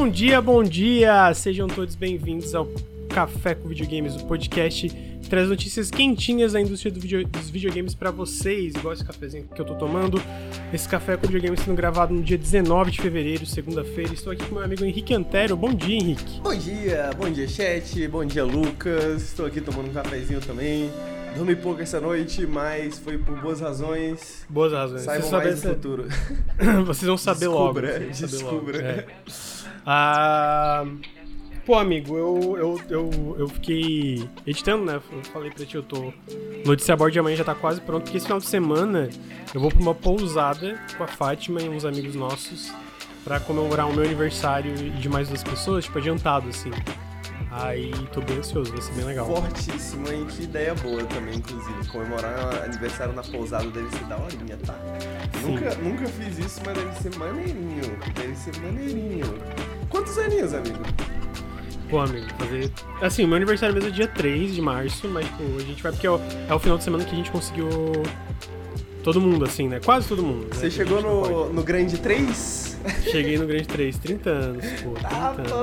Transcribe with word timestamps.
Bom 0.00 0.08
dia, 0.08 0.40
bom 0.40 0.62
dia! 0.62 1.34
Sejam 1.34 1.68
todos 1.68 1.94
bem-vindos 1.94 2.54
ao 2.54 2.66
Café 3.10 3.54
com 3.54 3.68
Videogames, 3.68 4.16
o 4.16 4.24
podcast 4.24 4.88
que 4.88 5.28
traz 5.28 5.46
notícias 5.46 5.90
quentinhas 5.90 6.54
da 6.54 6.60
indústria 6.60 6.90
do 6.90 6.98
video, 6.98 7.22
dos 7.26 7.50
videogames 7.50 7.94
para 7.94 8.10
vocês, 8.10 8.74
igual 8.74 8.94
esse 8.94 9.04
cafezinho 9.04 9.46
que 9.54 9.60
eu 9.60 9.64
tô 9.66 9.74
tomando. 9.74 10.18
Esse 10.72 10.88
café 10.88 11.18
com 11.18 11.26
videogames 11.26 11.60
sendo 11.60 11.76
gravado 11.76 12.14
no 12.14 12.22
dia 12.22 12.38
19 12.38 12.92
de 12.92 13.02
fevereiro, 13.02 13.44
segunda-feira. 13.44 14.14
Estou 14.14 14.32
aqui 14.32 14.42
com 14.46 14.54
meu 14.54 14.64
amigo 14.64 14.82
Henrique 14.86 15.12
Antero. 15.12 15.54
Bom 15.54 15.74
dia, 15.74 15.96
Henrique. 15.96 16.40
Bom 16.40 16.54
dia, 16.54 17.10
bom 17.18 17.30
dia, 17.30 17.46
chat, 17.46 18.08
bom 18.08 18.24
dia, 18.24 18.42
Lucas. 18.42 19.22
Estou 19.22 19.44
aqui 19.44 19.60
tomando 19.60 19.90
um 19.90 19.92
cafezinho 19.92 20.40
também. 20.40 20.90
Dormi 21.36 21.54
pouco 21.54 21.82
essa 21.82 22.00
noite, 22.00 22.46
mas 22.46 22.98
foi 22.98 23.18
por 23.18 23.38
boas 23.38 23.60
razões. 23.60 24.46
Boas 24.48 24.72
razões. 24.72 25.02
Saibam 25.02 25.30
mais 25.30 25.62
no 25.62 25.74
futuro. 25.74 26.08
Vocês 26.86 27.06
vão 27.06 27.18
saber 27.18 27.48
Descubra, 27.48 27.92
logo. 27.92 28.14
vocês 28.14 28.16
saber 28.16 28.32
descubra. 28.32 28.78
logo. 28.78 28.88
É. 28.88 29.06
Ah, 29.86 30.84
pô, 31.64 31.78
amigo, 31.78 32.16
eu, 32.16 32.56
eu, 32.58 32.80
eu, 32.88 33.36
eu 33.38 33.48
fiquei 33.48 34.28
editando, 34.46 34.84
né? 34.84 35.00
Eu 35.12 35.24
falei 35.24 35.50
pra 35.50 35.64
ti, 35.64 35.76
eu 35.76 35.82
tô. 35.82 36.12
Notícia 36.64 36.96
Board 36.96 37.12
de 37.12 37.18
amanhã 37.18 37.36
já 37.36 37.44
tá 37.44 37.54
quase 37.54 37.80
pronto, 37.80 38.04
porque 38.04 38.16
esse 38.16 38.26
final 38.26 38.38
de 38.38 38.46
semana 38.46 39.08
eu 39.54 39.60
vou 39.60 39.70
pra 39.70 39.80
uma 39.80 39.94
pousada 39.94 40.78
com 40.96 41.04
a 41.04 41.06
Fátima 41.06 41.60
e 41.60 41.68
uns 41.68 41.84
amigos 41.84 42.14
nossos 42.14 42.72
pra 43.24 43.38
comemorar 43.40 43.88
o 43.88 43.92
meu 43.92 44.04
aniversário 44.04 44.74
e 44.74 44.90
de 44.90 45.08
mais 45.08 45.28
duas 45.28 45.42
pessoas, 45.42 45.84
tipo, 45.84 45.98
adiantado, 45.98 46.48
assim. 46.48 46.70
Aí 47.50 47.92
tô 48.12 48.20
bem 48.20 48.38
ansioso, 48.38 48.72
vai 48.72 48.80
ser 48.80 48.92
bem 48.92 49.04
legal. 49.04 49.26
Fortíssimo, 49.26 50.10
hein? 50.10 50.26
Que 50.26 50.44
ideia 50.44 50.74
boa 50.74 51.04
também, 51.04 51.36
inclusive. 51.36 51.88
Comemorar 51.88 52.62
aniversário 52.64 53.12
na 53.12 53.22
pousada 53.22 53.68
deve 53.70 53.90
ser 53.90 54.04
daorinha, 54.04 54.56
tá? 54.64 54.74
Sim. 55.40 55.54
Nunca, 55.54 55.74
nunca 55.76 56.06
fiz 56.06 56.38
isso, 56.38 56.60
mas 56.64 56.76
deve 56.76 56.94
ser 57.00 57.16
maneirinho. 57.16 57.98
Deve 58.14 58.36
ser 58.36 58.56
maneirinho. 58.60 59.38
Quantos 59.88 60.16
aninhos, 60.18 60.54
amigo? 60.54 60.78
Pô, 61.90 61.98
amigo, 61.98 62.26
fazer. 62.38 62.70
Assim, 63.02 63.24
o 63.24 63.28
meu 63.28 63.36
aniversário 63.36 63.74
mesmo 63.74 63.90
é 63.90 63.92
dia 63.92 64.06
3 64.06 64.54
de 64.54 64.62
março, 64.62 65.08
mas, 65.08 65.26
pô, 65.30 65.42
a 65.58 65.62
gente 65.62 65.82
vai 65.82 65.90
porque 65.90 66.06
é 66.06 66.10
o, 66.10 66.20
é 66.48 66.54
o 66.54 66.58
final 66.60 66.78
de 66.78 66.84
semana 66.84 67.04
que 67.04 67.12
a 67.12 67.16
gente 67.16 67.32
conseguiu. 67.32 67.68
Todo 69.02 69.20
mundo, 69.20 69.44
assim, 69.44 69.66
né? 69.68 69.80
Quase 69.84 70.08
todo 70.08 70.22
mundo. 70.22 70.42
né? 70.44 70.50
Você 70.52 70.70
chegou 70.70 71.00
no, 71.00 71.52
no 71.52 71.62
grande 71.62 71.98
3? 71.98 72.78
Cheguei 73.10 73.36
no 73.38 73.46
grande 73.46 73.66
3, 73.68 73.98
30 73.98 74.30
anos, 74.30 74.64
pô. 74.82 74.90
30 74.92 75.08
Ah, 75.08 75.28
anos. 75.36 75.50
pô! 75.52 75.58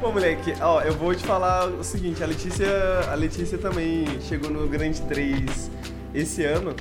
Pô, 0.00 0.10
moleque, 0.12 0.54
ó, 0.60 0.80
eu 0.82 0.92
vou 0.94 1.14
te 1.14 1.24
falar 1.24 1.66
o 1.68 1.82
seguinte, 1.84 2.22
a 2.22 2.26
Letícia, 2.26 2.68
a 3.10 3.14
Letícia 3.14 3.58
também 3.58 4.04
chegou 4.22 4.50
no 4.50 4.66
Grande 4.68 5.00
3 5.02 5.70
esse 6.14 6.44
ano. 6.44 6.74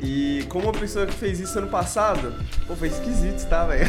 E 0.00 0.44
como 0.48 0.64
uma 0.64 0.72
pessoa 0.72 1.06
que 1.06 1.14
fez 1.14 1.40
isso 1.40 1.56
ano 1.58 1.68
passado, 1.68 2.34
pô, 2.66 2.74
foi 2.76 2.88
esquisito, 2.88 3.48
tá, 3.48 3.64
velho? 3.66 3.88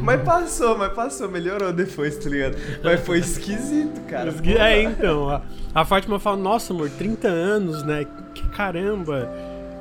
mas 0.00 0.22
passou, 0.22 0.78
mas 0.78 0.92
passou, 0.92 1.28
melhorou 1.28 1.72
depois, 1.72 2.16
tá 2.16 2.30
ligado? 2.30 2.56
Mas 2.82 3.00
foi 3.00 3.18
esquisito, 3.18 4.00
cara. 4.08 4.30
Gui- 4.32 4.56
É, 4.56 4.82
então. 4.82 5.28
A, 5.28 5.42
a 5.74 5.84
Fátima 5.84 6.18
fala, 6.18 6.36
nossa, 6.36 6.72
amor, 6.72 6.88
30 6.90 7.28
anos, 7.28 7.82
né? 7.82 8.06
Que 8.34 8.48
caramba. 8.50 9.28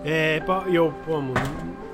É, 0.03 0.41
e 0.67 0.75
eu, 0.75 0.93
pô, 1.05 1.15
amor, 1.17 1.35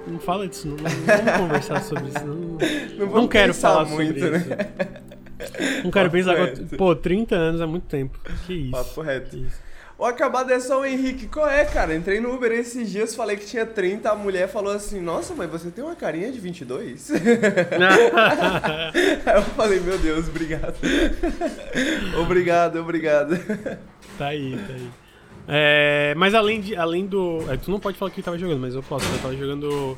não, 0.08 0.14
não 0.14 0.20
fala 0.20 0.48
disso, 0.48 0.68
não, 0.68 0.78
não 0.78 0.90
vamos 0.90 1.38
conversar 1.38 1.82
sobre 1.84 2.06
isso. 2.08 2.26
Não, 2.26 2.58
Não, 3.06 3.14
não 3.22 3.28
quero 3.28 3.54
falar 3.54 3.86
muito, 3.86 4.20
sobre 4.20 4.38
né? 4.40 4.40
isso. 4.40 5.84
Não 5.84 5.92
quero 5.92 6.10
Papo 6.10 6.12
pensar 6.12 6.32
agora. 6.32 6.50
reto. 6.50 6.76
Pô, 6.78 6.96
30 6.96 7.36
anos 7.36 7.62
é 7.62 7.66
muito 7.66 7.84
tempo. 7.86 8.20
Que 8.48 8.54
isso. 8.54 8.72
Papo 8.72 9.02
reto. 9.02 9.30
que 9.30 9.38
isso. 9.46 9.69
O 10.00 10.06
acabado 10.06 10.50
é 10.50 10.60
só 10.62 10.80
o 10.80 10.86
Henrique. 10.86 11.28
Qual 11.28 11.46
é, 11.46 11.66
cara? 11.66 11.94
Entrei 11.94 12.22
no 12.22 12.34
Uber 12.34 12.54
esses 12.54 12.90
dias, 12.90 13.14
falei 13.14 13.36
que 13.36 13.46
tinha 13.46 13.66
30, 13.66 14.10
a 14.10 14.16
mulher 14.16 14.48
falou 14.48 14.72
assim, 14.72 15.02
nossa, 15.02 15.36
mas 15.36 15.52
você 15.52 15.70
tem 15.70 15.84
uma 15.84 15.94
carinha 15.94 16.32
de 16.32 16.40
22? 16.40 17.12
Aí 17.12 17.20
eu 19.36 19.42
falei, 19.58 19.82
meu 19.82 19.98
Deus, 19.98 20.30
obrigado. 20.30 20.76
obrigado, 22.18 22.80
obrigado. 22.80 23.38
Tá 24.18 24.28
aí, 24.28 24.58
tá 24.66 24.74
aí. 24.74 24.90
É, 25.50 26.14
mas 26.16 26.34
além, 26.34 26.62
de, 26.62 26.78
além 26.78 27.06
do. 27.06 27.44
é, 27.52 27.58
tu 27.58 27.70
não 27.70 27.80
pode 27.80 27.98
falar 27.98 28.12
que 28.12 28.22
tava 28.22 28.38
jogando, 28.38 28.62
mas 28.62 28.76
eu 28.76 28.84
posso. 28.84 29.06
Eu 29.12 29.20
tava 29.20 29.36
jogando. 29.36 29.98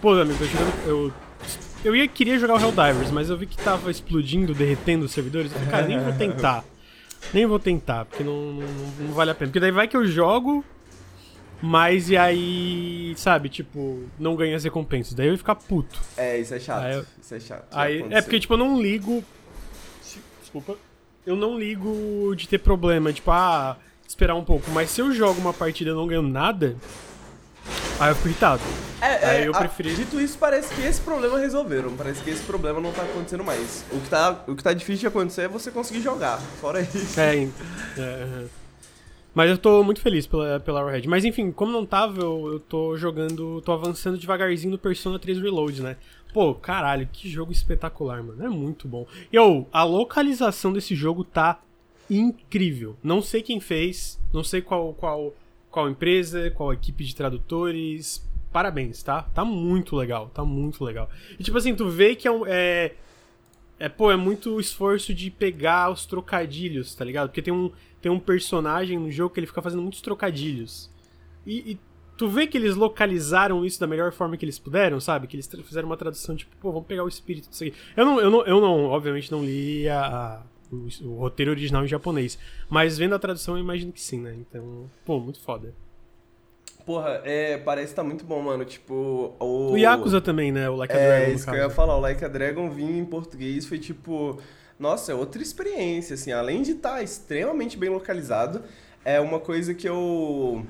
Pô, 0.00 0.12
amigo, 0.12 0.44
eu 0.44 0.46
jogando. 0.46 0.72
Eu, 0.86 1.12
eu 1.84 1.96
ia, 1.96 2.06
queria 2.06 2.38
jogar 2.38 2.54
o 2.54 2.60
Helldivers, 2.60 3.10
mas 3.10 3.30
eu 3.30 3.36
vi 3.36 3.46
que 3.46 3.56
tava 3.56 3.90
explodindo, 3.90 4.54
derretendo 4.54 5.06
os 5.06 5.10
servidores. 5.10 5.50
Eu 5.50 5.58
falei, 5.58 5.72
cara, 5.72 5.88
nem 5.88 5.98
vou 5.98 6.12
tentar. 6.12 6.64
Nem 7.32 7.46
vou 7.46 7.58
tentar, 7.58 8.04
porque 8.04 8.22
não, 8.22 8.52
não, 8.52 8.66
não 9.00 9.12
vale 9.14 9.30
a 9.30 9.34
pena. 9.34 9.48
Porque 9.48 9.60
daí 9.60 9.70
vai 9.70 9.88
que 9.88 9.96
eu 9.96 10.06
jogo, 10.06 10.64
mas 11.62 12.10
e 12.10 12.16
aí, 12.16 13.14
sabe, 13.16 13.48
tipo, 13.48 14.02
não 14.18 14.36
ganho 14.36 14.54
as 14.54 14.62
recompensas. 14.64 15.14
Daí 15.14 15.26
eu 15.26 15.32
ia 15.32 15.38
ficar 15.38 15.54
puto. 15.54 16.00
É, 16.16 16.38
isso 16.38 16.54
é 16.54 16.60
chato. 16.60 16.84
Eu- 16.86 17.06
Isso 17.20 17.34
é 17.34 17.40
chato. 17.40 17.64
Aí, 17.72 18.04
é 18.10 18.20
porque, 18.22 18.38
tipo, 18.38 18.54
eu 18.54 18.58
não 18.58 18.80
ligo. 18.80 19.24
Desculpa. 20.40 20.76
Eu 21.26 21.34
não 21.36 21.58
ligo 21.58 22.34
de 22.36 22.46
ter 22.46 22.58
problema, 22.58 23.12
tipo, 23.12 23.30
ah, 23.30 23.78
esperar 24.06 24.34
um 24.34 24.44
pouco. 24.44 24.70
Mas 24.70 24.90
se 24.90 25.00
eu 25.00 25.10
jogo 25.12 25.40
uma 25.40 25.54
partida 25.54 25.90
e 25.90 25.94
não 25.94 26.06
ganho 26.06 26.20
nada, 26.22 26.76
aí 28.00 28.10
eu 28.10 28.14
fico 28.16 28.28
irritado. 28.28 28.62
É, 29.00 29.06
Aí 29.26 29.42
é, 29.42 29.48
eu 29.48 29.54
a- 29.54 29.58
preferi- 29.58 29.94
Dito 29.94 30.18
isso, 30.20 30.38
parece 30.38 30.74
que 30.74 30.80
esse 30.80 31.00
problema 31.00 31.38
resolveram. 31.38 31.94
Parece 31.94 32.22
que 32.22 32.30
esse 32.30 32.42
problema 32.42 32.80
não 32.80 32.90
tá 32.92 33.02
acontecendo 33.02 33.44
mais. 33.44 33.84
O 33.92 34.00
que 34.00 34.08
tá, 34.08 34.44
o 34.48 34.56
que 34.56 34.62
tá 34.62 34.72
difícil 34.72 35.00
de 35.00 35.06
acontecer 35.08 35.42
é 35.42 35.48
você 35.48 35.70
conseguir 35.70 36.00
jogar. 36.00 36.38
Fora 36.60 36.80
isso. 36.80 37.20
É, 37.20 37.36
é, 37.98 38.22
aham. 38.22 38.44
Mas 39.34 39.50
eu 39.50 39.58
tô 39.58 39.82
muito 39.82 40.00
feliz 40.00 40.26
pela, 40.28 40.60
pela 40.60 40.80
Arrowhead. 40.80 41.08
Mas 41.08 41.24
enfim, 41.24 41.50
como 41.50 41.72
não 41.72 41.84
tava, 41.84 42.20
eu, 42.20 42.52
eu 42.52 42.60
tô 42.60 42.96
jogando, 42.96 43.60
tô 43.62 43.72
avançando 43.72 44.16
devagarzinho 44.16 44.70
no 44.70 44.78
Persona 44.78 45.18
3 45.18 45.38
Reload, 45.40 45.82
né? 45.82 45.96
Pô, 46.32 46.54
caralho, 46.54 47.08
que 47.12 47.28
jogo 47.28 47.50
espetacular, 47.52 48.22
mano. 48.22 48.44
É 48.44 48.48
muito 48.48 48.86
bom. 48.88 49.06
E, 49.32 49.38
ô, 49.38 49.66
a 49.72 49.82
localização 49.84 50.72
desse 50.72 50.94
jogo 50.94 51.24
tá 51.24 51.60
incrível. 52.08 52.96
Não 53.02 53.20
sei 53.20 53.42
quem 53.42 53.58
fez, 53.60 54.20
não 54.32 54.44
sei 54.44 54.62
qual, 54.62 54.92
qual, 54.94 55.34
qual 55.74 55.90
empresa, 55.90 56.50
qual 56.52 56.72
equipe 56.72 57.04
de 57.04 57.14
tradutores. 57.16 58.24
Parabéns, 58.52 59.02
tá? 59.02 59.22
Tá 59.34 59.44
muito 59.44 59.96
legal, 59.96 60.30
tá 60.32 60.44
muito 60.44 60.84
legal. 60.84 61.10
E 61.36 61.42
tipo 61.42 61.58
assim, 61.58 61.74
tu 61.74 61.88
vê 61.88 62.14
que 62.14 62.28
é 62.28 62.30
um. 62.30 62.46
É, 62.46 62.92
é, 63.80 63.88
pô, 63.88 64.12
é 64.12 64.16
muito 64.16 64.60
esforço 64.60 65.12
de 65.12 65.28
pegar 65.32 65.90
os 65.90 66.06
trocadilhos, 66.06 66.94
tá 66.94 67.04
ligado? 67.04 67.28
Porque 67.28 67.42
tem 67.42 67.52
um, 67.52 67.72
tem 68.00 68.12
um 68.12 68.20
personagem 68.20 68.96
no 68.96 69.10
jogo 69.10 69.34
que 69.34 69.40
ele 69.40 69.48
fica 69.48 69.60
fazendo 69.60 69.82
muitos 69.82 70.00
trocadilhos. 70.00 70.88
E, 71.44 71.72
e 71.72 71.78
tu 72.16 72.28
vê 72.28 72.46
que 72.46 72.56
eles 72.56 72.76
localizaram 72.76 73.64
isso 73.64 73.80
da 73.80 73.88
melhor 73.88 74.12
forma 74.12 74.36
que 74.36 74.44
eles 74.44 74.60
puderam, 74.60 75.00
sabe? 75.00 75.26
Que 75.26 75.34
eles 75.34 75.48
fizeram 75.66 75.88
uma 75.88 75.96
tradução 75.96 76.36
tipo, 76.36 76.56
pô, 76.60 76.70
vamos 76.70 76.86
pegar 76.86 77.02
o 77.02 77.08
espírito 77.08 77.50
disso 77.50 77.64
aqui. 77.64 77.74
Eu 77.96 78.04
não, 78.06 78.20
eu 78.20 78.30
não, 78.30 78.46
eu 78.46 78.60
não 78.60 78.84
obviamente, 78.84 79.32
não 79.32 79.44
li 79.44 79.88
a, 79.88 80.00
a- 80.06 80.42
o, 80.72 80.88
o 81.08 81.18
roteiro 81.18 81.50
original 81.50 81.84
em 81.84 81.88
japonês. 81.88 82.38
Mas 82.68 82.98
vendo 82.98 83.14
a 83.14 83.18
tradução, 83.18 83.56
eu 83.56 83.62
imagino 83.62 83.92
que 83.92 84.00
sim, 84.00 84.20
né? 84.20 84.34
Então, 84.38 84.90
pô, 85.04 85.18
muito 85.20 85.40
foda. 85.40 85.74
Porra, 86.84 87.22
é, 87.24 87.56
parece 87.56 87.88
que 87.88 87.94
tá 87.96 88.04
muito 88.04 88.24
bom, 88.24 88.42
mano. 88.42 88.64
Tipo, 88.64 89.34
o. 89.40 89.72
O 89.72 89.78
Yakuza 89.78 90.20
também, 90.20 90.52
né? 90.52 90.68
O 90.68 90.76
Like 90.76 90.92
a 90.92 90.96
É, 90.96 91.08
Dragon, 91.08 91.30
no 91.30 91.36
isso 91.36 91.44
que 91.44 91.50
eu 91.50 91.56
ia 91.56 91.70
falar. 91.70 91.96
O 91.96 92.00
Like 92.00 92.24
a 92.24 92.28
Dragon 92.28 92.70
vir 92.70 92.90
em 92.90 93.04
português 93.04 93.66
foi 93.66 93.78
tipo. 93.78 94.38
Nossa, 94.78 95.12
é 95.12 95.14
outra 95.14 95.40
experiência, 95.40 96.14
assim. 96.14 96.32
Além 96.32 96.62
de 96.62 96.72
estar 96.72 97.02
extremamente 97.02 97.78
bem 97.78 97.88
localizado, 97.88 98.62
é 99.04 99.18
uma 99.18 99.40
coisa 99.40 99.72
que 99.72 99.88
eu. 99.88 100.66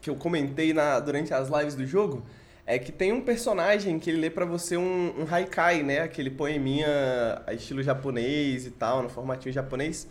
que 0.00 0.08
eu 0.08 0.16
comentei 0.16 0.72
na, 0.72 0.98
durante 0.98 1.34
as 1.34 1.50
lives 1.50 1.74
do 1.74 1.84
jogo. 1.84 2.22
É 2.70 2.78
que 2.78 2.92
tem 2.92 3.12
um 3.12 3.20
personagem 3.20 3.98
que 3.98 4.08
ele 4.08 4.20
lê 4.20 4.30
pra 4.30 4.44
você 4.44 4.76
um, 4.76 5.12
um 5.18 5.26
haikai, 5.28 5.82
né? 5.82 6.02
Aquele 6.02 6.30
poeminha 6.30 6.86
estilo 7.50 7.82
japonês 7.82 8.64
e 8.64 8.70
tal, 8.70 9.02
no 9.02 9.08
formatinho 9.08 9.52
japonês. 9.52 10.06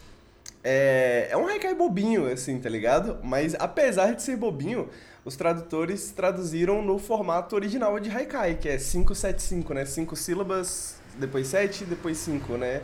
É, 0.62 1.30
é 1.32 1.38
um 1.38 1.48
haikai 1.48 1.74
bobinho, 1.74 2.28
assim, 2.30 2.60
tá 2.60 2.68
ligado? 2.68 3.18
Mas 3.24 3.56
apesar 3.56 4.14
de 4.14 4.22
ser 4.22 4.36
bobinho, 4.36 4.90
os 5.24 5.38
tradutores 5.38 6.12
traduziram 6.12 6.82
no 6.82 7.00
formato 7.00 7.56
original 7.56 7.98
de 7.98 8.10
haikai, 8.10 8.56
que 8.56 8.68
é 8.68 8.78
575, 8.78 9.74
né? 9.74 9.86
Cinco 9.86 10.18
sílabas, 10.18 11.00
depois 11.18 11.48
sete, 11.48 11.86
depois 11.86 12.18
cinco, 12.18 12.58
né? 12.58 12.82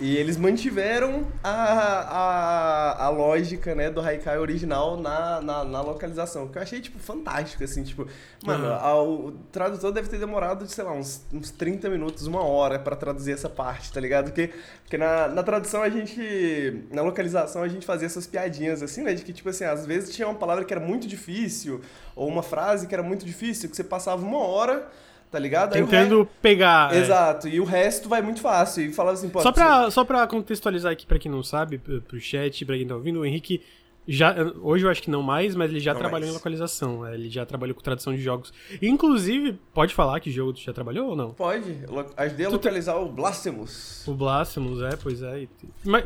E 0.00 0.16
eles 0.16 0.36
mantiveram 0.36 1.24
a, 1.42 1.52
a, 1.52 3.04
a 3.04 3.08
lógica, 3.10 3.76
né, 3.76 3.90
do 3.90 4.00
haikai 4.00 4.36
original 4.38 4.96
na, 5.00 5.40
na, 5.40 5.64
na 5.64 5.80
localização, 5.82 6.48
que 6.48 6.58
eu 6.58 6.62
achei, 6.62 6.80
tipo, 6.80 6.98
fantástico, 6.98 7.62
assim, 7.62 7.84
tipo... 7.84 8.04
Mano, 8.42 8.66
Aham. 8.66 8.74
a- 8.74 9.02
o 9.02 9.32
tradutor 9.52 9.92
deve 9.92 10.08
ter 10.08 10.18
demorado, 10.18 10.66
sei 10.66 10.82
lá, 10.82 10.92
uns, 10.92 11.24
uns 11.32 11.52
30 11.52 11.88
minutos, 11.88 12.26
uma 12.26 12.42
hora 12.42 12.76
pra 12.78 12.96
traduzir 12.96 13.32
essa 13.32 13.48
parte, 13.48 13.92
tá 13.92 14.00
ligado? 14.00 14.24
Porque, 14.32 14.52
porque 14.82 14.98
na, 14.98 15.28
na 15.28 15.42
tradução 15.44 15.80
a 15.80 15.88
gente. 15.88 16.84
Na 16.90 17.02
localização 17.02 17.62
a 17.62 17.68
gente 17.68 17.86
fazia 17.86 18.06
essas 18.06 18.26
piadinhas 18.26 18.82
assim, 18.82 19.02
né? 19.02 19.14
De 19.14 19.22
que, 19.24 19.32
tipo 19.32 19.48
assim, 19.48 19.64
às 19.64 19.86
vezes 19.86 20.14
tinha 20.14 20.26
uma 20.26 20.34
palavra 20.38 20.64
que 20.64 20.74
era 20.74 20.84
muito 20.84 21.06
difícil, 21.06 21.80
ou 22.16 22.28
uma 22.28 22.42
frase 22.42 22.86
que 22.88 22.94
era 22.94 23.02
muito 23.02 23.24
difícil, 23.24 23.70
que 23.70 23.76
você 23.76 23.84
passava 23.84 24.22
uma 24.26 24.38
hora, 24.38 24.88
tá 25.34 25.38
ligado? 25.40 25.72
Tentando 25.72 26.28
pegar. 26.40 26.88
re- 26.90 26.98
é. 26.98 27.00
Exato, 27.02 27.48
e 27.48 27.60
o 27.60 27.64
resto 27.64 28.08
vai 28.08 28.22
muito 28.22 28.40
fácil. 28.40 28.84
E 28.84 28.92
falava 28.92 29.14
assim, 29.18 29.28
pô. 29.28 29.40
Só 29.40 29.50
você- 29.50 29.54
pra, 29.60 29.90
só 29.90 30.04
pra 30.04 30.26
contextualizar 30.26 30.92
aqui 30.92 31.04
pra 31.06 31.18
quem 31.18 31.30
não 31.30 31.42
sabe, 31.42 31.78
pro 31.78 32.20
chat, 32.20 32.64
pra 32.64 32.76
quem 32.78 32.86
tá 32.86 32.94
ouvindo, 32.94 33.20
o 33.20 33.26
Henrique 33.26 33.60
Já, 34.06 34.34
hoje 34.60 34.84
eu 34.84 34.90
acho 34.90 35.02
que 35.02 35.10
não 35.10 35.22
mais, 35.22 35.54
mas 35.56 35.70
ele 35.70 35.80
já 35.80 35.94
Não 35.94 35.98
trabalhou 36.00 36.26
mais. 36.26 36.30
em 36.34 36.36
localização. 36.36 37.06
é, 37.06 37.14
Ele 37.14 37.30
já 37.30 37.46
trabalhou 37.46 37.74
com 37.74 37.80
tradução 37.80 38.14
de 38.14 38.20
jogos. 38.20 38.52
Inclusive, 38.82 39.58
pode 39.72 39.94
falar 39.94 40.20
que 40.20 40.30
jogo 40.30 40.52
tu 40.52 40.60
já 40.60 40.74
trabalhou 40.74 41.08
ou 41.08 41.16
não? 41.16 41.30
Pode. 41.32 41.78
Ajudei 42.14 42.44
a 42.44 42.50
Tu 42.50 42.58
te- 42.58 42.66
localizar 42.66 42.96
o 42.96 43.08
Blasphemous. 43.10 44.06
O 44.06 44.12
Blasphemous, 44.12 44.82
é, 44.82 44.96
pois 45.02 45.22
é. 45.22 45.46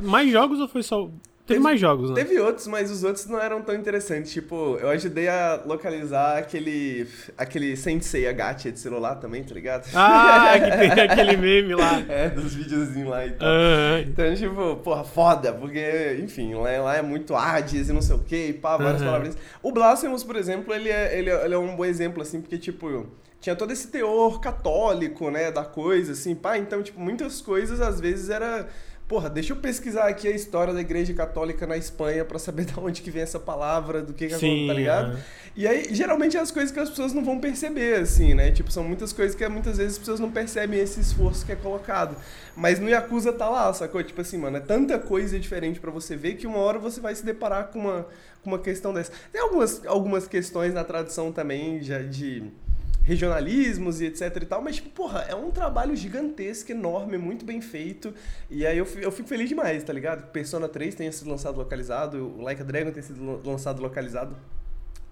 Mais 0.01 0.31
jogos 0.31 0.61
ou 0.61 0.69
foi 0.69 0.85
só. 0.85 1.11
Teve, 1.49 1.61
mais 1.61 1.81
jogos, 1.81 2.11
né? 2.11 2.17
Teve 2.17 2.39
outros, 2.39 2.67
mas 2.67 2.91
os 2.91 3.03
outros 3.03 3.27
não 3.27 3.41
eram 3.41 3.62
tão 3.62 3.75
interessantes. 3.75 4.31
Tipo, 4.33 4.77
eu 4.81 4.89
ajudei 4.91 5.29
a 5.29 5.62
localizar 5.65 6.39
aquele. 6.39 7.09
aquele 7.37 7.77
Sensei 7.77 8.33
Gacha 8.33 8.71
de 8.71 8.79
celular 8.79 9.17
também, 9.17 9.43
tá 9.43 9.55
ligado? 9.55 9.89
Ah, 9.95 10.53
que 10.61 10.71
tem 10.77 10.91
aquele 11.05 11.37
meme 11.37 11.75
lá. 11.75 12.03
é, 12.09 12.29
dos 12.29 12.55
videozinhos 12.55 13.09
lá 13.09 13.27
e 13.27 13.33
tal. 13.33 13.49
Aham. 13.49 14.05
Então, 14.06 14.35
tipo, 14.35 14.77
porra, 14.77 15.05
foda, 15.05 15.53
porque, 15.53 16.21
enfim, 16.23 16.55
lá, 16.55 16.71
lá 16.83 16.97
é 16.97 17.03
muito 17.03 17.35
Hades 17.35 17.89
e 17.89 17.93
não 17.93 18.03
sei 18.03 18.17
o 18.17 18.21
que, 18.21 18.49
e 18.49 18.53
pá, 18.53 18.77
várias 18.77 19.00
Aham. 19.00 19.11
palavras. 19.11 19.39
O 19.62 19.73
Blasphemous, 19.73 20.23
por 20.23 20.37
exemplo, 20.37 20.75
ele 20.75 20.91
é, 20.91 21.19
ele, 21.19 21.31
é, 21.31 21.45
ele 21.45 21.55
é 21.55 21.59
um 21.59 21.75
bom 21.75 21.85
exemplo, 21.85 22.23
assim, 22.23 22.41
porque, 22.41 22.59
tipo, 22.59 23.06
tinha 23.41 23.56
todo 23.56 23.73
esse 23.73 23.89
teor 23.89 24.41
católico, 24.41 25.31
né, 25.31 25.50
da 25.50 25.65
coisa, 25.65 26.12
assim, 26.12 26.35
pá, 26.35 26.59
então, 26.59 26.83
tipo, 26.83 27.00
muitas 27.00 27.41
coisas, 27.41 27.81
às 27.81 28.00
vezes, 28.00 28.29
era... 28.31 28.69
Porra, 29.09 29.31
deixa 29.31 29.55
eu 29.55 29.57
pesquisar 29.57 30.07
aqui 30.07 30.29
a 30.29 30.31
história 30.31 30.75
da 30.75 30.83
Igreja 30.83 31.15
Católica 31.15 31.67
na 31.67 31.79
Espanha 31.79 32.27
pra 32.27 32.39
saber 32.39 32.67
de 32.69 32.79
onde 32.79 33.01
que 33.01 33.11
vem 33.11 33.23
essa 33.23 33.41
palavra, 33.41 34.03
do 34.03 34.13
que 34.13 34.29
que 34.29 34.35
Sim, 34.35 34.47
acontece, 34.49 34.67
tá 34.67 34.75
ligado? 34.75 35.07
aham. 35.13 35.21
E 35.57 35.67
aí, 35.67 35.93
geralmente, 35.93 36.37
é 36.37 36.41
as 36.41 36.53
coisas 36.53 36.71
que 36.71 36.79
as 36.79 36.91
pessoas 36.91 37.13
não 37.13 37.25
vão 37.25 37.41
perceber, 37.41 38.01
assim, 38.01 38.35
né? 38.35 38.53
Tipo, 38.53 38.71
são 38.71 38.85
muitas 38.85 39.13
coisas 39.13 39.35
que 39.35 39.49
muitas 39.49 39.79
vezes 39.79 39.95
as 39.95 39.99
pessoas 39.99 40.21
não 40.21 40.31
percebem 40.31 40.79
esse 40.79 41.01
esforço 41.01 41.45
que 41.45 41.51
é 41.51 41.57
colocado. 41.57 42.17
Mas 42.55 42.79
no 42.79 42.89
Yakuza 42.89 43.33
tá 43.33 43.49
lá, 43.49 43.73
sacou? 43.73 44.01
Tipo 44.05 44.21
assim, 44.21 44.37
mano, 44.37 44.59
é 44.59 44.61
tanta 44.61 44.99
coisa 44.99 45.41
diferente 45.41 45.81
pra 45.81 45.91
você 45.91 46.15
ver 46.15 46.35
que 46.35 46.47
uma 46.47 46.59
hora 46.59 46.79
você 46.79 47.01
vai 47.01 47.15
se 47.15 47.25
deparar 47.25 47.69
com 47.69 47.81
uma, 47.81 48.07
com 48.45 48.51
uma 48.51 48.59
questão 48.59 48.93
dessa. 48.95 49.11
Tem 49.33 49.41
algumas, 49.41 49.85
algumas 49.87 50.29
questões 50.29 50.75
na 50.75 50.85
tradução 50.85 51.33
também 51.33 51.83
já 51.83 52.03
de 52.03 52.45
regionalismos 53.09 54.03
e 54.03 54.07
etc 54.07 54.37
e 54.43 54.45
tal, 54.45 54.61
mas, 54.61 54.77
tipo, 54.77 54.91
porra, 54.91 55.21
é 55.23 55.35
um 55.35 55.51
trabalho 55.51 55.97
gigantesco, 55.97 56.71
enorme, 56.71 57.17
muito 57.17 57.43
bem 57.43 57.59
feito. 57.63 58.13
E 58.51 58.67
aí 58.67 58.77
eu, 58.77 58.87
eu 59.01 59.11
fico 59.11 59.27
feliz 59.27 59.49
demais, 59.49 59.83
tá 59.83 59.95
ligado? 59.95 60.31
Persona 60.31 60.69
3 60.69 60.95
tenha 60.95 61.11
sido 61.11 61.31
lançado 61.31 61.57
localizado, 61.57 62.19
o 62.39 62.43
Like 62.43 62.61
a 62.61 62.65
Dragon 62.65 62.91
tenha 62.91 63.03
sido 63.03 63.25
lan- 63.25 63.41
lançado 63.43 63.81
localizado. 63.81 64.37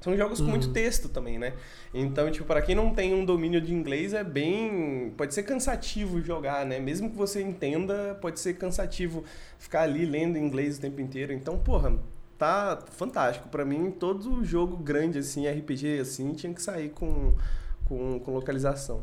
São 0.03 0.15
jogos 0.15 0.41
com 0.41 0.47
muito 0.47 0.73
texto 0.73 1.09
também, 1.09 1.39
né? 1.39 1.55
Então, 1.93 2.31
tipo, 2.31 2.45
para 2.45 2.61
quem 2.61 2.75
não 2.75 2.95
tem 2.95 3.15
um 3.15 3.25
domínio 3.25 3.61
de 3.63 3.73
inglês, 3.73 4.13
é 4.13 4.23
bem. 4.23 5.13
Pode 5.17 5.33
ser 5.35 5.43
cansativo 5.43 6.21
jogar, 6.21 6.65
né? 6.67 6.79
Mesmo 6.79 7.11
que 7.11 7.17
você 7.17 7.41
entenda, 7.41 8.17
pode 8.21 8.39
ser 8.39 8.55
cansativo 8.55 9.25
ficar 9.59 9.83
ali 9.83 10.05
lendo 10.05 10.37
inglês 10.39 10.77
o 10.77 10.81
tempo 10.81 11.01
inteiro. 11.01 11.33
Então, 11.33 11.59
porra, 11.59 11.99
tá 12.39 12.79
fantástico. 12.93 13.49
Para 13.49 13.65
mim, 13.65 13.91
todo 13.91 14.45
jogo 14.45 14.77
grande, 14.77 15.19
assim, 15.19 15.49
RPG, 15.49 15.99
assim, 15.99 16.35
tinha 16.35 16.53
que 16.55 16.63
sair 16.63 16.91
com, 16.91 17.33
com, 17.88 18.19
com 18.21 18.33
localização. 18.35 19.03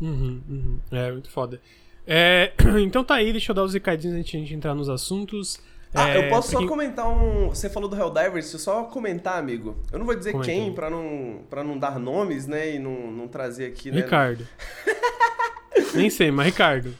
Uhum, 0.00 0.40
uhum. 0.48 0.78
É, 0.90 1.10
muito 1.12 1.30
foda. 1.30 1.60
É, 2.06 2.52
então 2.82 3.04
tá 3.04 3.14
aí, 3.16 3.30
deixa 3.32 3.52
eu 3.52 3.54
dar 3.56 3.62
os 3.64 3.74
recadinhos 3.74 4.16
antes 4.16 4.30
de 4.30 4.36
a 4.36 4.40
gente 4.40 4.54
entrar 4.54 4.74
nos 4.74 4.88
assuntos. 4.88 5.60
Ah, 5.94 6.08
É, 6.08 6.16
eu 6.26 6.30
posso 6.30 6.48
pra 6.48 6.52
só 6.52 6.58
quem- 6.58 6.66
comentar 6.68 7.06
um. 7.08 7.48
Você 7.50 7.68
falou 7.68 7.88
do 7.88 7.94
Helldivers, 7.94 8.44
deixa 8.46 8.56
eu 8.56 8.60
só 8.60 8.84
comentar, 8.84 9.38
amigo. 9.38 9.76
Eu 9.92 9.98
não 9.98 10.06
vou 10.06 10.14
dizer 10.14 10.32
Comenta 10.32 10.50
quem, 10.50 10.72
pra 10.72 10.88
não, 10.88 11.40
pra 11.50 11.62
não 11.62 11.78
dar 11.78 11.98
nomes, 11.98 12.46
né? 12.46 12.74
E 12.74 12.78
não, 12.78 13.12
não 13.12 13.28
trazer 13.28 13.66
aqui, 13.66 13.90
né? 13.90 14.00
Ricardo. 14.00 14.46
Nem 15.94 16.08
sei, 16.10 16.30
mas 16.30 16.46
Ricardo. 16.46 16.94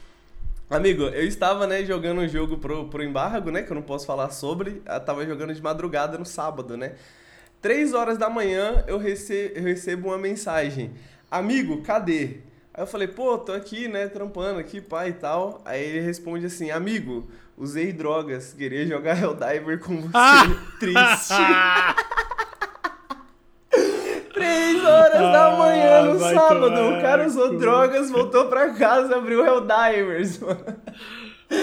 Amigo, 0.69 1.03
eu 1.03 1.25
estava, 1.27 1.67
né, 1.67 1.83
jogando 1.85 2.21
um 2.21 2.27
jogo 2.27 2.57
pro, 2.57 2.87
pro 2.87 3.03
embargo, 3.03 3.51
né, 3.51 3.61
que 3.61 3.71
eu 3.71 3.75
não 3.75 3.81
posso 3.81 4.05
falar 4.05 4.29
sobre. 4.31 4.81
Eu 4.85 4.99
tava 5.01 5.25
jogando 5.25 5.53
de 5.53 5.61
madrugada 5.61 6.17
no 6.17 6.25
sábado, 6.25 6.75
né. 6.77 6.93
Três 7.63 7.93
horas 7.93 8.17
da 8.17 8.29
manhã 8.29 8.83
eu, 8.87 8.97
rece 8.97 9.53
eu 9.55 9.63
recebo 9.63 10.09
uma 10.09 10.17
mensagem. 10.17 10.91
Amigo, 11.31 11.81
cadê? 11.81 12.39
Aí 12.73 12.83
eu 12.83 12.87
falei, 12.87 13.07
pô, 13.07 13.37
tô 13.37 13.53
aqui, 13.53 13.87
né, 13.87 14.07
trampando 14.07 14.59
aqui, 14.59 14.81
pai 14.81 15.09
e 15.09 15.13
tal. 15.13 15.61
Aí 15.63 15.81
ele 15.81 16.01
responde 16.01 16.45
assim, 16.45 16.71
amigo, 16.71 17.25
usei 17.57 17.93
drogas, 17.93 18.53
queria 18.53 18.85
jogar 18.85 19.15
Helldiver 19.17 19.79
com 19.79 20.01
você. 20.01 20.09
Ah! 20.13 20.43
Triste. 20.77 21.33
Três 24.33 24.83
horas 24.83 25.21
da 25.21 25.53
Ah, 25.53 25.55
manhã 25.55 26.03
no 26.03 26.19
vai 26.19 26.35
sábado. 26.35 26.65
O 26.65 27.01
cara 27.01 27.25
usou 27.25 27.57
drogas, 27.57 28.11
voltou 28.11 28.49
pra 28.49 28.73
casa, 28.73 29.15
abriu 29.15 29.45
Helldivers, 29.45 30.37
mano. 30.39 30.65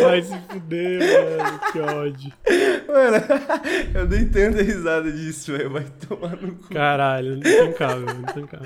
Vai 0.00 0.22
se 0.22 0.38
fuder, 0.48 1.00
mano. 1.00 1.60
Que 1.72 1.78
ódio. 1.81 2.32
Mano, 2.87 3.16
eu 3.94 4.06
dei 4.06 4.25
tanta 4.26 4.62
risada 4.62 5.10
disso, 5.10 5.52
velho. 5.52 5.70
Vai 5.70 5.87
tomar 6.08 6.37
no 6.37 6.54
cu. 6.54 6.69
Caralho, 6.75 7.34
não 7.34 7.42
tem 7.42 7.72
cabo, 7.72 8.00
não 8.00 8.22
tem 8.22 8.46
cabo. 8.46 8.64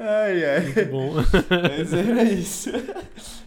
Ai, 0.00 0.44
ai. 0.44 0.60
Muito 0.60 0.90
bom. 0.90 1.14
Mas 1.14 1.92
era 1.92 2.22
isso. 2.24 2.70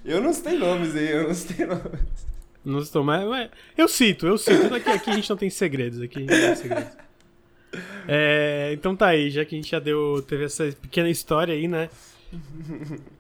Eu 0.06 0.22
não 0.22 0.34
citei 0.34 0.58
nomes 0.58 0.96
aí, 0.96 1.12
eu 1.12 1.28
não 1.28 1.34
citei 1.34 1.66
nomes. 1.66 2.32
Não 2.64 2.80
estou 2.80 3.04
mais. 3.04 3.28
mas 3.28 3.50
Eu 3.78 3.88
cito, 3.88 4.28
eu 4.28 4.38
cito. 4.38 4.74
Aqui, 4.74 4.90
aqui 4.90 5.10
a 5.10 5.14
gente 5.14 5.30
não 5.30 5.38
tem 5.38 5.50
segredos. 5.50 6.02
Aqui 6.02 6.18
a 6.18 6.22
gente 6.22 6.32
não 6.32 6.48
tem 6.48 6.56
segredos. 6.56 7.02
É, 8.08 8.72
então 8.74 8.96
tá 8.96 9.08
aí, 9.08 9.30
já 9.30 9.46
que 9.46 9.56
a 9.56 9.58
gente 9.58 9.72
já 9.72 9.80
deu, 9.80 10.22
teve 10.28 10.44
essa 10.44 10.66
pequena 10.82 11.10
história 11.10 11.54
aí, 11.54 11.68
né? 11.68 11.90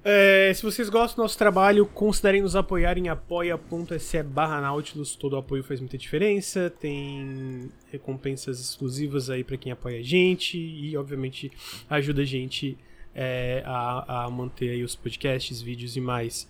É, 0.04 0.52
se 0.54 0.63
vocês 0.63 0.90
gostam 0.90 1.18
do 1.18 1.22
nosso 1.24 1.38
trabalho, 1.38 1.86
considerem 1.86 2.42
nos 2.42 2.56
apoiar 2.56 2.98
em 2.98 3.10
apoia.se 3.10 4.24
barra 4.24 4.62
Nautilus. 4.62 5.16
Todo 5.16 5.36
apoio 5.36 5.63
faz 5.63 5.80
muita 5.80 5.98
diferença. 5.98 6.69
Tem 6.69 7.69
recompensas 7.92 8.60
exclusivas 8.60 9.30
aí 9.30 9.44
pra 9.44 9.58
quem 9.58 9.72
apoia 9.72 10.00
a 10.00 10.04
gente 10.04 10.58
e, 10.58 10.96
obviamente, 10.98 11.52
ajuda 11.90 12.22
a 12.22 12.25
gente 12.25 12.78
é, 13.13 13.63
a, 13.66 14.25
a 14.25 14.30
manter 14.30 14.69
aí 14.69 14.84
os 14.84 14.96
podcasts, 14.96 15.62
vídeos 15.62 15.96
e 15.96 16.02
mais. 16.02 16.48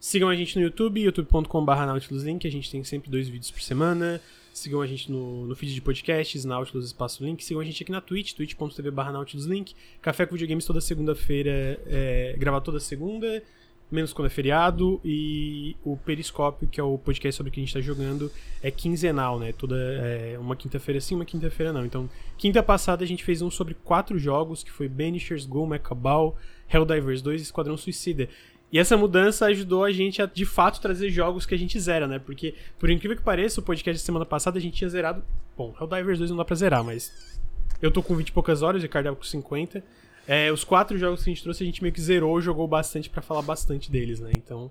Sigam 0.00 0.28
a 0.28 0.36
gente 0.36 0.56
no 0.56 0.62
YouTube, 0.62 1.00
youtube.com.br 1.00 1.72
nautiluslink, 1.72 2.46
a 2.46 2.50
gente 2.50 2.70
tem 2.70 2.84
sempre 2.84 3.10
dois 3.10 3.28
vídeos 3.28 3.50
por 3.50 3.60
semana. 3.60 4.20
Sigam 4.58 4.80
a 4.80 4.86
gente 4.86 5.10
no, 5.10 5.46
no 5.46 5.54
feed 5.54 5.72
de 5.72 5.80
podcasts, 5.80 6.44
Nautilus 6.44 6.86
Espaço 6.86 7.24
Link. 7.24 7.44
Sigam 7.44 7.60
a 7.60 7.64
gente 7.64 7.82
aqui 7.82 7.92
na 7.92 8.00
Twitch, 8.00 8.32
twitch.tv 8.32 8.90
barra 8.90 9.12
nautiluslink. 9.12 9.74
Café 10.02 10.26
com 10.26 10.34
videogames 10.34 10.64
toda 10.64 10.80
segunda-feira, 10.80 11.80
é, 11.86 12.34
gravado 12.38 12.64
toda 12.64 12.80
segunda, 12.80 13.42
menos 13.90 14.12
quando 14.12 14.26
é 14.26 14.30
feriado. 14.30 15.00
E 15.04 15.76
o 15.84 15.96
Periscópio, 15.96 16.68
que 16.68 16.80
é 16.80 16.82
o 16.82 16.98
podcast 16.98 17.36
sobre 17.36 17.50
o 17.50 17.52
que 17.52 17.60
a 17.60 17.64
gente 17.64 17.72
tá 17.72 17.80
jogando, 17.80 18.30
é 18.62 18.70
quinzenal, 18.70 19.38
né? 19.38 19.52
Toda, 19.52 19.76
é, 19.76 20.36
uma 20.38 20.56
quinta-feira 20.56 21.00
sim, 21.00 21.14
uma 21.14 21.24
quinta-feira 21.24 21.72
não. 21.72 21.86
Então, 21.86 22.10
quinta 22.36 22.62
passada 22.62 23.04
a 23.04 23.06
gente 23.06 23.24
fez 23.24 23.40
um 23.40 23.50
sobre 23.50 23.74
quatro 23.74 24.18
jogos, 24.18 24.62
que 24.62 24.70
foi 24.70 24.88
Banishers, 24.88 25.46
Go, 25.46 25.66
Macabal, 25.66 26.36
Helldivers 26.68 27.22
2 27.22 27.40
e 27.40 27.44
Esquadrão 27.44 27.76
Suicida. 27.76 28.28
E 28.70 28.78
essa 28.78 28.96
mudança 28.96 29.46
ajudou 29.46 29.82
a 29.82 29.90
gente 29.90 30.20
a, 30.20 30.26
de 30.26 30.44
fato, 30.44 30.80
trazer 30.80 31.10
jogos 31.10 31.46
que 31.46 31.54
a 31.54 31.58
gente 31.58 31.78
zera, 31.80 32.06
né? 32.06 32.18
Porque, 32.18 32.54
por 32.78 32.90
incrível 32.90 33.16
que 33.16 33.22
pareça, 33.22 33.60
o 33.60 33.62
podcast 33.62 34.02
da 34.02 34.04
semana 34.04 34.26
passada 34.26 34.58
a 34.58 34.60
gente 34.60 34.74
tinha 34.74 34.90
zerado. 34.90 35.22
Bom, 35.56 35.74
Helldivers 35.80 36.18
2 36.18 36.30
não 36.30 36.36
dá 36.36 36.44
pra 36.44 36.54
zerar, 36.54 36.84
mas. 36.84 37.40
Eu 37.80 37.90
tô 37.90 38.02
com 38.02 38.14
20 38.14 38.28
e 38.28 38.32
poucas 38.32 38.62
horas, 38.62 38.82
o 38.82 38.84
Ricardo 38.84 39.06
tava 39.06 39.16
com 39.16 39.22
50. 39.22 39.82
É, 40.26 40.52
os 40.52 40.64
quatro 40.64 40.98
jogos 40.98 41.24
que 41.24 41.30
a 41.30 41.32
gente 41.32 41.42
trouxe, 41.42 41.62
a 41.62 41.66
gente 41.66 41.80
meio 41.80 41.94
que 41.94 42.00
zerou, 42.00 42.40
jogou 42.40 42.68
bastante 42.68 43.08
pra 43.08 43.22
falar 43.22 43.40
bastante 43.40 43.90
deles, 43.90 44.20
né? 44.20 44.30
Então, 44.36 44.70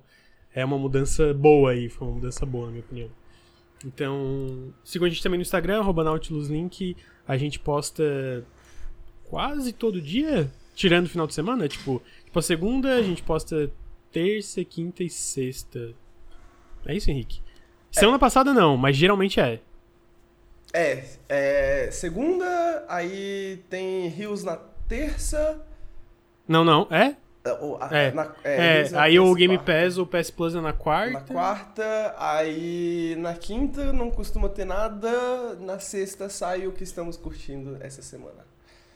é 0.54 0.63
uma 0.63 0.77
mudança 0.77 1.34
boa 1.34 1.72
aí, 1.72 1.89
foi 1.89 2.08
uma 2.08 2.16
mudança 2.16 2.46
boa, 2.46 2.66
na 2.66 2.74
minha 2.74 2.84
opinião. 2.84 3.10
Então, 3.84 4.74
sigam 4.84 5.08
a 5.08 5.10
gente 5.10 5.24
também 5.24 5.38
no 5.38 5.42
Instagram, 5.42 5.84
NautilusLink. 5.84 6.96
A 7.27 7.38
gente 7.38 7.60
posta 7.60 8.44
quase 9.24 9.74
todo 9.74 10.01
dia, 10.01 10.51
tirando 10.75 11.06
o 11.06 11.10
final 11.10 11.27
de 11.27 11.34
semana. 11.34 11.68
Tipo, 11.68 12.01
tipo, 12.25 12.39
a 12.39 12.42
segunda 12.42 12.96
a 12.96 13.01
gente 13.01 13.24
posta 13.24 13.72
terça, 14.12 14.64
quinta 14.64 15.04
e 15.04 15.10
sexta. 15.10 15.94
É 16.86 16.96
isso, 16.96 17.10
Henrique? 17.12 17.42
Semana 17.92 18.20
passada 18.20 18.54
não, 18.54 18.78
mas 18.78 18.96
geralmente 18.96 19.40
é. 19.40 19.60
É, 20.74 21.04
é. 21.30 21.90
Segunda, 21.92 22.86
aí 22.88 23.64
tem 23.70 24.08
Rios 24.10 24.44
na 24.44 24.58
terça. 24.88 25.62
Não, 26.48 26.64
não, 26.64 26.88
é? 26.92 27.16
a- 27.80 27.96
É. 27.98 28.12
na- 28.12 28.36
É, 28.44 28.90
na 28.90 29.02
aí 29.04 29.18
o 29.20 29.34
Game 29.34 29.58
quarta. 29.58 29.72
Pass 29.86 29.98
ou 29.98 30.04
o 30.04 30.08
PS 30.08 30.30
Plus 30.32 30.54
é 30.56 30.60
na 30.62 30.74
quarta. 30.74 31.14
Na 31.14 31.22
quarta, 31.22 32.16
aí 32.20 33.16
na 33.20 33.34
quinta 33.34 33.94
não 33.94 34.12
costuma 34.12 34.50
ter 34.50 34.66
nada, 34.66 35.56
na 35.56 35.80
sexta 35.80 36.28
sai 36.28 36.68
o 36.68 36.74
que 36.74 36.84
estamos 36.84 37.16
curtindo 37.16 37.78
essa 37.80 38.02
semana. 38.02 38.46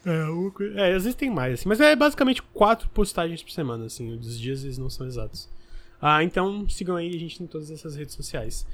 É, 0.06 0.26
coi- 0.54 0.74
é, 0.76 0.94
às 0.96 1.04
vezes 1.04 1.16
tem 1.16 1.30
mais, 1.30 1.54
assim. 1.60 1.70
Mas 1.70 1.80
é 1.80 1.96
basicamente 1.96 2.42
quatro 2.42 2.90
postagens 2.90 3.44
por 3.44 3.52
semana, 3.52 3.86
assim. 3.86 4.12
Os 4.14 4.40
dias 4.40 4.64
eles 4.64 4.78
não 4.78 4.90
são 4.90 5.06
exatos. 5.06 5.48
Ah, 6.02 6.24
então 6.24 6.68
sigam 6.68 6.96
aí 6.96 7.16
a 7.16 7.20
gente 7.20 7.44
em 7.44 7.48
todas 7.48 7.70
essas 7.70 7.96
redes 7.96 8.16
sociais. 8.16 8.66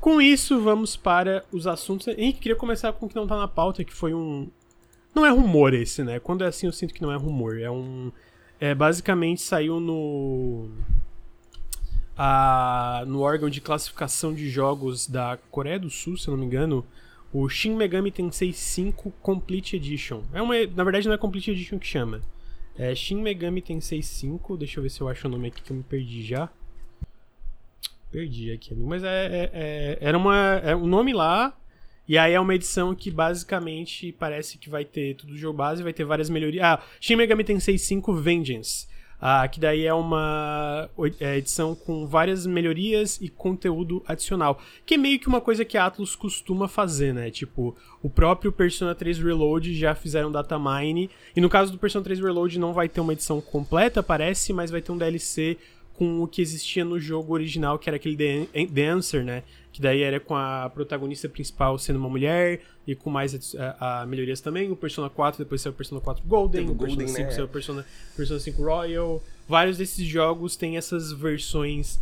Com 0.00 0.20
isso, 0.20 0.60
vamos 0.60 0.96
para 0.96 1.44
os 1.52 1.66
assuntos. 1.66 2.06
Henrique, 2.08 2.40
queria 2.40 2.56
começar 2.56 2.92
com 2.92 3.06
o 3.06 3.08
que 3.08 3.16
não 3.16 3.26
tá 3.26 3.36
na 3.36 3.48
pauta, 3.48 3.82
que 3.84 3.92
foi 3.92 4.14
um. 4.14 4.48
Não 5.14 5.26
é 5.26 5.30
rumor 5.30 5.74
esse, 5.74 6.02
né? 6.04 6.18
Quando 6.20 6.42
é 6.44 6.46
assim 6.46 6.66
eu 6.66 6.72
sinto 6.72 6.94
que 6.94 7.02
não 7.02 7.12
é 7.12 7.16
rumor. 7.16 7.58
É 7.58 7.70
um. 7.70 8.10
É, 8.60 8.74
basicamente 8.74 9.42
saiu 9.42 9.80
no. 9.80 10.70
a- 12.16 13.04
no 13.06 13.20
órgão 13.20 13.48
de 13.50 13.60
classificação 13.60 14.32
de 14.34 14.48
jogos 14.48 15.06
da 15.08 15.38
Coreia 15.50 15.78
do 15.78 15.90
Sul, 15.90 16.16
se 16.16 16.28
eu 16.28 16.32
não 16.32 16.38
me 16.40 16.46
engano, 16.46 16.84
o 17.32 17.48
Shin 17.48 17.74
Megami 17.74 18.10
Tensei 18.10 18.52
5 18.52 19.10
Complete 19.22 19.76
Edition. 19.76 20.22
É 20.32 20.42
uma, 20.42 20.54
na 20.66 20.84
verdade 20.84 21.06
não 21.06 21.14
é 21.14 21.18
Complete 21.18 21.50
Edition 21.50 21.78
que 21.78 21.86
chama. 21.86 22.20
É 22.76 22.94
Shin 22.94 23.20
Megami 23.22 23.62
Tensei 23.62 24.02
5, 24.02 24.56
deixa 24.56 24.78
eu 24.78 24.82
ver 24.82 24.90
se 24.90 25.00
eu 25.00 25.08
acho 25.08 25.26
o 25.26 25.30
nome 25.30 25.48
aqui 25.48 25.62
que 25.62 25.70
eu 25.70 25.76
me 25.76 25.82
perdi 25.82 26.22
já. 26.22 26.50
Perdi 28.10 28.52
aqui, 28.52 28.74
mas 28.74 29.02
é, 29.02 29.26
é, 29.26 29.50
é 29.52 29.98
era 30.00 30.18
uma 30.18 30.60
é 30.62 30.76
um 30.76 30.86
nome 30.86 31.14
lá 31.14 31.56
e 32.06 32.18
aí 32.18 32.34
é 32.34 32.40
uma 32.40 32.54
edição 32.54 32.94
que 32.94 33.10
basicamente 33.10 34.12
parece 34.12 34.58
que 34.58 34.68
vai 34.68 34.84
ter 34.84 35.14
tudo 35.14 35.36
jogo 35.36 35.56
base, 35.56 35.82
vai 35.82 35.94
ter 35.94 36.04
várias 36.04 36.28
melhorias. 36.28 36.62
Ah, 36.62 36.82
Shin 37.00 37.16
Megami 37.16 37.44
Tensei 37.44 37.78
5 37.78 38.12
Vengeance. 38.14 38.86
Ah, 39.24 39.46
que 39.46 39.60
daí 39.60 39.86
é 39.86 39.94
uma 39.94 40.90
é, 41.20 41.36
edição 41.36 41.76
com 41.76 42.08
várias 42.08 42.44
melhorias 42.44 43.20
e 43.20 43.28
conteúdo 43.28 44.02
adicional. 44.04 44.60
Que 44.84 44.94
é 44.94 44.96
meio 44.96 45.20
que 45.20 45.28
uma 45.28 45.40
coisa 45.40 45.64
que 45.64 45.78
a 45.78 45.86
Atlus 45.86 46.16
costuma 46.16 46.66
fazer, 46.66 47.14
né? 47.14 47.30
Tipo, 47.30 47.76
o 48.02 48.10
próprio 48.10 48.50
Persona 48.50 48.96
3 48.96 49.20
Reload 49.20 49.78
já 49.78 49.94
fizeram 49.94 50.32
datamine. 50.32 51.08
E 51.36 51.40
no 51.40 51.48
caso 51.48 51.70
do 51.70 51.78
Persona 51.78 52.02
3 52.02 52.18
Reload 52.18 52.58
não 52.58 52.72
vai 52.72 52.88
ter 52.88 53.00
uma 53.00 53.12
edição 53.12 53.40
completa, 53.40 54.02
parece, 54.02 54.52
mas 54.52 54.72
vai 54.72 54.82
ter 54.82 54.90
um 54.90 54.98
DLC 54.98 55.56
com 56.02 56.20
o 56.20 56.26
que 56.26 56.42
existia 56.42 56.84
no 56.84 56.98
jogo 56.98 57.32
original, 57.32 57.78
que 57.78 57.88
era 57.88 57.94
aquele 57.94 58.16
The, 58.16 58.66
The 58.66 58.86
Answer, 58.88 59.24
né? 59.24 59.44
Que 59.72 59.80
daí 59.80 60.02
era 60.02 60.18
com 60.18 60.34
a 60.34 60.68
protagonista 60.68 61.28
principal 61.28 61.78
sendo 61.78 61.96
uma 62.00 62.08
mulher 62.08 62.60
e 62.84 62.96
com 62.96 63.08
mais 63.08 63.54
a, 63.54 64.00
a 64.02 64.06
melhorias 64.06 64.40
também. 64.40 64.68
O 64.72 64.74
Persona 64.74 65.08
4 65.08 65.44
depois 65.44 65.60
saiu 65.60 65.72
o 65.72 65.76
Persona 65.76 66.00
4 66.00 66.24
Golden, 66.26 66.70
o 66.70 66.74
Persona 66.74 67.04
Golden, 67.04 67.06
5 67.06 67.22
né? 67.22 67.30
saiu 67.30 67.44
o 67.44 67.48
Persona, 67.48 67.86
Persona 68.16 68.40
5 68.40 68.60
Royal. 68.60 69.22
Vários 69.48 69.78
desses 69.78 70.04
jogos 70.04 70.56
têm 70.56 70.76
essas 70.76 71.12
versões 71.12 72.00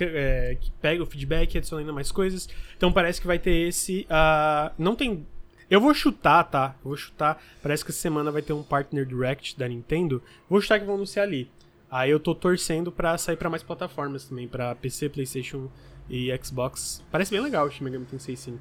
é, 0.00 0.56
que 0.60 0.70
pega 0.80 1.02
o 1.02 1.06
feedback 1.06 1.52
e 1.52 1.58
adiciona 1.58 1.80
ainda 1.80 1.92
mais 1.92 2.12
coisas. 2.12 2.48
Então 2.76 2.92
parece 2.92 3.20
que 3.20 3.26
vai 3.26 3.40
ter 3.40 3.66
esse. 3.66 4.06
Uh, 4.08 4.72
não 4.78 4.94
tem. 4.94 5.26
Eu 5.68 5.80
vou 5.80 5.92
chutar, 5.92 6.44
tá? 6.44 6.76
Eu 6.84 6.90
vou 6.90 6.96
chutar. 6.96 7.42
Parece 7.60 7.84
que 7.84 7.90
essa 7.90 8.00
semana 8.00 8.30
vai 8.30 8.42
ter 8.42 8.52
um 8.52 8.62
Partner 8.62 9.04
Direct 9.04 9.58
da 9.58 9.66
Nintendo. 9.66 10.22
Vou 10.48 10.60
chutar 10.60 10.78
que 10.78 10.86
vão 10.86 10.94
anunciar 10.94 11.26
ali. 11.26 11.50
Aí 11.90 12.10
eu 12.10 12.20
tô 12.20 12.34
torcendo 12.34 12.92
pra 12.92 13.16
sair 13.16 13.36
pra 13.36 13.48
mais 13.48 13.62
plataformas 13.62 14.24
também, 14.24 14.46
pra 14.46 14.74
PC, 14.74 15.08
Playstation 15.08 15.68
e 16.08 16.30
Xbox. 16.42 17.02
Parece 17.10 17.30
bem 17.30 17.40
legal 17.40 17.66
o 17.66 17.70
Shin 17.70 17.84
Megami 17.84 18.04
Tensei 18.04 18.36
5. 18.36 18.58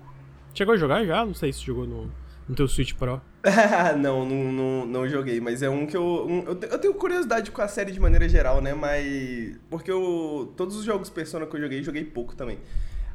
Chegou 0.54 0.74
a 0.74 0.78
jogar 0.78 1.06
já? 1.06 1.26
Não 1.26 1.34
sei 1.34 1.52
se 1.52 1.62
jogou 1.62 1.86
no, 1.86 2.12
no 2.48 2.56
teu 2.56 2.68
Switch 2.68 2.94
Pro. 2.94 3.22
não, 4.00 4.26
não, 4.26 4.52
não, 4.52 4.86
não, 4.86 5.08
joguei, 5.08 5.40
mas 5.40 5.62
é 5.62 5.70
um 5.70 5.86
que 5.86 5.96
eu, 5.96 6.26
um, 6.28 6.40
eu. 6.44 6.60
Eu 6.60 6.80
tenho 6.80 6.94
curiosidade 6.94 7.52
com 7.52 7.62
a 7.62 7.68
série 7.68 7.92
de 7.92 8.00
maneira 8.00 8.28
geral, 8.28 8.62
né? 8.62 8.74
Mas. 8.74 9.58
Porque 9.70 9.92
eu. 9.92 10.54
Todos 10.56 10.76
os 10.76 10.84
jogos 10.84 11.10
Persona 11.10 11.46
que 11.46 11.56
eu 11.56 11.62
joguei, 11.62 11.84
joguei 11.84 12.04
pouco 12.04 12.36
também. 12.36 12.60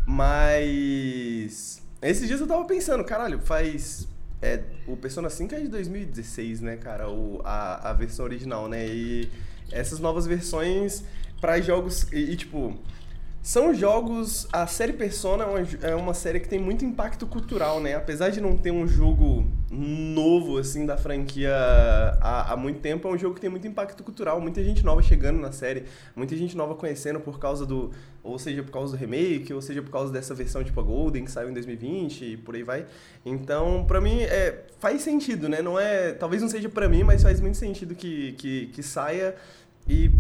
Mas. 0.07 1.83
Esses 2.01 2.27
dias 2.27 2.41
eu 2.41 2.47
tava 2.47 2.65
pensando, 2.65 3.03
caralho, 3.05 3.41
faz. 3.41 4.09
É, 4.41 4.63
o 4.89 4.97
Persona 4.97 5.31
5 5.31 5.55
é 5.55 5.61
de 5.61 5.69
2016, 5.69 6.61
né, 6.61 6.77
cara? 6.77 7.09
O, 7.09 7.41
a, 7.45 7.91
a 7.91 7.93
versão 7.93 8.25
original, 8.25 8.69
né? 8.69 8.87
E 8.87 9.31
essas 9.73 9.99
novas 9.99 10.27
versões 10.27 11.05
para 11.41 11.61
jogos. 11.61 12.07
E, 12.13 12.33
e, 12.33 12.37
tipo. 12.37 12.79
São 13.43 13.75
jogos. 13.75 14.47
A 14.53 14.69
série 14.69 14.93
Persona 14.93 15.43
é 15.43 15.47
uma, 15.49 15.69
é 15.83 15.95
uma, 15.97 16.15
série 16.15 16.39
que 16.39 16.49
tem 16.49 16.61
muito 16.61 16.85
impacto 16.85 17.27
cultural, 17.27 17.81
né? 17.81 17.97
Apesar 17.97 18.31
de 18.31 18.41
não 18.41 18.57
ter 18.57 18.71
um 18.71 18.87
jogo 18.87 19.45
novo, 19.69 20.59
assim, 20.59 20.87
da 20.87 20.97
franquia 20.97 21.53
há, 22.21 22.53
há, 22.53 22.57
muito 22.57 22.79
tempo, 22.79 23.09
é 23.09 23.11
um 23.11 23.19
jogo 23.19 23.35
que 23.35 23.41
tem 23.41 23.51
muito 23.51 23.67
impacto 23.67 24.05
cultural. 24.05 24.41
Muita 24.41 24.63
gente 24.63 24.85
nova 24.85 25.03
chegando 25.03 25.41
na 25.41 25.51
série, 25.51 25.87
muita 26.15 26.37
gente 26.37 26.57
nova 26.57 26.77
conhecendo 26.77 27.19
por 27.19 27.41
causa 27.41 27.67
do. 27.67 27.91
Ou 28.23 28.39
seja, 28.39 28.63
por 28.63 28.71
causa 28.71 28.97
do 28.97 29.01
remake, 29.01 29.53
ou 29.53 29.61
seja, 29.61 29.83
por 29.83 29.91
causa 29.91 30.13
dessa 30.13 30.33
versão 30.33 30.63
tipo 30.63 30.79
a 30.79 30.83
Golden, 30.85 31.25
que 31.25 31.31
saiu 31.33 31.51
em 31.51 31.53
2020 31.53 32.25
e 32.25 32.37
por 32.37 32.55
aí 32.55 32.63
vai. 32.63 32.87
Então, 33.27 33.85
pra 33.89 34.01
mim, 34.01 34.21
é, 34.21 34.67
faz 34.79 35.03
sentido, 35.03 35.49
né? 35.49 35.61
Não 35.61 35.77
é. 35.81 36.13
Talvez 36.13 36.41
não 36.41 36.49
seja 36.49 36.69
pra 36.69 36.89
mim, 36.89 37.03
mas 37.03 37.25
faz 37.25 37.41
muito 37.41 37.57
sentido 37.57 37.97
que, 37.97 38.35
que, 38.35 38.67
que 38.69 38.83
saia. 38.85 39.35
E 39.89 40.11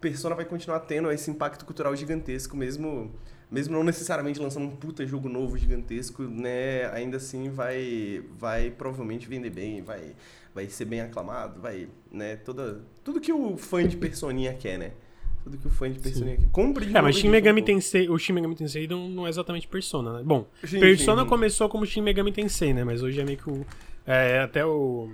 Persona 0.00 0.34
vai 0.34 0.44
continuar 0.44 0.80
tendo 0.80 1.10
esse 1.10 1.30
impacto 1.30 1.64
cultural 1.64 1.94
gigantesco, 1.96 2.56
mesmo 2.56 3.10
mesmo 3.50 3.74
não 3.74 3.84
necessariamente 3.84 4.40
lançando 4.40 4.66
um 4.66 4.76
puta 4.76 5.06
jogo 5.06 5.28
novo 5.28 5.56
gigantesco, 5.56 6.24
né? 6.24 6.86
Ainda 6.92 7.18
assim 7.18 7.50
vai 7.50 8.22
vai 8.38 8.70
provavelmente 8.70 9.28
vender 9.28 9.50
bem, 9.50 9.82
vai 9.82 10.14
vai 10.54 10.68
ser 10.68 10.84
bem 10.84 11.00
aclamado, 11.00 11.60
vai, 11.60 11.88
né? 12.10 12.36
Toda 12.36 12.82
tudo 13.02 13.20
que 13.20 13.32
o 13.32 13.56
fã 13.56 13.86
de 13.86 13.96
Personinha 13.96 14.54
quer, 14.54 14.78
né? 14.78 14.92
Tudo 15.42 15.58
que 15.58 15.66
o 15.66 15.70
fã 15.70 15.90
de 15.90 15.98
Personinha 15.98 16.36
quer. 16.36 16.48
Compre 16.50 16.86
de 16.86 16.96
É, 16.96 17.00
mas 17.00 17.16
Shin 17.16 17.28
Megami 17.28 17.62
Tensei, 17.62 18.08
o 18.08 18.18
Shin 18.18 18.32
Megami 18.32 18.54
Tensei 18.54 18.86
não, 18.86 19.08
não 19.08 19.26
é 19.26 19.30
exatamente 19.30 19.68
Persona, 19.68 20.18
né? 20.18 20.22
Bom, 20.24 20.46
sim, 20.64 20.80
Persona 20.80 21.18
sim, 21.18 21.24
sim. 21.24 21.28
começou 21.28 21.68
como 21.68 21.86
Shin 21.86 22.02
Megami 22.02 22.32
Tensei, 22.32 22.72
né? 22.72 22.82
Mas 22.82 23.02
hoje 23.02 23.20
é 23.20 23.24
meio 23.24 23.38
que 23.38 23.50
o 23.50 23.64
é, 24.06 24.40
até 24.40 24.64
o 24.64 25.10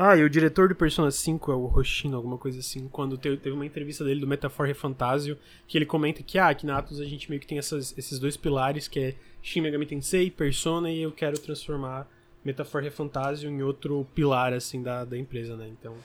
ah, 0.00 0.16
e 0.16 0.22
o 0.22 0.30
diretor 0.30 0.68
do 0.68 0.76
Persona 0.76 1.10
5 1.10 1.50
é 1.50 1.54
o 1.56 1.76
Hoshino, 1.76 2.16
alguma 2.16 2.38
coisa 2.38 2.60
assim, 2.60 2.86
quando 2.86 3.18
teve, 3.18 3.50
uma 3.50 3.66
entrevista 3.66 4.04
dele 4.04 4.20
do 4.20 4.28
Metaphor 4.28 4.72
Fantasio, 4.72 5.36
que 5.66 5.76
ele 5.76 5.84
comenta 5.84 6.22
que, 6.22 6.38
ah, 6.38 6.50
aqui 6.50 6.64
na 6.64 6.78
Atos 6.78 7.00
a 7.00 7.04
gente 7.04 7.28
meio 7.28 7.40
que 7.40 7.48
tem 7.48 7.58
essas, 7.58 7.98
esses 7.98 8.16
dois 8.20 8.36
pilares, 8.36 8.86
que 8.86 9.00
é 9.00 9.14
Shin 9.42 9.60
Megami 9.60 9.86
Tensei, 9.86 10.30
Persona, 10.30 10.88
e 10.88 11.02
eu 11.02 11.10
quero 11.10 11.36
transformar 11.36 12.08
Metaphor 12.44 12.88
Fantasio 12.92 13.50
em 13.50 13.60
outro 13.60 14.06
pilar, 14.14 14.52
assim, 14.52 14.84
da, 14.84 15.04
da 15.04 15.18
empresa, 15.18 15.56
né, 15.56 15.68
então... 15.68 15.96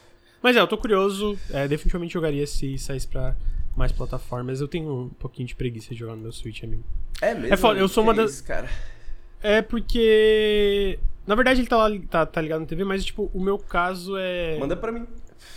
Mas 0.42 0.56
é, 0.56 0.60
eu 0.60 0.68
tô 0.68 0.76
curioso, 0.76 1.38
é, 1.52 1.68
definitivamente 1.68 2.16
jogaria 2.16 2.48
se 2.48 2.76
saísse 2.80 3.08
pra 3.08 3.36
mais 3.78 3.92
plataformas, 3.92 4.60
eu 4.60 4.68
tenho 4.68 5.04
um 5.04 5.10
pouquinho 5.10 5.48
de 5.48 5.54
preguiça 5.54 5.94
de 5.94 6.00
jogar 6.00 6.16
no 6.16 6.24
meu 6.24 6.32
Switch, 6.32 6.64
amigo. 6.64 6.84
É 7.22 7.36
mesmo? 7.36 7.54
É 7.54 7.58
foda, 7.58 7.80
eu 7.80 7.88
sou 7.88 8.04
uma 8.04 8.16
das... 8.16 8.42
cara? 8.42 8.68
É 9.40 9.62
porque 9.62 10.98
na 11.26 11.36
verdade, 11.36 11.62
ele 11.62 11.68
tá 11.68 11.78
lá, 11.78 11.90
tá, 12.10 12.26
tá 12.26 12.42
ligado 12.42 12.62
na 12.62 12.66
TV, 12.66 12.84
mas, 12.84 13.06
tipo, 13.06 13.30
o 13.34 13.40
meu 13.40 13.58
caso 13.58 14.18
é. 14.18 14.58
Manda 14.60 14.76
pra 14.76 14.92
mim. 14.92 15.06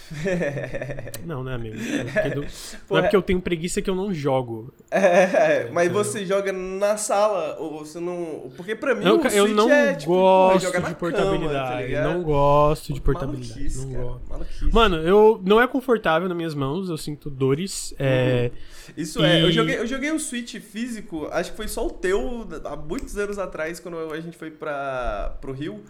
não, 1.27 1.43
né, 1.43 1.55
amigo? 1.55 1.77
É 2.15 2.31
do... 2.31 2.45
não 2.89 2.99
é 2.99 3.03
porque 3.03 3.17
eu 3.17 3.23
tenho 3.23 3.41
preguiça 3.41 3.83
que 3.83 3.91
eu 3.91 3.95
não 3.95 4.13
jogo. 4.15 4.73
É, 4.91 5.69
mas 5.73 5.89
então... 5.89 6.03
você 6.03 6.25
joga 6.25 6.53
na 6.53 6.97
sala, 6.97 7.57
ou 7.59 7.85
você 7.85 7.99
não. 7.99 8.51
Porque 8.57 8.75
pra 8.75 8.95
mim, 8.95 9.05
eu, 9.05 9.21
o 9.21 9.27
eu 9.27 9.49
não 9.49 9.71
é, 9.71 9.95
tipo, 9.95 10.13
gosto 10.13 10.71
de 10.71 10.95
portabilidade. 10.95 11.93
Cama, 11.93 12.03
tá 12.03 12.15
não 12.15 12.23
gosto 12.23 12.93
de 12.93 13.01
portabilidade. 13.01 13.77
Não 13.79 13.93
gosto. 13.93 14.73
Mano, 14.73 14.97
eu 14.99 15.41
não 15.45 15.61
é 15.61 15.67
confortável 15.67 16.29
nas 16.29 16.37
minhas 16.37 16.55
mãos, 16.55 16.89
eu 16.89 16.97
sinto 16.97 17.29
dores. 17.29 17.93
É, 17.99 18.51
uhum. 18.53 18.93
É, 18.97 19.01
Isso 19.01 19.21
e... 19.21 19.27
é, 19.27 19.43
eu 19.43 19.51
joguei, 19.51 19.79
eu 19.79 19.87
joguei 19.87 20.13
o 20.13 20.21
Switch 20.21 20.57
físico, 20.61 21.29
acho 21.33 21.51
que 21.51 21.57
foi 21.57 21.69
só 21.69 21.85
o 21.85 21.91
teu 21.91 22.47
há 22.65 22.77
muitos 22.77 23.17
anos 23.19 23.39
atrás, 23.39 23.81
quando 23.81 23.99
a 24.13 24.21
gente 24.21 24.37
foi 24.37 24.51
pra, 24.51 25.37
pro 25.41 25.53
Rio. 25.53 25.83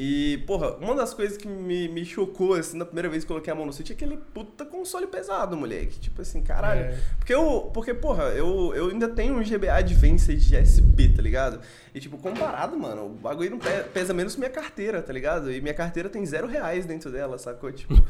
E, 0.00 0.38
porra, 0.46 0.76
uma 0.76 0.94
das 0.94 1.12
coisas 1.12 1.36
que 1.36 1.48
me, 1.48 1.88
me 1.88 2.04
chocou, 2.04 2.54
assim, 2.54 2.78
na 2.78 2.84
primeira 2.84 3.08
vez 3.08 3.24
que 3.24 3.28
coloquei 3.28 3.52
a 3.52 3.56
mão 3.56 3.66
no 3.66 3.72
Switch 3.72 3.90
é 3.90 3.94
aquele 3.94 4.16
puta 4.16 4.64
console 4.64 5.08
pesado, 5.08 5.56
moleque. 5.56 5.98
Tipo 5.98 6.22
assim, 6.22 6.40
caralho. 6.40 6.82
É. 6.82 6.98
Porque 7.18 7.34
eu, 7.34 7.68
porque, 7.74 7.92
porra, 7.92 8.26
eu, 8.26 8.72
eu 8.76 8.90
ainda 8.90 9.08
tenho 9.08 9.34
um 9.34 9.42
GBA 9.42 9.72
Advanced 9.72 10.54
SP, 10.54 11.10
tá 11.16 11.20
ligado? 11.20 11.60
E, 11.92 11.98
tipo, 11.98 12.16
comparado, 12.16 12.78
mano, 12.78 13.06
o 13.06 13.08
bagulho 13.08 13.50
não 13.50 13.58
pesa, 13.58 13.82
pesa 13.92 14.14
menos 14.14 14.34
que 14.34 14.38
minha 14.38 14.52
carteira, 14.52 15.02
tá 15.02 15.12
ligado? 15.12 15.50
E 15.50 15.60
minha 15.60 15.74
carteira 15.74 16.08
tem 16.08 16.24
zero 16.24 16.46
reais 16.46 16.86
dentro 16.86 17.10
dela, 17.10 17.36
sacou? 17.36 17.72
Tipo. 17.72 17.94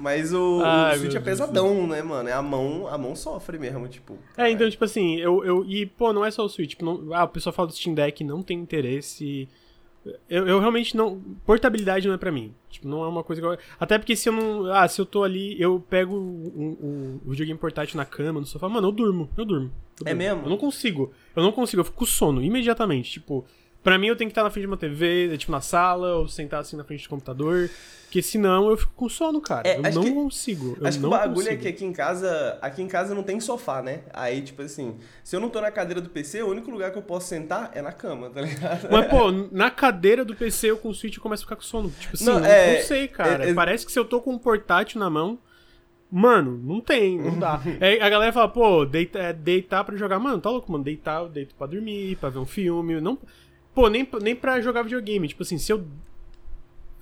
Mas 0.00 0.32
o, 0.32 0.62
Ai, 0.64 0.96
o 0.96 1.00
Switch 1.00 1.14
é 1.14 1.20
pesadão, 1.20 1.74
Deus. 1.74 1.88
né, 1.90 2.02
mano? 2.02 2.26
É 2.26 2.32
a 2.32 2.40
mão, 2.40 2.88
a 2.88 2.96
mão 2.96 3.14
sofre 3.14 3.58
mesmo, 3.58 3.86
tipo. 3.86 4.16
É, 4.34 4.50
então, 4.50 4.68
tipo 4.70 4.82
assim, 4.82 5.16
eu, 5.16 5.44
eu. 5.44 5.62
E, 5.66 5.84
pô, 5.84 6.10
não 6.10 6.24
é 6.24 6.30
só 6.30 6.42
o 6.42 6.48
Switch. 6.48 6.70
Tipo, 6.70 6.86
não, 6.86 7.14
ah, 7.14 7.24
o 7.24 7.28
pessoal 7.28 7.52
fala 7.52 7.68
do 7.68 7.74
Steam 7.74 7.94
Deck, 7.94 8.24
não 8.24 8.42
tem 8.42 8.58
interesse. 8.58 9.46
Eu, 10.28 10.48
eu 10.48 10.58
realmente 10.58 10.96
não. 10.96 11.20
Portabilidade 11.44 12.08
não 12.08 12.14
é 12.14 12.18
pra 12.18 12.32
mim. 12.32 12.54
Tipo, 12.70 12.88
não 12.88 13.04
é 13.04 13.08
uma 13.08 13.22
coisa 13.22 13.42
que 13.42 13.46
eu. 13.46 13.58
Até 13.78 13.98
porque 13.98 14.16
se 14.16 14.30
eu 14.30 14.32
não. 14.32 14.72
Ah, 14.72 14.88
se 14.88 14.98
eu 14.98 15.04
tô 15.04 15.22
ali, 15.22 15.60
eu 15.60 15.84
pego 15.90 16.14
o, 16.14 17.20
o, 17.26 17.30
videogame 17.30 17.58
portátil 17.58 17.98
na 17.98 18.06
cama, 18.06 18.40
no 18.40 18.46
sofá, 18.46 18.70
mano, 18.70 18.88
eu 18.88 18.92
durmo. 18.92 19.28
Eu 19.36 19.44
durmo. 19.44 19.70
Eu 20.00 20.06
é 20.06 20.14
durmo. 20.14 20.18
mesmo? 20.18 20.42
Eu 20.44 20.48
não 20.48 20.56
consigo. 20.56 21.12
Eu 21.36 21.42
não 21.42 21.52
consigo, 21.52 21.80
eu 21.80 21.84
fico 21.84 21.98
com 21.98 22.06
sono 22.06 22.42
imediatamente. 22.42 23.10
Tipo, 23.10 23.44
Pra 23.82 23.98
mim, 23.98 24.08
eu 24.08 24.16
tenho 24.16 24.28
que 24.28 24.32
estar 24.32 24.42
na 24.42 24.50
frente 24.50 24.64
de 24.64 24.66
uma 24.66 24.76
TV, 24.76 25.36
tipo 25.38 25.50
na 25.50 25.60
sala, 25.60 26.16
ou 26.16 26.28
sentar 26.28 26.60
assim 26.60 26.76
na 26.76 26.84
frente 26.84 27.04
do 27.04 27.08
computador. 27.08 27.70
Porque 28.04 28.22
senão 28.22 28.68
eu 28.68 28.76
fico 28.76 28.92
com 28.94 29.08
sono, 29.08 29.40
cara. 29.40 29.68
É, 29.68 29.78
eu 29.78 29.82
não 29.82 30.02
que, 30.02 30.12
consigo. 30.12 30.76
Eu 30.80 30.86
acho 30.86 30.98
que 30.98 31.06
o 31.06 31.10
bagulho 31.10 31.34
consigo. 31.34 31.54
é 31.54 31.56
que 31.56 31.68
aqui 31.68 31.84
em 31.84 31.92
casa. 31.92 32.58
Aqui 32.60 32.82
em 32.82 32.88
casa 32.88 33.14
não 33.14 33.22
tem 33.22 33.38
sofá, 33.38 33.80
né? 33.80 34.00
Aí, 34.12 34.42
tipo 34.42 34.60
assim, 34.62 34.96
se 35.22 35.36
eu 35.36 35.40
não 35.40 35.48
tô 35.48 35.60
na 35.60 35.70
cadeira 35.70 36.00
do 36.00 36.10
PC, 36.10 36.42
o 36.42 36.48
único 36.48 36.72
lugar 36.72 36.90
que 36.90 36.98
eu 36.98 37.02
posso 37.02 37.28
sentar 37.28 37.70
é 37.72 37.80
na 37.80 37.92
cama, 37.92 38.28
tá 38.28 38.40
ligado? 38.42 38.88
Mas, 38.90 39.06
pô, 39.06 39.30
na 39.52 39.70
cadeira 39.70 40.24
do 40.24 40.34
PC 40.34 40.72
eu 40.72 40.76
com 40.76 40.88
o 40.88 40.94
Switch 40.94 41.16
eu 41.16 41.22
começo 41.22 41.44
a 41.44 41.46
ficar 41.46 41.54
com 41.56 41.62
sono. 41.62 41.88
Tipo 42.00 42.16
assim, 42.16 42.24
não, 42.24 42.44
é, 42.44 42.78
não 42.78 42.82
sei, 42.82 43.06
cara. 43.06 43.46
É, 43.46 43.50
é, 43.50 43.54
Parece 43.54 43.86
que 43.86 43.92
se 43.92 43.98
eu 43.98 44.04
tô 44.04 44.20
com 44.20 44.32
um 44.32 44.38
portátil 44.38 44.98
na 44.98 45.08
mão. 45.08 45.38
Mano, 46.12 46.60
não 46.64 46.80
tem, 46.80 47.16
não 47.16 47.38
dá. 47.38 47.60
é, 47.80 48.02
a 48.02 48.10
galera 48.10 48.32
fala, 48.32 48.48
pô, 48.48 48.84
deita, 48.84 49.20
é, 49.20 49.32
deitar 49.32 49.84
pra 49.84 49.94
jogar. 49.96 50.18
Mano, 50.18 50.40
tá 50.40 50.50
louco, 50.50 50.72
mano. 50.72 50.82
Deitar, 50.82 51.22
eu 51.22 51.28
deito 51.28 51.54
pra 51.54 51.68
dormir, 51.68 52.16
pra 52.16 52.28
ver 52.28 52.40
um 52.40 52.44
filme. 52.44 53.00
Não, 53.00 53.16
Pô, 53.74 53.88
nem, 53.88 54.08
nem 54.20 54.34
pra 54.34 54.60
jogar 54.60 54.82
videogame. 54.82 55.28
Tipo 55.28 55.42
assim, 55.42 55.58
se 55.58 55.72
eu 55.72 55.84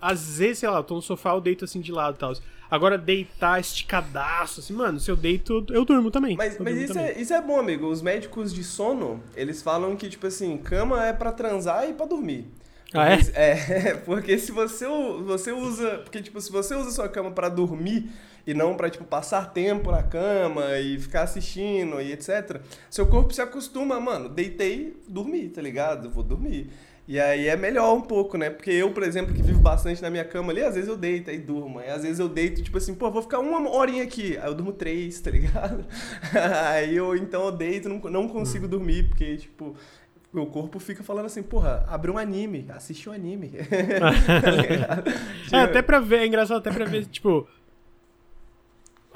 às 0.00 0.38
vezes, 0.38 0.58
sei 0.58 0.68
lá, 0.68 0.78
eu 0.78 0.84
tô 0.84 0.94
no 0.94 1.02
sofá, 1.02 1.30
eu 1.30 1.40
deito 1.40 1.64
assim 1.64 1.80
de 1.80 1.90
lado 1.90 2.14
e 2.14 2.18
tal. 2.18 2.32
Agora, 2.70 2.98
deitar 2.98 3.58
esticadaço, 3.58 4.60
assim, 4.60 4.74
mano, 4.74 5.00
se 5.00 5.10
eu 5.10 5.16
deito, 5.16 5.64
eu 5.70 5.84
durmo 5.84 6.10
também. 6.10 6.36
Mas, 6.36 6.58
mas 6.58 6.76
isso, 6.76 6.98
é, 6.98 7.18
isso 7.18 7.32
é 7.32 7.40
bom, 7.40 7.58
amigo. 7.58 7.86
Os 7.86 8.02
médicos 8.02 8.52
de 8.52 8.62
sono, 8.62 9.22
eles 9.34 9.62
falam 9.62 9.96
que, 9.96 10.08
tipo 10.08 10.26
assim, 10.26 10.56
cama 10.58 11.04
é 11.04 11.12
para 11.12 11.32
transar 11.32 11.88
e 11.88 11.94
para 11.94 12.06
dormir. 12.06 12.46
Ah, 12.94 13.12
é? 13.12 13.18
É, 13.34 13.94
porque 14.04 14.38
se 14.38 14.50
você, 14.50 14.86
você 15.24 15.52
usa. 15.52 15.98
Porque, 15.98 16.22
tipo, 16.22 16.40
se 16.40 16.50
você 16.50 16.74
usa 16.74 16.90
sua 16.90 17.08
cama 17.08 17.30
para 17.30 17.48
dormir 17.48 18.10
e 18.46 18.54
não 18.54 18.74
para 18.74 18.88
tipo, 18.88 19.04
passar 19.04 19.52
tempo 19.52 19.90
na 19.90 20.02
cama 20.02 20.78
e 20.78 20.98
ficar 20.98 21.22
assistindo 21.22 22.00
e 22.00 22.12
etc., 22.12 22.60
seu 22.90 23.06
corpo 23.06 23.34
se 23.34 23.42
acostuma, 23.42 24.00
mano, 24.00 24.28
deitei, 24.28 24.96
dormi, 25.06 25.48
tá 25.48 25.60
ligado? 25.60 26.08
Vou 26.08 26.24
dormir. 26.24 26.70
E 27.08 27.18
aí 27.18 27.46
é 27.48 27.56
melhor 27.56 27.94
um 27.96 28.02
pouco, 28.02 28.36
né? 28.36 28.50
Porque 28.50 28.70
eu, 28.70 28.92
por 28.92 29.02
exemplo, 29.02 29.34
que 29.34 29.42
vivo 29.42 29.60
bastante 29.60 30.02
na 30.02 30.10
minha 30.10 30.26
cama 30.26 30.52
ali, 30.52 30.62
às 30.62 30.74
vezes 30.74 30.90
eu 30.90 30.96
deito 30.96 31.30
e 31.30 31.38
durmo. 31.38 31.80
E 31.80 31.88
às 31.88 32.02
vezes 32.02 32.18
eu 32.18 32.28
deito, 32.28 32.62
tipo 32.62 32.76
assim, 32.76 32.94
pô, 32.94 33.10
vou 33.10 33.22
ficar 33.22 33.38
uma 33.38 33.70
horinha 33.70 34.02
aqui. 34.02 34.36
Aí 34.36 34.46
eu 34.46 34.54
durmo 34.54 34.74
três, 34.74 35.18
tá 35.22 35.30
ligado? 35.30 35.86
aí 36.66 36.94
eu, 36.94 37.16
então, 37.16 37.46
eu 37.46 37.52
deito, 37.52 37.88
não, 37.88 37.98
não 38.10 38.28
consigo 38.28 38.66
hum. 38.66 38.68
dormir, 38.68 39.08
porque, 39.08 39.38
tipo, 39.38 39.74
meu 40.32 40.46
corpo 40.46 40.78
fica 40.78 41.02
falando 41.02 41.26
assim, 41.26 41.42
porra, 41.42 41.84
abre 41.88 42.10
um 42.10 42.18
anime, 42.18 42.66
assiste 42.70 43.08
um 43.08 43.12
anime. 43.12 43.52
é, 45.52 45.56
até 45.60 45.82
pra 45.82 46.00
ver, 46.00 46.20
é 46.20 46.26
engraçado 46.26 46.58
até 46.58 46.70
pra 46.70 46.84
ver, 46.84 47.06
tipo, 47.10 47.48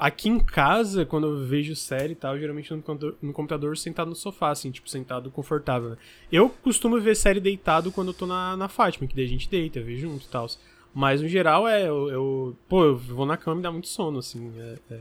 Aqui 0.03 0.27
em 0.27 0.37
casa, 0.37 1.05
quando 1.05 1.27
eu 1.27 1.45
vejo 1.45 1.75
série 1.77 2.11
e 2.11 2.15
tal, 2.15 2.37
geralmente 2.37 2.73
no 2.73 2.81
computador, 2.81 3.17
no 3.21 3.31
computador 3.31 3.77
sentado 3.77 4.09
no 4.09 4.15
sofá, 4.15 4.49
assim, 4.49 4.69
tipo, 4.69 4.89
sentado 4.89 5.31
confortável. 5.31 5.91
Né? 5.91 5.97
Eu 6.29 6.49
costumo 6.49 6.99
ver 6.99 7.15
série 7.15 7.39
deitado 7.39 7.89
quando 7.89 8.09
eu 8.09 8.13
tô 8.13 8.25
na, 8.25 8.57
na 8.57 8.67
Fátima, 8.67 9.07
que 9.07 9.15
daí 9.15 9.23
a 9.23 9.29
gente 9.29 9.49
deita, 9.49 9.81
vê 9.81 9.95
junto 9.95 10.25
e 10.25 10.27
tal. 10.27 10.47
Mas 10.93 11.21
no 11.21 11.27
geral 11.29 11.65
é, 11.67 11.87
eu, 11.87 12.09
eu, 12.09 12.57
Pô, 12.67 12.83
eu 12.83 12.97
vou 12.97 13.25
na 13.25 13.37
cama 13.37 13.61
e 13.61 13.63
dá 13.63 13.71
muito 13.71 13.87
sono, 13.87 14.19
assim. 14.19 14.51
É, 14.57 14.95
é. 14.95 14.99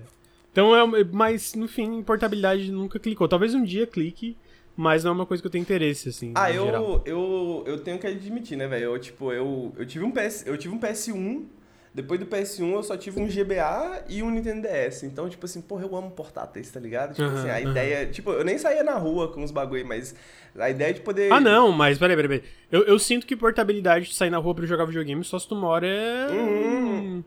Então 0.52 0.96
é. 0.96 1.04
Mas, 1.04 1.54
no 1.54 1.66
fim, 1.66 2.00
portabilidade 2.02 2.70
nunca 2.70 3.00
clicou. 3.00 3.26
Talvez 3.26 3.54
um 3.54 3.64
dia 3.64 3.86
clique, 3.88 4.36
mas 4.76 5.04
não 5.04 5.12
é 5.12 5.14
uma 5.14 5.26
coisa 5.26 5.42
que 5.42 5.46
eu 5.46 5.50
tenho 5.50 5.62
interesse, 5.62 6.08
assim. 6.08 6.32
Ah, 6.34 6.50
eu, 6.50 7.02
eu, 7.04 7.64
eu 7.66 7.80
tenho 7.80 7.98
que 7.98 8.06
admitir, 8.06 8.56
né, 8.56 8.66
velho? 8.66 8.84
Eu, 8.84 8.98
tipo, 8.98 9.32
eu, 9.32 9.72
eu 9.76 9.86
tive 9.86 10.04
um 10.04 10.10
PS. 10.10 10.44
Eu 10.46 10.56
tive 10.56 10.74
um 10.74 10.80
PS1 10.80 11.44
depois 11.94 12.18
do 12.18 12.24
PS1 12.24 12.72
eu 12.72 12.82
só 12.82 12.96
tive 12.96 13.20
um 13.20 13.26
GBA 13.26 14.04
e 14.08 14.22
um 14.22 14.30
Nintendo 14.30 14.66
DS. 14.66 15.02
Então, 15.02 15.28
tipo 15.28 15.44
assim, 15.44 15.60
porra, 15.60 15.84
eu 15.84 15.94
amo 15.94 16.10
portáteis, 16.10 16.70
tá 16.70 16.80
ligado? 16.80 17.14
Tipo 17.14 17.28
uhum, 17.28 17.36
assim, 17.36 17.50
a 17.50 17.54
uhum. 17.56 17.70
ideia. 17.70 18.06
Tipo, 18.06 18.30
eu 18.30 18.44
nem 18.44 18.56
saía 18.56 18.82
na 18.82 18.94
rua 18.94 19.28
com 19.28 19.42
os 19.42 19.50
bagulho, 19.50 19.86
mas 19.86 20.14
a 20.58 20.70
ideia 20.70 20.94
de 20.94 21.02
poder. 21.02 21.30
Ah, 21.30 21.40
não, 21.40 21.70
mas 21.70 21.98
peraí, 21.98 22.16
peraí, 22.16 22.40
peraí. 22.40 22.50
Eu, 22.70 22.84
eu 22.84 22.98
sinto 22.98 23.26
que 23.26 23.36
portabilidade 23.36 24.06
de 24.06 24.14
sair 24.14 24.30
na 24.30 24.38
rua 24.38 24.54
pra 24.54 24.64
jogar 24.64 24.86
videogame 24.86 25.22
só 25.22 25.38
se 25.38 25.46
tu 25.46 25.54
mora 25.54 25.86
é. 25.86 26.28
Uhum. 26.30 27.22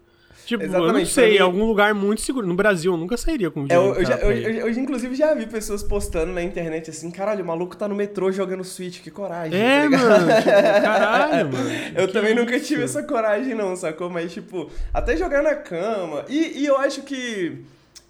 Tipo, 0.46 0.64
Exatamente, 0.64 0.94
eu 0.94 1.00
não 1.00 1.06
sei, 1.06 1.32
mim... 1.34 1.38
algum 1.40 1.66
lugar 1.66 1.94
muito 1.96 2.22
seguro. 2.22 2.46
No 2.46 2.54
Brasil, 2.54 2.94
eu 2.94 2.98
nunca 2.98 3.18
sairia 3.18 3.50
com 3.50 3.64
videogame. 3.64 3.98
É, 3.98 4.02
eu, 4.02 4.06
já, 4.06 4.16
eu, 4.18 4.32
eu, 4.32 4.68
eu, 4.68 4.70
inclusive, 4.70 5.16
já 5.16 5.34
vi 5.34 5.48
pessoas 5.48 5.82
postando 5.82 6.32
na 6.32 6.44
internet 6.44 6.92
assim, 6.92 7.10
caralho, 7.10 7.44
o 7.44 7.48
maluco 7.48 7.76
tá 7.76 7.88
no 7.88 7.96
metrô 7.96 8.32
jogando 8.32 8.64
Switch, 8.64 9.02
que 9.02 9.10
coragem. 9.10 9.60
É, 9.60 9.84
tá 9.84 9.90
mano, 9.90 10.36
tipo, 10.36 10.46
caralho, 10.46 11.50
mano. 11.52 11.70
Eu 11.96 12.12
também 12.12 12.34
isso? 12.34 12.42
nunca 12.42 12.60
tive 12.60 12.84
essa 12.84 13.02
coragem, 13.02 13.56
não, 13.56 13.76
sacou? 13.76 14.08
Mas, 14.08 14.32
tipo, 14.32 14.70
até 14.94 15.18
jogar 15.18 15.42
na 15.42 15.56
cama. 15.56 16.26
E, 16.30 16.62
e 16.62 16.66
eu 16.66 16.78
acho 16.78 17.02
que 17.02 17.64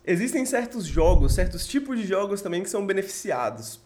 existem 0.05 0.45
certos 0.45 0.85
jogos, 0.85 1.33
certos 1.33 1.65
tipos 1.65 1.97
de 1.97 2.05
jogos 2.05 2.41
também 2.41 2.61
que 2.61 2.69
são 2.69 2.85
beneficiados. 2.85 3.79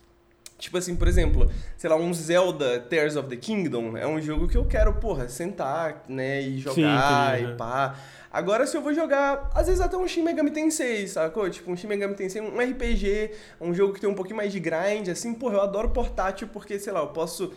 Tipo 0.60 0.78
assim, 0.78 0.94
por 0.94 1.08
exemplo, 1.08 1.50
sei 1.78 1.90
lá, 1.90 1.96
um 1.96 2.14
Zelda 2.14 2.82
Tears 2.82 3.16
of 3.16 3.30
the 3.30 3.38
Kingdom 3.38 3.96
é 3.96 4.06
um 4.06 4.22
jogo 4.22 4.46
que 4.46 4.58
eu 4.58 4.66
quero, 4.66 4.94
porra, 4.96 5.30
sentar, 5.30 6.04
né, 6.10 6.42
e 6.42 6.60
jogar 6.60 7.38
Sim, 7.38 7.46
e 7.46 7.56
pá. 7.56 7.96
Agora, 8.32 8.68
se 8.68 8.78
eu 8.78 8.82
vou 8.82 8.94
jogar, 8.94 9.50
às 9.56 9.66
vezes 9.66 9.82
até 9.82 9.98
um 9.98 10.08
Shin 10.08 10.22
Megami 10.22 10.52
Tensei, 10.52 11.08
sacou? 11.08 11.50
Tipo, 11.50 11.72
um 11.72 11.76
Shin 11.76 11.88
Megami 11.88 12.14
Tensei, 12.14 12.40
um 12.40 12.60
RPG, 12.60 13.32
um 13.60 13.74
jogo 13.74 13.94
que 13.94 14.00
tem 14.00 14.10
um 14.10 14.14
pouquinho 14.14 14.38
mais 14.38 14.52
de 14.52 14.60
grind, 14.60 15.08
assim, 15.10 15.34
porra, 15.34 15.56
eu 15.56 15.62
adoro 15.62 15.90
portátil 15.90 16.48
porque, 16.48 16.78
sei 16.78 16.94
lá, 16.94 17.00
eu 17.00 17.08
posso 17.08 17.52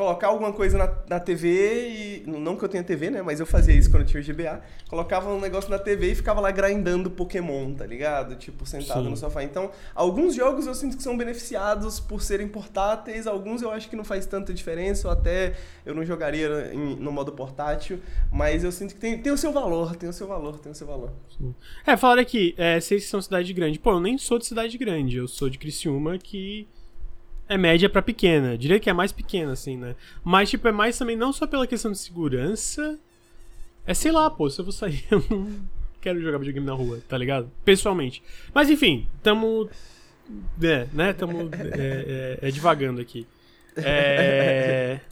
colocar 0.00 0.28
alguma 0.28 0.50
coisa 0.50 0.78
na, 0.78 0.90
na 1.06 1.20
TV 1.20 1.88
e. 1.90 2.24
Não 2.26 2.56
que 2.56 2.64
eu 2.64 2.68
tenha 2.68 2.82
TV, 2.82 3.10
né? 3.10 3.20
Mas 3.20 3.38
eu 3.38 3.44
fazia 3.44 3.74
isso 3.74 3.90
quando 3.90 4.02
eu 4.02 4.08
tinha 4.08 4.22
o 4.22 4.24
GBA. 4.24 4.62
Colocava 4.88 5.30
um 5.30 5.38
negócio 5.38 5.70
na 5.70 5.78
TV 5.78 6.12
e 6.12 6.14
ficava 6.14 6.40
lá 6.40 6.50
grindando 6.50 7.10
Pokémon, 7.10 7.74
tá 7.74 7.84
ligado? 7.84 8.34
Tipo, 8.36 8.64
sentado 8.64 9.04
Sim. 9.04 9.10
no 9.10 9.16
sofá. 9.16 9.42
Então, 9.44 9.70
alguns 9.94 10.34
jogos 10.34 10.66
eu 10.66 10.74
sinto 10.74 10.96
que 10.96 11.02
são 11.02 11.16
beneficiados 11.16 12.00
por 12.00 12.22
serem 12.22 12.48
portáteis, 12.48 13.26
alguns 13.26 13.60
eu 13.60 13.70
acho 13.70 13.90
que 13.90 13.96
não 13.96 14.04
faz 14.04 14.24
tanta 14.24 14.54
diferença, 14.54 15.06
ou 15.06 15.12
até 15.12 15.54
eu 15.84 15.94
não 15.94 16.04
jogaria 16.04 16.70
em, 16.72 16.96
no 16.96 17.12
modo 17.12 17.32
portátil. 17.32 18.00
Mas 18.32 18.64
eu 18.64 18.72
sinto 18.72 18.94
que 18.94 19.00
tem, 19.00 19.18
tem 19.20 19.32
o 19.32 19.36
seu 19.36 19.52
valor, 19.52 19.94
tem 19.96 20.08
o 20.08 20.14
seu 20.14 20.26
valor, 20.26 20.58
tem 20.58 20.72
o 20.72 20.74
seu 20.74 20.86
valor. 20.86 21.12
Sim. 21.36 21.54
É, 21.86 21.94
falaram 21.96 22.22
aqui, 22.22 22.54
é, 22.56 22.80
vocês 22.80 23.04
são 23.06 23.20
cidade 23.20 23.52
grande. 23.52 23.78
Pô, 23.78 23.92
eu 23.92 24.00
nem 24.00 24.16
sou 24.16 24.38
de 24.38 24.46
cidade 24.46 24.78
grande, 24.78 25.18
eu 25.18 25.28
sou 25.28 25.50
de 25.50 25.58
Criciúma 25.58 26.16
que 26.16 26.66
é 27.50 27.58
média 27.58 27.90
para 27.90 28.00
pequena. 28.00 28.56
Diria 28.56 28.78
que 28.78 28.88
é 28.88 28.92
mais 28.92 29.10
pequena, 29.10 29.52
assim, 29.52 29.76
né? 29.76 29.96
Mas, 30.22 30.48
tipo, 30.48 30.68
é 30.68 30.72
mais 30.72 30.96
também 30.96 31.16
não 31.16 31.32
só 31.32 31.48
pela 31.48 31.66
questão 31.66 31.90
de 31.90 31.98
segurança. 31.98 32.96
É 33.84 33.92
sei 33.92 34.12
lá, 34.12 34.30
pô, 34.30 34.48
se 34.48 34.60
eu 34.60 34.64
vou 34.64 34.72
sair, 34.72 35.04
eu 35.10 35.22
não 35.28 35.50
quero 36.00 36.20
jogar 36.22 36.38
videogame 36.38 36.64
na 36.64 36.72
rua, 36.72 37.00
tá 37.08 37.18
ligado? 37.18 37.50
Pessoalmente. 37.64 38.22
Mas 38.54 38.70
enfim, 38.70 39.08
tamo. 39.20 39.68
É, 40.62 40.86
né? 40.92 41.12
Tamo 41.12 41.50
é, 41.52 42.38
é, 42.40 42.48
é 42.48 42.50
divagando 42.52 43.00
aqui. 43.00 43.26
É. 43.76 45.00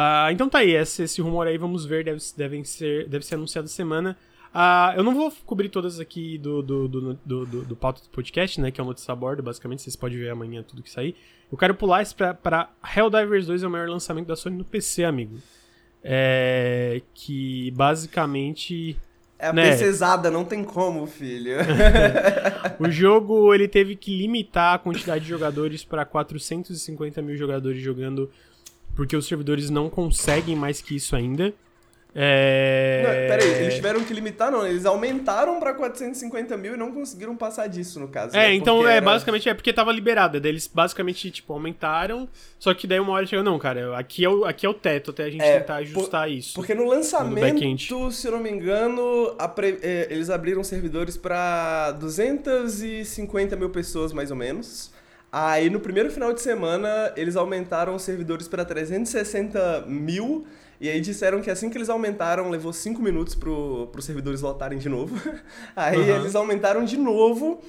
Ah, 0.00 0.28
então 0.30 0.48
tá 0.48 0.58
aí, 0.58 0.76
esse, 0.76 1.02
esse 1.02 1.20
rumor 1.20 1.48
aí, 1.48 1.58
vamos 1.58 1.84
ver, 1.84 2.04
deve, 2.04 2.20
devem 2.36 2.62
ser, 2.62 3.08
deve 3.08 3.26
ser 3.26 3.34
anunciado 3.34 3.66
semana. 3.66 4.16
Uh, 4.54 4.96
eu 4.96 5.04
não 5.04 5.14
vou 5.14 5.32
cobrir 5.44 5.68
todas 5.68 6.00
aqui 6.00 6.38
do, 6.38 6.62
do, 6.62 6.88
do, 6.88 7.14
do, 7.14 7.46
do, 7.46 7.64
do 7.64 7.76
pauta 7.76 8.02
do 8.02 8.08
podcast, 8.08 8.60
né? 8.60 8.70
Que 8.70 8.80
é 8.80 8.84
o 8.84 8.86
Notícia 8.86 9.12
a 9.12 9.16
Bordo, 9.16 9.42
basicamente. 9.42 9.82
Vocês 9.82 9.96
podem 9.96 10.18
ver 10.18 10.30
amanhã 10.30 10.62
tudo 10.62 10.82
que 10.82 10.90
sair. 10.90 11.14
Eu 11.50 11.56
quero 11.56 11.74
pular 11.74 12.02
isso 12.02 12.14
pra, 12.14 12.34
pra 12.34 12.70
Helldivers 12.96 13.46
2 13.46 13.62
é 13.62 13.66
o 13.66 13.70
maior 13.70 13.88
lançamento 13.88 14.26
da 14.26 14.36
Sony 14.36 14.56
no 14.56 14.64
PC, 14.64 15.04
amigo. 15.04 15.38
É, 16.02 17.02
que 17.14 17.70
basicamente... 17.72 18.96
É 19.38 19.48
a 19.48 19.52
né, 19.52 19.70
PCzada, 19.70 20.30
não 20.30 20.44
tem 20.44 20.64
como, 20.64 21.06
filho. 21.06 21.58
o 22.80 22.90
jogo, 22.90 23.54
ele 23.54 23.68
teve 23.68 23.94
que 23.94 24.16
limitar 24.16 24.74
a 24.74 24.78
quantidade 24.78 25.22
de 25.24 25.30
jogadores 25.30 25.84
para 25.84 26.04
450 26.04 27.22
mil 27.22 27.36
jogadores 27.36 27.80
jogando, 27.80 28.28
porque 28.96 29.16
os 29.16 29.26
servidores 29.26 29.70
não 29.70 29.88
conseguem 29.88 30.56
mais 30.56 30.82
que 30.82 30.96
isso 30.96 31.14
ainda. 31.14 31.54
É... 32.20 33.02
Não, 33.04 33.10
peraí, 33.28 33.62
eles 33.62 33.74
tiveram 33.76 34.02
que 34.02 34.12
limitar, 34.12 34.50
não. 34.50 34.66
Eles 34.66 34.84
aumentaram 34.84 35.60
pra 35.60 35.72
450 35.72 36.56
mil 36.56 36.74
e 36.74 36.76
não 36.76 36.90
conseguiram 36.90 37.36
passar 37.36 37.68
disso, 37.68 38.00
no 38.00 38.08
caso. 38.08 38.36
É, 38.36 38.48
né? 38.48 38.54
então, 38.54 38.86
é, 38.88 38.96
era... 38.96 39.04
basicamente, 39.04 39.48
é 39.48 39.54
porque 39.54 39.72
tava 39.72 39.92
liberado. 39.92 40.40
Daí 40.40 40.50
eles 40.50 40.66
basicamente, 40.66 41.30
tipo, 41.30 41.52
aumentaram. 41.52 42.28
Só 42.58 42.74
que 42.74 42.88
daí 42.88 42.98
uma 42.98 43.12
hora 43.12 43.24
chegou, 43.24 43.44
não, 43.44 43.56
cara, 43.56 43.96
aqui 43.96 44.24
é 44.24 44.28
o, 44.28 44.44
aqui 44.44 44.66
é 44.66 44.68
o 44.68 44.74
teto 44.74 45.12
até 45.12 45.24
a 45.24 45.30
gente 45.30 45.44
é, 45.44 45.60
tentar 45.60 45.76
ajustar 45.76 46.26
por, 46.26 46.32
isso. 46.32 46.54
Porque 46.54 46.74
no 46.74 46.88
lançamento, 46.88 48.10
se 48.10 48.26
eu 48.26 48.32
não 48.32 48.40
me 48.40 48.50
engano, 48.50 49.36
pre, 49.54 49.78
é, 49.80 50.08
eles 50.10 50.28
abriram 50.28 50.64
servidores 50.64 51.16
pra 51.16 51.92
250 51.92 53.54
mil 53.54 53.70
pessoas, 53.70 54.12
mais 54.12 54.32
ou 54.32 54.36
menos. 54.36 54.90
Aí 55.30 55.70
no 55.70 55.78
primeiro 55.78 56.10
final 56.10 56.32
de 56.32 56.40
semana, 56.40 57.12
eles 57.14 57.36
aumentaram 57.36 57.94
os 57.94 58.02
servidores 58.02 58.48
para 58.48 58.64
360 58.64 59.84
mil. 59.86 60.44
E 60.80 60.88
aí 60.88 61.00
disseram 61.00 61.40
que 61.40 61.50
assim 61.50 61.68
que 61.68 61.76
eles 61.76 61.88
aumentaram, 61.88 62.50
levou 62.50 62.72
cinco 62.72 63.02
minutos 63.02 63.34
pro, 63.34 63.90
os 63.96 64.04
servidores 64.04 64.40
lotarem 64.40 64.78
de 64.78 64.88
novo. 64.88 65.16
aí 65.74 65.98
uhum. 65.98 66.16
eles 66.20 66.34
aumentaram 66.34 66.84
de 66.84 66.96
novo. 66.96 67.60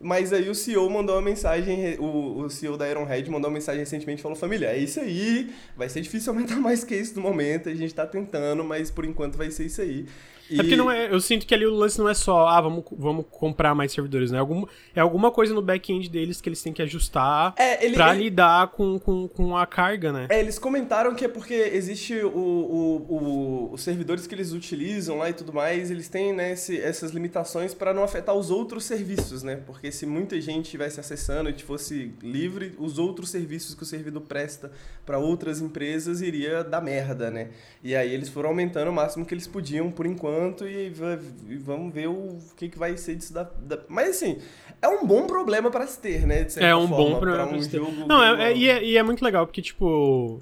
Mas 0.00 0.32
aí 0.32 0.48
o 0.48 0.54
CEO 0.54 0.88
mandou 0.88 1.16
uma 1.16 1.22
mensagem, 1.22 1.96
o, 1.98 2.42
o 2.42 2.50
CEO 2.50 2.76
da 2.76 2.88
Ironhead 2.88 3.28
mandou 3.30 3.50
uma 3.50 3.54
mensagem 3.54 3.80
recentemente 3.80 4.22
falou, 4.22 4.36
família, 4.36 4.68
é 4.68 4.78
isso 4.78 5.00
aí, 5.00 5.52
vai 5.76 5.88
ser 5.88 6.00
difícil 6.00 6.32
aumentar 6.32 6.54
mais 6.62 6.84
que 6.84 6.94
isso 6.94 7.16
no 7.16 7.22
momento, 7.22 7.68
a 7.68 7.74
gente 7.74 7.92
tá 7.92 8.06
tentando, 8.06 8.62
mas 8.62 8.92
por 8.92 9.04
enquanto 9.04 9.36
vai 9.36 9.50
ser 9.50 9.66
isso 9.66 9.80
aí. 9.80 10.06
E... 10.50 10.54
É 10.54 10.62
porque 10.62 10.76
não 10.76 10.90
é, 10.90 11.12
eu 11.12 11.20
sinto 11.20 11.46
que 11.46 11.54
ali 11.54 11.66
o 11.66 11.74
lance 11.74 11.98
não 11.98 12.08
é 12.08 12.14
só, 12.14 12.46
ah, 12.48 12.60
vamos, 12.60 12.84
vamos 12.92 13.26
comprar 13.30 13.74
mais 13.74 13.92
servidores, 13.92 14.30
né? 14.30 14.38
Algum, 14.38 14.64
é 14.94 15.00
alguma 15.00 15.30
coisa 15.30 15.52
no 15.52 15.60
back-end 15.60 16.08
deles 16.08 16.40
que 16.40 16.48
eles 16.48 16.62
têm 16.62 16.72
que 16.72 16.80
ajustar 16.80 17.54
é, 17.58 17.84
ele, 17.84 17.94
pra 17.94 18.14
ele... 18.14 18.24
lidar 18.24 18.68
com, 18.68 18.98
com, 18.98 19.28
com 19.28 19.56
a 19.56 19.66
carga, 19.66 20.12
né? 20.12 20.26
É, 20.30 20.40
eles 20.40 20.58
comentaram 20.58 21.14
que 21.14 21.24
é 21.24 21.28
porque 21.28 21.54
existe 21.54 22.14
o, 22.14 22.28
o, 22.28 22.96
o, 23.08 23.72
os 23.72 23.82
servidores 23.82 24.26
que 24.26 24.34
eles 24.34 24.52
utilizam 24.52 25.18
lá 25.18 25.28
e 25.28 25.32
tudo 25.32 25.52
mais, 25.52 25.90
eles 25.90 26.08
têm 26.08 26.32
né, 26.32 26.52
esse, 26.52 26.80
essas 26.80 27.10
limitações 27.10 27.74
para 27.74 27.92
não 27.92 28.02
afetar 28.02 28.34
os 28.34 28.50
outros 28.50 28.84
serviços, 28.84 29.42
né? 29.42 29.60
Porque 29.66 29.92
se 29.92 30.06
muita 30.06 30.40
gente 30.40 30.64
estivesse 30.64 30.98
acessando 30.98 31.50
e 31.50 31.58
fosse 31.58 32.14
livre, 32.22 32.74
os 32.78 32.98
outros 32.98 33.30
serviços 33.30 33.74
que 33.74 33.82
o 33.82 33.86
servidor 33.86 34.22
presta 34.22 34.70
para 35.04 35.18
outras 35.18 35.60
empresas 35.60 36.22
iria 36.22 36.64
dar 36.64 36.80
merda, 36.80 37.30
né? 37.30 37.48
E 37.82 37.94
aí 37.94 38.12
eles 38.14 38.28
foram 38.28 38.50
aumentando 38.50 38.90
o 38.90 38.94
máximo 38.94 39.26
que 39.26 39.34
eles 39.34 39.46
podiam 39.46 39.90
por 39.90 40.06
enquanto 40.06 40.37
enquanto 40.38 40.66
e, 40.66 40.92
e 41.48 41.56
vamos 41.56 41.92
ver 41.92 42.08
o 42.08 42.38
que, 42.56 42.68
que 42.68 42.78
vai 42.78 42.96
ser 42.96 43.16
disso 43.16 43.32
da, 43.32 43.42
da... 43.42 43.80
Mas 43.88 44.10
assim, 44.10 44.38
é 44.80 44.88
um 44.88 45.04
bom 45.04 45.26
problema 45.26 45.70
para 45.70 45.86
se 45.86 45.98
ter, 45.98 46.26
né? 46.26 46.46
é 46.56 46.74
um 46.74 46.86
forma, 46.88 46.96
bom 46.96 47.18
problema 47.18 47.48
pra 47.48 47.56
um 47.56 47.62
jogo. 47.62 48.06
Não, 48.06 48.22
é, 48.22 48.50
é, 48.52 48.56
e, 48.56 48.68
é, 48.68 48.84
e 48.84 48.96
é 48.96 49.02
muito 49.02 49.24
legal, 49.24 49.46
porque, 49.46 49.60
tipo. 49.60 50.40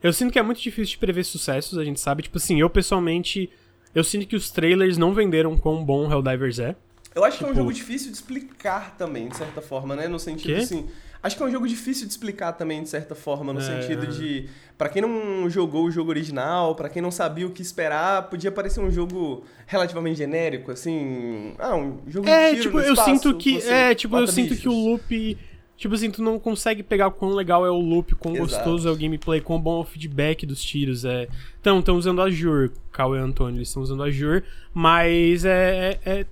Eu 0.00 0.12
sinto 0.12 0.32
que 0.32 0.38
é 0.38 0.42
muito 0.42 0.60
difícil 0.60 0.92
de 0.92 0.98
prever 0.98 1.24
sucessos, 1.24 1.76
a 1.76 1.84
gente 1.84 1.98
sabe. 1.98 2.22
Tipo 2.22 2.38
assim, 2.38 2.60
eu 2.60 2.70
pessoalmente. 2.70 3.50
Eu 3.94 4.04
sinto 4.04 4.26
que 4.26 4.36
os 4.36 4.50
trailers 4.50 4.96
não 4.96 5.12
venderam 5.12 5.56
quão 5.56 5.84
bom 5.84 6.10
Helldivers 6.10 6.60
é. 6.60 6.76
Eu 7.14 7.24
acho 7.24 7.38
que 7.38 7.44
é 7.44 7.48
um 7.48 7.54
jogo 7.54 7.72
difícil 7.72 8.12
de 8.12 8.16
explicar 8.16 8.96
também, 8.96 9.28
de 9.28 9.36
certa 9.36 9.60
forma, 9.60 9.96
né? 9.96 10.06
No 10.06 10.20
sentido 10.20 10.54
Quê? 10.54 10.60
assim. 10.60 10.88
Acho 11.22 11.36
que 11.36 11.42
é 11.42 11.46
um 11.46 11.50
jogo 11.50 11.66
difícil 11.66 12.06
de 12.06 12.12
explicar 12.12 12.52
também, 12.52 12.82
de 12.82 12.88
certa 12.88 13.14
forma, 13.14 13.52
no 13.52 13.58
É. 13.60 13.62
sentido 13.62 14.06
de. 14.06 14.48
Pra 14.76 14.88
quem 14.88 15.02
não 15.02 15.50
jogou 15.50 15.84
o 15.86 15.90
jogo 15.90 16.10
original, 16.10 16.74
pra 16.76 16.88
quem 16.88 17.02
não 17.02 17.10
sabia 17.10 17.46
o 17.46 17.50
que 17.50 17.60
esperar, 17.60 18.28
podia 18.30 18.52
parecer 18.52 18.80
um 18.80 18.90
jogo 18.90 19.44
relativamente 19.66 20.18
genérico, 20.18 20.70
assim. 20.70 21.54
Ah, 21.58 21.74
um 21.74 21.98
jogo 22.06 22.28
É, 22.28 22.54
de 22.54 22.62
tipo, 22.62 22.78
eu 22.78 22.92
espaço, 22.92 23.10
sinto 23.10 23.34
que. 23.36 23.58
É, 23.62 23.94
tipo, 23.94 24.14
eu 24.16 24.20
mata 24.20 24.32
sinto 24.32 24.50
bichos. 24.50 24.62
que 24.62 24.68
o 24.68 24.72
loop. 24.72 25.38
Tipo 25.76 25.94
assim, 25.94 26.10
tu 26.10 26.22
não 26.24 26.40
consegue 26.40 26.82
pegar 26.82 27.08
quão 27.12 27.30
legal 27.30 27.64
é 27.64 27.70
o 27.70 27.78
loop, 27.78 28.12
quão 28.16 28.34
Exato. 28.34 28.50
gostoso 28.52 28.88
é 28.88 28.90
o 28.90 28.96
gameplay, 28.96 29.40
quão 29.40 29.60
bom 29.60 29.78
é 29.78 29.80
o 29.82 29.84
feedback 29.84 30.44
dos 30.44 30.60
tiros. 30.62 31.04
É... 31.04 31.28
Então, 31.60 31.78
estão 31.78 31.96
usando 31.96 32.20
Azure, 32.20 32.72
Cauê 32.90 33.18
e 33.20 33.22
Antônio, 33.22 33.58
eles 33.58 33.68
estão 33.68 33.80
usando 33.84 34.02
Azure, 34.02 34.42
mas 34.74 35.44
é, 35.44 35.98
é- 36.04 36.10
é- 36.20 36.26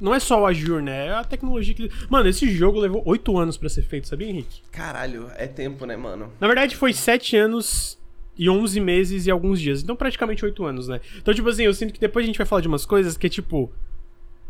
Não 0.00 0.14
é 0.14 0.20
só 0.20 0.42
o 0.42 0.46
Azure, 0.46 0.82
né? 0.82 1.06
É 1.06 1.12
a 1.12 1.24
tecnologia 1.24 1.74
que. 1.74 1.90
Mano, 2.08 2.28
esse 2.28 2.48
jogo 2.50 2.78
levou 2.78 3.02
8 3.06 3.38
anos 3.38 3.56
pra 3.56 3.68
ser 3.68 3.82
feito, 3.82 4.06
sabia, 4.08 4.28
Henrique? 4.28 4.60
Caralho, 4.70 5.30
é 5.36 5.46
tempo, 5.46 5.86
né, 5.86 5.96
mano? 5.96 6.30
Na 6.38 6.46
verdade, 6.46 6.76
foi 6.76 6.92
7 6.92 7.36
anos 7.36 7.98
e 8.36 8.50
11 8.50 8.78
meses 8.80 9.26
e 9.26 9.30
alguns 9.30 9.60
dias. 9.60 9.82
Então, 9.82 9.96
praticamente 9.96 10.44
8 10.44 10.64
anos, 10.64 10.88
né? 10.88 11.00
Então, 11.16 11.32
tipo 11.32 11.48
assim, 11.48 11.64
eu 11.64 11.72
sinto 11.72 11.94
que 11.94 12.00
depois 12.00 12.24
a 12.24 12.26
gente 12.26 12.36
vai 12.36 12.46
falar 12.46 12.60
de 12.60 12.68
umas 12.68 12.84
coisas 12.84 13.16
que 13.16 13.26
é 13.26 13.30
tipo. 13.30 13.72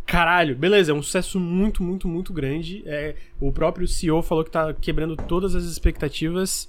Caralho, 0.04 0.54
beleza, 0.54 0.92
é 0.92 0.94
um 0.94 1.02
sucesso 1.02 1.38
muito, 1.40 1.82
muito, 1.82 2.06
muito 2.06 2.32
grande. 2.32 2.82
É, 2.86 3.16
o 3.40 3.50
próprio 3.50 3.88
CEO 3.88 4.22
falou 4.22 4.44
que 4.44 4.50
tá 4.50 4.72
quebrando 4.72 5.16
todas 5.16 5.54
as 5.54 5.64
expectativas. 5.64 6.68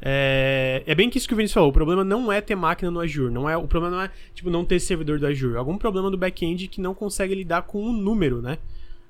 É, 0.00 0.82
é 0.86 0.94
bem 0.94 1.10
que 1.10 1.18
isso 1.18 1.26
que 1.26 1.34
o 1.34 1.36
Vinícius 1.36 1.54
falou. 1.54 1.70
O 1.70 1.72
problema 1.72 2.04
não 2.04 2.32
é 2.32 2.40
ter 2.40 2.54
máquina 2.54 2.90
no 2.90 3.00
Azure. 3.00 3.32
Não 3.32 3.48
é, 3.48 3.56
o 3.56 3.66
problema 3.66 3.96
não 3.96 4.02
é, 4.02 4.10
tipo, 4.34 4.50
não 4.50 4.64
ter 4.64 4.78
servidor 4.80 5.18
do 5.18 5.26
Azure. 5.26 5.56
Algum 5.56 5.76
problema 5.76 6.10
do 6.10 6.16
back-end 6.16 6.68
que 6.68 6.80
não 6.80 6.94
consegue 6.94 7.34
lidar 7.34 7.62
com 7.62 7.82
o 7.82 7.92
número, 7.92 8.40
né? 8.40 8.58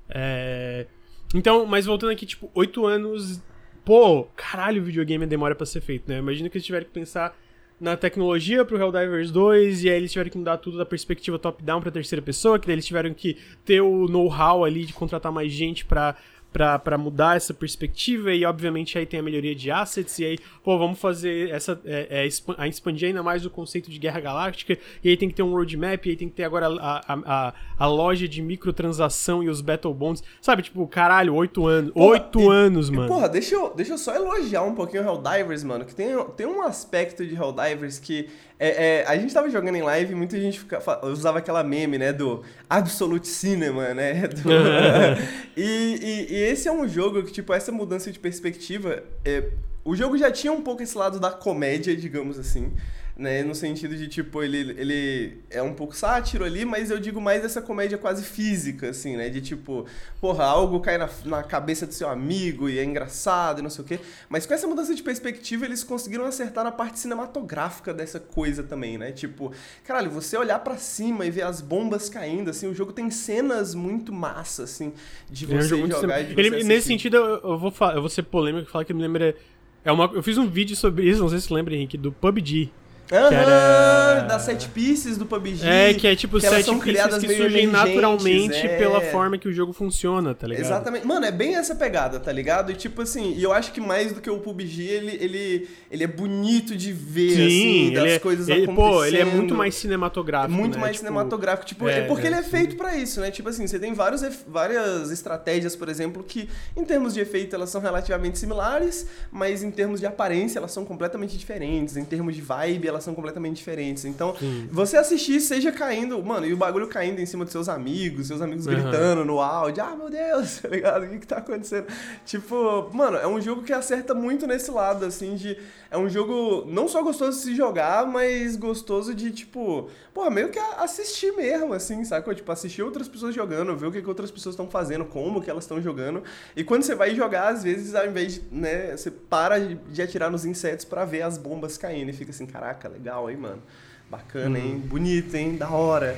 É, 0.09 0.87
então, 1.33 1.65
mas 1.65 1.85
voltando 1.85 2.11
aqui, 2.11 2.25
tipo, 2.25 2.49
8 2.53 2.85
anos. 2.85 3.41
Pô, 3.85 4.25
caralho, 4.35 4.81
o 4.81 4.85
videogame 4.85 5.25
demora 5.25 5.55
pra 5.55 5.65
ser 5.65 5.81
feito, 5.81 6.07
né? 6.07 6.19
Imagina 6.19 6.49
que 6.49 6.57
eles 6.57 6.65
tiveram 6.65 6.85
que 6.85 6.91
pensar 6.91 7.35
na 7.79 7.95
tecnologia 7.95 8.65
pro 8.65 8.77
Helldivers 8.77 9.31
2, 9.31 9.85
e 9.85 9.89
aí 9.89 9.95
eles 9.95 10.11
tiveram 10.11 10.29
que 10.29 10.37
mudar 10.37 10.57
tudo 10.57 10.77
da 10.77 10.85
perspectiva 10.85 11.39
top-down 11.39 11.79
pra 11.79 11.89
terceira 11.89 12.21
pessoa, 12.21 12.59
que 12.59 12.67
daí 12.67 12.75
eles 12.75 12.85
tiveram 12.85 13.13
que 13.13 13.37
ter 13.63 13.79
o 13.79 14.05
know-how 14.07 14.65
ali 14.65 14.85
de 14.85 14.91
contratar 14.91 15.31
mais 15.31 15.51
gente 15.51 15.85
pra, 15.85 16.17
pra, 16.51 16.79
pra 16.79 16.97
mudar 16.97 17.37
essa 17.37 17.53
perspectiva, 17.53 18.33
e 18.33 18.43
obviamente 18.45 18.97
aí 18.97 19.05
tem 19.05 19.19
a 19.19 19.23
melhoria 19.23 19.53
de 19.55 19.69
assets, 19.71 20.17
e 20.19 20.25
aí, 20.25 20.37
pô, 20.63 20.77
vamos 20.77 20.99
fazer 20.99 21.49
essa. 21.51 21.79
É, 21.85 22.25
é, 22.25 22.29
a 22.57 22.67
expandir 22.67 23.07
ainda 23.09 23.21
mais 23.21 23.45
o 23.45 23.49
conceito 23.49 23.89
de 23.89 23.99
guerra 23.99 24.19
galáctica, 24.19 24.77
e 25.03 25.09
aí 25.09 25.17
tem 25.17 25.29
que 25.29 25.35
ter 25.35 25.43
um 25.43 25.51
roadmap, 25.53 26.05
e 26.05 26.09
aí 26.09 26.15
tem 26.15 26.27
que 26.29 26.35
ter 26.35 26.43
agora 26.43 26.67
a, 26.67 27.13
a, 27.13 27.19
a, 27.47 27.53
a 27.77 27.87
loja 27.87 28.27
de 28.27 28.41
microtransação 28.41 29.43
e 29.43 29.49
os 29.49 29.61
Battle 29.61 29.93
Bonds. 29.93 30.23
Sabe, 30.41 30.63
tipo, 30.63 30.85
caralho, 30.87 31.33
oito 31.35 31.65
anos. 31.67 31.91
Oito 31.95 32.39
e- 32.41 32.47
anos, 32.51 32.89
E, 32.89 32.91
mano. 32.91 33.07
porra, 33.07 33.29
deixa 33.29 33.55
eu, 33.55 33.73
deixa 33.75 33.93
eu 33.93 33.97
só 33.97 34.15
elogiar 34.15 34.63
um 34.63 34.73
pouquinho 34.75 35.03
o 35.03 35.05
Helldivers, 35.05 35.63
mano. 35.63 35.85
Que 35.85 35.93
tem, 35.95 36.07
tem 36.35 36.47
um 36.47 36.61
aspecto 36.61 37.25
de 37.25 37.35
Helldivers 37.35 37.99
que. 37.99 38.27
É, 38.59 38.99
é, 38.99 39.05
a 39.07 39.15
gente 39.17 39.33
tava 39.33 39.49
jogando 39.49 39.75
em 39.77 39.81
live 39.81 40.11
e 40.11 40.15
muita 40.15 40.37
gente 40.39 40.59
fica- 40.59 40.81
fa- 40.81 40.99
usava 41.05 41.37
aquela 41.39 41.63
meme, 41.63 41.97
né? 41.97 42.11
Do 42.11 42.43
Absolute 42.69 43.27
Cinema, 43.27 43.93
né? 43.93 44.27
do- 44.27 44.49
e, 45.55 45.61
e- 45.61 46.33
e 46.33 46.35
esse 46.43 46.67
é 46.67 46.71
um 46.71 46.87
jogo 46.87 47.23
que, 47.23 47.31
tipo, 47.31 47.53
essa 47.53 47.71
mudança 47.71 48.11
de 48.11 48.19
perspectiva. 48.19 49.01
é, 49.23 49.45
o 49.85 49.95
jogo 49.95 50.17
já 50.17 50.29
tinha 50.29 50.51
um 50.51 50.61
pouco 50.61 50.83
esse 50.83 50.97
lado 50.97 51.19
da 51.19 51.31
comédia, 51.31 51.95
digamos 51.95 52.37
assim. 52.37 52.73
Né, 53.19 53.43
no 53.43 53.53
sentido 53.53 53.97
de, 53.97 54.07
tipo, 54.07 54.41
ele, 54.41 54.59
ele 54.79 55.41
é 55.49 55.61
um 55.61 55.73
pouco 55.73 55.93
sátiro 55.93 56.45
ali, 56.45 56.63
mas 56.63 56.89
eu 56.89 56.97
digo 56.97 57.19
mais 57.19 57.43
essa 57.43 57.61
comédia 57.61 57.97
quase 57.97 58.23
física, 58.23 58.91
assim, 58.91 59.17
né? 59.17 59.27
De 59.27 59.41
tipo, 59.41 59.85
porra, 60.21 60.45
algo 60.45 60.79
cai 60.79 60.97
na, 60.97 61.09
na 61.25 61.43
cabeça 61.43 61.85
do 61.85 61.93
seu 61.93 62.07
amigo 62.07 62.69
e 62.69 62.79
é 62.79 62.83
engraçado 62.85 63.59
e 63.59 63.61
não 63.61 63.69
sei 63.69 63.83
o 63.83 63.87
quê. 63.89 63.99
Mas 64.29 64.45
com 64.45 64.53
essa 64.53 64.65
mudança 64.67 64.95
de 64.95 65.03
perspectiva, 65.03 65.65
eles 65.65 65.83
conseguiram 65.83 66.23
acertar 66.23 66.63
na 66.63 66.71
parte 66.71 66.97
cinematográfica 66.97 67.93
dessa 67.93 68.21
coisa 68.21 68.63
também, 68.63 68.97
né? 68.97 69.11
Tipo, 69.11 69.51
caralho, 69.83 70.09
você 70.09 70.37
olhar 70.37 70.59
pra 70.59 70.77
cima 70.77 71.25
e 71.25 71.29
ver 71.29 71.41
as 71.41 71.59
bombas 71.59 72.07
caindo, 72.07 72.49
assim, 72.49 72.67
o 72.67 72.73
jogo 72.73 72.93
tem 72.93 73.11
cenas 73.11 73.75
muito 73.75 74.13
massa, 74.13 74.63
assim, 74.63 74.93
de 75.29 75.43
Ele 75.43 75.55
é 75.55 75.57
um 75.57 75.61
você 75.61 75.87
jogar 75.87 76.21
e 76.21 76.23
de 76.23 76.39
Ele- 76.39 76.49
você 76.51 76.55
Nesse 76.55 76.71
assistir. 76.71 76.87
sentido, 76.87 77.17
eu, 77.17 77.51
eu 77.51 77.57
vou 77.59 77.69
falar, 77.69 77.95
eu 77.95 78.01
vou 78.01 78.09
ser 78.09 78.23
polêmico 78.23 78.69
e 78.69 78.71
falar 78.71 78.85
que 78.85 78.93
me 78.93 79.01
lembra. 79.01 79.35
É 79.83 79.91
uma, 79.91 80.05
eu 80.13 80.23
fiz 80.23 80.37
um 80.37 80.47
vídeo 80.47 80.73
sobre 80.77 81.03
isso, 81.03 81.19
não 81.19 81.27
sei 81.27 81.37
se 81.41 81.47
você 81.49 81.53
lembra, 81.53 81.75
Henrique, 81.75 81.97
do 81.97 82.13
PUBG. 82.13 82.71
Aham, 83.11 83.33
era- 83.33 84.21
das 84.27 84.43
set 84.43 84.67
pieces 84.69 85.17
do 85.17 85.25
PUBG. 85.25 85.65
É, 85.67 85.93
que 85.93 86.07
é 86.07 86.15
tipo 86.15 86.39
que 86.39 86.47
sete 86.47 86.65
são 86.65 86.79
pieces 86.79 87.17
que 87.17 87.35
surgem 87.35 87.67
naturalmente 87.67 88.55
é. 88.57 88.77
pela 88.77 89.01
forma 89.01 89.37
que 89.37 89.47
o 89.47 89.53
jogo 89.53 89.73
funciona, 89.73 90.35
tá 90.35 90.47
ligado? 90.47 90.65
Exatamente. 90.65 91.05
Mano, 91.07 91.25
é 91.25 91.31
bem 91.31 91.55
essa 91.55 91.73
pegada, 91.75 92.19
tá 92.19 92.31
ligado? 92.31 92.71
E 92.71 92.75
tipo 92.75 93.01
assim, 93.01 93.33
e 93.35 93.41
eu 93.43 93.51
acho 93.51 93.71
que 93.71 93.81
mais 93.81 94.11
do 94.11 94.21
que 94.21 94.29
o 94.29 94.39
PUBG, 94.39 94.83
ele, 94.83 95.17
ele, 95.19 95.69
ele 95.89 96.03
é 96.03 96.07
bonito 96.07 96.75
de 96.75 96.91
ver, 96.93 97.31
Sim, 97.35 97.45
assim, 97.87 97.93
das 97.93 98.05
é, 98.05 98.19
coisas 98.19 98.47
ele, 98.47 98.63
acontecendo. 98.65 98.91
pô, 98.91 99.03
ele 99.05 99.17
é 99.17 99.25
muito 99.25 99.55
mais 99.55 99.75
cinematográfico. 99.75 100.53
Muito 100.53 100.75
né? 100.75 100.81
mais 100.81 100.95
Tipo, 100.95 101.07
cinematográfico. 101.07 101.65
Tipo, 101.67 101.87
é, 101.87 101.99
é, 101.99 102.01
porque 102.07 102.27
ele 102.27 102.35
é, 102.35 102.39
é 102.39 102.43
feito 102.43 102.75
pra 102.75 102.95
isso, 102.95 103.19
né? 103.21 103.31
Tipo 103.31 103.49
assim, 103.49 103.65
você 103.65 103.79
tem 103.79 103.93
vários, 103.93 104.21
várias 104.47 105.11
estratégias, 105.11 105.75
por 105.75 105.89
exemplo, 105.89 106.23
que 106.23 106.49
em 106.75 106.83
termos 106.83 107.13
de 107.13 107.19
efeito 107.21 107.55
elas 107.55 107.69
são 107.69 107.79
relativamente 107.81 108.37
similares, 108.37 109.07
mas 109.31 109.63
em 109.63 109.71
termos 109.71 109.99
de 109.99 110.05
aparência 110.05 110.59
elas 110.59 110.71
são 110.71 110.85
completamente 110.85 111.37
diferentes. 111.37 111.95
Em 111.97 112.03
termos 112.05 112.35
de 112.35 112.41
vibe 112.41 112.87
elas 112.87 112.98
são 113.01 113.15
completamente 113.15 113.57
diferentes. 113.57 114.05
Então, 114.05 114.35
você 114.71 114.97
assistir, 114.97 115.39
seja 115.41 115.71
caindo, 115.71 116.21
mano, 116.23 116.45
e 116.45 116.53
o 116.53 116.57
bagulho 116.57 116.87
caindo 116.87 117.19
em 117.19 117.25
cima 117.25 117.43
dos 117.43 117.51
seus 117.51 117.67
amigos, 117.67 118.27
seus 118.27 118.41
amigos 118.41 118.67
Aham. 118.67 118.75
gritando 118.75 119.25
no 119.25 119.39
áudio, 119.39 119.83
ah, 119.83 119.95
meu 119.95 120.09
Deus, 120.09 120.59
tá 120.61 120.69
ligado? 120.69 121.05
O 121.05 121.09
que 121.09 121.19
que 121.19 121.27
tá 121.27 121.37
acontecendo? 121.37 121.87
Tipo, 122.25 122.89
mano, 122.93 123.17
é 123.17 123.27
um 123.27 123.41
jogo 123.41 123.63
que 123.63 123.73
acerta 123.73 124.13
muito 124.13 124.45
nesse 124.45 124.71
lado, 124.71 125.05
assim, 125.05 125.35
de. 125.35 125.57
É 125.91 125.97
um 125.97 126.07
jogo 126.07 126.65
não 126.67 126.87
só 126.87 127.01
gostoso 127.01 127.37
de 127.39 127.43
se 127.43 127.55
jogar, 127.55 128.05
mas 128.05 128.55
gostoso 128.55 129.15
de, 129.15 129.31
tipo, 129.31 129.89
porra, 130.13 130.29
meio 130.29 130.49
que 130.49 130.59
assistir 130.77 131.31
mesmo, 131.31 131.73
assim, 131.73 132.03
sacou? 132.05 132.35
Tipo, 132.35 132.51
assistir 132.51 132.83
outras 132.83 133.07
pessoas 133.07 133.33
jogando, 133.33 133.75
ver 133.75 133.87
o 133.87 133.91
que, 133.91 133.99
que 134.01 134.07
outras 134.07 134.29
pessoas 134.29 134.53
estão 134.53 134.69
fazendo, 134.69 135.03
como 135.05 135.41
que 135.41 135.49
elas 135.49 135.63
estão 135.63 135.81
jogando. 135.81 136.21
E 136.55 136.63
quando 136.63 136.83
você 136.83 136.93
vai 136.93 137.15
jogar, 137.15 137.47
às 137.47 137.63
vezes, 137.63 137.95
ao 137.95 138.05
invés 138.05 138.35
de, 138.35 138.43
né, 138.51 138.95
você 138.95 139.09
para 139.09 139.59
de 139.59 139.79
de 139.89 140.01
atirar 140.01 140.31
nos 140.31 140.45
insetos 140.45 140.85
pra 140.85 141.05
ver 141.05 141.21
as 141.21 141.37
bombas 141.37 141.77
caindo 141.77 142.09
e 142.09 142.13
fica 142.13 142.31
assim, 142.31 142.45
caraca, 142.45 142.88
legal, 142.89 143.29
hein, 143.29 143.37
mano? 143.37 143.61
Bacana, 144.09 144.57
hein? 144.59 144.77
Bonito, 144.79 145.35
hein? 145.35 145.55
Da 145.55 145.69
hora. 145.69 146.17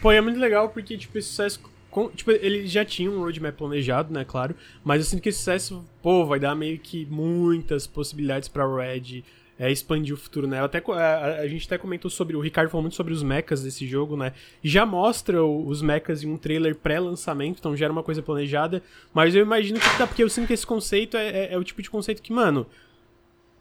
Pô, 0.00 0.12
e 0.12 0.16
é 0.16 0.20
muito 0.20 0.38
legal 0.38 0.68
porque, 0.70 0.96
tipo, 0.96 1.16
esse 1.18 1.28
sucesso. 1.28 1.60
com- 1.90 2.08
tipo, 2.10 2.30
ele 2.30 2.66
já 2.66 2.84
tinha 2.84 3.10
um 3.10 3.18
roadmap 3.20 3.56
planejado, 3.56 4.12
né, 4.12 4.22
claro. 4.24 4.54
Mas 4.84 5.00
eu 5.00 5.04
sinto 5.06 5.22
que 5.22 5.30
esse 5.30 5.38
sucesso, 5.38 5.84
pô, 6.02 6.24
vai 6.26 6.38
dar 6.38 6.54
meio 6.54 6.78
que 6.78 7.06
muitas 7.06 7.86
possibilidades 7.86 8.46
pra 8.48 8.66
Red 8.66 9.24
é, 9.58 9.72
expandir 9.72 10.14
o 10.14 10.16
futuro, 10.18 10.46
né? 10.46 10.62
Até, 10.62 10.80
a, 10.92 11.40
a 11.40 11.48
gente 11.48 11.66
até 11.66 11.76
comentou 11.78 12.08
sobre. 12.10 12.36
O 12.36 12.40
Ricardo 12.40 12.70
falou 12.70 12.82
muito 12.82 12.94
sobre 12.94 13.12
os 13.12 13.22
mechas 13.24 13.62
desse 13.62 13.86
jogo, 13.88 14.16
né? 14.16 14.32
Já 14.62 14.86
mostra 14.86 15.42
o- 15.42 15.66
os 15.66 15.82
mechas 15.82 16.22
em 16.22 16.30
um 16.30 16.36
trailer 16.36 16.76
pré-lançamento, 16.76 17.58
então 17.58 17.76
já 17.76 17.86
era 17.86 17.92
uma 17.92 18.02
coisa 18.04 18.22
planejada. 18.22 18.82
Mas 19.12 19.34
eu 19.34 19.42
imagino 19.42 19.80
que 19.80 19.98
tá, 19.98 20.06
porque 20.06 20.22
eu 20.22 20.28
sinto 20.30 20.46
que 20.46 20.52
esse 20.52 20.66
conceito 20.66 21.16
é, 21.16 21.26
é- 21.46 21.54
é 21.54 21.58
o 21.58 21.64
tipo 21.64 21.82
de 21.82 21.90
conceito 21.90 22.22
que, 22.22 22.32
mano. 22.32 22.66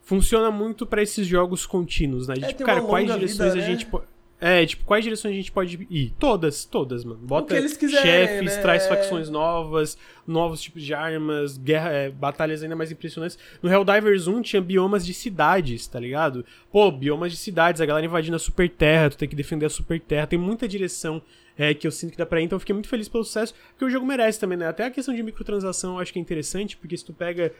Funciona 0.08 0.50
muito 0.50 0.86
pra 0.86 1.04
esses 1.04 1.28
jogos 1.28 1.66
contínuos, 1.66 2.30
né? 2.30 2.36
É, 2.42 2.48
tipo, 2.48 2.64
cara, 2.64 2.82
quais 2.82 3.12
direções 3.12 3.54
vida, 3.54 3.66
a 3.66 3.68
né? 3.68 3.74
gente 3.74 3.86
pode. 3.88 4.06
É, 4.40 4.66
tipo, 4.66 4.86
quais 4.86 5.04
direções 5.04 5.34
a 5.34 5.36
gente 5.36 5.52
pode 5.52 5.86
ir? 5.90 6.14
Todas, 6.18 6.64
todas, 6.64 7.04
mano. 7.04 7.20
Bota 7.22 7.62
quiserem, 7.62 8.28
chefes, 8.28 8.56
né? 8.56 8.62
traz 8.62 8.86
É. 8.86 8.88
facções 8.88 9.30
novas, 9.30 9.98
novos 10.26 10.62
tipos 10.62 10.82
de 10.82 10.94
armas, 10.94 11.58
guerra, 11.58 11.90
é, 11.92 12.10
batalhas 12.10 12.64
ainda 12.64 12.74
mais 12.74 12.90
impressionantes. 12.90 13.38
No 13.62 13.70
Helldivers 13.70 14.28
1 14.28 14.42
tinha 14.44 14.62
biomas 14.62 15.06
de 15.06 15.14
cidades, 15.14 15.86
tá 15.88 16.00
ligado? 16.00 16.46
Pô, 16.72 16.90
biomas 16.90 17.34
de 17.34 17.38
cidades, 17.38 17.82
a 17.82 17.86
galera 17.86 18.06
invadindo 18.06 18.38
a 18.38 18.40
Super 18.40 18.70
Terra, 18.70 19.10
tu 19.10 19.18
tem 19.18 19.28
que 19.28 19.36
defender 19.36 19.66
a 19.66 19.70
Super 19.70 20.00
Terra. 20.00 20.26
Tem 20.26 20.40
muita 20.40 20.70
direção 20.70 21.22
é, 21.58 21.74
que 21.74 21.86
eu 21.86 21.92
sinto 21.92 22.12
que 22.12 22.18
dá 22.18 22.26
pra 22.26 22.40
ir, 22.40 22.46
então 22.46 22.56
eu 22.56 22.62
fiquei 22.62 22.74
muito 22.74 22.88
feliz 22.88 23.10
pelo 23.10 23.26
sucesso, 23.26 23.54
porque 23.72 23.84
o 23.84 23.90
jogo 23.90 24.06
merece 24.06 24.40
também, 24.40 24.58
né? 24.58 24.68
Até 24.68 24.86
a 24.86 24.90
questão 24.90 25.14
de 25.14 25.22
microtransação 25.22 25.96
eu 25.96 26.00
acho 26.00 26.14
que 26.14 26.20
é 26.20 26.22
interessante, 26.22 26.78
porque 26.78 26.96
se 26.96 27.04
tu 27.04 27.12
pega 27.12 27.52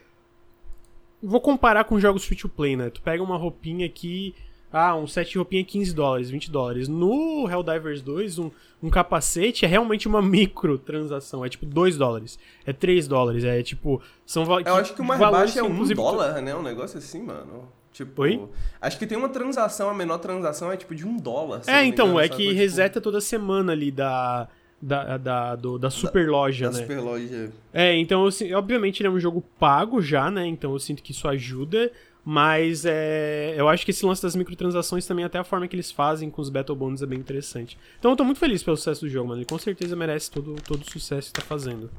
Vou 1.22 1.42
comparar 1.42 1.84
com 1.86 2.00
jogos 2.00 2.26
free 2.26 2.38
to 2.38 2.48
play, 2.50 2.76
né? 2.76 2.90
Tu 2.90 3.02
pega 3.02 3.22
uma 3.24 3.38
roupinha 3.38 3.86
aqui. 3.86 4.36
Ah, 4.72 4.96
um 4.96 5.08
set 5.08 5.32
de 5.32 5.38
roupinha 5.38 5.64
15 5.64 5.94
dólares, 5.96 6.30
20 6.30 6.52
dólares. 6.52 6.88
No 6.88 7.48
Helldivers 7.50 8.02
2, 8.02 8.38
um, 8.38 8.52
um 8.84 8.90
capacete 8.90 9.64
é 9.66 9.68
realmente 9.68 10.08
uma 10.08 10.22
microtransação. 10.22 11.44
É 11.46 11.50
tipo 11.50 11.66
2 11.66 11.98
dólares. 11.98 12.38
É 12.66 12.74
3 12.74 13.08
dólares. 13.08 13.44
É 13.44 13.64
tipo. 13.64 14.02
São 14.26 14.44
Eu 14.44 14.76
acho 14.76 14.94
que 14.94 15.02
o 15.02 15.06
mais 15.06 15.20
baixo 15.20 15.58
é 15.58 15.62
que, 15.62 15.68
um 15.68 15.72
inclusive, 15.74 15.96
tu- 16.00 16.04
dólar, 16.04 16.42
né? 16.42 16.54
Um 16.56 16.62
negócio 16.62 16.98
assim, 16.98 17.24
mano. 17.24 17.70
Tipo, 17.94 18.22
Oi? 18.22 18.48
Acho 18.80 19.00
que 19.00 19.08
tem 19.08 19.18
uma 19.18 19.30
transação, 19.30 19.90
a 19.90 19.94
menor 19.94 20.20
transação 20.20 20.72
é 20.72 20.78
tipo 20.78 20.94
de 20.94 21.04
um 21.08 21.18
dólar. 21.18 21.62
É, 21.66 21.84
então, 21.84 22.20
é 22.20 22.30
que 22.30 22.44
Tipo, 22.50 22.54
reseta 22.56 23.02
toda 23.02 23.20
semana 23.20 23.72
ali 23.72 23.90
da. 23.90 24.48
Da, 24.82 25.18
da, 25.18 25.56
do, 25.56 25.78
da 25.78 25.90
super 25.90 26.30
loja, 26.30 26.70
da 26.70 26.78
né? 26.78 26.84
super 26.84 27.00
loja. 27.00 27.52
É, 27.74 27.96
então, 27.98 28.26
assim, 28.26 28.54
obviamente 28.54 29.02
ele 29.02 29.08
é 29.08 29.12
um 29.12 29.20
jogo 29.20 29.44
pago 29.60 30.02
já, 30.02 30.30
né? 30.30 30.46
Então 30.46 30.74
eu 30.74 30.80
sinto 30.80 31.02
que 31.02 31.12
isso 31.12 31.28
ajuda. 31.28 31.92
Mas 32.30 32.84
é, 32.86 33.56
eu 33.56 33.70
acho 33.70 33.86
que 33.86 33.92
esse 33.92 34.06
lance 34.06 34.22
das 34.22 34.36
microtransações 34.36 35.06
também, 35.06 35.24
até 35.24 35.40
a 35.40 35.46
forma 35.46 35.66
que 35.66 35.74
eles 35.74 35.94
fazem 35.94 36.30
com 36.30 36.42
os 36.42 36.50
Battle 36.50 36.76
Bonds 36.76 37.02
é 37.02 37.06
bem 37.06 37.18
interessante. 37.18 37.78
Então 37.98 38.12
eu 38.12 38.18
tô 38.18 38.26
muito 38.26 38.38
feliz 38.38 38.62
pelo 38.62 38.76
sucesso 38.76 39.06
do 39.06 39.10
jogo, 39.10 39.30
mano. 39.30 39.40
Ele 39.40 39.46
com 39.46 39.58
certeza 39.58 39.96
merece 39.96 40.30
todo, 40.30 40.56
todo 40.62 40.82
o 40.82 40.92
sucesso 40.92 41.32
que 41.32 41.40
tá 41.40 41.42
fazendo. 41.42 41.90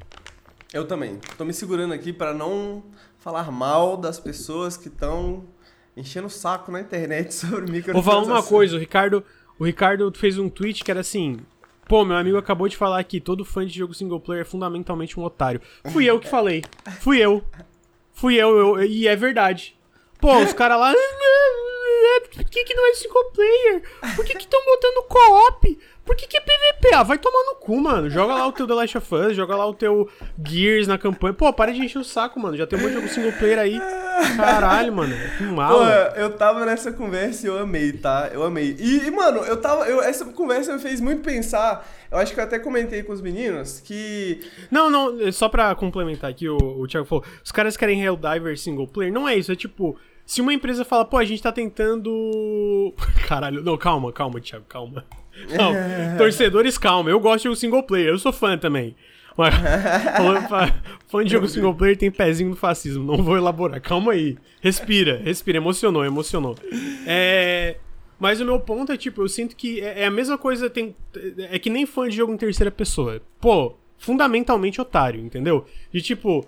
Eu 0.71 0.85
também. 0.85 1.19
Tô 1.35 1.43
me 1.43 1.51
segurando 1.51 1.95
aqui 1.95 2.13
para 2.13 2.31
não 2.31 2.83
falar 3.17 3.51
mal 3.51 3.97
das 3.97 4.19
pessoas 4.19 4.77
que 4.77 4.87
estão 4.87 5.45
enchendo 5.97 6.27
o 6.27 6.29
saco 6.29 6.71
na 6.71 6.79
internet 6.79 7.33
sobre 7.35 7.61
microtransações. 7.61 7.93
Vou 7.93 8.03
falar 8.03 8.21
uma 8.21 8.43
coisa, 8.43 8.75
o 8.75 8.79
Ricardo, 8.79 9.23
o 9.57 9.65
Ricardo 9.65 10.11
fez 10.15 10.37
um 10.37 10.47
tweet 10.47 10.83
que 10.83 10.91
era 10.91 10.99
assim: 10.99 11.39
Pô, 11.89 12.05
meu 12.05 12.15
amigo 12.15 12.37
acabou 12.37 12.69
de 12.69 12.77
falar 12.77 13.03
que 13.03 13.19
todo 13.19 13.43
fã 13.43 13.65
de 13.65 13.75
jogo 13.75 13.95
single 13.95 14.19
player 14.19 14.43
é 14.43 14.45
fundamentalmente 14.45 15.19
um 15.19 15.23
otário. 15.23 15.59
Fui 15.91 16.05
eu 16.05 16.19
que 16.19 16.27
falei. 16.29 16.63
Fui 16.99 17.17
eu. 17.17 17.43
Fui 18.13 18.35
eu, 18.35 18.55
eu 18.55 18.83
e 18.83 19.07
é 19.07 19.15
verdade. 19.15 19.75
Pô, 20.21 20.37
os 20.37 20.53
caras 20.53 20.79
lá. 20.79 20.93
Por 22.33 22.43
que, 22.45 22.63
que 22.63 22.73
não 22.73 22.89
é 22.89 22.93
single 22.93 23.31
player? 23.31 23.83
Por 24.15 24.25
que 24.25 24.37
estão 24.37 24.63
botando 24.65 25.07
co-op? 25.07 25.79
Por 26.09 26.15
que, 26.15 26.25
que 26.25 26.37
é 26.37 26.41
PVP? 26.41 26.95
Ah, 26.95 27.03
vai 27.03 27.19
tomar 27.19 27.43
no 27.51 27.55
cu, 27.57 27.79
mano. 27.79 28.09
Joga 28.09 28.33
lá 28.33 28.47
o 28.47 28.51
teu 28.51 28.65
The 28.65 28.73
Last 28.73 28.97
of 28.97 29.13
Us, 29.13 29.35
joga 29.35 29.55
lá 29.55 29.67
o 29.67 29.75
teu 29.75 30.09
Gears 30.43 30.87
na 30.87 30.97
campanha. 30.97 31.35
Pô, 31.35 31.53
para 31.53 31.71
de 31.71 31.85
encher 31.85 31.99
o 31.99 32.03
saco, 32.03 32.39
mano. 32.39 32.57
Já 32.57 32.65
tem 32.65 32.79
um 32.79 32.81
monte 32.81 32.93
de 32.93 32.95
jogo 32.95 33.07
single 33.09 33.31
player 33.33 33.59
aí. 33.59 33.79
Caralho, 34.35 34.91
mano. 34.91 35.15
Que 35.37 35.43
mal. 35.43 35.77
Pô, 35.77 35.83
eu 36.19 36.31
tava 36.35 36.65
nessa 36.65 36.91
conversa 36.91 37.45
e 37.45 37.49
eu 37.49 37.59
amei, 37.59 37.93
tá? 37.93 38.27
Eu 38.33 38.43
amei. 38.43 38.75
E, 38.79 39.05
e, 39.05 39.11
mano, 39.11 39.41
eu 39.41 39.57
tava. 39.57 39.85
Eu, 39.85 40.01
essa 40.01 40.25
conversa 40.25 40.73
me 40.73 40.79
fez 40.79 40.99
muito 40.99 41.21
pensar. 41.21 41.87
Eu 42.11 42.17
acho 42.17 42.33
que 42.33 42.39
eu 42.39 42.43
até 42.43 42.57
comentei 42.57 43.03
com 43.03 43.13
os 43.13 43.21
meninos 43.21 43.79
que. 43.79 44.41
Não, 44.71 44.89
não, 44.89 45.31
só 45.31 45.47
pra 45.47 45.75
complementar 45.75 46.31
aqui, 46.31 46.49
o, 46.49 46.57
o 46.57 46.87
Thiago 46.87 47.05
falou: 47.05 47.23
os 47.43 47.51
caras 47.51 47.77
querem 47.77 48.01
Helldiver 48.01 48.57
single 48.57 48.87
player. 48.87 49.13
Não 49.13 49.29
é 49.29 49.35
isso, 49.35 49.51
é 49.51 49.55
tipo. 49.55 49.95
Se 50.29 50.41
uma 50.41 50.53
empresa 50.53 50.85
fala, 50.85 51.03
pô, 51.03 51.17
a 51.17 51.25
gente 51.25 51.41
tá 51.41 51.51
tentando. 51.51 52.93
Caralho, 53.27 53.63
não, 53.63 53.75
calma, 53.75 54.13
calma, 54.13 54.39
Thiago, 54.39 54.63
calma. 54.69 55.03
Não, 55.49 56.17
torcedores, 56.17 56.77
calma. 56.77 57.09
Eu 57.09 57.19
gosto 57.19 57.37
de 57.37 57.43
jogo 57.45 57.55
single 57.55 57.81
player, 57.81 58.09
eu 58.09 58.19
sou 58.19 58.31
fã 58.31 58.55
também. 58.55 58.95
Mas, 59.35 59.55
fã 61.07 61.23
de 61.23 61.31
jogo 61.31 61.47
single 61.47 61.73
player 61.73 61.97
tem 61.97 62.11
pezinho 62.11 62.51
no 62.51 62.55
fascismo, 62.55 63.03
não 63.03 63.23
vou 63.23 63.37
elaborar. 63.37 63.81
Calma 63.81 64.11
aí. 64.11 64.37
Respira, 64.61 65.19
respira. 65.23 65.57
Emocionou, 65.57 66.05
emocionou. 66.05 66.55
É. 67.07 67.77
Mas 68.19 68.39
o 68.39 68.45
meu 68.45 68.59
ponto 68.59 68.91
é, 68.91 68.97
tipo, 68.97 69.23
eu 69.23 69.29
sinto 69.29 69.55
que 69.55 69.81
é, 69.81 70.01
é 70.01 70.05
a 70.05 70.11
mesma 70.11 70.37
coisa, 70.37 70.69
tem. 70.69 70.95
É 71.49 71.57
que 71.57 71.71
nem 71.71 71.87
fã 71.87 72.07
de 72.07 72.15
jogo 72.15 72.31
em 72.31 72.37
terceira 72.37 72.69
pessoa. 72.69 73.19
Pô, 73.41 73.75
fundamentalmente 73.97 74.79
otário, 74.79 75.19
entendeu? 75.19 75.65
De 75.91 76.03
tipo, 76.03 76.45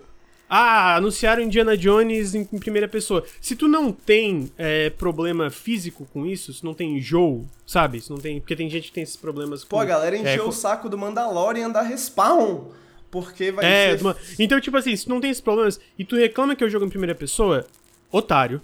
ah, 0.54 0.96
anunciaram 0.96 1.42
Indiana 1.42 1.74
Jones 1.78 2.34
em, 2.34 2.46
em 2.52 2.58
primeira 2.58 2.86
pessoa. 2.86 3.24
Se 3.40 3.56
tu 3.56 3.66
não 3.66 3.90
tem 3.90 4.52
é, 4.58 4.90
problema 4.90 5.48
físico 5.48 6.06
com 6.12 6.26
isso, 6.26 6.52
se 6.52 6.62
não 6.62 6.74
tem 6.74 6.98
enjoo, 6.98 7.46
sabe? 7.66 8.02
Se 8.02 8.10
não 8.10 8.18
tem, 8.18 8.38
porque 8.38 8.54
tem 8.54 8.68
gente 8.68 8.88
que 8.88 8.92
tem 8.92 9.02
esses 9.02 9.16
problemas. 9.16 9.64
Pô, 9.64 9.76
com, 9.76 9.82
a 9.82 9.86
galera 9.86 10.14
encheu 10.14 10.44
é, 10.44 10.46
o 10.46 10.52
saco 10.52 10.90
do 10.90 10.98
Mandalorian 10.98 11.70
da 11.70 11.80
Respawn. 11.80 12.66
Porque 13.10 13.50
vai 13.50 13.64
é, 13.64 13.96
ser. 13.96 14.16
Então, 14.38 14.60
tipo 14.60 14.76
assim, 14.76 14.94
se 14.94 15.04
tu 15.06 15.08
não 15.08 15.22
tem 15.22 15.30
esses 15.30 15.40
problemas 15.40 15.80
e 15.98 16.04
tu 16.04 16.16
reclama 16.16 16.54
que 16.54 16.62
eu 16.62 16.68
jogo 16.68 16.84
em 16.84 16.90
primeira 16.90 17.14
pessoa, 17.14 17.66
otário. 18.10 18.60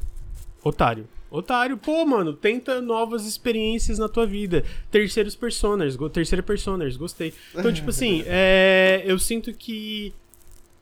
Otário. 0.62 1.08
Otário, 1.30 1.78
pô, 1.78 2.04
mano, 2.04 2.34
tenta 2.34 2.82
novas 2.82 3.24
experiências 3.24 3.98
na 3.98 4.10
tua 4.10 4.26
vida. 4.26 4.62
Terceiros 4.90 5.34
personas, 5.34 5.96
terceira 6.12 6.42
personas, 6.42 6.98
gostei. 6.98 7.32
Então, 7.54 7.72
tipo 7.72 7.88
assim, 7.88 8.24
é, 8.28 9.02
eu 9.06 9.18
sinto 9.18 9.54
que 9.54 10.12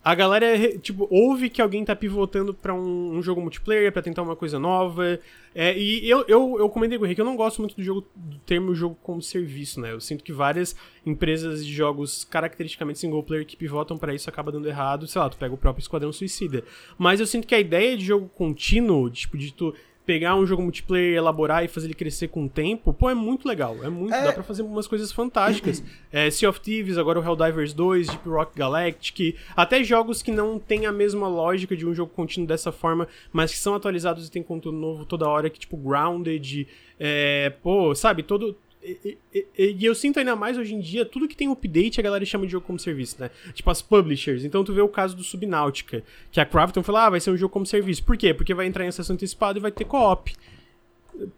a 0.07 0.15
galera, 0.15 0.79
tipo, 0.79 1.09
ouve 1.11 1.51
que 1.51 1.61
alguém 1.61 1.85
tá 1.85 1.97
pivotando 1.97 2.55
pra 2.55 2.73
um, 2.73 3.17
um 3.17 3.21
jogo 3.21 3.41
multiplayer, 3.41 3.91
pra 3.91 4.01
tentar 4.01 4.23
uma 4.23 4.37
coisa 4.37 4.57
nova. 4.57 5.19
É, 5.53 5.77
e 5.77 6.09
eu, 6.09 6.25
eu, 6.29 6.61
eu 6.61 6.69
comentei 6.69 6.97
com 6.97 7.05
o 7.05 7.09
Rick, 7.09 7.19
eu 7.19 7.25
não 7.25 7.35
gosto 7.35 7.59
muito 7.59 7.75
do 7.75 7.83
jogo 7.83 8.07
do 8.15 8.39
termo 8.39 8.73
jogo 8.73 8.97
como 9.03 9.21
serviço, 9.21 9.81
né? 9.81 9.91
Eu 9.91 10.01
sinto 10.01 10.23
que 10.23 10.33
várias 10.33 10.77
empresas 11.05 11.67
de 11.67 11.75
jogos 11.75 12.25
caracteristicamente 12.25 13.01
single 13.01 13.21
player 13.25 13.45
que 13.45 13.57
pivotam 13.57 13.99
para 13.99 14.15
isso 14.15 14.31
acaba 14.31 14.53
dando 14.53 14.69
errado. 14.69 15.09
Sei 15.09 15.21
lá, 15.21 15.29
tu 15.29 15.37
pega 15.37 15.53
o 15.53 15.59
próprio 15.59 15.83
Esquadrão 15.83 16.13
Suicida. 16.13 16.63
Mas 16.97 17.19
eu 17.19 17.27
sinto 17.27 17.45
que 17.45 17.55
a 17.57 17.59
ideia 17.59 17.97
de 17.97 18.05
jogo 18.05 18.31
contínuo, 18.33 19.11
tipo, 19.11 19.37
de 19.37 19.53
tu 19.53 19.75
pegar 20.07 20.37
um 20.37 20.47
jogo 20.47 20.63
multiplayer, 20.63 21.17
elaborar 21.17 21.65
e 21.65 21.69
fazer 21.69 21.89
ele 21.89 21.95
crescer 21.95 22.29
com 22.29 22.45
o 22.45 22.49
tempo, 22.49 22.93
pô, 22.93 23.11
é 23.11 23.15
muito 23.15 23.47
legal. 23.47 23.77
É 23.83 23.91
muito, 23.91 24.15
é... 24.15 24.25
dá 24.25 24.33
pra 24.33 24.45
fazer 24.45 24.63
umas 24.63 24.87
coisas 24.87 25.11
fantásticas. 25.11 25.83
é, 26.13 26.31
sea 26.31 26.49
of 26.49 26.61
Thieves, 26.61 26.97
agora 26.97 27.19
o 27.19 27.25
Helldivers 27.25 27.75
2, 27.75 28.07
Deep 28.07 28.29
Rock 28.29 28.57
Galactic, 28.57 29.37
até 29.57 29.83
jogos 29.83 30.23
que 30.23 30.31
não 30.31 30.59
têm 30.59 30.87
a 30.87 30.93
mesma 30.93 31.27
lógica 31.27 31.77
de 31.77 31.85
um 31.85 31.93
jogo 31.93 32.13
contínuo 32.15 32.47
dessa 32.47 32.71
forma, 32.71 33.09
mas 33.33 33.51
que 33.51 33.59
são 33.59 33.75
atualizados 33.75 34.29
e 34.29 34.31
tem 34.31 34.43
conteúdo 34.43 34.79
novo 34.79 35.05
toda 35.05 35.29
hora, 35.29 35.51
que 35.51 35.59
tipo 35.59 35.77
Grounded, 35.77 36.69
é, 36.99 37.51
pô, 37.63 37.95
sabe, 37.95 38.23
todo 38.23 38.57
e, 38.87 39.19
e, 39.35 39.77
e, 39.81 39.85
eu 39.85 39.95
sinto 39.95 40.19
ainda 40.19 40.37
mais 40.37 40.57
hoje 40.57 40.75
em 40.75 40.81
dia, 40.81 41.05
tudo 41.05 41.27
que 41.27 41.37
tem 41.37 41.51
update 41.51 41.99
a 41.99 42.03
galera 42.03 42.25
chama 42.25 42.47
de 42.47 42.53
jogo 42.53 42.67
como 42.67 42.79
serviço, 42.79 43.17
né? 43.19 43.31
Tipo 43.53 43.71
as 43.71 43.83
publishers. 43.83 44.45
Então 44.45 44.63
tu 44.63 44.73
vê 44.73 44.81
o 44.81 44.89
caso 44.89 45.17
do 45.17 45.25
Subnautica, 45.25 46.05
que 46.31 46.41
a 46.41 46.47
Crafton 46.47 46.83
falou, 46.83 47.01
ah, 47.01 47.11
vai 47.11 47.21
ser 47.21 47.31
um 47.31 47.37
jogo 47.37 47.53
como 47.53 47.67
serviço. 47.67 48.05
Por 48.05 48.17
quê? 48.17 48.33
Porque 48.33 48.55
vai 48.55 48.67
entrar 48.67 48.85
em 48.85 48.89
acesso 48.89 49.13
antecipado 49.13 49.59
e 49.59 49.63
vai 49.63 49.73
ter 49.73 49.85
co-op. 49.85 50.33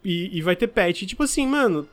E, 0.04 0.36
e 0.36 0.42
vai 0.42 0.56
ter 0.56 0.66
patch. 0.66 1.04
Tipo 1.04 1.22
assim, 1.22 1.46
mano, 1.46 1.88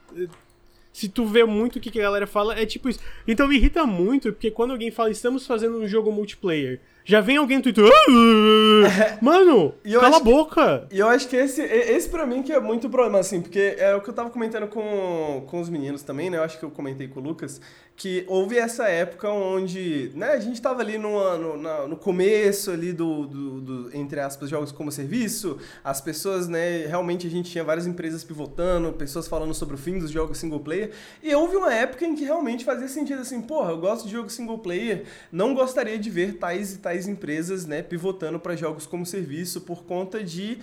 se 0.95 1.09
tu 1.09 1.25
vê 1.25 1.43
muito 1.43 1.75
o 1.75 1.79
que, 1.81 1.91
que 1.91 1.99
a 1.99 2.03
galera 2.03 2.25
fala, 2.25 2.57
é 2.57 2.65
tipo 2.65 2.87
isso. 2.87 3.01
Então 3.27 3.49
me 3.49 3.57
irrita 3.57 3.85
muito, 3.85 4.31
porque 4.31 4.49
quando 4.49 4.71
alguém 4.71 4.89
fala, 4.91 5.11
estamos 5.11 5.45
fazendo 5.45 5.77
um 5.77 5.85
jogo 5.85 6.09
multiplayer, 6.09 6.79
já 7.03 7.19
vem 7.19 7.35
alguém 7.35 7.57
no 7.57 7.63
Twitter. 7.63 7.83
Ah, 7.85 9.17
mano, 9.21 9.73
cala 9.99 10.15
a 10.15 10.19
boca! 10.21 10.87
E 10.89 10.97
eu 10.97 11.09
acho 11.09 11.27
que 11.27 11.35
esse, 11.35 11.61
esse 11.61 12.07
pra 12.07 12.25
mim 12.25 12.41
que 12.41 12.53
é 12.53 12.61
muito 12.61 12.89
problema, 12.89 13.19
assim, 13.19 13.41
porque 13.41 13.75
é 13.77 13.93
o 13.93 13.99
que 13.99 14.09
eu 14.09 14.13
tava 14.13 14.29
comentando 14.29 14.67
com, 14.67 15.43
com 15.45 15.59
os 15.59 15.69
meninos 15.69 16.01
também, 16.01 16.29
né? 16.29 16.37
Eu 16.37 16.43
acho 16.43 16.57
que 16.57 16.63
eu 16.63 16.71
comentei 16.71 17.09
com 17.09 17.19
o 17.19 17.23
Lucas, 17.23 17.59
que 17.95 18.25
houve 18.27 18.57
essa 18.57 18.89
época 18.89 19.29
onde, 19.29 20.11
né, 20.15 20.31
a 20.31 20.39
gente 20.39 20.61
tava 20.61 20.81
ali 20.81 20.97
no, 20.97 21.37
no, 21.37 21.87
no 21.87 21.95
começo 21.95 22.71
ali 22.71 22.91
do, 22.91 23.25
do, 23.25 23.61
do, 23.61 23.97
entre 23.97 24.19
aspas, 24.19 24.49
jogos 24.49 24.71
como 24.71 24.91
serviço, 24.91 25.57
as 25.81 26.01
pessoas, 26.01 26.47
né, 26.47 26.85
realmente 26.87 27.25
a 27.25 27.29
gente 27.29 27.49
tinha 27.49 27.63
várias 27.63 27.87
empresas 27.87 28.21
pivotando, 28.21 28.91
pessoas 28.91 29.29
falando 29.29 29.53
sobre 29.53 29.75
o 29.75 29.77
fim 29.77 29.97
dos 29.97 30.11
jogos 30.11 30.37
single 30.37 30.59
player, 30.59 30.91
e 31.23 31.33
houve 31.33 31.55
uma 31.55 31.73
época 31.73 32.05
em 32.05 32.15
que 32.15 32.25
realmente 32.25 32.65
fazia 32.65 32.89
sentido 32.89 33.21
assim, 33.21 33.41
porra, 33.41 33.71
eu 33.71 33.77
gosto 33.77 34.05
de 34.05 34.11
jogo 34.11 34.29
single 34.29 34.59
player, 34.59 35.05
não 35.31 35.53
gostaria 35.53 35.97
de 35.97 36.09
ver 36.09 36.33
tais 36.33 36.73
e 36.73 36.77
tais 36.79 37.07
empresas, 37.07 37.65
né, 37.65 37.81
pivotando 37.81 38.39
para 38.39 38.57
jogos 38.57 38.85
como 38.85 39.05
serviço 39.05 39.61
por 39.61 39.85
conta 39.85 40.21
de 40.21 40.59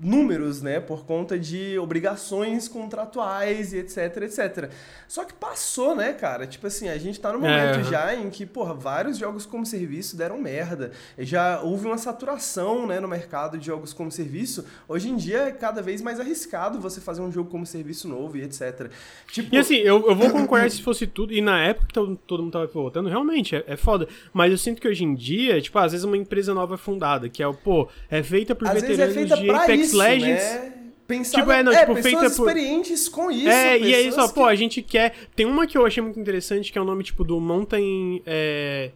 números, 0.00 0.62
né, 0.62 0.80
por 0.80 1.04
conta 1.04 1.38
de 1.38 1.78
obrigações 1.78 2.68
contratuais 2.68 3.72
e 3.72 3.78
etc, 3.78 4.16
etc. 4.22 4.70
Só 5.08 5.24
que 5.24 5.32
passou, 5.32 5.96
né, 5.96 6.12
cara? 6.12 6.46
Tipo 6.46 6.66
assim, 6.66 6.88
a 6.88 6.98
gente 6.98 7.18
tá 7.18 7.32
no 7.32 7.40
momento 7.40 7.80
é. 7.80 7.84
já 7.84 8.14
em 8.14 8.30
que, 8.30 8.46
porra, 8.46 8.74
vários 8.74 9.18
jogos 9.18 9.44
como 9.44 9.66
serviço 9.66 10.16
deram 10.16 10.38
merda. 10.38 10.92
Já 11.18 11.60
houve 11.60 11.86
uma 11.86 11.98
saturação, 11.98 12.86
né, 12.86 13.00
no 13.00 13.08
mercado 13.08 13.58
de 13.58 13.66
jogos 13.66 13.92
como 13.92 14.10
serviço. 14.10 14.64
Hoje 14.86 15.08
em 15.08 15.16
dia 15.16 15.38
é 15.38 15.50
cada 15.50 15.82
vez 15.82 16.00
mais 16.00 16.20
arriscado 16.20 16.80
você 16.80 17.00
fazer 17.00 17.20
um 17.20 17.32
jogo 17.32 17.50
como 17.50 17.66
serviço 17.66 18.06
novo 18.06 18.36
e 18.36 18.42
etc. 18.42 18.90
Tipo... 19.32 19.54
E 19.54 19.58
assim, 19.58 19.76
eu, 19.76 20.08
eu 20.08 20.14
vou 20.14 20.30
concordar 20.30 20.70
se 20.70 20.82
fosse 20.82 21.06
tudo, 21.06 21.32
e 21.32 21.40
na 21.40 21.60
época 21.60 21.86
que 21.86 21.94
todo, 21.94 22.16
todo 22.16 22.42
mundo 22.42 22.52
tava 22.52 22.66
votando, 22.66 23.08
realmente 23.08 23.56
é, 23.56 23.64
é 23.66 23.76
foda. 23.76 24.06
Mas 24.32 24.52
eu 24.52 24.58
sinto 24.58 24.80
que 24.80 24.86
hoje 24.86 25.04
em 25.04 25.14
dia, 25.14 25.60
tipo, 25.60 25.78
às 25.78 25.92
vezes 25.92 26.04
uma 26.04 26.16
empresa 26.16 26.54
nova 26.54 26.74
é 26.74 26.78
fundada, 26.78 27.28
que 27.28 27.42
é 27.42 27.48
o, 27.48 27.54
pô, 27.54 27.88
é 28.10 28.22
feita 28.22 28.54
por 28.54 28.68
às 28.68 28.74
veteranos 28.74 29.00
é 29.00 29.20
feita 29.20 29.36
de 29.36 29.50
Apex 29.50 29.87
isso, 29.88 29.98
Legends. 29.98 30.42
Né? 30.42 30.74
Pensada, 31.08 31.42
tipo, 31.42 31.50
é, 31.50 31.62
não, 31.62 31.72
é, 31.72 31.86
tipo, 31.86 32.02
feita 32.02 32.18
por... 32.18 32.26
experientes 32.26 33.08
com 33.08 33.30
isso. 33.30 33.48
É, 33.48 33.78
e 33.78 33.94
é 33.94 34.02
isso, 34.02 34.20
ó, 34.20 34.28
que... 34.28 34.34
pô, 34.34 34.44
a 34.44 34.54
gente 34.54 34.82
quer. 34.82 35.14
Tem 35.34 35.46
uma 35.46 35.66
que 35.66 35.78
eu 35.78 35.86
achei 35.86 36.02
muito 36.02 36.20
interessante, 36.20 36.70
que 36.70 36.78
é 36.78 36.82
o 36.82 36.84
nome, 36.84 37.02
tipo, 37.02 37.24
do 37.24 37.40
Mountain. 37.40 38.22
É... 38.26 38.90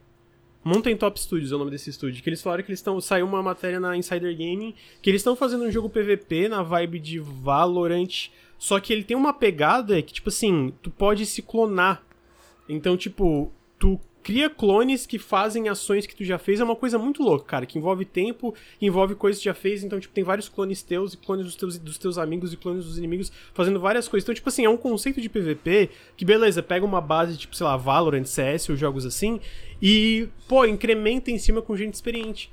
Mountain 0.62 0.96
Top 0.96 1.18
Studios 1.18 1.50
é 1.50 1.54
o 1.54 1.58
nome 1.58 1.70
desse 1.70 1.88
estúdio. 1.88 2.22
Que 2.22 2.28
eles 2.28 2.42
falaram 2.42 2.62
que 2.62 2.70
eles 2.70 2.80
estão. 2.80 3.00
Saiu 3.00 3.26
uma 3.26 3.42
matéria 3.42 3.80
na 3.80 3.96
Insider 3.96 4.32
Gaming. 4.36 4.74
Que 5.00 5.08
eles 5.08 5.20
estão 5.20 5.34
fazendo 5.34 5.64
um 5.64 5.70
jogo 5.70 5.88
PVP 5.88 6.48
na 6.48 6.62
vibe 6.62 6.98
de 6.98 7.18
Valorant. 7.18 8.28
Só 8.58 8.78
que 8.78 8.92
ele 8.92 9.04
tem 9.04 9.16
uma 9.16 9.32
pegada 9.32 10.00
que, 10.02 10.12
tipo 10.12 10.28
assim, 10.28 10.72
tu 10.82 10.90
pode 10.90 11.24
se 11.24 11.40
clonar. 11.40 12.04
Então, 12.68 12.94
tipo, 12.94 13.50
tu 13.78 13.98
cria 14.22 14.48
clones 14.48 15.06
que 15.06 15.18
fazem 15.18 15.68
ações 15.68 16.06
que 16.06 16.14
tu 16.14 16.24
já 16.24 16.38
fez. 16.38 16.60
É 16.60 16.64
uma 16.64 16.76
coisa 16.76 16.98
muito 16.98 17.22
louca, 17.22 17.44
cara, 17.44 17.66
que 17.66 17.78
envolve 17.78 18.04
tempo, 18.04 18.54
envolve 18.80 19.14
coisas 19.14 19.38
que 19.38 19.44
tu 19.44 19.46
já 19.46 19.54
fez. 19.54 19.82
Então, 19.82 19.98
tipo, 19.98 20.14
tem 20.14 20.24
vários 20.24 20.48
clones 20.48 20.82
teus 20.82 21.14
e 21.14 21.16
clones 21.16 21.44
dos 21.46 21.56
teus, 21.56 21.78
dos 21.78 21.98
teus 21.98 22.18
amigos 22.18 22.52
e 22.52 22.56
clones 22.56 22.84
dos 22.84 22.98
inimigos 22.98 23.32
fazendo 23.52 23.80
várias 23.80 24.08
coisas. 24.08 24.24
Então, 24.24 24.34
tipo 24.34 24.48
assim, 24.48 24.64
é 24.64 24.70
um 24.70 24.76
conceito 24.76 25.20
de 25.20 25.28
PVP 25.28 25.90
que, 26.16 26.24
beleza, 26.24 26.62
pega 26.62 26.84
uma 26.84 27.00
base, 27.00 27.36
tipo, 27.36 27.56
sei 27.56 27.66
lá, 27.66 27.76
Valorant, 27.76 28.24
CS 28.24 28.68
ou 28.68 28.76
jogos 28.76 29.04
assim, 29.04 29.40
e, 29.80 30.28
pô, 30.46 30.64
incrementa 30.64 31.30
em 31.30 31.38
cima 31.38 31.60
com 31.60 31.76
gente 31.76 31.94
experiente. 31.94 32.50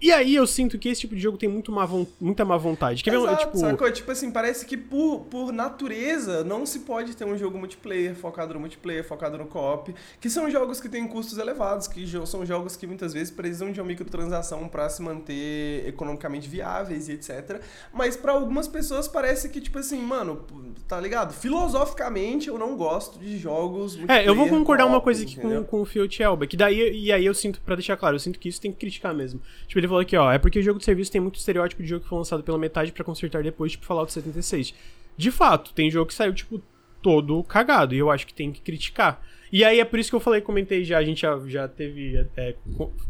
E 0.00 0.12
aí 0.12 0.34
eu 0.34 0.46
sinto 0.46 0.78
que 0.78 0.88
esse 0.88 1.00
tipo 1.00 1.14
de 1.14 1.20
jogo 1.20 1.36
tem 1.36 1.48
muito 1.48 1.72
má 1.72 1.88
muita 2.20 2.44
má 2.44 2.56
vontade. 2.56 3.02
Quer 3.02 3.14
Exato, 3.14 3.28
ver, 3.28 3.36
tipo... 3.38 3.58
sacou? 3.58 3.90
Tipo 3.90 4.12
assim, 4.12 4.30
parece 4.30 4.64
que 4.64 4.76
por, 4.76 5.20
por 5.22 5.52
natureza 5.52 6.44
não 6.44 6.64
se 6.64 6.80
pode 6.80 7.16
ter 7.16 7.24
um 7.24 7.36
jogo 7.36 7.58
multiplayer, 7.58 8.14
focado 8.14 8.54
no 8.54 8.60
multiplayer, 8.60 9.04
focado 9.04 9.36
no 9.36 9.46
co-op, 9.46 9.94
que 10.20 10.30
são 10.30 10.48
jogos 10.50 10.80
que 10.80 10.88
têm 10.88 11.06
custos 11.08 11.38
elevados, 11.38 11.88
que 11.88 12.06
são 12.26 12.46
jogos 12.46 12.76
que 12.76 12.86
muitas 12.86 13.12
vezes 13.12 13.30
precisam 13.30 13.72
de 13.72 13.80
uma 13.80 13.86
microtransação 13.86 14.68
para 14.68 14.88
se 14.88 15.02
manter 15.02 15.86
economicamente 15.86 16.48
viáveis 16.48 17.08
e 17.08 17.12
etc. 17.12 17.60
Mas 17.92 18.16
para 18.16 18.32
algumas 18.32 18.68
pessoas 18.68 19.08
parece 19.08 19.48
que, 19.48 19.60
tipo 19.60 19.78
assim, 19.78 20.00
mano, 20.00 20.44
tá 20.86 21.00
ligado? 21.00 21.32
Filosoficamente 21.32 22.48
eu 22.48 22.58
não 22.58 22.76
gosto 22.76 23.18
de 23.18 23.36
jogos 23.36 23.96
multiplayer. 23.96 24.26
É, 24.26 24.28
eu 24.28 24.34
vou 24.34 24.48
concordar 24.48 24.86
uma 24.86 25.00
coisa 25.00 25.24
aqui 25.24 25.36
com, 25.36 25.64
com 25.64 25.82
o 25.82 25.84
Fiat 25.84 26.22
Elba, 26.22 26.46
que 26.46 26.56
daí, 26.56 26.92
e 26.96 27.10
aí 27.10 27.26
eu 27.26 27.34
sinto, 27.34 27.60
para 27.60 27.74
deixar 27.74 27.96
claro, 27.96 28.14
eu 28.14 28.20
sinto 28.20 28.38
que 28.38 28.48
isso 28.48 28.60
tem 28.60 28.70
que 28.70 28.78
criticar 28.78 29.12
mesmo. 29.12 29.40
Tipo, 29.66 29.80
ele 29.80 29.87
ele 29.88 29.88
falou 29.88 30.00
aqui, 30.00 30.16
ó, 30.16 30.30
é 30.30 30.38
porque 30.38 30.58
o 30.58 30.62
jogo 30.62 30.78
de 30.78 30.84
serviço 30.84 31.10
tem 31.10 31.20
muito 31.20 31.36
estereótipo 31.36 31.82
de 31.82 31.88
jogo 31.88 32.02
que 32.02 32.08
foi 32.08 32.18
lançado 32.18 32.42
pela 32.42 32.58
metade 32.58 32.92
para 32.92 33.04
consertar 33.04 33.42
depois, 33.42 33.72
tipo 33.72 33.86
Fallout 33.86 34.12
76. 34.12 34.74
De 35.16 35.30
fato, 35.30 35.72
tem 35.72 35.90
jogo 35.90 36.06
que 36.06 36.14
saiu, 36.14 36.32
tipo, 36.32 36.62
todo 37.02 37.42
cagado, 37.44 37.94
e 37.94 37.98
eu 37.98 38.10
acho 38.10 38.26
que 38.26 38.34
tem 38.34 38.52
que 38.52 38.60
criticar. 38.60 39.22
E 39.50 39.64
aí 39.64 39.80
é 39.80 39.84
por 39.84 39.98
isso 39.98 40.10
que 40.10 40.16
eu 40.16 40.20
falei, 40.20 40.42
comentei 40.42 40.84
já, 40.84 40.98
a 40.98 41.04
gente 41.04 41.22
já, 41.22 41.38
já 41.46 41.66
teve, 41.66 42.16
é, 42.36 42.54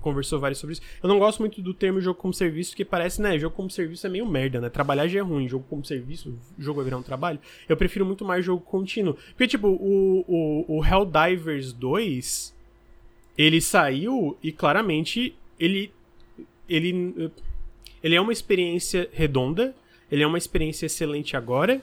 conversou 0.01 0.39
vários 0.39 0.61
sobre 0.61 0.75
isso. 0.75 0.83
Eu 1.03 1.09
não 1.09 1.19
gosto 1.19 1.41
muito 1.41 1.61
do 1.61 1.75
termo 1.75 2.01
jogo 2.01 2.19
como 2.19 2.33
serviço, 2.33 2.71
porque 2.71 2.85
parece, 2.85 3.21
né, 3.21 3.37
jogo 3.39 3.57
como 3.57 3.69
serviço 3.69 4.07
é 4.07 4.11
meio 4.11 4.25
merda, 4.25 4.61
né? 4.61 4.69
Trabalhar 4.69 5.09
já 5.09 5.19
é 5.19 5.23
ruim, 5.23 5.49
jogo 5.49 5.67
como 5.69 5.85
serviço, 5.85 6.39
jogo 6.57 6.77
vai 6.77 6.85
virar 6.85 6.99
um 6.99 7.03
trabalho. 7.03 7.41
Eu 7.69 7.77
prefiro 7.77 8.07
muito 8.07 8.25
mais 8.25 8.45
jogo 8.45 8.65
contínuo. 8.65 9.15
Porque, 9.31 9.49
tipo, 9.49 9.67
o, 9.67 10.25
o, 10.29 10.79
o 10.79 10.85
Helldivers 10.85 11.73
2, 11.73 12.55
ele 13.37 13.61
saiu 13.61 14.39
e 14.41 14.53
claramente 14.53 15.35
ele 15.59 15.93
ele, 16.69 17.31
ele 18.03 18.15
é 18.15 18.21
uma 18.21 18.33
experiência 18.33 19.09
redonda, 19.13 19.75
ele 20.11 20.23
é 20.23 20.27
uma 20.27 20.39
experiência 20.39 20.87
excelente 20.87 21.37
agora, 21.37 21.83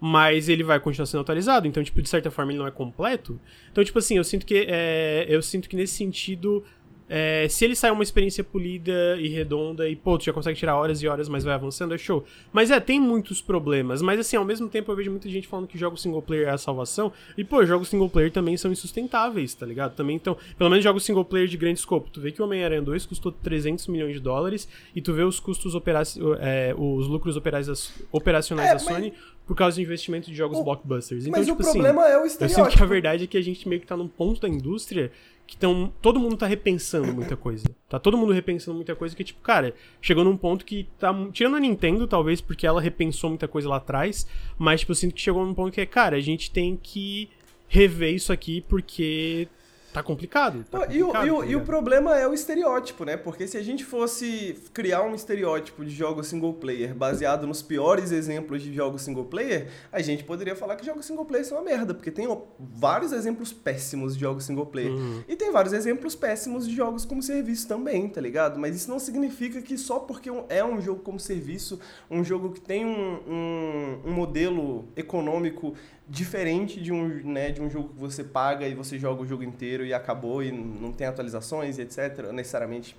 mas 0.00 0.48
ele 0.48 0.62
vai 0.62 0.78
continuar 0.78 1.06
sendo 1.06 1.20
atualizado, 1.20 1.66
então, 1.66 1.82
tipo, 1.82 2.02
de 2.02 2.08
certa 2.08 2.30
forma 2.30 2.52
ele 2.52 2.58
não 2.58 2.66
é 2.66 2.70
completo. 2.70 3.40
Então, 3.70 3.82
tipo 3.82 3.98
assim, 3.98 4.16
eu 4.16 4.24
sinto 4.24 4.44
que, 4.44 4.66
é, 4.68 5.24
eu 5.28 5.40
sinto 5.42 5.68
que 5.68 5.76
nesse 5.76 5.94
sentido 5.94 6.64
é, 7.08 7.46
se 7.48 7.64
ele 7.64 7.76
sai 7.76 7.90
uma 7.90 8.02
experiência 8.02 8.42
polida 8.42 9.16
e 9.18 9.28
redonda 9.28 9.88
e, 9.88 9.94
pô, 9.94 10.16
tu 10.16 10.24
já 10.24 10.32
consegue 10.32 10.58
tirar 10.58 10.76
horas 10.76 11.02
e 11.02 11.08
horas, 11.08 11.28
mas 11.28 11.44
vai 11.44 11.54
avançando, 11.54 11.94
é 11.94 11.98
show. 11.98 12.24
Mas 12.52 12.70
é, 12.70 12.80
tem 12.80 12.98
muitos 12.98 13.42
problemas. 13.42 14.00
Mas 14.00 14.18
assim, 14.18 14.36
ao 14.36 14.44
mesmo 14.44 14.68
tempo 14.68 14.90
eu 14.90 14.96
vejo 14.96 15.10
muita 15.10 15.28
gente 15.28 15.46
falando 15.46 15.66
que 15.66 15.76
jogos 15.76 16.00
single 16.00 16.22
player 16.22 16.48
é 16.48 16.52
a 16.52 16.58
salvação. 16.58 17.12
E, 17.36 17.44
pô, 17.44 17.64
jogos 17.66 17.88
single 17.88 18.08
player 18.08 18.30
também 18.30 18.56
são 18.56 18.72
insustentáveis, 18.72 19.54
tá 19.54 19.66
ligado? 19.66 19.94
Também 19.94 20.16
então, 20.16 20.36
pelo 20.56 20.70
menos 20.70 20.82
jogos 20.82 21.04
single 21.04 21.24
player 21.24 21.46
de 21.46 21.56
grande 21.56 21.78
escopo. 21.78 22.08
Tu 22.10 22.20
vê 22.20 22.32
que 22.32 22.40
o 22.40 22.44
Homem-Aranha 22.44 22.82
2 22.82 23.06
custou 23.06 23.30
300 23.30 23.86
milhões 23.88 24.14
de 24.14 24.20
dólares 24.20 24.66
e 24.94 25.02
tu 25.02 25.12
vê 25.12 25.22
os 25.22 25.38
custos 25.38 25.74
operacionais, 25.74 26.40
é, 26.40 26.74
os 26.76 27.06
lucros 27.06 27.36
operacionais 27.36 28.70
é, 28.70 28.72
da 28.72 28.78
Sony 28.78 29.12
por 29.46 29.54
causa 29.54 29.76
do 29.76 29.82
investimento 29.82 30.30
de 30.30 30.36
jogos 30.36 30.58
o... 30.58 30.64
blockbusters. 30.64 31.26
Então, 31.26 31.38
mas 31.38 31.46
tipo 31.46 31.60
o 31.60 31.64
problema 31.64 32.02
assim, 32.02 32.12
é 32.12 32.18
o 32.18 32.24
estereótipo. 32.24 32.60
Eu 32.60 32.64
sinto 32.64 32.76
que 32.78 32.82
a 32.82 32.86
verdade 32.86 33.24
é 33.24 33.26
que 33.26 33.36
a 33.36 33.42
gente 33.42 33.68
meio 33.68 33.80
que 33.80 33.86
tá 33.86 33.96
num 33.96 34.08
ponto 34.08 34.40
da 34.40 34.48
indústria 34.48 35.12
que 35.46 35.56
tão, 35.56 35.92
todo 36.00 36.18
mundo 36.18 36.36
tá 36.36 36.46
repensando 36.46 37.12
muita 37.12 37.36
coisa. 37.36 37.64
Tá 37.88 37.98
todo 37.98 38.16
mundo 38.16 38.32
repensando 38.32 38.74
muita 38.74 38.94
coisa 38.96 39.14
que, 39.14 39.24
tipo, 39.24 39.40
cara, 39.40 39.74
chegou 40.00 40.24
num 40.24 40.36
ponto 40.36 40.64
que 40.64 40.88
tá. 40.98 41.14
Tirando 41.32 41.56
a 41.56 41.60
Nintendo, 41.60 42.06
talvez, 42.06 42.40
porque 42.40 42.66
ela 42.66 42.80
repensou 42.80 43.30
muita 43.30 43.46
coisa 43.46 43.68
lá 43.68 43.76
atrás, 43.76 44.26
mas, 44.58 44.80
tipo, 44.80 44.92
eu 44.92 44.96
sinto 44.96 45.14
que 45.14 45.20
chegou 45.20 45.44
num 45.44 45.54
ponto 45.54 45.72
que 45.72 45.80
é, 45.80 45.86
cara, 45.86 46.16
a 46.16 46.20
gente 46.20 46.50
tem 46.50 46.76
que 46.76 47.28
rever 47.68 48.14
isso 48.14 48.32
aqui 48.32 48.60
porque 48.62 49.48
tá 49.94 50.02
complicado. 50.02 50.64
Tá 50.64 50.80
complicado 50.80 50.96
e, 50.96 51.02
o, 51.04 51.12
tá 51.12 51.24
e, 51.24 51.30
o, 51.30 51.44
e, 51.44 51.56
o, 51.56 51.60
problema 51.60 52.18
é 52.18 52.26
o 52.26 52.34
estereótipo, 52.34 53.04
né? 53.04 53.16
Porque 53.16 53.46
se 53.46 53.56
a 53.56 53.62
gente 53.62 53.84
fosse 53.84 54.58
criar 54.72 55.02
um 55.02 55.14
estereótipo 55.14 55.84
de 55.84 55.94
jogos 55.94 56.26
single 56.26 56.52
player 56.52 56.92
baseado 56.92 57.46
nos 57.46 57.62
piores 57.62 58.10
exemplos 58.10 58.60
de 58.60 58.74
jogos 58.74 59.02
single 59.02 59.24
player, 59.24 59.68
a 59.92 60.02
gente 60.02 60.24
poderia 60.24 60.56
falar 60.56 60.74
que 60.74 60.84
jogos 60.84 61.06
single 61.06 61.24
player 61.24 61.46
são 61.46 61.58
uma 61.58 61.64
merda, 61.64 61.94
porque 61.94 62.10
tem 62.10 62.26
vários 62.58 63.12
exemplos 63.12 63.52
péssimos 63.52 64.14
de 64.14 64.20
jogos 64.20 64.44
single 64.44 64.66
player. 64.66 64.90
Uhum. 64.90 65.22
E 65.28 65.36
tem 65.36 65.52
vários 65.52 65.72
exemplos 65.72 66.16
péssimos 66.16 66.66
de 66.66 66.74
jogos 66.74 67.04
como 67.04 67.22
serviço 67.22 67.68
também, 67.68 68.08
tá 68.08 68.20
ligado? 68.20 68.58
Mas 68.58 68.74
isso 68.74 68.90
não 68.90 68.98
significa 68.98 69.62
que 69.62 69.78
só 69.78 70.00
porque 70.00 70.28
é 70.48 70.64
um 70.64 70.82
jogo 70.82 71.02
como 71.02 71.20
serviço, 71.20 71.78
um 72.10 72.24
jogo 72.24 72.50
que 72.50 72.60
tem 72.60 72.84
um, 72.84 73.20
um, 73.28 74.00
um 74.06 74.12
modelo 74.12 74.86
econômico 74.96 75.74
diferente 76.08 76.80
de 76.80 76.92
um, 76.92 77.08
né, 77.24 77.50
de 77.50 77.62
um 77.62 77.70
jogo 77.70 77.88
que 77.88 77.98
você 77.98 78.22
paga 78.22 78.68
e 78.68 78.74
você 78.74 78.98
joga 78.98 79.22
o 79.22 79.26
jogo 79.26 79.42
inteiro 79.42 79.84
e 79.84 79.94
acabou 79.94 80.42
e 80.42 80.52
não 80.52 80.92
tem 80.92 81.06
atualizações 81.06 81.78
e 81.78 81.82
etc, 81.82 82.30
necessariamente 82.32 82.96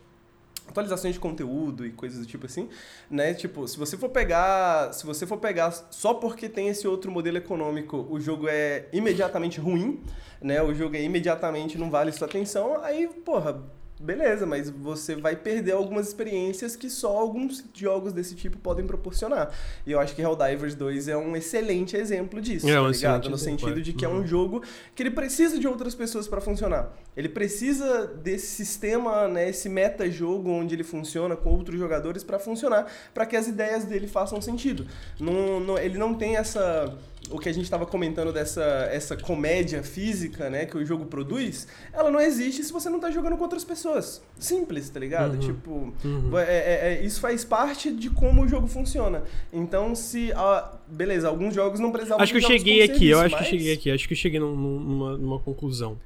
atualizações 0.68 1.14
de 1.14 1.20
conteúdo 1.20 1.86
e 1.86 1.92
coisas 1.92 2.20
do 2.20 2.26
tipo 2.26 2.48
assim, 2.48 2.68
né? 3.10 3.34
Tipo, 3.34 3.68
se 3.68 3.78
você 3.78 3.98
for 3.98 4.10
pegar, 4.10 4.92
se 4.94 5.06
você 5.06 5.28
for 5.28 5.38
pegar 5.38 5.72
só 5.72 6.16
porque 6.16 6.50
tem 6.50 6.68
esse 6.70 6.88
outro 6.88 7.12
modelo 7.12 7.38
econômico, 7.38 8.08
o 8.10 8.20
jogo 8.20 8.48
é 8.48 8.88
imediatamente 8.92 9.60
ruim, 9.60 10.02
né? 10.42 10.62
O 10.64 10.74
jogo 10.74 10.96
é 10.96 11.04
imediatamente 11.04 11.78
não 11.78 11.92
vale 11.92 12.12
sua 12.12 12.28
atenção, 12.28 12.84
aí, 12.84 13.08
porra, 13.08 13.64
beleza, 14.00 14.46
mas 14.46 14.70
você 14.70 15.16
vai 15.16 15.36
perder 15.36 15.72
algumas 15.72 16.08
experiências 16.08 16.76
que 16.76 16.90
só 16.90 17.18
alguns 17.18 17.64
jogos 17.74 18.12
desse 18.12 18.36
tipo 18.36 18.58
podem 18.58 18.86
proporcionar. 18.86 19.52
E 19.86 19.92
eu 19.92 20.00
acho 20.00 20.14
que 20.16 20.22
Helldivers 20.22 20.76
2 20.76 21.08
é 21.08 21.18
um 21.18 21.36
excelente 21.36 21.96
exemplo 21.96 22.42
disso, 22.42 22.70
é, 22.70 22.76
tá 22.76 22.88
ligado? 22.88 23.30
No 23.30 23.38
sentido 23.38 23.82
de 23.82 23.94
que 23.94 24.06
uhum. 24.06 24.12
é 24.12 24.16
um 24.16 24.20
uhum. 24.20 24.28
jogo 24.28 24.64
que 24.94 25.02
ele 25.04 25.12
precisa 25.12 25.58
de 25.58 25.68
outras 25.68 25.96
pessoas 25.96 26.28
para 26.28 26.42
funcionar. 26.42 26.92
Ele 27.16 27.30
precisa 27.30 28.06
desse 28.08 28.48
sistema, 28.48 29.28
né, 29.28 29.50
esse 29.50 29.70
meta-jogo 29.70 30.50
onde 30.50 30.76
ele 30.76 30.84
funciona 30.84 31.36
com 31.36 31.50
outros 31.50 31.80
jogadores 31.80 32.24
para 32.24 32.38
funcionar, 32.38 32.92
para 33.14 33.26
que 33.26 33.38
as 33.38 33.48
ideias 33.48 33.86
dele 33.86 34.08
façam 34.08 34.42
sentido. 34.42 34.86
Não, 35.20 35.60
não, 35.60 35.78
ele 35.78 35.98
não 35.98 36.14
tem 36.14 36.36
essa 36.36 36.94
o 37.32 37.40
que 37.40 37.50
a 37.50 37.54
gente 37.54 37.64
estava 37.64 37.86
comentando 37.86 38.32
dessa 38.32 38.64
essa 38.92 39.16
comédia 39.18 39.84
física, 39.84 40.50
né, 40.50 40.66
que 40.66 40.78
o 40.78 40.86
jogo 40.86 41.06
produz, 41.06 41.68
ela 41.92 42.12
não 42.12 42.20
existe 42.20 42.64
se 42.64 42.72
você 42.72 42.90
não 42.90 42.98
está 42.98 43.12
jogando 43.12 43.38
com 43.38 43.44
outras 43.44 43.64
pessoas. 43.64 44.22
Simples, 44.38 44.90
tá 44.90 45.00
ligado? 45.00 45.34
Uhum. 45.34 45.40
Tipo, 45.40 45.94
uhum. 46.04 46.38
É, 46.38 46.44
é, 46.44 46.94
é, 46.94 47.06
isso 47.06 47.20
faz 47.20 47.44
parte 47.44 47.92
de 47.92 48.10
como 48.10 48.44
o 48.44 48.48
jogo 48.48 48.68
funciona. 48.68 49.24
Então, 49.52 49.96
se. 49.96 50.32
Ah, 50.34 50.74
beleza, 50.88 51.28
alguns 51.28 51.54
jogos 51.54 51.80
não 51.80 51.92
precisavam 51.92 52.24
Acho 52.24 52.32
que 52.32 52.38
eu 52.38 52.48
cheguei 52.48 52.82
aqui, 52.82 52.88
serviço, 52.88 53.12
eu 53.12 53.20
acho 53.20 53.36
mas... 53.36 53.48
que 53.48 53.56
eu 53.56 53.60
cheguei 53.60 53.74
aqui, 53.74 53.92
acho 53.92 54.08
que 54.08 54.14
eu 54.14 54.18
cheguei 54.18 54.40
numa, 54.40 55.18
numa 55.18 55.40
conclusão. 55.40 55.98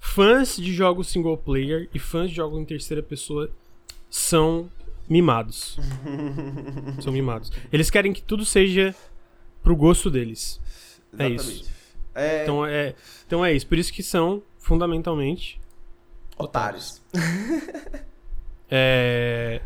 Fãs 0.00 0.56
de 0.56 0.72
jogos 0.72 1.08
single 1.08 1.36
player 1.36 1.88
e 1.94 1.98
fãs 1.98 2.30
de 2.30 2.36
jogos 2.36 2.58
em 2.58 2.64
terceira 2.64 3.02
pessoa 3.02 3.50
são 4.10 4.70
mimados. 5.08 5.78
são 7.00 7.12
mimados. 7.12 7.50
Eles 7.72 7.90
querem 7.90 8.12
que 8.12 8.22
tudo 8.22 8.44
seja 8.44 8.94
pro 9.62 9.76
gosto 9.76 10.10
deles. 10.10 10.60
É 11.18 11.26
Exatamente. 11.26 11.40
É 11.40 11.52
isso. 11.52 11.70
É... 12.14 12.42
Então, 12.42 12.66
é, 12.66 12.94
então 13.26 13.44
é 13.44 13.52
isso. 13.52 13.66
Por 13.66 13.78
isso 13.78 13.92
que 13.92 14.02
são, 14.02 14.42
fundamentalmente, 14.58 15.60
otários. 16.36 17.02
é... 18.70 19.60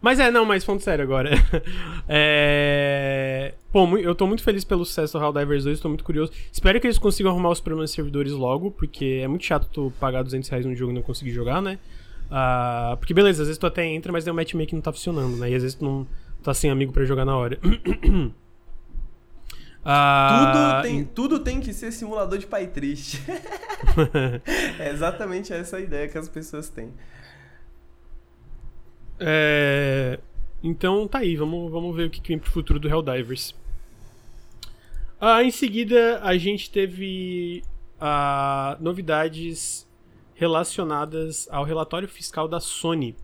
Mas 0.00 0.20
é, 0.20 0.30
não, 0.30 0.44
mas 0.44 0.64
ponto 0.64 0.82
sério 0.82 1.02
agora. 1.02 1.30
é... 2.08 3.54
Pô, 3.72 3.96
eu 3.98 4.14
tô 4.14 4.26
muito 4.26 4.42
feliz 4.42 4.62
pelo 4.64 4.84
sucesso 4.84 5.18
do 5.18 5.24
Helldivers 5.24 5.64
2, 5.64 5.80
tô 5.80 5.88
muito 5.88 6.04
curioso. 6.04 6.32
Espero 6.52 6.80
que 6.80 6.86
eles 6.86 6.98
consigam 6.98 7.32
arrumar 7.32 7.50
os 7.50 7.60
problemas 7.60 7.90
de 7.90 7.96
servidores 7.96 8.32
logo, 8.32 8.70
porque 8.70 9.20
é 9.22 9.28
muito 9.28 9.44
chato 9.44 9.68
tu 9.72 9.92
pagar 9.98 10.22
200 10.22 10.48
reais 10.48 10.66
num 10.66 10.74
jogo 10.74 10.92
e 10.92 10.94
não 10.94 11.02
conseguir 11.02 11.32
jogar, 11.32 11.60
né? 11.60 11.78
Uh, 12.26 12.96
porque 12.96 13.14
beleza, 13.14 13.42
às 13.42 13.48
vezes 13.48 13.58
tu 13.58 13.66
até 13.66 13.84
entra, 13.84 14.12
mas 14.12 14.26
o 14.26 14.34
matchmaking 14.34 14.76
não 14.76 14.82
tá 14.82 14.92
funcionando, 14.92 15.36
né? 15.36 15.50
E 15.50 15.54
às 15.54 15.62
vezes 15.62 15.76
tu 15.76 15.84
não 15.84 16.06
tá 16.42 16.54
sem 16.54 16.70
amigo 16.70 16.92
para 16.92 17.04
jogar 17.04 17.24
na 17.24 17.36
hora. 17.36 17.58
Ah, 19.88 20.80
tudo, 20.82 20.82
tem, 20.82 21.04
tudo 21.04 21.38
tem 21.38 21.60
que 21.60 21.72
ser 21.72 21.92
simulador 21.92 22.38
de 22.38 22.46
pai 22.46 22.66
triste. 22.66 23.22
é 24.80 24.90
exatamente 24.90 25.52
essa 25.52 25.76
a 25.76 25.80
ideia 25.80 26.08
que 26.08 26.18
as 26.18 26.28
pessoas 26.28 26.68
têm. 26.68 26.92
É... 29.20 30.18
Então 30.60 31.06
tá 31.06 31.18
aí, 31.18 31.36
vamos, 31.36 31.70
vamos 31.70 31.94
ver 31.94 32.08
o 32.08 32.10
que 32.10 32.26
vem 32.26 32.36
pro 32.36 32.50
futuro 32.50 32.80
do 32.80 32.88
Helldivers. 32.88 33.54
Ah, 35.20 35.44
em 35.44 35.52
seguida, 35.52 36.18
a 36.20 36.36
gente 36.36 36.68
teve 36.68 37.62
ah, 38.00 38.76
novidades 38.80 39.88
relacionadas 40.34 41.46
ao 41.48 41.62
relatório 41.62 42.08
fiscal 42.08 42.48
da 42.48 42.58
Sony. 42.58 43.14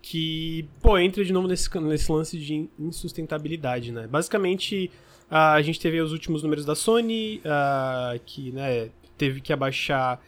Que, 0.00 0.68
pô, 0.80 0.96
entra 0.96 1.24
de 1.24 1.32
novo 1.32 1.48
nesse, 1.48 1.68
nesse 1.80 2.12
lance 2.12 2.38
de 2.38 2.70
insustentabilidade, 2.78 3.90
né? 3.90 4.06
Basicamente, 4.06 4.88
a 5.30 5.62
gente 5.62 5.78
teve 5.78 6.00
os 6.00 6.12
últimos 6.12 6.42
números 6.42 6.64
da 6.64 6.74
Sony, 6.74 7.40
uh, 7.44 8.20
que 8.26 8.50
né, 8.50 8.90
teve 9.16 9.40
que 9.40 9.52
abaixar. 9.52 10.20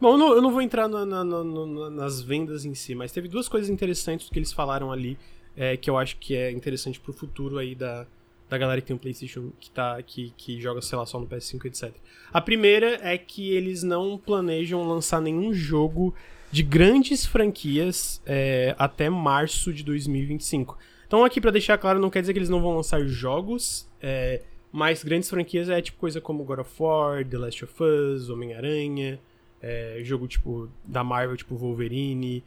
Bom, 0.00 0.14
eu 0.14 0.18
não, 0.18 0.34
eu 0.34 0.42
não 0.42 0.50
vou 0.50 0.60
entrar 0.60 0.88
na, 0.88 1.06
na, 1.06 1.24
na, 1.24 1.90
nas 1.90 2.20
vendas 2.20 2.64
em 2.64 2.74
si, 2.74 2.94
mas 2.94 3.12
teve 3.12 3.28
duas 3.28 3.48
coisas 3.48 3.70
interessantes 3.70 4.28
que 4.28 4.38
eles 4.38 4.52
falaram 4.52 4.90
ali, 4.90 5.16
é, 5.56 5.76
que 5.76 5.88
eu 5.88 5.96
acho 5.96 6.16
que 6.16 6.34
é 6.34 6.50
interessante 6.50 6.98
pro 6.98 7.12
futuro 7.12 7.58
aí 7.58 7.74
da, 7.74 8.06
da 8.48 8.58
galera 8.58 8.80
que 8.80 8.86
tem 8.86 8.96
um 8.96 8.98
PlayStation 8.98 9.52
que, 9.60 9.70
tá, 9.70 10.02
que, 10.02 10.32
que 10.36 10.60
joga, 10.60 10.80
sei 10.80 10.96
lá, 10.98 11.04
só 11.06 11.20
no 11.20 11.26
PS5, 11.26 11.64
etc. 11.66 11.94
A 12.32 12.40
primeira 12.40 12.98
é 13.02 13.18
que 13.18 13.50
eles 13.50 13.82
não 13.82 14.18
planejam 14.18 14.86
lançar 14.88 15.20
nenhum 15.20 15.52
jogo 15.52 16.14
de 16.50 16.62
grandes 16.62 17.26
franquias 17.26 18.22
é, 18.24 18.74
até 18.78 19.10
março 19.10 19.72
de 19.72 19.84
2025. 19.84 20.78
Então, 21.08 21.24
aqui 21.24 21.40
para 21.40 21.50
deixar 21.50 21.78
claro, 21.78 21.98
não 21.98 22.10
quer 22.10 22.20
dizer 22.20 22.34
que 22.34 22.38
eles 22.38 22.50
não 22.50 22.60
vão 22.60 22.76
lançar 22.76 23.02
jogos, 23.06 23.88
é, 24.00 24.42
mas 24.70 25.02
grandes 25.02 25.30
franquias 25.30 25.70
é 25.70 25.80
tipo 25.80 25.98
coisa 25.98 26.20
como 26.20 26.44
God 26.44 26.58
of 26.58 26.70
War, 26.78 27.24
The 27.24 27.38
Last 27.38 27.64
of 27.64 27.74
Us, 27.82 28.28
Homem-Aranha, 28.28 29.18
é, 29.60 30.00
jogo 30.04 30.28
tipo 30.28 30.68
da 30.84 31.02
Marvel, 31.02 31.36
tipo 31.36 31.56
Wolverine, 31.56 32.44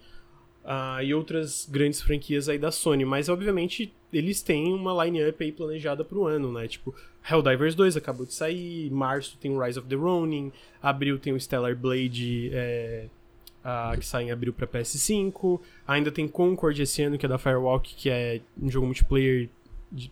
uh, 0.63 1.01
e 1.03 1.13
outras 1.13 1.67
grandes 1.69 2.01
franquias 2.01 2.47
aí 2.47 2.57
da 2.57 2.71
Sony. 2.71 3.03
Mas, 3.03 3.29
obviamente, 3.29 3.91
eles 4.13 4.41
têm 4.41 4.71
uma 4.73 5.03
line-up 5.03 5.43
aí 5.43 5.51
planejada 5.51 6.03
pro 6.03 6.25
ano, 6.25 6.51
né? 6.51 6.67
Tipo, 6.67 6.93
Helldivers 7.29 7.75
2 7.75 7.97
acabou 7.97 8.25
de 8.25 8.33
sair, 8.33 8.91
março 8.91 9.37
tem 9.39 9.51
o 9.51 9.59
Rise 9.59 9.79
of 9.79 9.87
the 9.87 9.95
Ronin, 9.95 10.51
abril 10.81 11.17
tem 11.17 11.33
o 11.33 11.39
Stellar 11.39 11.75
Blade, 11.75 12.51
é, 12.53 13.07
uh, 13.63 13.97
que 13.97 14.05
sai 14.05 14.25
em 14.25 14.31
abril 14.31 14.53
pra 14.53 14.67
PS5, 14.67 15.59
ainda 15.87 16.11
tem 16.11 16.27
Concord 16.27 16.81
esse 16.81 17.01
ano, 17.03 17.17
que 17.17 17.25
é 17.25 17.29
da 17.29 17.37
Firewalk, 17.37 17.95
que 17.95 18.09
é 18.09 18.41
um 18.61 18.69
jogo 18.69 18.85
multiplayer 18.85 19.49
de 19.91 20.11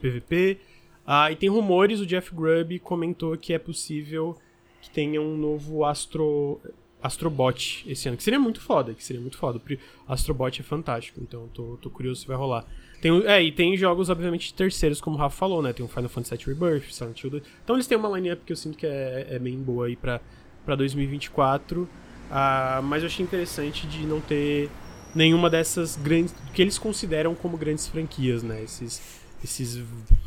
PVP, 0.00 0.58
uh, 0.60 0.80
ah, 1.06 1.32
e 1.32 1.36
tem 1.36 1.48
rumores, 1.48 2.00
o 2.00 2.06
Jeff 2.06 2.34
Grubb 2.34 2.78
comentou 2.80 3.36
que 3.36 3.52
é 3.52 3.58
possível 3.58 4.36
que 4.80 4.90
tenha 4.90 5.20
um 5.20 5.36
novo 5.36 5.84
Astro 5.84 6.60
Astrobot 7.02 7.84
esse 7.86 8.08
ano, 8.08 8.16
que 8.16 8.22
seria 8.22 8.38
muito 8.38 8.60
foda, 8.60 8.92
que 8.92 9.02
seria 9.02 9.20
muito 9.20 9.38
foda. 9.38 9.60
Astrobot 10.06 10.60
é 10.60 10.62
fantástico, 10.62 11.20
então 11.22 11.48
tô, 11.54 11.78
tô 11.80 11.90
curioso 11.90 12.20
se 12.20 12.26
vai 12.26 12.36
rolar. 12.36 12.66
Tem, 13.00 13.10
é, 13.26 13.42
e 13.42 13.50
tem 13.50 13.74
jogos, 13.76 14.10
obviamente, 14.10 14.52
terceiros, 14.52 15.00
como 15.00 15.16
o 15.16 15.18
Rafa 15.18 15.34
falou, 15.34 15.62
né? 15.62 15.72
Tem 15.72 15.84
o 15.84 15.88
Final 15.88 16.10
Fantasy 16.10 16.36
VII 16.36 16.54
Rebirth, 16.54 16.92
Silent 16.92 17.22
Hill 17.22 17.30
2. 17.30 17.42
Então 17.64 17.76
eles 17.76 17.86
têm 17.86 17.96
uma 17.96 18.10
line-up 18.16 18.42
que 18.44 18.52
eu 18.52 18.56
sinto 18.56 18.76
que 18.76 18.86
é, 18.86 19.26
é 19.30 19.38
bem 19.38 19.56
boa 19.56 19.86
aí 19.86 19.96
pra, 19.96 20.20
pra 20.66 20.76
2024. 20.76 21.88
Ah, 22.30 22.80
mas 22.82 23.02
eu 23.02 23.08
achei 23.08 23.24
interessante 23.24 23.86
de 23.86 24.06
não 24.06 24.20
ter 24.20 24.70
nenhuma 25.14 25.50
dessas 25.50 25.96
grandes. 25.96 26.34
que 26.54 26.62
eles 26.62 26.78
consideram 26.78 27.34
como 27.34 27.56
grandes 27.56 27.88
franquias, 27.88 28.42
né? 28.42 28.62
Esses. 28.62 29.20
Esses. 29.42 29.82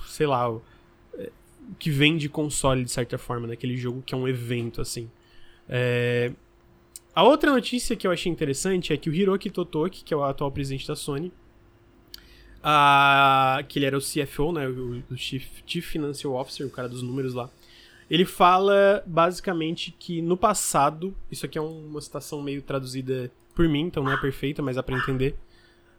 sei 0.07 0.27
lá. 0.27 0.53
É, 1.15 1.31
que 1.79 1.89
vende 1.89 2.27
console 2.27 2.83
de 2.83 2.91
certa 2.91 3.17
forma, 3.17 3.47
naquele 3.47 3.73
né? 3.73 3.79
jogo 3.79 4.03
que 4.05 4.13
é 4.13 4.17
um 4.17 4.27
evento, 4.27 4.81
assim. 4.81 5.09
É, 5.69 6.31
a 7.15 7.23
outra 7.23 7.51
notícia 7.51 7.95
que 7.95 8.07
eu 8.07 8.11
achei 8.11 8.31
interessante 8.31 8.91
é 8.91 8.97
que 8.97 9.09
o 9.09 9.13
Hiroki 9.13 9.49
Totoki, 9.49 10.03
que 10.03 10.13
é 10.13 10.17
o 10.17 10.23
atual 10.23 10.51
presidente 10.51 10.87
da 10.87 10.95
Sony, 10.95 11.31
uh, 12.59 13.63
que 13.67 13.77
ele 13.77 13.85
era 13.85 13.97
o 13.97 14.01
CFO, 14.01 14.51
né, 14.51 14.67
o, 14.67 15.03
o 15.11 15.17
Chief, 15.17 15.45
Chief 15.65 15.85
Financial 15.85 16.33
Officer, 16.33 16.65
o 16.65 16.69
cara 16.69 16.89
dos 16.89 17.03
números 17.03 17.33
lá, 17.33 17.49
ele 18.13 18.25
fala 18.25 19.03
basicamente 19.07 19.91
que 19.97 20.21
no 20.21 20.37
passado, 20.37 21.17
isso 21.31 21.47
aqui 21.47 21.57
é 21.57 21.61
uma 21.61 21.99
citação 21.99 22.43
meio 22.43 22.61
traduzida 22.61 23.31
por 23.55 23.67
mim, 23.67 23.87
então 23.87 24.03
não 24.03 24.11
é 24.11 24.21
perfeita, 24.21 24.61
mas 24.61 24.75
dá 24.75 24.83
pra 24.83 24.95
entender. 24.95 25.35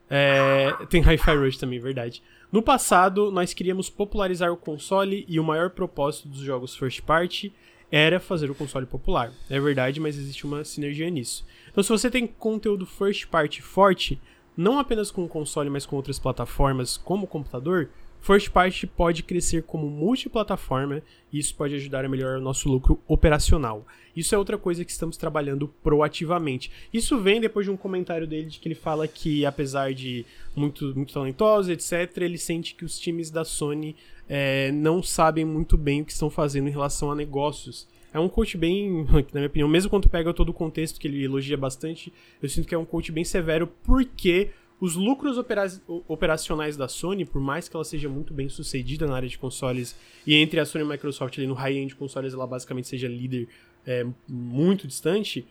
É, 0.08 0.70
tem 0.88 1.02
Hi-Fi 1.02 1.36
Rush 1.36 1.56
também, 1.56 1.80
verdade. 1.80 2.22
No 2.52 2.62
passado, 2.62 3.32
nós 3.32 3.52
queríamos 3.52 3.90
popularizar 3.90 4.52
o 4.52 4.56
console 4.56 5.24
e 5.26 5.40
o 5.40 5.42
maior 5.42 5.70
propósito 5.70 6.28
dos 6.28 6.38
jogos 6.38 6.76
first 6.76 7.02
party 7.02 7.52
era 7.90 8.20
fazer 8.20 8.48
o 8.48 8.54
console 8.54 8.86
popular. 8.86 9.32
É 9.50 9.58
verdade, 9.58 9.98
mas 9.98 10.16
existe 10.16 10.46
uma 10.46 10.64
sinergia 10.64 11.10
nisso. 11.10 11.44
Então, 11.68 11.82
se 11.82 11.90
você 11.90 12.08
tem 12.08 12.28
conteúdo 12.28 12.86
first 12.86 13.26
party 13.26 13.60
forte, 13.60 14.20
não 14.56 14.78
apenas 14.78 15.10
com 15.10 15.24
o 15.24 15.28
console, 15.28 15.68
mas 15.68 15.84
com 15.84 15.96
outras 15.96 16.20
plataformas 16.20 16.96
como 16.96 17.24
o 17.24 17.28
computador, 17.28 17.90
First 18.24 18.52
Party 18.52 18.86
pode 18.86 19.22
crescer 19.22 19.64
como 19.64 19.86
multiplataforma 19.86 21.02
e 21.30 21.38
isso 21.38 21.54
pode 21.54 21.74
ajudar 21.74 22.06
a 22.06 22.08
melhorar 22.08 22.38
o 22.38 22.42
nosso 22.42 22.70
lucro 22.70 22.98
operacional. 23.06 23.86
Isso 24.16 24.34
é 24.34 24.38
outra 24.38 24.56
coisa 24.56 24.82
que 24.82 24.90
estamos 24.90 25.18
trabalhando 25.18 25.68
proativamente. 25.82 26.70
Isso 26.90 27.18
vem 27.20 27.38
depois 27.38 27.66
de 27.66 27.70
um 27.70 27.76
comentário 27.76 28.26
dele 28.26 28.48
de 28.48 28.58
que 28.58 28.66
ele 28.66 28.74
fala 28.74 29.06
que, 29.06 29.44
apesar 29.44 29.92
de 29.92 30.24
muito, 30.56 30.96
muito 30.96 31.12
talentoso, 31.12 31.70
etc., 31.70 32.16
ele 32.16 32.38
sente 32.38 32.74
que 32.74 32.86
os 32.86 32.98
times 32.98 33.30
da 33.30 33.44
Sony 33.44 33.94
é, 34.26 34.72
não 34.72 35.02
sabem 35.02 35.44
muito 35.44 35.76
bem 35.76 36.00
o 36.00 36.04
que 36.06 36.12
estão 36.12 36.30
fazendo 36.30 36.66
em 36.66 36.72
relação 36.72 37.12
a 37.12 37.14
negócios. 37.14 37.86
É 38.10 38.18
um 38.18 38.28
coach 38.28 38.56
bem, 38.56 39.04
na 39.34 39.40
minha 39.40 39.48
opinião, 39.48 39.68
mesmo 39.68 39.90
quando 39.90 40.08
pega 40.08 40.32
todo 40.32 40.48
o 40.48 40.54
contexto 40.54 40.98
que 40.98 41.06
ele 41.06 41.22
elogia 41.22 41.58
bastante, 41.58 42.10
eu 42.42 42.48
sinto 42.48 42.66
que 42.66 42.74
é 42.74 42.78
um 42.78 42.86
coach 42.86 43.12
bem 43.12 43.24
severo 43.24 43.66
porque 43.82 44.48
os 44.80 44.96
lucros 44.96 45.38
opera 45.38 45.64
operacionais 46.08 46.76
da 46.76 46.88
Sony, 46.88 47.24
por 47.24 47.40
mais 47.40 47.68
que 47.68 47.76
ela 47.76 47.84
seja 47.84 48.08
muito 48.08 48.34
bem 48.34 48.48
sucedida 48.48 49.06
na 49.06 49.16
área 49.16 49.28
de 49.28 49.38
consoles, 49.38 49.96
e 50.26 50.34
entre 50.34 50.60
a 50.60 50.64
Sony 50.64 50.84
e 50.84 50.86
a 50.86 50.90
Microsoft 50.90 51.38
ali 51.38 51.46
no 51.46 51.54
high-end 51.54 51.94
consoles 51.94 52.34
ela 52.34 52.46
basicamente 52.46 52.88
seja 52.88 53.08
líder 53.08 53.48
é, 53.86 54.06
muito 54.28 54.86
distante, 54.86 55.46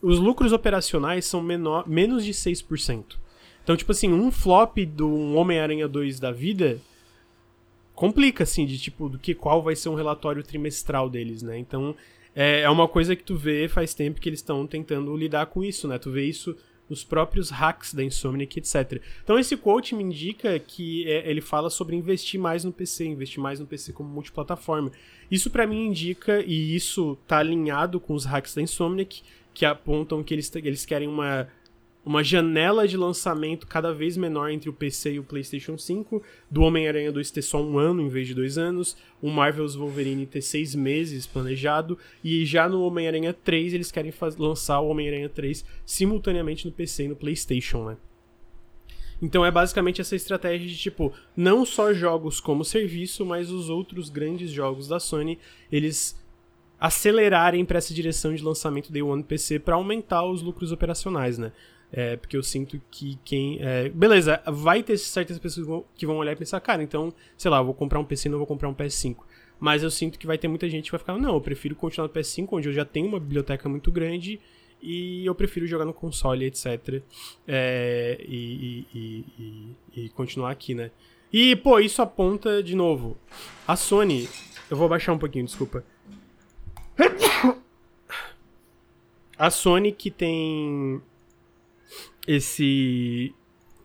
os 0.00 0.18
lucros 0.18 0.52
operacionais 0.52 1.24
são 1.24 1.40
menor, 1.40 1.88
menos 1.88 2.24
de 2.24 2.32
6%. 2.32 3.16
Então, 3.62 3.76
tipo 3.76 3.92
assim, 3.92 4.12
um 4.12 4.32
flop 4.32 4.78
do 4.78 5.34
Homem-Aranha 5.34 5.86
2 5.86 6.18
da 6.18 6.32
vida 6.32 6.80
complica, 7.94 8.42
assim, 8.42 8.66
de 8.66 8.78
tipo, 8.78 9.08
do 9.08 9.18
que 9.18 9.34
qual 9.34 9.62
vai 9.62 9.76
ser 9.76 9.88
um 9.88 9.94
relatório 9.94 10.42
trimestral 10.42 11.08
deles, 11.08 11.42
né? 11.42 11.56
Então, 11.56 11.94
é, 12.34 12.62
é 12.62 12.70
uma 12.70 12.88
coisa 12.88 13.14
que 13.14 13.22
tu 13.22 13.36
vê 13.36 13.68
faz 13.68 13.94
tempo 13.94 14.20
que 14.20 14.28
eles 14.28 14.40
estão 14.40 14.66
tentando 14.66 15.16
lidar 15.16 15.46
com 15.46 15.62
isso, 15.62 15.86
né? 15.86 15.98
Tu 15.98 16.10
vê 16.10 16.24
isso 16.24 16.56
nos 16.92 17.02
próprios 17.02 17.48
hacks 17.48 17.94
da 17.94 18.04
Insomniac, 18.04 18.58
etc. 18.58 19.00
Então 19.24 19.38
esse 19.38 19.56
quote 19.56 19.94
me 19.94 20.04
indica 20.04 20.58
que 20.58 21.10
é, 21.10 21.28
ele 21.28 21.40
fala 21.40 21.70
sobre 21.70 21.96
investir 21.96 22.38
mais 22.38 22.64
no 22.64 22.72
PC, 22.72 23.06
investir 23.06 23.42
mais 23.42 23.58
no 23.58 23.66
PC 23.66 23.94
como 23.94 24.10
multiplataforma. 24.10 24.92
Isso 25.30 25.48
para 25.48 25.66
mim 25.66 25.86
indica, 25.86 26.44
e 26.46 26.76
isso 26.76 27.16
tá 27.26 27.38
alinhado 27.38 27.98
com 27.98 28.12
os 28.12 28.26
hacks 28.26 28.54
da 28.54 28.60
Insomniac, 28.60 29.22
que 29.54 29.64
apontam 29.64 30.22
que 30.22 30.34
eles, 30.34 30.54
eles 30.54 30.84
querem 30.84 31.08
uma 31.08 31.48
uma 32.04 32.22
janela 32.24 32.86
de 32.86 32.96
lançamento 32.96 33.66
cada 33.66 33.94
vez 33.94 34.16
menor 34.16 34.50
entre 34.50 34.68
o 34.68 34.72
PC 34.72 35.14
e 35.14 35.18
o 35.18 35.24
PlayStation 35.24 35.78
5, 35.78 36.22
do 36.50 36.62
Homem-Aranha 36.62 37.12
2 37.12 37.30
ter 37.30 37.42
só 37.42 37.62
um 37.62 37.78
ano 37.78 38.02
em 38.02 38.08
vez 38.08 38.26
de 38.26 38.34
dois 38.34 38.58
anos, 38.58 38.96
o 39.20 39.30
Marvel's 39.30 39.76
Wolverine 39.76 40.26
ter 40.26 40.42
seis 40.42 40.74
meses 40.74 41.26
planejado, 41.26 41.96
e 42.24 42.44
já 42.44 42.68
no 42.68 42.82
Homem-Aranha 42.82 43.32
3 43.32 43.74
eles 43.74 43.92
querem 43.92 44.12
lançar 44.38 44.80
o 44.80 44.88
Homem-Aranha 44.88 45.28
3 45.28 45.64
simultaneamente 45.86 46.66
no 46.66 46.72
PC 46.72 47.04
e 47.04 47.08
no 47.08 47.16
PlayStation, 47.16 47.84
né? 47.84 47.96
Então 49.22 49.46
é 49.46 49.52
basicamente 49.52 50.00
essa 50.00 50.16
estratégia 50.16 50.66
de 50.66 50.76
tipo, 50.76 51.12
não 51.36 51.64
só 51.64 51.94
jogos 51.94 52.40
como 52.40 52.64
serviço, 52.64 53.24
mas 53.24 53.52
os 53.52 53.70
outros 53.70 54.10
grandes 54.10 54.50
jogos 54.50 54.88
da 54.88 54.98
Sony, 54.98 55.38
eles 55.70 56.20
acelerarem 56.80 57.64
para 57.64 57.78
essa 57.78 57.94
direção 57.94 58.34
de 58.34 58.42
lançamento 58.42 58.90
Day 58.90 59.02
One 59.02 59.22
PC 59.22 59.60
para 59.60 59.76
aumentar 59.76 60.24
os 60.24 60.42
lucros 60.42 60.72
operacionais, 60.72 61.38
né? 61.38 61.52
É, 61.92 62.16
porque 62.16 62.36
eu 62.36 62.42
sinto 62.42 62.80
que 62.90 63.18
quem. 63.22 63.58
É, 63.60 63.90
beleza, 63.90 64.42
vai 64.46 64.82
ter 64.82 64.96
certas 64.96 65.38
pessoas 65.38 65.84
que 65.94 66.06
vão 66.06 66.16
olhar 66.16 66.32
e 66.32 66.36
pensar, 66.36 66.58
cara, 66.60 66.82
então, 66.82 67.12
sei 67.36 67.50
lá, 67.50 67.60
vou 67.60 67.74
comprar 67.74 68.00
um 68.00 68.04
PC 68.04 68.30
não 68.30 68.38
vou 68.38 68.46
comprar 68.46 68.68
um 68.68 68.74
PS5. 68.74 69.16
Mas 69.60 69.82
eu 69.82 69.90
sinto 69.90 70.18
que 70.18 70.26
vai 70.26 70.38
ter 70.38 70.48
muita 70.48 70.68
gente 70.68 70.86
que 70.86 70.90
vai 70.90 70.98
ficar, 70.98 71.16
não, 71.18 71.34
eu 71.34 71.40
prefiro 71.40 71.76
continuar 71.76 72.08
no 72.08 72.14
PS5, 72.14 72.48
onde 72.50 72.68
eu 72.68 72.72
já 72.72 72.84
tenho 72.84 73.06
uma 73.06 73.20
biblioteca 73.20 73.68
muito 73.68 73.92
grande 73.92 74.40
e 74.82 75.24
eu 75.24 75.34
prefiro 75.34 75.66
jogar 75.66 75.84
no 75.84 75.94
console, 75.94 76.46
etc. 76.46 77.02
É, 77.46 78.18
e, 78.26 78.86
e, 78.92 79.24
e, 79.38 79.76
e, 79.94 80.08
continuar 80.08 80.50
aqui, 80.50 80.74
né? 80.74 80.90
E, 81.32 81.54
pô, 81.54 81.78
isso 81.78 82.02
aponta, 82.02 82.62
de 82.62 82.74
novo, 82.74 83.16
a 83.68 83.76
Sony. 83.76 84.28
Eu 84.68 84.76
vou 84.76 84.88
baixar 84.88 85.12
um 85.12 85.18
pouquinho, 85.18 85.44
desculpa. 85.44 85.84
A 89.38 89.50
Sony 89.50 89.92
que 89.92 90.10
tem 90.10 91.02
esse. 92.26 93.34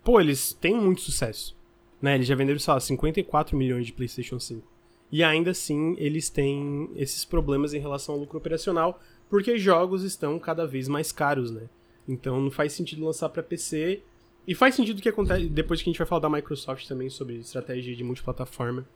Pô, 0.03 0.19
eles 0.19 0.53
têm 0.53 0.75
muito 0.75 1.01
sucesso. 1.01 1.57
Né? 2.01 2.15
Eles 2.15 2.27
já 2.27 2.35
venderam, 2.35 2.59
sei 2.59 2.73
lá, 2.73 2.79
54 2.79 3.57
milhões 3.57 3.85
de 3.85 3.93
PlayStation 3.93 4.39
5. 4.39 4.65
E 5.11 5.23
ainda 5.23 5.51
assim, 5.51 5.95
eles 5.97 6.29
têm 6.29 6.89
esses 6.95 7.23
problemas 7.23 7.73
em 7.73 7.79
relação 7.79 8.15
ao 8.15 8.21
lucro 8.21 8.37
operacional, 8.37 8.99
porque 9.29 9.57
jogos 9.57 10.03
estão 10.03 10.37
cada 10.37 10.65
vez 10.65 10.87
mais 10.87 11.11
caros, 11.11 11.49
né? 11.49 11.69
Então 12.07 12.39
não 12.39 12.51
faz 12.51 12.73
sentido 12.73 13.05
lançar 13.05 13.29
para 13.29 13.43
PC. 13.43 14.01
E 14.47 14.55
faz 14.55 14.75
sentido 14.75 15.01
que 15.01 15.09
acontece 15.09 15.47
depois 15.47 15.81
que 15.81 15.89
a 15.89 15.91
gente 15.91 15.97
vai 15.97 16.07
falar 16.07 16.21
da 16.21 16.29
Microsoft 16.29 16.87
também 16.87 17.09
sobre 17.09 17.35
estratégia 17.35 17.93
de 17.93 18.03
multiplataforma, 18.03 18.87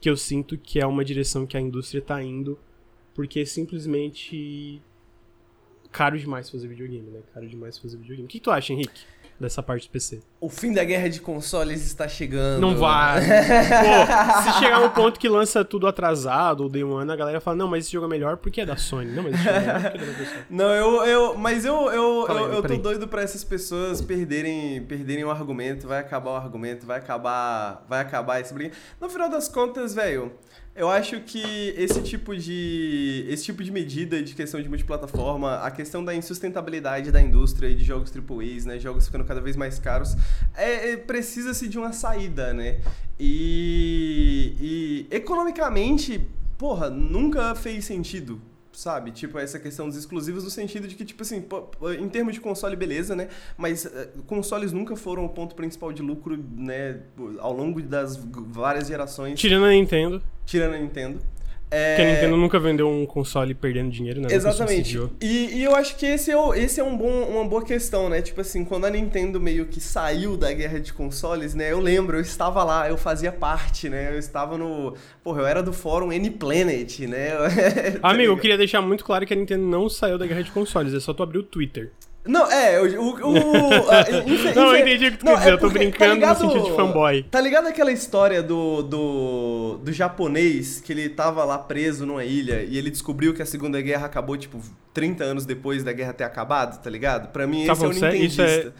que 0.00 0.08
eu 0.08 0.16
sinto 0.16 0.56
que 0.56 0.78
é 0.78 0.86
uma 0.86 1.04
direção 1.04 1.46
que 1.46 1.56
a 1.56 1.60
indústria 1.60 1.98
está 1.98 2.22
indo, 2.22 2.56
porque 3.12 3.44
simplesmente 3.44 4.80
caro 5.90 6.18
demais 6.18 6.48
fazer 6.48 6.68
videogame, 6.68 7.10
né? 7.10 7.20
Caro 7.32 7.46
demais 7.48 7.78
fazer 7.78 7.96
videogame. 7.96 8.26
O 8.26 8.28
que 8.28 8.40
tu 8.40 8.50
acha, 8.50 8.72
Henrique? 8.72 9.02
Dessa 9.38 9.62
parte 9.62 9.88
do 9.88 9.90
PC. 9.92 10.20
O 10.38 10.50
fim 10.50 10.70
da 10.70 10.84
guerra 10.84 11.08
de 11.08 11.18
consoles 11.18 11.82
está 11.86 12.06
chegando. 12.06 12.60
Não 12.60 12.76
vai. 12.76 13.22
Pô, 13.24 14.42
se 14.42 14.58
chegar 14.58 14.80
um 14.80 14.90
ponto 14.90 15.18
que 15.18 15.30
lança 15.30 15.64
tudo 15.64 15.86
atrasado, 15.86 16.62
ou 16.62 16.68
Day 16.68 16.84
One, 16.84 17.10
a 17.10 17.16
galera 17.16 17.40
fala, 17.40 17.56
não, 17.56 17.66
mas 17.66 17.86
esse 17.86 17.92
jogo 17.92 18.04
é 18.04 18.08
melhor 18.10 18.36
porque 18.36 18.60
é 18.60 18.66
da 18.66 18.76
Sony. 18.76 19.10
Não, 19.10 19.22
mas 19.22 19.32
esse 19.32 19.44
jogo 19.44 19.56
é 19.56 19.62
melhor 19.62 19.92
porque 19.92 20.04
é 20.04 20.06
da 20.06 20.24
Sony. 20.26 20.44
Não, 20.50 20.74
eu, 20.74 21.04
eu, 21.06 21.38
mas 21.38 21.64
eu, 21.64 21.74
eu, 21.90 22.26
eu, 22.28 22.52
eu 22.52 22.62
tô 22.62 22.76
doido 22.76 23.08
pra 23.08 23.22
essas 23.22 23.42
pessoas 23.42 24.02
perderem, 24.02 24.84
perderem 24.84 25.24
o 25.24 25.30
argumento, 25.30 25.88
vai 25.88 26.00
acabar 26.00 26.32
o 26.32 26.36
argumento, 26.36 26.84
vai 26.84 26.98
acabar, 26.98 27.82
vai 27.88 28.00
acabar 28.00 28.40
esse 28.40 28.52
brinco. 28.52 28.76
No 29.00 29.08
final 29.08 29.30
das 29.30 29.48
contas, 29.48 29.94
velho, 29.94 30.32
Eu 30.80 30.88
acho 30.88 31.20
que 31.20 31.74
esse 31.76 32.00
tipo 32.00 32.34
de 32.34 33.26
esse 33.28 33.44
tipo 33.44 33.62
de 33.62 33.70
medida 33.70 34.22
de 34.22 34.34
questão 34.34 34.62
de 34.62 34.66
multiplataforma, 34.66 35.56
a 35.56 35.70
questão 35.70 36.02
da 36.02 36.14
insustentabilidade 36.14 37.12
da 37.12 37.20
indústria 37.20 37.68
e 37.68 37.74
de 37.74 37.84
jogos 37.84 38.10
AAA, 38.10 38.64
né, 38.64 38.78
jogos 38.78 39.04
ficando 39.04 39.26
cada 39.26 39.42
vez 39.42 39.56
mais 39.56 39.78
caros, 39.78 40.16
é, 40.56 40.92
é 40.92 40.96
precisa-se 40.96 41.68
de 41.68 41.76
uma 41.76 41.92
saída, 41.92 42.54
né? 42.54 42.80
E, 43.18 44.56
e 44.58 45.14
economicamente, 45.14 46.26
porra, 46.56 46.88
nunca 46.88 47.54
fez 47.54 47.84
sentido 47.84 48.40
sabe? 48.72 49.10
Tipo, 49.10 49.38
essa 49.38 49.58
questão 49.58 49.88
dos 49.88 49.96
exclusivos 49.96 50.44
no 50.44 50.50
sentido 50.50 50.86
de 50.86 50.94
que, 50.94 51.04
tipo 51.04 51.22
assim, 51.22 51.44
em 51.98 52.08
termos 52.08 52.34
de 52.34 52.40
console, 52.40 52.76
beleza, 52.76 53.14
né? 53.16 53.28
Mas 53.56 53.84
uh, 53.84 54.22
consoles 54.26 54.72
nunca 54.72 54.96
foram 54.96 55.24
o 55.24 55.28
ponto 55.28 55.54
principal 55.54 55.92
de 55.92 56.02
lucro, 56.02 56.38
né? 56.56 57.00
Ao 57.38 57.52
longo 57.52 57.80
das 57.82 58.16
várias 58.16 58.88
gerações. 58.88 59.38
Tirando 59.38 59.64
a 59.66 59.70
Nintendo. 59.70 60.22
Tirando 60.46 60.74
a 60.74 60.78
Nintendo. 60.78 61.20
É... 61.70 61.94
Porque 61.94 62.08
a 62.08 62.14
Nintendo 62.14 62.36
nunca 62.36 62.58
vendeu 62.58 62.88
um 62.88 63.06
console 63.06 63.54
perdendo 63.54 63.90
dinheiro, 63.90 64.20
né? 64.20 64.28
Exatamente. 64.30 64.98
E, 65.20 65.58
e, 65.58 65.64
eu 65.64 65.74
acho 65.74 65.96
que 65.96 66.04
esse 66.04 66.32
é, 66.32 66.58
esse 66.58 66.80
é 66.80 66.84
um 66.84 66.96
bom, 66.96 67.24
uma 67.24 67.44
boa 67.44 67.64
questão, 67.64 68.08
né? 68.08 68.20
Tipo 68.20 68.40
assim, 68.40 68.64
quando 68.64 68.86
a 68.86 68.90
Nintendo 68.90 69.40
meio 69.40 69.66
que 69.66 69.80
saiu 69.80 70.36
da 70.36 70.52
guerra 70.52 70.80
de 70.80 70.92
consoles, 70.92 71.54
né? 71.54 71.70
Eu 71.70 71.80
lembro, 71.80 72.16
eu 72.16 72.20
estava 72.20 72.64
lá, 72.64 72.88
eu 72.88 72.96
fazia 72.96 73.30
parte, 73.30 73.88
né? 73.88 74.12
Eu 74.12 74.18
estava 74.18 74.58
no. 74.58 74.94
Porra, 75.22 75.42
eu 75.42 75.46
era 75.46 75.62
do 75.62 75.72
fórum 75.72 76.12
N-Planet, 76.12 77.00
né? 77.00 77.30
Amigo, 78.02 78.32
eu 78.32 78.38
queria 78.38 78.58
deixar 78.58 78.82
muito 78.82 79.04
claro 79.04 79.24
que 79.24 79.32
a 79.32 79.36
Nintendo 79.36 79.64
não 79.64 79.88
saiu 79.88 80.18
da 80.18 80.26
guerra 80.26 80.42
de 80.42 80.50
consoles, 80.50 80.92
é 80.92 81.00
só 81.00 81.14
tu 81.14 81.22
abrir 81.22 81.38
o 81.38 81.42
Twitter. 81.42 81.92
Não, 82.26 82.50
é, 82.50 82.80
o. 82.80 83.00
o, 83.00 83.14
o 83.14 83.32
infe, 84.28 84.54
não, 84.54 84.74
eu 84.74 84.80
entendi 84.80 85.06
o 85.06 85.12
que 85.12 85.18
tu 85.18 85.24
não, 85.24 85.32
quer 85.32 85.38
dizer, 85.38 85.50
é 85.50 85.52
eu 85.54 85.58
tô 85.58 85.70
brincando 85.70 85.98
tá 85.98 86.14
ligado, 86.14 86.44
no 86.44 86.50
sentido 86.50 86.70
de 86.70 86.76
fanboy. 86.76 87.22
Tá 87.24 87.40
ligado 87.40 87.66
aquela 87.66 87.90
história 87.90 88.42
do, 88.42 88.82
do, 88.82 89.80
do 89.82 89.92
japonês 89.92 90.80
que 90.80 90.92
ele 90.92 91.08
tava 91.08 91.44
lá 91.44 91.58
preso 91.58 92.04
numa 92.04 92.24
ilha 92.24 92.62
e 92.62 92.76
ele 92.76 92.90
descobriu 92.90 93.32
que 93.32 93.40
a 93.40 93.46
Segunda 93.46 93.80
Guerra 93.80 94.06
acabou, 94.06 94.36
tipo, 94.36 94.60
30 94.92 95.24
anos 95.24 95.46
depois 95.46 95.82
da 95.82 95.92
guerra 95.92 96.12
ter 96.12 96.24
acabado, 96.24 96.82
tá 96.82 96.90
ligado? 96.90 97.28
Pra 97.32 97.46
mim, 97.46 97.64
tá 97.66 97.72
esse 97.72 97.80
bom, 97.80 97.86
é 97.86 97.90
o 97.90 97.94
Nintendista. 97.94 98.44
Isso 98.44 98.68
é... 98.68 98.72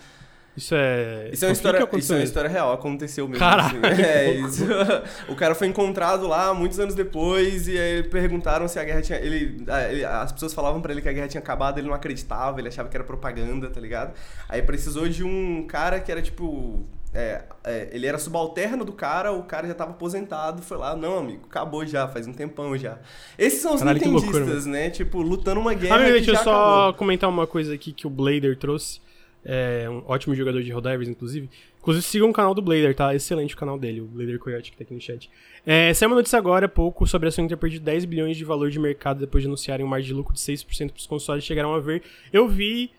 Isso 0.60 0.74
é. 0.74 1.30
Isso 1.32 1.42
é 1.46 1.48
uma, 1.48 1.52
história, 1.52 1.88
isso 1.96 2.12
é 2.12 2.16
uma 2.16 2.22
história 2.22 2.50
real, 2.50 2.70
aconteceu 2.70 3.26
mesmo. 3.26 3.40
Caralho, 3.40 3.80
assim. 3.82 4.02
É, 4.02 4.30
isso. 4.34 4.66
O 5.26 5.34
cara 5.34 5.54
foi 5.54 5.68
encontrado 5.68 6.28
lá 6.28 6.52
muitos 6.52 6.78
anos 6.78 6.94
depois 6.94 7.66
e 7.66 7.78
aí 7.78 8.02
perguntaram 8.02 8.68
se 8.68 8.78
a 8.78 8.84
guerra 8.84 9.00
tinha. 9.00 9.18
Ele, 9.18 9.64
ele 9.90 10.04
as 10.04 10.30
pessoas 10.32 10.52
falavam 10.52 10.82
para 10.82 10.92
ele 10.92 11.00
que 11.00 11.08
a 11.08 11.12
guerra 11.12 11.28
tinha 11.28 11.40
acabado, 11.40 11.78
ele 11.78 11.88
não 11.88 11.94
acreditava, 11.94 12.60
ele 12.60 12.68
achava 12.68 12.90
que 12.90 12.96
era 12.96 13.02
propaganda, 13.02 13.70
tá 13.70 13.80
ligado? 13.80 14.12
Aí 14.50 14.60
precisou 14.60 15.08
de 15.08 15.24
um 15.24 15.64
cara 15.66 15.98
que 15.98 16.12
era 16.12 16.20
tipo. 16.20 16.84
É, 17.12 17.42
é, 17.64 17.88
ele 17.90 18.06
era 18.06 18.18
subalterno 18.18 18.84
do 18.84 18.92
cara, 18.92 19.32
o 19.32 19.42
cara 19.42 19.66
já 19.66 19.74
tava 19.74 19.92
aposentado, 19.92 20.62
foi 20.62 20.76
lá, 20.76 20.94
não, 20.94 21.18
amigo, 21.18 21.46
acabou 21.50 21.84
já, 21.84 22.06
faz 22.06 22.28
um 22.28 22.32
tempão 22.32 22.76
já. 22.76 22.98
Esses 23.36 23.60
são 23.60 23.74
os 23.74 23.80
Caralho, 23.80 23.98
nintendistas, 23.98 24.66
né? 24.66 24.90
Tipo, 24.90 25.22
lutando 25.22 25.58
uma 25.58 25.74
guerra. 25.74 25.96
Ah, 25.96 26.10
deixa 26.10 26.32
eu 26.32 26.36
só 26.36 26.82
acabou. 26.82 26.94
comentar 26.94 27.28
uma 27.30 27.46
coisa 27.46 27.74
aqui 27.74 27.92
que 27.92 28.06
o 28.06 28.10
Blader 28.10 28.58
trouxe. 28.58 29.00
É 29.44 29.88
um 29.88 30.02
ótimo 30.06 30.34
jogador 30.34 30.62
de 30.62 30.70
Helldivers, 30.70 31.08
inclusive. 31.08 31.48
Inclusive, 31.78 32.04
sigam 32.04 32.28
o 32.28 32.32
canal 32.32 32.54
do 32.54 32.60
Blader, 32.60 32.94
tá? 32.94 33.14
Excelente 33.14 33.54
o 33.54 33.56
canal 33.56 33.78
dele, 33.78 34.02
o 34.02 34.04
Blader 34.04 34.38
Coyote, 34.38 34.70
que 34.70 34.76
tá 34.76 34.84
aqui 34.84 34.92
no 34.92 35.00
chat. 35.00 35.30
É, 35.64 35.92
saiu 35.94 36.10
uma 36.10 36.16
notícia 36.16 36.38
agora, 36.38 36.66
há 36.66 36.68
pouco, 36.68 37.06
sobre 37.06 37.28
a 37.28 37.30
Sony 37.30 37.48
ter 37.48 37.56
perdido 37.56 37.82
10 37.84 38.04
bilhões 38.04 38.36
de 38.36 38.44
valor 38.44 38.70
de 38.70 38.78
mercado 38.78 39.20
depois 39.20 39.42
de 39.42 39.48
anunciarem 39.48 39.84
um 39.84 39.88
margem 39.88 40.08
de 40.08 40.14
lucro 40.14 40.34
de 40.34 40.40
6% 40.40 40.92
pros 40.92 41.06
consoles 41.06 41.44
chegaram 41.44 41.74
a 41.74 41.80
ver. 41.80 42.02
Eu 42.32 42.46
vi... 42.48 42.90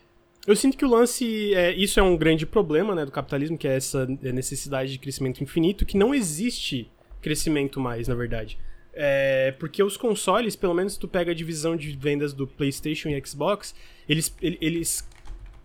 Eu 0.47 0.55
sinto 0.55 0.75
que 0.75 0.83
o 0.83 0.89
lance... 0.89 1.53
É, 1.53 1.71
isso 1.75 1.99
é 1.99 2.03
um 2.03 2.17
grande 2.17 2.47
problema, 2.47 2.95
né, 2.95 3.05
do 3.05 3.11
capitalismo, 3.11 3.55
que 3.55 3.67
é 3.67 3.75
essa 3.75 4.07
necessidade 4.07 4.91
de 4.91 4.97
crescimento 4.97 5.43
infinito, 5.43 5.85
que 5.85 5.95
não 5.95 6.15
existe 6.15 6.89
crescimento 7.21 7.79
mais, 7.79 8.07
na 8.07 8.15
verdade. 8.15 8.57
É, 8.93 9.53
porque 9.59 9.81
os 9.83 9.95
consoles, 9.95 10.55
pelo 10.55 10.73
menos 10.73 10.97
tu 10.97 11.07
pega 11.07 11.31
a 11.31 11.35
divisão 11.35 11.75
de 11.75 11.91
vendas 11.91 12.33
do 12.33 12.47
PlayStation 12.47 13.09
e 13.09 13.25
Xbox, 13.25 13.73
eles, 14.09 14.35
eles 14.41 15.07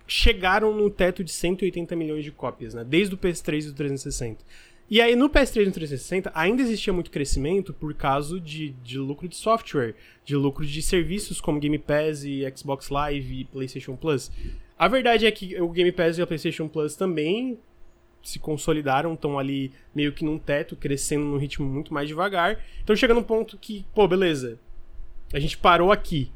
chegaram 0.06 0.74
no 0.74 0.88
teto 0.90 1.24
de 1.24 1.32
180 1.32 1.96
milhões 1.96 2.24
de 2.24 2.30
cópias, 2.30 2.74
né? 2.74 2.84
Desde 2.84 3.14
o 3.14 3.18
PS3 3.18 3.66
e 3.66 3.68
o 3.68 3.74
360. 3.74 4.44
E 4.88 5.00
aí 5.00 5.16
no 5.16 5.28
PS3 5.28 5.62
e 5.62 5.66
no 5.66 5.72
360 5.72 6.30
ainda 6.32 6.62
existia 6.62 6.92
muito 6.92 7.10
crescimento 7.10 7.72
por 7.72 7.92
causa 7.94 8.38
de, 8.38 8.70
de 8.84 8.98
lucro 8.98 9.26
de 9.26 9.34
software, 9.34 9.96
de 10.24 10.36
lucro 10.36 10.64
de 10.64 10.80
serviços 10.80 11.40
como 11.40 11.58
Game 11.58 11.78
Pass 11.78 12.22
e 12.22 12.44
Xbox 12.56 12.88
Live 12.88 13.40
e 13.40 13.44
PlayStation 13.44 13.96
Plus. 13.96 14.30
A 14.78 14.86
verdade 14.86 15.26
é 15.26 15.30
que 15.32 15.60
o 15.60 15.68
Game 15.70 15.90
Pass 15.90 16.18
e 16.18 16.22
a 16.22 16.26
PlayStation 16.26 16.68
Plus 16.68 16.94
também 16.94 17.58
se 18.22 18.38
consolidaram, 18.38 19.14
estão 19.14 19.38
ali 19.38 19.72
meio 19.94 20.12
que 20.12 20.24
num 20.24 20.38
teto, 20.38 20.76
crescendo 20.76 21.24
num 21.24 21.36
ritmo 21.36 21.66
muito 21.66 21.92
mais 21.92 22.08
devagar. 22.08 22.60
Então 22.82 22.94
chega 22.94 23.14
num 23.14 23.22
ponto 23.22 23.58
que, 23.58 23.84
pô, 23.94 24.06
beleza. 24.06 24.58
A 25.32 25.40
gente 25.40 25.58
parou 25.58 25.90
aqui. 25.90 26.30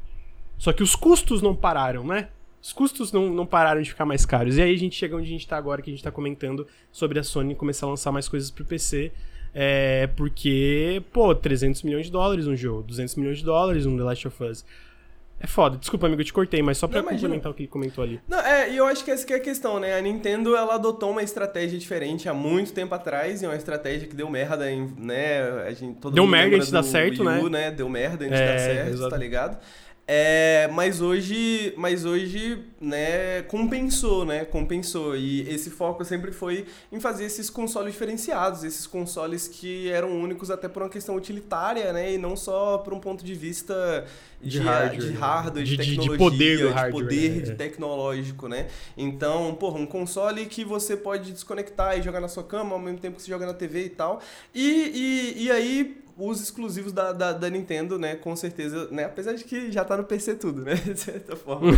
Só 0.57 0.73
que 0.73 0.83
os 0.83 0.95
custos 0.95 1.41
não 1.41 1.55
pararam, 1.55 2.05
né? 2.05 2.29
Os 2.61 2.71
custos 2.71 3.11
não, 3.11 3.29
não 3.29 3.45
pararam 3.45 3.81
de 3.81 3.89
ficar 3.89 4.05
mais 4.05 4.25
caros. 4.25 4.57
E 4.57 4.61
aí 4.61 4.73
a 4.73 4.77
gente 4.77 4.95
chega 4.95 5.15
onde 5.15 5.25
a 5.25 5.31
gente 5.31 5.47
tá 5.47 5.57
agora, 5.57 5.81
que 5.81 5.89
a 5.89 5.93
gente 5.93 6.03
tá 6.03 6.11
comentando 6.11 6.67
sobre 6.91 7.19
a 7.19 7.23
Sony 7.23 7.55
começar 7.55 7.87
a 7.87 7.89
lançar 7.89 8.11
mais 8.11 8.27
coisas 8.27 8.51
pro 8.51 8.63
PC. 8.63 9.11
É, 9.53 10.07
porque, 10.15 11.03
pô, 11.11 11.33
300 11.35 11.83
milhões 11.83 12.05
de 12.05 12.11
dólares 12.11 12.47
um 12.47 12.55
jogo, 12.55 12.83
200 12.83 13.15
milhões 13.15 13.39
de 13.39 13.43
dólares 13.43 13.85
um 13.85 13.97
The 13.97 14.03
Last 14.03 14.27
of 14.27 14.43
Us. 14.43 14.65
É 15.43 15.47
foda. 15.47 15.75
Desculpa, 15.75 16.05
amigo, 16.05 16.21
eu 16.21 16.25
te 16.25 16.31
cortei, 16.31 16.61
mas 16.61 16.77
só 16.77 16.87
pra 16.87 17.01
não, 17.01 17.09
complementar 17.09 17.51
o 17.51 17.55
que 17.55 17.63
ele 17.63 17.67
comentou 17.67 18.03
ali. 18.03 18.21
Não, 18.27 18.39
é, 18.39 18.71
e 18.71 18.77
eu 18.77 18.85
acho 18.85 19.03
que 19.03 19.09
essa 19.09 19.25
que 19.25 19.33
é 19.33 19.37
a 19.37 19.39
questão, 19.39 19.79
né? 19.79 19.97
A 19.97 20.01
Nintendo, 20.01 20.55
ela 20.55 20.75
adotou 20.75 21.09
uma 21.09 21.23
estratégia 21.23 21.79
diferente 21.79 22.29
há 22.29 22.33
muito 22.33 22.71
tempo 22.71 22.93
atrás, 22.93 23.41
e 23.41 23.45
é 23.45 23.47
uma 23.47 23.57
estratégia 23.57 24.07
que 24.07 24.15
deu 24.15 24.29
merda, 24.29 24.71
em, 24.71 24.93
né? 24.99 25.63
A 25.65 25.73
gente, 25.73 25.99
todo 25.99 26.13
deu 26.13 26.27
merda 26.27 26.55
antes 26.57 26.67
de 26.67 26.73
dar 26.73 26.83
certo, 26.83 27.23
U, 27.23 27.25
né? 27.25 27.41
né? 27.49 27.71
Deu 27.71 27.89
merda 27.89 28.23
antes 28.23 28.37
de 28.37 28.43
é, 28.43 28.53
dar 28.53 28.59
certo, 28.59 28.89
exato. 28.91 29.09
tá 29.09 29.17
ligado? 29.17 29.57
É, 30.13 30.67
mas 30.73 30.99
hoje, 30.99 31.73
mas 31.77 32.03
hoje, 32.03 32.65
né, 32.81 33.43
compensou, 33.43 34.25
né? 34.25 34.43
Compensou. 34.43 35.15
E 35.15 35.47
esse 35.47 35.69
foco 35.69 36.03
sempre 36.03 36.33
foi 36.33 36.65
em 36.91 36.99
fazer 36.99 37.23
esses 37.23 37.49
consoles 37.49 37.93
diferenciados, 37.93 38.65
esses 38.65 38.85
consoles 38.85 39.47
que 39.47 39.89
eram 39.89 40.11
únicos 40.21 40.51
até 40.51 40.67
por 40.67 40.83
uma 40.83 40.89
questão 40.89 41.15
utilitária, 41.15 41.93
né? 41.93 42.11
E 42.11 42.17
não 42.17 42.35
só 42.35 42.79
por 42.79 42.93
um 42.93 42.99
ponto 42.99 43.23
de 43.23 43.33
vista 43.33 44.05
de, 44.41 44.49
de 44.49 44.59
hardware, 44.59 44.99
de, 44.99 45.13
hardware, 45.13 45.63
de, 45.63 45.77
de 45.77 45.77
tecnologia, 45.77 46.11
de 46.11 46.17
poder, 46.17 46.57
de 46.57 46.67
hardware, 46.67 46.91
poder 46.91 47.31
né? 47.31 47.39
de 47.43 47.55
tecnológico, 47.55 48.47
né? 48.49 48.67
Então, 48.97 49.55
porra, 49.55 49.79
um 49.79 49.85
console 49.85 50.45
que 50.45 50.65
você 50.65 50.97
pode 50.97 51.31
desconectar 51.31 51.97
e 51.97 52.01
jogar 52.01 52.19
na 52.19 52.27
sua 52.27 52.43
cama 52.43 52.73
ao 52.73 52.79
mesmo 52.79 52.99
tempo 52.99 53.15
que 53.15 53.21
você 53.21 53.31
joga 53.31 53.45
na 53.45 53.53
TV 53.53 53.85
e 53.85 53.89
tal. 53.89 54.21
E, 54.53 55.35
e, 55.37 55.43
e 55.45 55.51
aí 55.51 56.00
os 56.17 56.41
exclusivos 56.41 56.91
da, 56.91 57.13
da, 57.13 57.33
da, 57.33 57.49
Nintendo, 57.49 57.97
né? 57.97 58.15
Com 58.15 58.35
certeza, 58.35 58.87
né? 58.91 59.05
Apesar 59.05 59.33
de 59.33 59.43
que 59.43 59.71
já 59.71 59.83
tá 59.83 59.97
no 59.97 60.03
PC 60.03 60.35
tudo, 60.35 60.61
né? 60.61 60.75
De 60.91 60.99
certa 60.99 61.35
forma. 61.35 61.71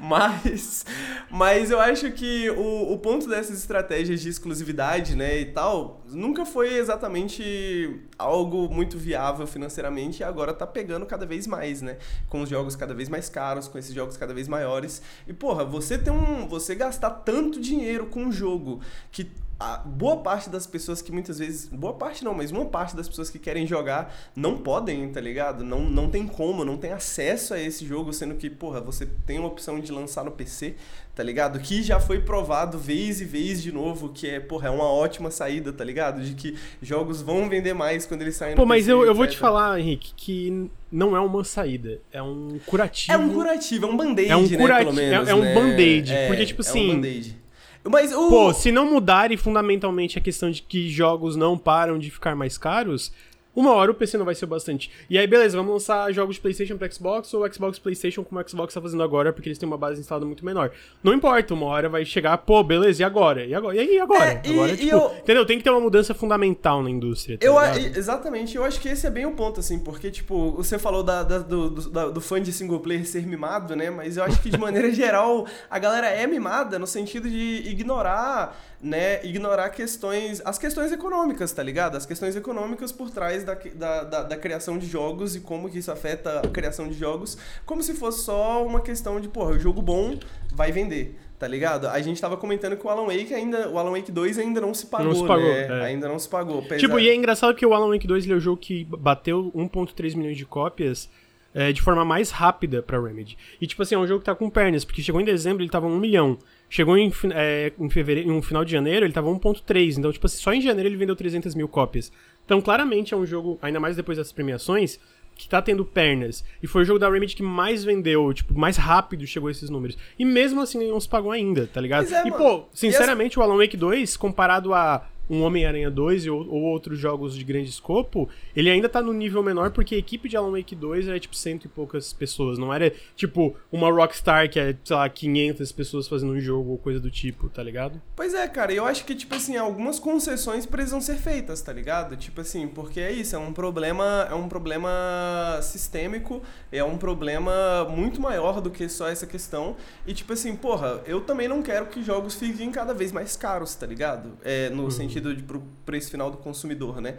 mas, 0.00 0.84
mas 1.30 1.70
eu 1.70 1.80
acho 1.80 2.10
que 2.12 2.50
o, 2.50 2.92
o 2.92 2.98
ponto 2.98 3.28
dessas 3.28 3.58
estratégias 3.58 4.20
de 4.20 4.28
exclusividade, 4.28 5.16
né? 5.16 5.40
E 5.40 5.46
tal, 5.46 6.02
nunca 6.08 6.44
foi 6.44 6.74
exatamente 6.74 8.00
algo 8.18 8.68
muito 8.68 8.98
viável 8.98 9.46
financeiramente 9.46 10.20
e 10.20 10.24
agora 10.24 10.52
tá 10.52 10.66
pegando 10.66 11.06
cada 11.06 11.26
vez 11.26 11.46
mais, 11.46 11.82
né? 11.82 11.98
Com 12.28 12.42
os 12.42 12.48
jogos 12.48 12.76
cada 12.76 12.94
vez 12.94 13.08
mais 13.08 13.28
caros, 13.28 13.68
com 13.68 13.78
esses 13.78 13.94
jogos 13.94 14.16
cada 14.16 14.34
vez 14.34 14.48
maiores. 14.48 15.02
E, 15.26 15.32
porra, 15.32 15.64
você 15.64 15.98
tem 15.98 16.12
um. 16.12 16.46
Você 16.48 16.74
gastar 16.74 17.10
tanto 17.10 17.60
dinheiro 17.60 18.06
com 18.06 18.24
um 18.24 18.32
jogo 18.32 18.80
que 19.10 19.30
a 19.58 19.78
boa 19.78 20.18
parte 20.18 20.50
das 20.50 20.66
pessoas 20.66 21.00
que 21.00 21.10
muitas 21.10 21.38
vezes. 21.38 21.68
Boa 21.68 21.94
parte 21.94 22.22
não, 22.22 22.34
mas 22.34 22.50
uma 22.50 22.66
parte 22.66 22.94
das 22.94 23.08
pessoas 23.08 23.30
que 23.30 23.38
querem 23.38 23.66
jogar 23.66 24.14
não 24.34 24.58
podem, 24.58 25.08
tá 25.08 25.20
ligado? 25.20 25.64
Não, 25.64 25.80
não 25.80 26.10
tem 26.10 26.26
como, 26.26 26.64
não 26.64 26.76
tem 26.76 26.92
acesso 26.92 27.54
a 27.54 27.60
esse 27.60 27.84
jogo, 27.86 28.12
sendo 28.12 28.34
que, 28.34 28.50
porra, 28.50 28.80
você 28.80 29.06
tem 29.24 29.38
uma 29.38 29.48
opção 29.48 29.80
de 29.80 29.90
lançar 29.90 30.24
no 30.24 30.30
PC, 30.30 30.74
tá 31.14 31.22
ligado? 31.22 31.58
Que 31.58 31.82
já 31.82 31.98
foi 31.98 32.20
provado 32.20 32.78
vez 32.78 33.22
e 33.22 33.24
vez 33.24 33.62
de 33.62 33.72
novo, 33.72 34.10
que 34.10 34.28
é, 34.28 34.38
porra, 34.40 34.68
é 34.68 34.70
uma 34.70 34.90
ótima 34.90 35.30
saída, 35.30 35.72
tá 35.72 35.82
ligado? 35.82 36.20
De 36.20 36.34
que 36.34 36.58
jogos 36.82 37.22
vão 37.22 37.48
vender 37.48 37.72
mais 37.72 38.04
quando 38.04 38.20
eles 38.20 38.36
saem 38.36 38.54
Pô, 38.56 38.62
no 38.62 38.68
mas 38.68 38.84
PC, 38.84 38.92
eu, 38.92 39.06
eu 39.06 39.14
vou 39.14 39.26
te 39.26 39.38
falar, 39.38 39.80
Henrique, 39.80 40.12
que 40.14 40.70
não 40.92 41.16
é 41.16 41.20
uma 41.20 41.44
saída, 41.44 41.98
é 42.12 42.22
um 42.22 42.60
curativo. 42.66 43.12
É 43.12 43.16
um 43.16 43.32
curativo, 43.32 43.86
é 43.86 43.88
um 43.88 43.96
band-aid, 43.96 44.30
é 44.30 44.36
um 44.36 44.46
né, 44.46 44.56
curativo, 44.58 44.92
menos, 44.92 45.28
é, 45.28 45.30
é, 45.30 45.34
um 45.34 45.40
né? 45.40 45.54
band-aid, 45.54 46.12
é, 46.12 46.26
porque, 46.26 46.44
tipo 46.44 46.60
assim... 46.60 46.90
É 46.90 46.92
um 46.92 46.96
band-aid. 46.96 47.45
Mas 47.88 48.12
o... 48.12 48.28
Pô, 48.28 48.52
se 48.52 48.72
não 48.72 48.90
mudarem 48.90 49.36
fundamentalmente 49.36 50.18
a 50.18 50.20
questão 50.20 50.50
de 50.50 50.62
que 50.62 50.90
jogos 50.90 51.36
não 51.36 51.56
param 51.56 51.98
de 51.98 52.10
ficar 52.10 52.34
mais 52.34 52.58
caros, 52.58 53.12
uma 53.56 53.72
hora 53.72 53.90
o 53.90 53.94
PC 53.94 54.16
não 54.18 54.24
vai 54.24 54.34
ser 54.36 54.46
bastante. 54.46 54.90
E 55.10 55.18
aí, 55.18 55.26
beleza, 55.26 55.56
vamos 55.56 55.72
lançar 55.72 56.12
jogos 56.12 56.36
de 56.36 56.40
PlayStation 56.42 56.76
pra 56.76 56.88
Xbox 56.88 57.32
ou 57.34 57.52
Xbox 57.52 57.78
PlayStation 57.78 58.22
como 58.22 58.40
o 58.40 58.48
Xbox 58.48 58.72
tá 58.74 58.80
fazendo 58.80 59.02
agora, 59.02 59.32
porque 59.32 59.48
eles 59.48 59.58
têm 59.58 59.66
uma 59.66 59.78
base 59.78 60.00
instalada 60.00 60.26
muito 60.26 60.44
menor. 60.44 60.70
Não 61.02 61.12
importa, 61.14 61.54
uma 61.54 61.66
hora 61.66 61.88
vai 61.88 62.04
chegar, 62.04 62.36
pô, 62.38 62.62
beleza, 62.62 63.02
e 63.02 63.04
agora? 63.04 63.44
E 63.44 63.54
agora? 63.54 63.74
E 63.76 63.80
aí, 63.80 63.98
agora? 63.98 64.24
É, 64.44 64.48
agora, 64.50 64.72
e 64.72 64.76
tipo, 64.76 64.94
eu- 64.94 65.12
entendeu? 65.18 65.46
Tem 65.46 65.58
que 65.58 65.64
ter 65.64 65.70
uma 65.70 65.80
mudança 65.80 66.12
fundamental 66.14 66.82
na 66.82 66.90
indústria. 66.90 67.38
Tá 67.38 67.46
Eu, 67.46 67.58
a- 67.58 67.76
exatamente, 67.78 68.54
eu 68.56 68.64
acho 68.64 68.78
que 68.78 68.88
esse 68.88 69.06
é 69.06 69.10
bem 69.10 69.24
o 69.24 69.32
ponto, 69.32 69.60
assim, 69.60 69.78
porque, 69.78 70.10
tipo, 70.10 70.52
você 70.52 70.78
falou 70.78 71.02
da, 71.02 71.22
da- 71.22 71.38
do, 71.38 71.70
do, 71.70 71.90
da- 71.90 72.08
do 72.10 72.20
fã 72.20 72.40
de 72.42 72.52
single 72.52 72.80
player 72.80 73.06
ser 73.06 73.26
mimado, 73.26 73.74
né? 73.74 73.88
Mas 73.90 74.16
eu 74.16 74.24
acho 74.24 74.40
que, 74.42 74.50
de 74.50 74.58
maneira 74.60 74.92
geral, 74.92 75.46
a 75.70 75.78
galera 75.78 76.08
é 76.08 76.26
mimada 76.26 76.78
no 76.78 76.86
sentido 76.86 77.28
de 77.30 77.62
ignorar, 77.66 78.60
né? 78.86 79.24
Ignorar 79.24 79.70
questões, 79.70 80.40
as 80.44 80.58
questões 80.58 80.92
econômicas, 80.92 81.52
tá 81.52 81.62
ligado? 81.62 81.96
As 81.96 82.06
questões 82.06 82.36
econômicas 82.36 82.92
por 82.92 83.10
trás 83.10 83.42
da, 83.44 83.54
da, 83.74 84.04
da, 84.04 84.22
da 84.22 84.36
criação 84.36 84.78
de 84.78 84.86
jogos 84.86 85.34
e 85.34 85.40
como 85.40 85.68
que 85.68 85.78
isso 85.78 85.90
afeta 85.90 86.40
a 86.40 86.48
criação 86.48 86.86
de 86.88 86.94
jogos, 86.94 87.36
como 87.66 87.82
se 87.82 87.94
fosse 87.94 88.22
só 88.24 88.64
uma 88.64 88.80
questão 88.80 89.20
de, 89.20 89.28
porra, 89.28 89.50
o 89.52 89.58
jogo 89.58 89.82
bom 89.82 90.18
vai 90.52 90.70
vender. 90.72 91.18
Tá 91.38 91.46
ligado? 91.46 91.86
A 91.88 92.00
gente 92.00 92.18
tava 92.18 92.34
comentando 92.38 92.78
que 92.78 92.86
o 92.86 92.88
Alan 92.88 93.04
Wake 93.04 93.34
ainda. 93.34 93.68
O 93.68 93.78
Alan 93.78 93.90
Wake 93.90 94.10
2 94.10 94.38
ainda 94.38 94.58
não 94.58 94.72
se 94.72 94.86
pagou, 94.86 95.08
Não 95.08 95.14
se 95.14 95.26
pagou, 95.26 95.44
né? 95.44 95.66
é. 95.66 95.84
Ainda 95.84 96.08
não 96.08 96.18
se 96.18 96.26
pagou. 96.26 96.60
apesar- 96.60 96.78
Tipo, 96.78 96.98
e 96.98 97.10
é 97.10 97.14
engraçado 97.14 97.54
que 97.54 97.66
o 97.66 97.74
Alan 97.74 97.90
Wake 97.90 98.06
2 98.06 98.24
ele 98.24 98.32
é 98.32 98.36
o 98.36 98.40
jogo 98.40 98.56
que 98.56 98.84
bateu 98.84 99.52
1.3 99.54 100.14
milhões 100.14 100.38
de 100.38 100.46
cópias 100.46 101.10
é, 101.56 101.72
de 101.72 101.80
forma 101.80 102.04
mais 102.04 102.30
rápida 102.30 102.82
pra 102.82 103.00
Remedy. 103.00 103.38
E, 103.58 103.66
tipo 103.66 103.82
assim, 103.82 103.94
é 103.94 103.98
um 103.98 104.06
jogo 104.06 104.20
que 104.20 104.26
tá 104.26 104.34
com 104.34 104.50
pernas, 104.50 104.84
porque 104.84 105.00
chegou 105.00 105.18
em 105.18 105.24
dezembro 105.24 105.62
ele 105.62 105.70
tava 105.70 105.86
1 105.86 105.98
milhão. 105.98 106.38
Chegou 106.68 106.98
em, 106.98 107.10
é, 107.32 107.72
em 107.78 107.88
fevereiro, 107.88 108.28
no 108.28 108.42
final 108.42 108.62
de 108.62 108.72
janeiro 108.72 109.06
ele 109.06 109.12
tava 109.12 109.30
1.3. 109.30 109.96
Então, 109.96 110.12
tipo 110.12 110.26
assim, 110.26 110.36
só 110.36 110.52
em 110.52 110.60
janeiro 110.60 110.90
ele 110.90 110.98
vendeu 110.98 111.16
300 111.16 111.54
mil 111.54 111.66
cópias. 111.66 112.12
Então, 112.44 112.60
claramente 112.60 113.14
é 113.14 113.16
um 113.16 113.24
jogo, 113.24 113.58
ainda 113.62 113.80
mais 113.80 113.96
depois 113.96 114.18
das 114.18 114.30
premiações, 114.30 115.00
que 115.34 115.48
tá 115.48 115.62
tendo 115.62 115.82
pernas. 115.82 116.44
E 116.62 116.66
foi 116.66 116.82
o 116.82 116.84
jogo 116.84 116.98
da 116.98 117.08
Remedy 117.08 117.34
que 117.34 117.42
mais 117.42 117.82
vendeu, 117.82 118.34
tipo, 118.34 118.52
mais 118.58 118.76
rápido 118.76 119.26
chegou 119.26 119.48
a 119.48 119.50
esses 119.50 119.70
números. 119.70 119.96
E 120.18 120.26
mesmo 120.26 120.60
assim 120.60 120.90
não 120.90 121.00
se 121.00 121.08
pagou 121.08 121.32
ainda, 121.32 121.66
tá 121.66 121.80
ligado? 121.80 122.12
É, 122.12 122.28
e, 122.28 122.30
pô, 122.32 122.64
sinceramente, 122.74 123.38
o 123.38 123.42
Alan 123.42 123.56
Wake 123.56 123.78
2, 123.78 124.14
comparado 124.18 124.74
a 124.74 125.06
um 125.28 125.42
Homem-Aranha 125.42 125.90
2 125.90 126.26
e, 126.26 126.30
ou, 126.30 126.46
ou 126.48 126.62
outros 126.62 126.98
jogos 126.98 127.36
de 127.36 127.44
grande 127.44 127.68
escopo, 127.68 128.28
ele 128.54 128.70
ainda 128.70 128.88
tá 128.88 129.02
no 129.02 129.12
nível 129.12 129.42
menor 129.42 129.70
porque 129.70 129.94
a 129.94 129.98
equipe 129.98 130.28
de 130.28 130.36
Alan 130.36 130.52
Wake 130.52 130.74
2 130.74 131.08
era 131.08 131.18
tipo 131.18 131.34
cento 131.34 131.64
e 131.64 131.68
poucas 131.68 132.12
pessoas. 132.12 132.58
Não 132.58 132.72
era 132.72 132.92
tipo 133.14 133.54
uma 133.70 133.90
Rockstar 133.90 134.48
que 134.50 134.58
é, 134.58 134.76
sei 134.84 134.96
lá, 134.96 135.08
500 135.08 135.72
pessoas 135.72 136.08
fazendo 136.08 136.32
um 136.32 136.40
jogo 136.40 136.70
ou 136.70 136.78
coisa 136.78 137.00
do 137.00 137.10
tipo, 137.10 137.48
tá 137.48 137.62
ligado? 137.62 138.00
Pois 138.14 138.34
é, 138.34 138.46
cara, 138.48 138.72
eu 138.72 138.84
acho 138.84 139.04
que, 139.04 139.14
tipo 139.14 139.34
assim, 139.34 139.56
algumas 139.56 139.98
concessões 139.98 140.66
precisam 140.66 141.00
ser 141.00 141.16
feitas, 141.16 141.60
tá 141.60 141.72
ligado? 141.72 142.16
Tipo 142.16 142.40
assim, 142.40 142.66
porque 142.68 143.00
é 143.00 143.10
isso, 143.10 143.34
é 143.34 143.38
um 143.38 143.52
problema, 143.52 144.26
é 144.30 144.34
um 144.34 144.48
problema 144.48 145.58
sistêmico, 145.62 146.42
é 146.70 146.82
um 146.84 146.96
problema 146.96 147.84
muito 147.90 148.20
maior 148.20 148.60
do 148.60 148.70
que 148.70 148.88
só 148.88 149.08
essa 149.08 149.26
questão. 149.26 149.76
E 150.06 150.14
tipo 150.14 150.32
assim, 150.32 150.54
porra, 150.54 151.00
eu 151.06 151.20
também 151.20 151.48
não 151.48 151.62
quero 151.62 151.86
que 151.86 152.02
jogos 152.02 152.34
fiquem 152.34 152.70
cada 152.70 152.94
vez 152.94 153.12
mais 153.12 153.36
caros, 153.36 153.74
tá 153.74 153.86
ligado? 153.86 154.32
É, 154.44 154.70
no 154.70 154.90
sentido 154.90 155.15
de 155.20 155.42
pro 155.42 155.62
preço 155.84 156.10
final 156.10 156.30
do 156.30 156.36
consumidor, 156.36 157.00
né? 157.00 157.16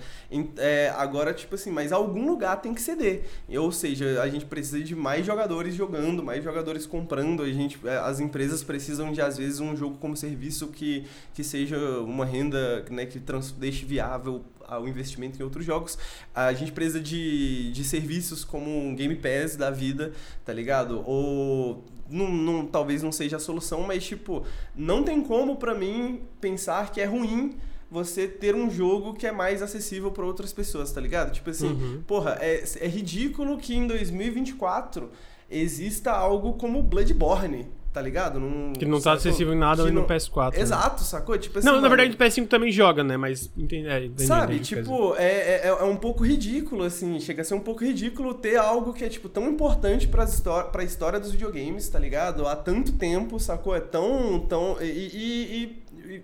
É, 0.57 0.93
agora, 0.97 1.33
tipo 1.33 1.55
assim, 1.55 1.71
mas 1.71 1.91
algum 1.91 2.25
lugar 2.27 2.61
tem 2.61 2.73
que 2.73 2.81
ceder. 2.81 3.23
Ou 3.57 3.71
seja, 3.71 4.21
a 4.21 4.29
gente 4.29 4.45
precisa 4.45 4.79
de 4.81 4.95
mais 4.95 5.25
jogadores 5.25 5.75
jogando, 5.75 6.23
mais 6.23 6.43
jogadores 6.43 6.85
comprando. 6.85 7.43
A 7.43 7.51
gente, 7.51 7.79
é, 7.85 7.97
as 7.97 8.19
empresas 8.19 8.63
precisam 8.63 9.11
de, 9.11 9.21
às 9.21 9.37
vezes, 9.37 9.59
um 9.59 9.75
jogo 9.75 9.97
como 9.97 10.15
serviço 10.15 10.67
que, 10.67 11.05
que 11.33 11.43
seja 11.43 11.77
uma 12.01 12.25
renda 12.25 12.83
né, 12.89 13.05
que 13.05 13.19
trans, 13.19 13.51
deixe 13.51 13.85
viável 13.85 14.43
o 14.81 14.87
investimento 14.87 15.39
em 15.39 15.43
outros 15.43 15.65
jogos. 15.65 15.97
A 16.35 16.51
gente 16.53 16.71
precisa 16.73 16.99
de, 16.99 17.71
de 17.71 17.83
serviços 17.83 18.43
como 18.43 18.69
um 18.69 18.93
Game 18.95 19.15
Pass 19.15 19.55
da 19.55 19.71
vida, 19.71 20.11
tá 20.45 20.51
ligado? 20.51 21.01
Ou 21.07 21.85
não, 22.09 22.29
não- 22.29 22.65
talvez 22.65 23.01
não 23.01 23.11
seja 23.11 23.37
a 23.37 23.39
solução, 23.39 23.81
mas 23.83 24.03
tipo, 24.05 24.45
não 24.75 25.03
tem 25.03 25.21
como 25.21 25.55
pra 25.55 25.73
mim 25.73 26.21
pensar 26.41 26.91
que 26.91 26.99
é 26.99 27.05
ruim 27.05 27.55
você 27.89 28.27
ter 28.27 28.53
um 28.55 28.69
jogo 28.69 29.13
que 29.13 29.25
é 29.25 29.31
mais 29.31 29.61
acessível 29.61 30.11
para 30.11 30.25
outras 30.25 30.51
pessoas, 30.51 30.91
tá 30.91 30.99
ligado? 30.99 31.31
Tipo 31.31 31.49
assim, 31.49 31.67
Uhum. 31.69 32.03
porra, 32.05 32.37
é, 32.41 32.63
é 32.81 32.87
ridículo 32.87 33.57
que 33.57 33.75
em 33.75 33.87
2024 33.87 35.09
exista 35.49 36.11
algo 36.11 36.53
como 36.53 36.83
Bloodborne, 36.83 37.67
tá 37.93 38.01
ligado? 38.01 38.39
Num, 38.39 38.73
Que 38.73 38.85
não 38.85 38.97
tá 38.97 39.03
sacou? 39.15 39.17
acessível 39.17 39.53
em 39.53 39.57
nada 39.57 39.85
no 39.85 39.91
não- 40.01 40.05
PS4. 40.05 40.57
né? 40.57 40.61
Exato, 40.61 41.01
sacou? 41.03 41.37
Tipo 41.37 41.57
assim, 41.59 41.65
Não, 41.65 41.75
na 41.75 41.81
mano, 41.83 41.95
verdade 41.95 42.15
o 42.15 42.17
PS5 42.19 42.47
também 42.47 42.71
joga, 42.71 43.03
né? 43.03 43.15
Mas 43.17 43.49
entendi. 43.57 43.87
É, 43.87 44.03
entendi, 44.05 44.25
Sabe, 44.27 44.55
entendi 44.55 44.75
tipo, 44.75 45.15
é, 45.15 45.61
é, 45.63 45.67
é 45.67 45.83
um 45.83 45.95
pouco 45.95 46.23
ridículo, 46.25 46.83
assim, 46.83 47.19
chega 47.21 47.41
a 47.41 47.45
ser 47.45 47.53
um 47.53 47.59
pouco 47.61 47.83
ridículo 47.83 48.33
ter 48.33 48.57
algo 48.57 48.93
que 48.93 49.03
é, 49.05 49.09
tipo, 49.09 49.29
tão 49.29 49.49
importante 49.49 50.07
pra, 50.07 50.25
histó 50.25 50.63
pra 50.63 50.83
história 50.83 51.19
dos 51.19 51.31
videogames, 51.31 51.87
tá 51.87 51.97
ligado? 51.97 52.45
Há 52.45 52.55
tanto 52.55 52.91
tempo, 52.91 53.39
sacou? 53.39 53.73
É 53.75 53.79
tão, 53.79 54.39
tão... 54.41 54.75
E- 54.81 54.85
e- 54.85 55.63
e, 55.63 55.83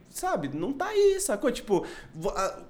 sabe, 0.09 0.49
não 0.53 0.73
tá 0.73 0.87
aí, 0.87 1.19
sacou? 1.19 1.51
Tipo, 1.51 1.85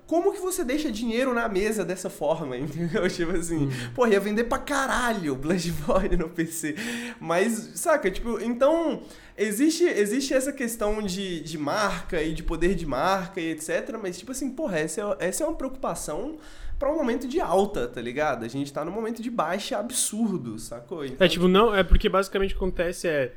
como 0.07 0.34
que 0.34 0.39
você 0.39 0.64
deixa 0.64 0.91
dinheiro 0.91 1.34
na 1.34 1.47
mesa 1.47 1.84
dessa 1.84 2.09
forma, 2.09 2.55
entendeu? 2.57 3.07
Tipo 3.09 3.32
assim, 3.32 3.70
pô, 3.95 4.07
ia 4.07 4.20
vender 4.20 4.45
pra 4.45 4.57
caralho 4.57 5.36
Bloodborne 5.36 6.18
no 6.18 6.30
PC. 6.30 6.76
Mas, 7.20 7.72
saca, 7.76 8.09
tipo, 8.11 8.39
então... 8.41 9.01
Existe, 9.36 9.84
existe 9.84 10.32
essa 10.32 10.53
questão 10.53 11.01
de, 11.01 11.39
de 11.39 11.57
marca 11.57 12.22
e 12.22 12.36
de 12.36 12.43
poder 12.43 12.76
de 12.76 12.86
marca 12.86 13.41
e 13.41 13.49
etc. 13.49 13.97
Mas, 13.99 14.16
tipo 14.16 14.32
assim, 14.32 14.51
porra, 14.51 14.78
essa 14.78 15.01
é, 15.20 15.28
essa 15.28 15.43
é 15.43 15.47
uma 15.47 15.55
preocupação 15.55 16.38
pra 16.78 16.91
um 16.91 16.95
momento 16.95 17.28
de 17.28 17.39
alta, 17.39 17.88
tá 17.88 17.99
ligado? 18.01 18.45
A 18.45 18.47
gente 18.47 18.72
tá 18.72 18.86
num 18.86 18.91
momento 18.91 19.24
de 19.24 19.32
baixa 19.32 19.78
absurdo, 19.78 20.59
sacou? 20.59 21.03
Então, 21.05 21.26
É 21.26 21.30
tipo, 21.30 21.47
não, 21.47 21.74
é 21.74 21.84
porque 21.84 22.07
basicamente 22.09 22.51
o 22.51 22.57
que 22.57 22.64
acontece 22.64 23.07
é. 23.07 23.34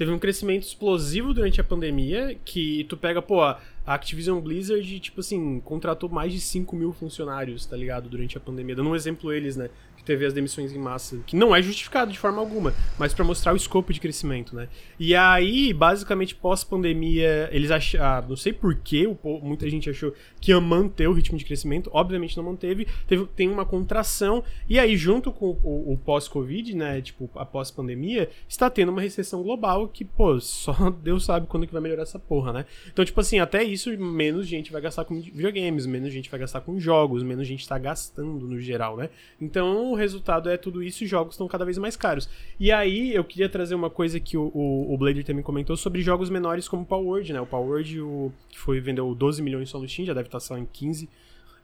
Teve 0.00 0.12
um 0.12 0.18
crescimento 0.18 0.62
explosivo 0.62 1.34
durante 1.34 1.60
a 1.60 1.64
pandemia, 1.64 2.34
que 2.42 2.84
tu 2.84 2.96
pega, 2.96 3.20
pô, 3.20 3.42
a 3.42 3.60
Activision 3.84 4.40
Blizzard, 4.40 4.98
tipo 4.98 5.20
assim, 5.20 5.60
contratou 5.60 6.08
mais 6.08 6.32
de 6.32 6.40
5 6.40 6.74
mil 6.74 6.90
funcionários, 6.90 7.66
tá 7.66 7.76
ligado? 7.76 8.08
Durante 8.08 8.34
a 8.38 8.40
pandemia. 8.40 8.74
Dando 8.74 8.88
um 8.88 8.94
exemplo 8.94 9.30
eles, 9.30 9.56
né? 9.56 9.68
Que 10.00 10.04
teve 10.06 10.24
as 10.24 10.32
demissões 10.32 10.72
em 10.72 10.78
massa. 10.78 11.18
Que 11.26 11.36
não 11.36 11.54
é 11.54 11.60
justificado 11.60 12.10
de 12.10 12.18
forma 12.18 12.40
alguma, 12.40 12.72
mas 12.98 13.12
pra 13.12 13.22
mostrar 13.22 13.52
o 13.52 13.56
escopo 13.56 13.92
de 13.92 14.00
crescimento, 14.00 14.56
né? 14.56 14.68
E 14.98 15.14
aí, 15.14 15.74
basicamente, 15.74 16.34
pós-pandemia, 16.34 17.50
eles 17.52 17.70
acharam. 17.70 18.30
Não 18.30 18.36
sei 18.36 18.52
porquê, 18.52 19.06
muita 19.42 19.68
gente 19.68 19.90
achou 19.90 20.14
que 20.40 20.52
ia 20.52 20.60
manter 20.60 21.06
o 21.06 21.12
ritmo 21.12 21.36
de 21.36 21.44
crescimento. 21.44 21.90
Obviamente 21.92 22.36
não 22.36 22.44
manteve. 22.44 22.86
Teve, 23.06 23.26
tem 23.36 23.48
uma 23.50 23.66
contração. 23.66 24.42
E 24.68 24.78
aí, 24.78 24.96
junto 24.96 25.30
com 25.30 25.58
o, 25.62 25.92
o 25.92 25.98
pós-Covid, 25.98 26.74
né? 26.74 27.02
Tipo, 27.02 27.30
a 27.34 27.44
pós-pandemia, 27.44 28.30
está 28.48 28.70
tendo 28.70 28.90
uma 28.90 29.02
recessão 29.02 29.42
global 29.42 29.86
que, 29.88 30.04
pô, 30.04 30.40
só 30.40 30.74
Deus 31.02 31.24
sabe 31.24 31.46
quando 31.46 31.66
que 31.66 31.72
vai 31.72 31.82
melhorar 31.82 32.02
essa 32.02 32.18
porra, 32.18 32.52
né? 32.52 32.66
Então, 32.90 33.04
tipo 33.04 33.20
assim, 33.20 33.38
até 33.38 33.62
isso, 33.62 33.90
menos 33.98 34.46
gente 34.46 34.72
vai 34.72 34.80
gastar 34.80 35.04
com 35.04 35.20
videogames, 35.20 35.86
menos 35.86 36.12
gente 36.12 36.30
vai 36.30 36.40
gastar 36.40 36.60
com 36.62 36.78
jogos, 36.78 37.22
menos 37.22 37.46
gente 37.46 37.68
tá 37.68 37.78
gastando 37.78 38.46
no 38.46 38.58
geral, 38.58 38.96
né? 38.96 39.10
Então, 39.40 39.94
resultado 40.00 40.48
é 40.48 40.56
tudo 40.56 40.82
isso 40.82 41.04
e 41.04 41.06
jogos 41.06 41.34
estão 41.34 41.46
cada 41.46 41.64
vez 41.64 41.78
mais 41.78 41.96
caros. 41.96 42.28
E 42.58 42.72
aí, 42.72 43.14
eu 43.14 43.22
queria 43.22 43.48
trazer 43.48 43.74
uma 43.74 43.90
coisa 43.90 44.18
que 44.18 44.36
o, 44.36 44.50
o, 44.54 44.92
o 44.92 44.98
Blader 44.98 45.24
também 45.24 45.42
comentou 45.42 45.76
sobre 45.76 46.02
jogos 46.02 46.28
menores 46.28 46.68
como 46.68 46.82
o 46.82 46.86
Power 46.86 47.06
Word, 47.06 47.32
né? 47.32 47.40
O 47.40 47.46
Power 47.46 47.68
Word, 47.68 48.00
o, 48.00 48.32
que 48.48 48.58
foi, 48.58 48.80
vendeu 48.80 49.14
12 49.14 49.42
milhões 49.42 49.70
só 49.70 49.78
no 49.78 49.88
Steam, 49.88 50.06
já 50.06 50.14
deve 50.14 50.28
estar 50.28 50.40
só 50.40 50.58
em 50.58 50.66
15 50.66 51.08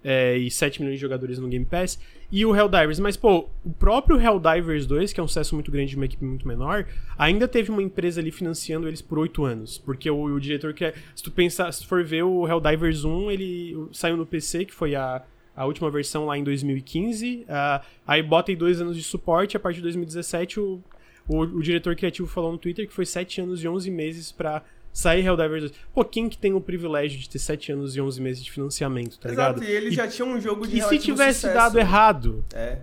é, 0.07 0.37
e 0.39 0.49
7 0.49 0.81
milhões 0.81 0.99
de 0.99 1.01
jogadores 1.01 1.37
no 1.39 1.49
Game 1.49 1.65
Pass, 1.65 1.99
e 2.31 2.47
o 2.47 2.55
Helldivers. 2.55 3.01
Mas, 3.01 3.17
pô, 3.17 3.49
o 3.65 3.71
próprio 3.71 4.21
Helldivers 4.21 4.87
2, 4.87 5.13
que 5.13 5.19
é 5.19 5.23
um 5.23 5.27
sucesso 5.27 5.55
muito 5.57 5.71
grande 5.71 5.91
de 5.91 5.97
uma 5.97 6.05
equipe 6.05 6.25
muito 6.25 6.47
menor, 6.47 6.87
ainda 7.19 7.49
teve 7.49 7.73
uma 7.73 7.83
empresa 7.83 8.21
ali 8.21 8.31
financiando 8.31 8.87
eles 8.87 9.03
por 9.03 9.19
8 9.19 9.45
anos. 9.45 9.79
Porque 9.79 10.09
o, 10.09 10.23
o 10.23 10.41
diretor 10.41 10.73
que. 10.73 10.95
Se 11.15 11.25
tu 11.25 11.31
pensar, 11.33 11.73
se 11.73 11.83
tu 11.83 11.89
for 11.89 12.05
ver 12.05 12.23
o 12.23 12.47
Helldivers 12.47 13.05
1, 13.05 13.31
ele 13.33 13.89
saiu 13.93 14.17
no 14.17 14.25
PC, 14.25 14.65
que 14.65 14.75
foi 14.75 14.95
a. 14.95 15.23
A 15.57 15.65
última 15.65 15.91
versão 15.91 16.27
lá 16.27 16.37
em 16.37 16.45
2015, 16.45 17.47
uh, 17.49 17.85
aí 18.07 18.23
bota 18.23 18.53
aí 18.53 18.57
dois 18.57 18.81
anos 18.81 18.97
de 18.97 19.03
suporte, 19.03 19.57
a 19.57 19.61
partir 19.61 19.77
de 19.77 19.83
2017 19.85 20.61
o, 20.61 20.83
o, 21.27 21.39
o 21.41 21.63
diretor 21.63 21.97
criativo 21.97 22.29
falou 22.29 22.53
no 22.53 22.59
Twitter 22.59 22.87
que 22.87 22.93
foi 22.93 23.07
7 23.07 23.41
anos 23.41 23.65
e 23.65 23.69
11 23.69 23.91
meses 23.91 24.31
pra 24.31 24.63
sair 24.93 25.25
Helldivers 25.25 25.63
2. 25.71 25.73
Pô, 25.95 26.05
quem 26.05 26.29
que 26.29 26.37
tem 26.39 26.53
o 26.53 26.61
privilégio 26.61 27.19
de 27.19 27.29
ter 27.29 27.39
7 27.39 27.73
anos 27.73 27.97
e 27.97 28.01
11 28.01 28.21
meses 28.21 28.45
de 28.45 28.51
financiamento, 28.53 29.19
tá 29.19 29.31
Exato, 29.31 29.61
ligado? 29.61 29.71
e 29.73 29.75
ele 29.77 29.91
já 29.91 30.07
tinha 30.07 30.27
um 30.27 30.41
jogo 30.41 30.67
de 30.67 30.79
E 30.79 30.83
se 30.83 30.99
tivesse 30.99 31.41
sucesso. 31.41 31.55
dado 31.55 31.79
errado, 31.79 32.45
É. 32.55 32.79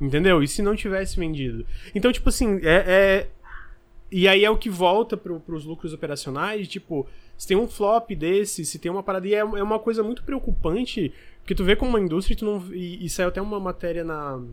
entendeu? 0.00 0.42
E 0.42 0.48
se 0.48 0.60
não 0.62 0.76
tivesse 0.76 1.18
vendido? 1.18 1.64
Então, 1.94 2.12
tipo 2.12 2.28
assim, 2.28 2.58
é... 2.62 2.84
é- 2.86 3.28
E 4.14 4.28
aí 4.28 4.44
é 4.44 4.50
o 4.50 4.58
que 4.58 4.68
volta 4.68 5.16
pro, 5.16 5.40
pros 5.40 5.64
lucros 5.64 5.94
operacionais, 5.94 6.68
tipo, 6.68 7.06
se 7.38 7.48
tem 7.48 7.56
um 7.56 7.66
flop 7.66 8.10
desse, 8.14 8.62
se 8.66 8.78
tem 8.78 8.90
uma 8.92 9.02
parada... 9.02 9.26
E 9.26 9.32
é, 9.34 9.38
é 9.38 9.62
uma 9.62 9.78
coisa 9.78 10.02
muito 10.02 10.22
preocupante, 10.22 11.10
porque 11.42 11.54
tu 11.54 11.64
vê 11.64 11.76
como 11.76 11.90
uma 11.90 12.00
indústria, 12.00 12.36
tu 12.36 12.44
não... 12.44 12.62
E, 12.74 13.04
e 13.04 13.08
saiu 13.10 13.28
até 13.28 13.40
uma 13.42 13.60
matéria 13.60 14.02
na... 14.04 14.36
Não 14.38 14.48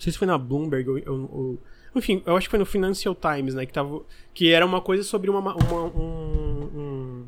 sei 0.00 0.12
se 0.12 0.18
foi 0.18 0.26
na 0.26 0.38
Bloomberg 0.38 0.88
ou, 0.88 0.96
ou- 1.14 1.30
ou- 1.32 1.58
enfim, 1.94 2.22
eu 2.24 2.34
acho 2.36 2.46
que 2.46 2.50
foi 2.50 2.58
no 2.58 2.64
Financial 2.66 3.14
Times, 3.14 3.54
né? 3.54 3.66
Que, 3.66 3.72
tava, 3.72 4.00
que 4.32 4.50
era 4.50 4.64
uma 4.64 4.80
coisa 4.80 5.02
sobre 5.02 5.28
uma, 5.28 5.40
uma- 5.40 5.84
um, 5.84 6.70
um- 6.74 7.24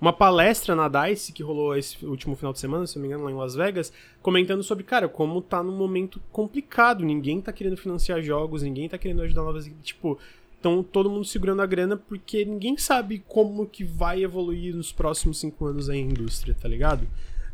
uma 0.00 0.12
palestra 0.12 0.74
na 0.76 0.88
DICE 0.88 1.32
que 1.32 1.42
rolou 1.42 1.74
esse 1.76 2.04
último 2.06 2.36
final 2.36 2.52
de 2.52 2.60
semana, 2.60 2.86
se 2.86 2.96
não 2.96 3.02
me 3.02 3.08
engano, 3.08 3.24
lá 3.24 3.30
em 3.30 3.34
Las 3.34 3.54
Vegas, 3.54 3.92
comentando 4.22 4.62
sobre, 4.62 4.84
cara, 4.84 5.08
como 5.08 5.40
tá 5.40 5.62
num 5.62 5.76
momento 5.76 6.20
complicado, 6.30 7.04
ninguém 7.04 7.40
tá 7.40 7.52
querendo 7.52 7.76
financiar 7.76 8.22
jogos, 8.22 8.62
ninguém 8.62 8.88
tá 8.88 8.98
querendo 8.98 9.22
ajudar 9.22 9.42
novas, 9.42 9.68
tipo, 9.82 10.18
então 10.60 10.82
todo 10.82 11.08
mundo 11.10 11.24
segurando 11.24 11.62
a 11.62 11.66
grana 11.66 11.96
porque 11.96 12.44
ninguém 12.44 12.76
sabe 12.76 13.24
como 13.26 13.66
que 13.66 13.84
vai 13.84 14.22
evoluir 14.22 14.74
nos 14.76 14.92
próximos 14.92 15.38
cinco 15.40 15.64
anos 15.66 15.88
a 15.88 15.96
indústria, 15.96 16.54
tá 16.60 16.68
ligado? 16.68 17.08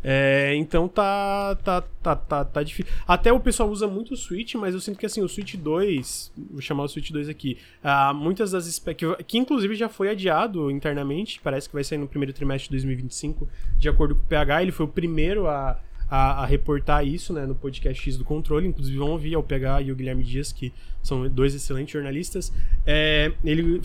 É, 0.04 0.54
então 0.56 0.88
tá, 0.88 1.56
tá, 1.62 1.80
tá, 1.80 2.16
tá, 2.16 2.44
tá 2.44 2.62
difícil. 2.62 2.92
Até 3.06 3.32
o 3.32 3.38
pessoal 3.38 3.68
usa 3.70 3.86
muito 3.86 4.14
o 4.14 4.16
Switch, 4.16 4.54
mas 4.54 4.74
eu 4.74 4.80
sinto 4.80 4.98
que 4.98 5.06
assim, 5.06 5.22
o 5.22 5.28
Switch 5.28 5.54
2, 5.54 6.32
vou 6.50 6.60
chamar 6.60 6.84
o 6.84 6.88
Switch 6.88 7.10
2 7.10 7.28
aqui, 7.28 7.58
ah, 7.82 8.12
muitas 8.12 8.50
das 8.50 8.78
que, 8.78 9.24
que 9.24 9.38
inclusive 9.38 9.74
já 9.74 9.88
foi 9.88 10.08
adiado 10.08 10.70
internamente, 10.70 11.40
parece 11.42 11.68
que 11.68 11.74
vai 11.74 11.84
sair 11.84 11.98
no 11.98 12.08
primeiro 12.08 12.32
trimestre 12.32 12.68
de 12.68 12.76
2025, 12.76 13.48
de 13.78 13.88
acordo 13.88 14.14
com 14.16 14.22
o 14.22 14.26
PH, 14.26 14.62
ele 14.62 14.72
foi 14.72 14.86
o 14.86 14.88
primeiro 14.88 15.46
a 15.46 15.78
a, 16.12 16.42
a, 16.42 16.44
reportar 16.44 17.06
isso 17.06 17.32
né, 17.32 17.46
no 17.46 17.54
podcast 17.54 18.02
X 18.02 18.18
do 18.18 18.24
Controle. 18.24 18.68
Inclusive, 18.68 18.98
vão 18.98 19.12
ouvir 19.12 19.34
ao 19.34 19.42
PH 19.42 19.80
e 19.80 19.92
o 19.92 19.96
Guilherme 19.96 20.22
Dias, 20.22 20.52
que 20.52 20.70
são 21.02 21.26
dois 21.26 21.54
excelentes 21.54 21.90
jornalistas. 21.90 22.52
É, 22.84 23.32
ele 23.42 23.80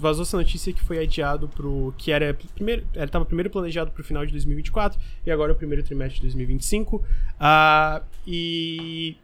vazou 0.00 0.24
essa 0.24 0.36
notícia 0.36 0.72
que 0.72 0.82
foi 0.82 0.98
adiado 0.98 1.46
pro. 1.46 1.94
que 1.96 2.10
era 2.10 2.36
primeiro. 2.52 2.84
Estava 2.92 3.24
primeiro 3.24 3.48
planejado 3.48 3.92
para 3.92 4.00
o 4.00 4.04
final 4.04 4.26
de 4.26 4.32
2024 4.32 4.98
e 5.24 5.30
agora 5.30 5.52
é 5.52 5.54
o 5.54 5.56
primeiro 5.56 5.84
trimestre 5.84 6.16
de 6.16 6.22
2025. 6.22 7.00
Ah, 7.38 8.02
e. 8.26 9.16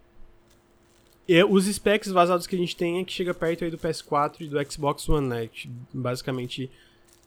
E 1.27 1.43
os 1.43 1.65
specs 1.65 2.13
vazados 2.13 2.47
que 2.47 2.55
a 2.55 2.59
gente 2.59 2.77
tem 2.77 3.01
é 3.01 3.05
que 3.05 3.13
chega 3.13 3.35
perto 3.35 3.65
aí 3.65 3.71
do 3.71 3.79
PS4 3.79 4.43
e 4.43 4.47
do 4.47 4.71
Xbox 4.71 5.09
One, 5.09 5.27
né? 5.27 5.49
Basicamente 5.93 6.71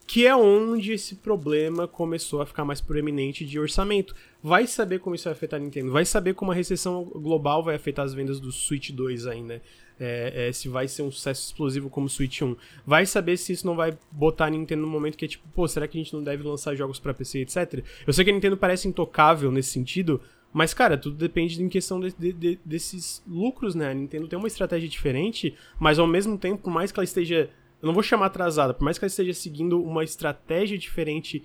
que 0.07 0.25
é 0.25 0.33
onde 0.33 0.93
esse 0.93 1.15
problema 1.15 1.85
começou 1.85 2.41
a 2.41 2.45
ficar 2.45 2.63
mais 2.63 2.79
proeminente 2.79 3.45
de 3.45 3.59
orçamento. 3.59 4.15
Vai 4.41 4.65
saber 4.65 4.99
como 4.99 5.15
isso 5.15 5.25
vai 5.25 5.33
afetar 5.33 5.59
a 5.59 5.63
Nintendo, 5.63 5.91
vai 5.91 6.05
saber 6.05 6.33
como 6.33 6.51
a 6.51 6.55
recessão 6.55 7.03
global 7.03 7.61
vai 7.61 7.75
afetar 7.75 8.05
as 8.05 8.13
vendas 8.13 8.39
do 8.39 8.49
Switch 8.49 8.91
2 8.91 9.27
ainda. 9.27 9.61
É, 9.99 10.47
é, 10.47 10.51
se 10.53 10.69
vai 10.69 10.87
ser 10.87 11.01
um 11.01 11.11
sucesso 11.11 11.47
explosivo 11.47 11.89
como 11.89 12.05
o 12.05 12.09
Switch 12.09 12.41
1. 12.41 12.55
Vai 12.85 13.05
saber 13.05 13.35
se 13.35 13.51
isso 13.51 13.65
não 13.65 13.75
vai 13.75 13.97
botar 14.11 14.45
a 14.45 14.49
Nintendo 14.49 14.83
no 14.83 14.87
momento 14.87 15.17
que 15.17 15.25
é 15.25 15.27
tipo, 15.27 15.45
pô, 15.49 15.67
será 15.67 15.87
que 15.87 15.97
a 15.97 16.01
gente 16.01 16.13
não 16.13 16.23
deve 16.23 16.43
lançar 16.43 16.75
jogos 16.75 16.99
para 16.99 17.15
PC, 17.15 17.39
etc. 17.39 17.83
Eu 18.05 18.13
sei 18.13 18.23
que 18.23 18.29
a 18.29 18.33
Nintendo 18.33 18.55
parece 18.55 18.87
intocável 18.87 19.51
nesse 19.51 19.71
sentido, 19.71 20.21
mas, 20.53 20.73
cara, 20.73 20.97
tudo 20.97 21.17
depende 21.17 21.61
em 21.61 21.67
questão 21.67 21.99
de, 21.99 22.13
de, 22.13 22.31
de, 22.31 22.59
desses 22.63 23.23
lucros, 23.27 23.75
né? 23.75 23.89
A 23.89 23.93
Nintendo 23.93 24.27
tem 24.27 24.39
uma 24.39 24.47
estratégia 24.47 24.87
diferente, 24.87 25.55
mas 25.79 25.99
ao 25.99 26.07
mesmo 26.07 26.37
tempo, 26.37 26.61
por 26.61 26.71
mais 26.71 26.91
que 26.91 26.99
ela 26.99 27.03
esteja 27.03 27.49
eu 27.81 27.87
não 27.87 27.93
vou 27.93 28.03
chamar 28.03 28.27
atrasada, 28.27 28.73
por 28.73 28.83
mais 28.83 28.97
que 28.97 29.05
ela 29.05 29.09
esteja 29.09 29.33
seguindo 29.33 29.81
uma 29.81 30.03
estratégia 30.03 30.77
diferente 30.77 31.43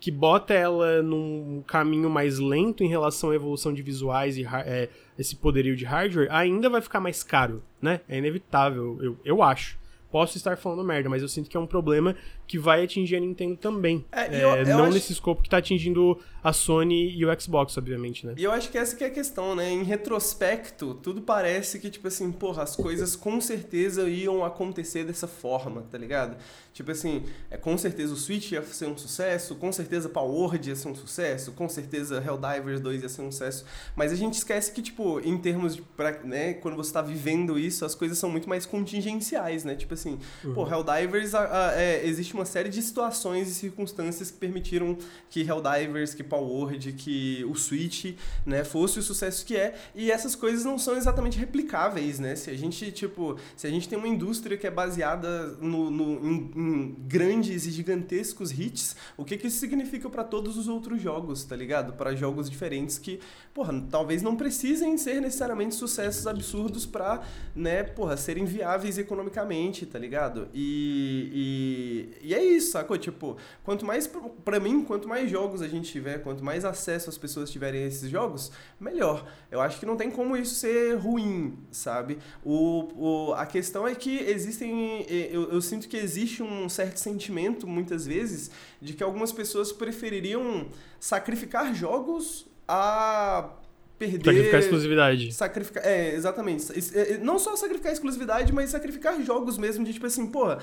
que 0.00 0.10
bota 0.10 0.52
ela 0.52 1.02
num 1.02 1.62
caminho 1.66 2.10
mais 2.10 2.38
lento 2.38 2.84
em 2.84 2.88
relação 2.88 3.30
à 3.30 3.34
evolução 3.34 3.72
de 3.72 3.80
visuais 3.80 4.36
e 4.36 4.44
é, 4.44 4.90
esse 5.18 5.34
poderio 5.34 5.74
de 5.74 5.86
hardware, 5.86 6.28
ainda 6.30 6.68
vai 6.68 6.82
ficar 6.82 7.00
mais 7.00 7.22
caro, 7.22 7.62
né? 7.80 8.02
É 8.06 8.18
inevitável, 8.18 8.98
eu, 9.00 9.16
eu 9.24 9.42
acho. 9.42 9.78
Posso 10.10 10.36
estar 10.36 10.58
falando 10.58 10.84
merda, 10.84 11.08
mas 11.08 11.22
eu 11.22 11.28
sinto 11.28 11.48
que 11.48 11.56
é 11.56 11.60
um 11.60 11.66
problema 11.66 12.14
que 12.46 12.58
vai 12.58 12.84
atingir 12.84 13.16
a 13.16 13.20
Nintendo 13.20 13.56
também. 13.56 14.04
É, 14.12 14.26
eu, 14.34 14.50
eu 14.56 14.66
não 14.66 14.84
acho... 14.84 14.94
nesse 14.94 15.12
escopo 15.12 15.42
que 15.42 15.48
tá 15.48 15.58
atingindo 15.58 16.18
a 16.42 16.52
Sony 16.52 17.10
e 17.16 17.24
o 17.24 17.40
Xbox, 17.40 17.76
obviamente, 17.78 18.26
né? 18.26 18.34
E 18.36 18.44
eu 18.44 18.52
acho 18.52 18.70
que 18.70 18.76
essa 18.76 18.94
que 18.94 19.02
é 19.02 19.06
a 19.06 19.10
questão, 19.10 19.54
né? 19.54 19.70
Em 19.70 19.82
retrospecto, 19.82 20.94
tudo 20.94 21.22
parece 21.22 21.78
que, 21.78 21.88
tipo 21.88 22.06
assim, 22.06 22.30
porra, 22.30 22.62
as 22.62 22.76
coisas 22.76 23.16
com 23.16 23.40
certeza 23.40 24.08
iam 24.10 24.44
acontecer 24.44 25.04
dessa 25.04 25.26
forma, 25.26 25.86
tá 25.90 25.96
ligado? 25.96 26.36
Tipo 26.74 26.90
assim, 26.90 27.22
é, 27.50 27.56
com 27.56 27.78
certeza 27.78 28.12
o 28.12 28.16
Switch 28.16 28.52
ia 28.52 28.62
ser 28.62 28.86
um 28.86 28.96
sucesso, 28.96 29.54
com 29.54 29.72
certeza 29.72 30.08
Powerword 30.08 30.68
ia 30.68 30.76
ser 30.76 30.88
um 30.88 30.94
sucesso, 30.94 31.52
com 31.52 31.68
certeza 31.68 32.22
Helldivers 32.22 32.80
2 32.80 33.02
ia 33.04 33.08
ser 33.08 33.22
um 33.22 33.30
sucesso, 33.30 33.64
mas 33.94 34.12
a 34.12 34.16
gente 34.16 34.34
esquece 34.34 34.72
que, 34.72 34.82
tipo, 34.82 35.20
em 35.20 35.38
termos 35.38 35.76
de, 35.76 35.82
pra, 35.82 36.18
né, 36.24 36.54
quando 36.54 36.76
você 36.76 36.92
tá 36.92 37.00
vivendo 37.00 37.58
isso, 37.58 37.84
as 37.84 37.94
coisas 37.94 38.18
são 38.18 38.28
muito 38.28 38.48
mais 38.48 38.66
contingenciais, 38.66 39.64
né? 39.64 39.76
Tipo 39.76 39.94
assim, 39.94 40.18
uhum. 40.44 40.52
pô, 40.52 40.68
Helldivers, 40.68 41.34
a, 41.34 41.68
a, 41.68 41.80
é, 41.80 42.04
existe 42.04 42.33
uma 42.34 42.44
série 42.44 42.68
de 42.68 42.82
situações 42.82 43.48
e 43.48 43.54
circunstâncias 43.54 44.30
que 44.30 44.38
permitiram 44.38 44.96
que 45.30 45.42
Helldivers, 45.42 46.14
que 46.14 46.22
Powerword, 46.22 46.92
que 46.92 47.44
o 47.44 47.54
Switch, 47.54 48.16
né, 48.44 48.64
fosse 48.64 48.98
o 48.98 49.02
sucesso 49.02 49.44
que 49.44 49.56
é, 49.56 49.74
e 49.94 50.10
essas 50.10 50.34
coisas 50.34 50.64
não 50.64 50.78
são 50.78 50.96
exatamente 50.96 51.38
replicáveis, 51.38 52.18
né? 52.18 52.36
Se 52.36 52.50
a 52.50 52.56
gente, 52.56 52.90
tipo, 52.92 53.36
se 53.56 53.66
a 53.66 53.70
gente 53.70 53.88
tem 53.88 53.98
uma 53.98 54.08
indústria 54.08 54.56
que 54.56 54.66
é 54.66 54.70
baseada 54.70 55.48
no, 55.60 55.90
no 55.90 56.26
em, 56.26 56.50
em 56.56 56.96
grandes 57.06 57.66
e 57.66 57.70
gigantescos 57.70 58.50
hits, 58.50 58.96
o 59.16 59.24
que, 59.24 59.36
que 59.36 59.46
isso 59.46 59.58
significa 59.58 60.08
para 60.08 60.24
todos 60.24 60.56
os 60.56 60.68
outros 60.68 61.00
jogos, 61.00 61.44
tá 61.44 61.56
ligado? 61.56 61.92
Para 61.94 62.14
jogos 62.14 62.50
diferentes 62.50 62.98
que, 62.98 63.20
porra, 63.52 63.84
talvez 63.90 64.22
não 64.22 64.36
precisem 64.36 64.96
ser 64.96 65.20
necessariamente 65.20 65.74
sucessos 65.74 66.26
absurdos 66.26 66.86
para, 66.86 67.22
né, 67.54 67.82
porra, 67.82 68.16
serem 68.16 68.44
viáveis 68.44 68.98
economicamente, 68.98 69.86
tá 69.86 69.98
ligado? 69.98 70.48
E, 70.52 72.10
e, 72.22 72.23
e 72.24 72.34
é 72.34 72.42
isso, 72.42 72.72
sacou? 72.72 72.96
Tipo, 72.96 73.36
quanto 73.62 73.84
mais, 73.84 74.10
para 74.44 74.58
mim, 74.58 74.82
quanto 74.82 75.06
mais 75.06 75.30
jogos 75.30 75.60
a 75.60 75.68
gente 75.68 75.92
tiver, 75.92 76.22
quanto 76.22 76.42
mais 76.42 76.64
acesso 76.64 77.10
as 77.10 77.18
pessoas 77.18 77.50
tiverem 77.50 77.84
a 77.84 77.86
esses 77.86 78.08
jogos, 78.10 78.50
melhor. 78.80 79.28
Eu 79.50 79.60
acho 79.60 79.78
que 79.78 79.84
não 79.84 79.96
tem 79.96 80.10
como 80.10 80.36
isso 80.36 80.54
ser 80.54 80.94
ruim, 80.96 81.58
sabe? 81.70 82.18
O, 82.42 83.28
o, 83.28 83.34
a 83.34 83.44
questão 83.44 83.86
é 83.86 83.94
que 83.94 84.18
existem, 84.18 85.04
eu, 85.08 85.52
eu 85.52 85.60
sinto 85.60 85.86
que 85.86 85.96
existe 85.96 86.42
um 86.42 86.68
certo 86.68 86.96
sentimento, 86.96 87.66
muitas 87.66 88.06
vezes, 88.06 88.50
de 88.80 88.94
que 88.94 89.02
algumas 89.02 89.30
pessoas 89.30 89.70
prefeririam 89.70 90.66
sacrificar 90.98 91.74
jogos 91.74 92.46
a 92.66 93.50
perder. 93.98 94.24
Sacrificar 94.24 94.60
exclusividade. 94.60 95.32
Sacrificar, 95.32 95.86
é, 95.86 96.14
exatamente. 96.14 96.72
É, 96.94 97.12
é, 97.12 97.18
não 97.18 97.38
só 97.38 97.56
sacrificar 97.56 97.92
exclusividade, 97.92 98.52
mas 98.52 98.70
sacrificar 98.70 99.20
jogos 99.22 99.56
mesmo, 99.58 99.84
de 99.84 99.92
tipo 99.92 100.06
assim, 100.06 100.26
porra, 100.26 100.58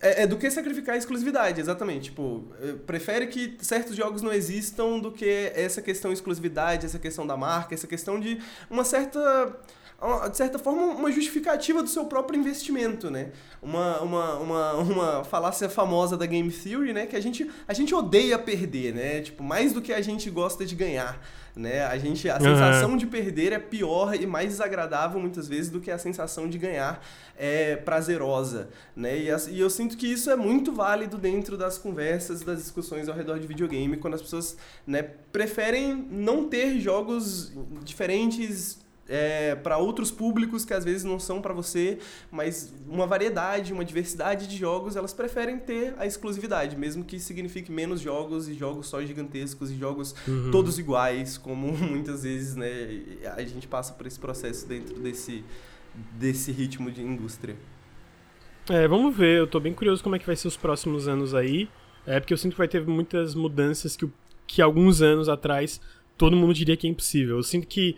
é, 0.00 0.22
é 0.22 0.26
do 0.26 0.36
que 0.36 0.50
sacrificar 0.50 0.96
exclusividade, 0.96 1.60
exatamente. 1.60 2.04
Tipo, 2.04 2.46
prefere 2.86 3.26
que 3.26 3.56
certos 3.60 3.96
jogos 3.96 4.22
não 4.22 4.32
existam 4.32 4.98
do 4.98 5.12
que 5.12 5.52
essa 5.54 5.82
questão 5.82 6.10
de 6.10 6.16
exclusividade, 6.16 6.86
essa 6.86 6.98
questão 6.98 7.26
da 7.26 7.36
marca, 7.36 7.74
essa 7.74 7.86
questão 7.86 8.18
de 8.18 8.38
uma 8.70 8.84
certa 8.84 9.56
de 10.30 10.36
certa 10.36 10.58
forma, 10.58 10.82
uma 10.82 11.12
justificativa 11.12 11.82
do 11.82 11.88
seu 11.88 12.06
próprio 12.06 12.38
investimento, 12.38 13.10
né? 13.10 13.32
Uma, 13.62 14.00
uma, 14.00 14.34
uma, 14.38 14.72
uma 14.74 15.24
falácia 15.24 15.68
famosa 15.68 16.16
da 16.16 16.24
Game 16.24 16.50
Theory, 16.50 16.94
né? 16.94 17.06
Que 17.06 17.16
a 17.16 17.20
gente, 17.20 17.50
a 17.68 17.74
gente 17.74 17.94
odeia 17.94 18.38
perder, 18.38 18.94
né? 18.94 19.20
Tipo, 19.20 19.42
mais 19.44 19.74
do 19.74 19.82
que 19.82 19.92
a 19.92 20.00
gente 20.00 20.30
gosta 20.30 20.64
de 20.64 20.74
ganhar, 20.74 21.20
né? 21.54 21.84
A 21.84 21.98
gente, 21.98 22.30
a 22.30 22.36
uhum. 22.36 22.40
sensação 22.40 22.96
de 22.96 23.06
perder 23.06 23.52
é 23.52 23.58
pior 23.58 24.14
e 24.14 24.26
mais 24.26 24.48
desagradável, 24.48 25.20
muitas 25.20 25.46
vezes, 25.46 25.70
do 25.70 25.80
que 25.80 25.90
a 25.90 25.98
sensação 25.98 26.48
de 26.48 26.56
ganhar 26.56 27.04
é 27.36 27.76
prazerosa, 27.76 28.70
né? 28.96 29.18
E, 29.18 29.28
e 29.50 29.60
eu 29.60 29.68
sinto 29.68 29.98
que 29.98 30.06
isso 30.06 30.30
é 30.30 30.36
muito 30.36 30.72
válido 30.72 31.18
dentro 31.18 31.58
das 31.58 31.76
conversas, 31.76 32.40
das 32.40 32.58
discussões 32.58 33.06
ao 33.06 33.14
redor 33.14 33.38
de 33.38 33.46
videogame, 33.46 33.98
quando 33.98 34.14
as 34.14 34.22
pessoas, 34.22 34.56
né, 34.86 35.02
preferem 35.30 35.94
não 36.10 36.48
ter 36.48 36.80
jogos 36.80 37.52
diferentes 37.84 38.80
é, 39.10 39.56
para 39.56 39.76
outros 39.76 40.10
públicos 40.12 40.64
que 40.64 40.72
às 40.72 40.84
vezes 40.84 41.02
não 41.02 41.18
são 41.18 41.42
para 41.42 41.52
você, 41.52 41.98
mas 42.30 42.72
uma 42.88 43.06
variedade, 43.06 43.72
uma 43.72 43.84
diversidade 43.84 44.46
de 44.46 44.56
jogos, 44.56 44.94
elas 44.94 45.12
preferem 45.12 45.58
ter 45.58 45.94
a 45.98 46.06
exclusividade, 46.06 46.76
mesmo 46.76 47.04
que 47.04 47.18
signifique 47.18 47.72
menos 47.72 48.00
jogos 48.00 48.48
e 48.48 48.54
jogos 48.54 48.86
só 48.86 49.02
gigantescos 49.02 49.72
e 49.72 49.76
jogos 49.76 50.14
uhum. 50.28 50.52
todos 50.52 50.78
iguais, 50.78 51.36
como 51.36 51.72
muitas 51.76 52.22
vezes 52.22 52.54
né, 52.54 53.02
a 53.36 53.42
gente 53.42 53.66
passa 53.66 53.92
por 53.92 54.06
esse 54.06 54.18
processo 54.18 54.66
dentro 54.68 54.94
desse, 55.00 55.44
desse 56.12 56.52
ritmo 56.52 56.88
de 56.88 57.02
indústria. 57.02 57.56
É, 58.68 58.86
vamos 58.86 59.16
ver, 59.16 59.40
eu 59.40 59.46
tô 59.48 59.58
bem 59.58 59.74
curioso 59.74 60.02
como 60.04 60.14
é 60.14 60.18
que 60.20 60.26
vai 60.26 60.36
ser 60.36 60.46
os 60.46 60.56
próximos 60.56 61.08
anos 61.08 61.34
aí. 61.34 61.68
É 62.06 62.20
porque 62.20 62.32
eu 62.32 62.38
sinto 62.38 62.52
que 62.52 62.58
vai 62.58 62.68
ter 62.68 62.86
muitas 62.86 63.34
mudanças 63.34 63.96
que, 63.96 64.08
que 64.46 64.62
alguns 64.62 65.02
anos 65.02 65.28
atrás 65.28 65.80
todo 66.16 66.36
mundo 66.36 66.54
diria 66.54 66.76
que 66.76 66.86
é 66.86 66.90
impossível. 66.90 67.38
Eu 67.38 67.42
sinto 67.42 67.66
que 67.66 67.96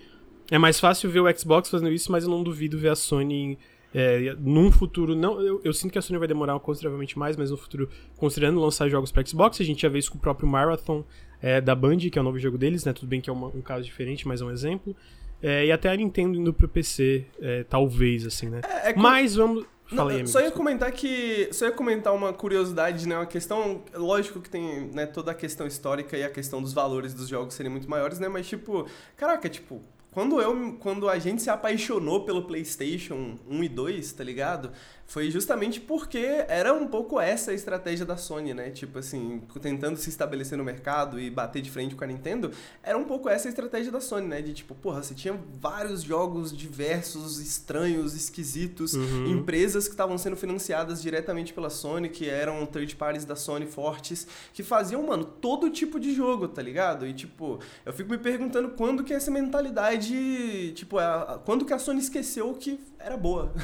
é 0.52 0.58
mais 0.58 0.78
fácil 0.78 1.10
ver 1.10 1.20
o 1.20 1.38
Xbox 1.38 1.70
fazendo 1.70 1.90
isso, 1.90 2.12
mas 2.12 2.24
eu 2.24 2.30
não 2.30 2.42
duvido 2.42 2.76
ver 2.78 2.90
a 2.90 2.94
Sony 2.94 3.58
é, 3.94 4.36
num 4.38 4.70
futuro. 4.70 5.16
não 5.16 5.40
eu, 5.40 5.62
eu, 5.64 5.72
sinto 5.72 5.92
que 5.92 5.98
a 5.98 6.02
Sony 6.02 6.18
vai 6.18 6.28
demorar 6.28 6.58
consideravelmente 6.60 7.18
mais, 7.18 7.38
mas 7.38 7.50
no 7.50 7.56
futuro, 7.56 7.88
considerando 8.18 8.60
lançar 8.60 8.86
jogos 8.90 9.10
para 9.10 9.24
Xbox, 9.24 9.58
a 9.62 9.64
gente 9.64 9.80
já 9.80 9.88
vê 9.88 9.98
isso 9.98 10.12
com 10.12 10.18
o 10.18 10.20
próprio 10.20 10.46
Marathon 10.46 11.02
é, 11.40 11.58
da 11.58 11.74
Band, 11.74 11.96
que 11.96 12.18
é 12.18 12.20
o 12.20 12.24
novo 12.24 12.38
jogo 12.38 12.58
deles, 12.58 12.84
né? 12.84 12.92
Tudo 12.92 13.08
bem 13.08 13.18
que 13.18 13.30
é 13.30 13.32
uma, 13.32 13.46
um 13.46 13.62
caso 13.62 13.82
diferente, 13.82 14.28
mas 14.28 14.42
é 14.42 14.44
um 14.44 14.50
exemplo. 14.50 14.94
É, 15.42 15.64
e 15.64 15.72
até 15.72 15.88
a 15.88 15.96
Nintendo 15.96 16.38
indo 16.38 16.52
pro 16.52 16.68
PC, 16.68 17.24
é, 17.40 17.64
talvez, 17.64 18.26
assim, 18.26 18.50
né? 18.50 18.60
É, 18.62 18.90
é 18.90 18.94
mas 18.94 19.34
vamos. 19.34 19.64
Não, 19.90 20.08
aí, 20.08 20.26
só 20.26 20.40
ia 20.40 20.50
comentar 20.50 20.92
que. 20.92 21.48
Só 21.50 21.64
ia 21.64 21.72
comentar 21.72 22.14
uma 22.14 22.32
curiosidade, 22.32 23.08
né? 23.08 23.16
Uma 23.16 23.26
questão. 23.26 23.82
Lógico 23.94 24.40
que 24.40 24.50
tem 24.50 24.90
né, 24.92 25.06
toda 25.06 25.32
a 25.32 25.34
questão 25.34 25.66
histórica 25.66 26.16
e 26.16 26.22
a 26.22 26.30
questão 26.30 26.60
dos 26.60 26.74
valores 26.74 27.14
dos 27.14 27.28
jogos 27.28 27.54
serem 27.54 27.72
muito 27.72 27.88
maiores, 27.88 28.18
né? 28.18 28.28
Mas, 28.28 28.46
tipo, 28.46 28.86
caraca, 29.16 29.48
tipo, 29.48 29.82
quando 30.12 30.40
eu 30.40 30.76
quando 30.78 31.08
a 31.08 31.18
gente 31.18 31.42
se 31.42 31.50
apaixonou 31.50 32.24
pelo 32.24 32.42
PlayStation 32.42 33.38
1 33.48 33.64
e 33.64 33.68
2, 33.68 34.12
tá 34.12 34.22
ligado? 34.22 34.70
Foi 35.12 35.30
justamente 35.30 35.78
porque 35.78 36.42
era 36.48 36.72
um 36.72 36.86
pouco 36.86 37.20
essa 37.20 37.50
a 37.50 37.54
estratégia 37.54 38.06
da 38.06 38.16
Sony, 38.16 38.54
né? 38.54 38.70
Tipo 38.70 38.98
assim, 38.98 39.42
tentando 39.60 39.98
se 39.98 40.08
estabelecer 40.08 40.56
no 40.56 40.64
mercado 40.64 41.20
e 41.20 41.28
bater 41.28 41.60
de 41.60 41.70
frente 41.70 41.94
com 41.94 42.02
a 42.02 42.06
Nintendo, 42.06 42.50
era 42.82 42.96
um 42.96 43.04
pouco 43.04 43.28
essa 43.28 43.46
a 43.46 43.50
estratégia 43.50 43.92
da 43.92 44.00
Sony, 44.00 44.26
né? 44.26 44.40
De 44.40 44.54
tipo, 44.54 44.74
porra, 44.74 45.02
você 45.02 45.12
tinha 45.12 45.38
vários 45.60 46.02
jogos 46.02 46.56
diversos, 46.56 47.38
estranhos, 47.40 48.14
esquisitos, 48.14 48.94
uhum. 48.94 49.26
empresas 49.26 49.86
que 49.86 49.92
estavam 49.92 50.16
sendo 50.16 50.34
financiadas 50.34 51.02
diretamente 51.02 51.52
pela 51.52 51.68
Sony, 51.68 52.08
que 52.08 52.30
eram 52.30 52.64
third 52.64 52.96
parties 52.96 53.26
da 53.26 53.36
Sony 53.36 53.66
fortes, 53.66 54.26
que 54.54 54.62
faziam, 54.62 55.02
mano, 55.02 55.26
todo 55.26 55.68
tipo 55.68 56.00
de 56.00 56.14
jogo, 56.14 56.48
tá 56.48 56.62
ligado? 56.62 57.06
E 57.06 57.12
tipo, 57.12 57.58
eu 57.84 57.92
fico 57.92 58.08
me 58.08 58.16
perguntando 58.16 58.70
quando 58.70 59.04
que 59.04 59.12
essa 59.12 59.30
mentalidade, 59.30 60.72
tipo, 60.74 60.96
a, 60.96 61.34
a, 61.34 61.38
quando 61.38 61.66
que 61.66 61.74
a 61.74 61.78
Sony 61.78 62.00
esqueceu 62.00 62.54
que 62.54 62.80
era 62.98 63.18
boa. 63.18 63.52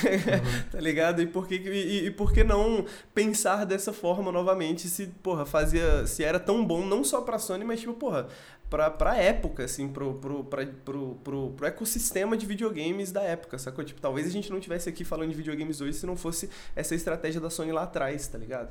Uhum. 0.00 0.59
tá 0.70 0.80
ligado? 0.80 1.22
E 1.22 1.26
por 1.26 1.46
que, 1.46 1.56
e, 1.56 2.06
e, 2.06 2.10
por 2.10 2.32
que 2.32 2.44
não 2.44 2.84
pensar 3.14 3.64
dessa 3.64 3.92
forma 3.92 4.30
novamente 4.30 4.88
se, 4.88 5.06
porra, 5.22 5.44
fazia. 5.44 6.06
Se 6.06 6.22
era 6.24 6.38
tão 6.38 6.64
bom, 6.64 6.84
não 6.84 7.04
só 7.04 7.20
pra 7.20 7.38
Sony, 7.38 7.64
mas 7.64 7.80
tipo, 7.80 7.94
porra, 7.94 8.28
pra, 8.68 8.90
pra 8.90 9.16
época, 9.16 9.64
assim, 9.64 9.88
pro, 9.88 10.14
pro, 10.14 10.44
pra, 10.44 10.66
pro, 10.84 11.14
pro, 11.24 11.50
pro 11.50 11.66
ecossistema 11.66 12.36
de 12.36 12.46
videogames 12.46 13.10
da 13.10 13.22
época, 13.22 13.58
sacou? 13.58 13.84
Tipo, 13.84 14.00
talvez 14.00 14.26
a 14.26 14.30
gente 14.30 14.50
não 14.50 14.60
tivesse 14.60 14.88
aqui 14.88 15.04
falando 15.04 15.30
de 15.30 15.36
videogames 15.36 15.80
hoje 15.80 15.94
se 15.94 16.06
não 16.06 16.16
fosse 16.16 16.48
essa 16.76 16.94
estratégia 16.94 17.40
da 17.40 17.50
Sony 17.50 17.72
lá 17.72 17.82
atrás, 17.82 18.28
tá 18.28 18.38
ligado? 18.38 18.70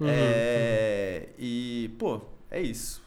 Uhum, 0.00 0.08
é, 0.08 1.26
uhum. 1.28 1.34
E, 1.38 1.94
pô, 1.98 2.20
é 2.50 2.60
isso. 2.60 3.03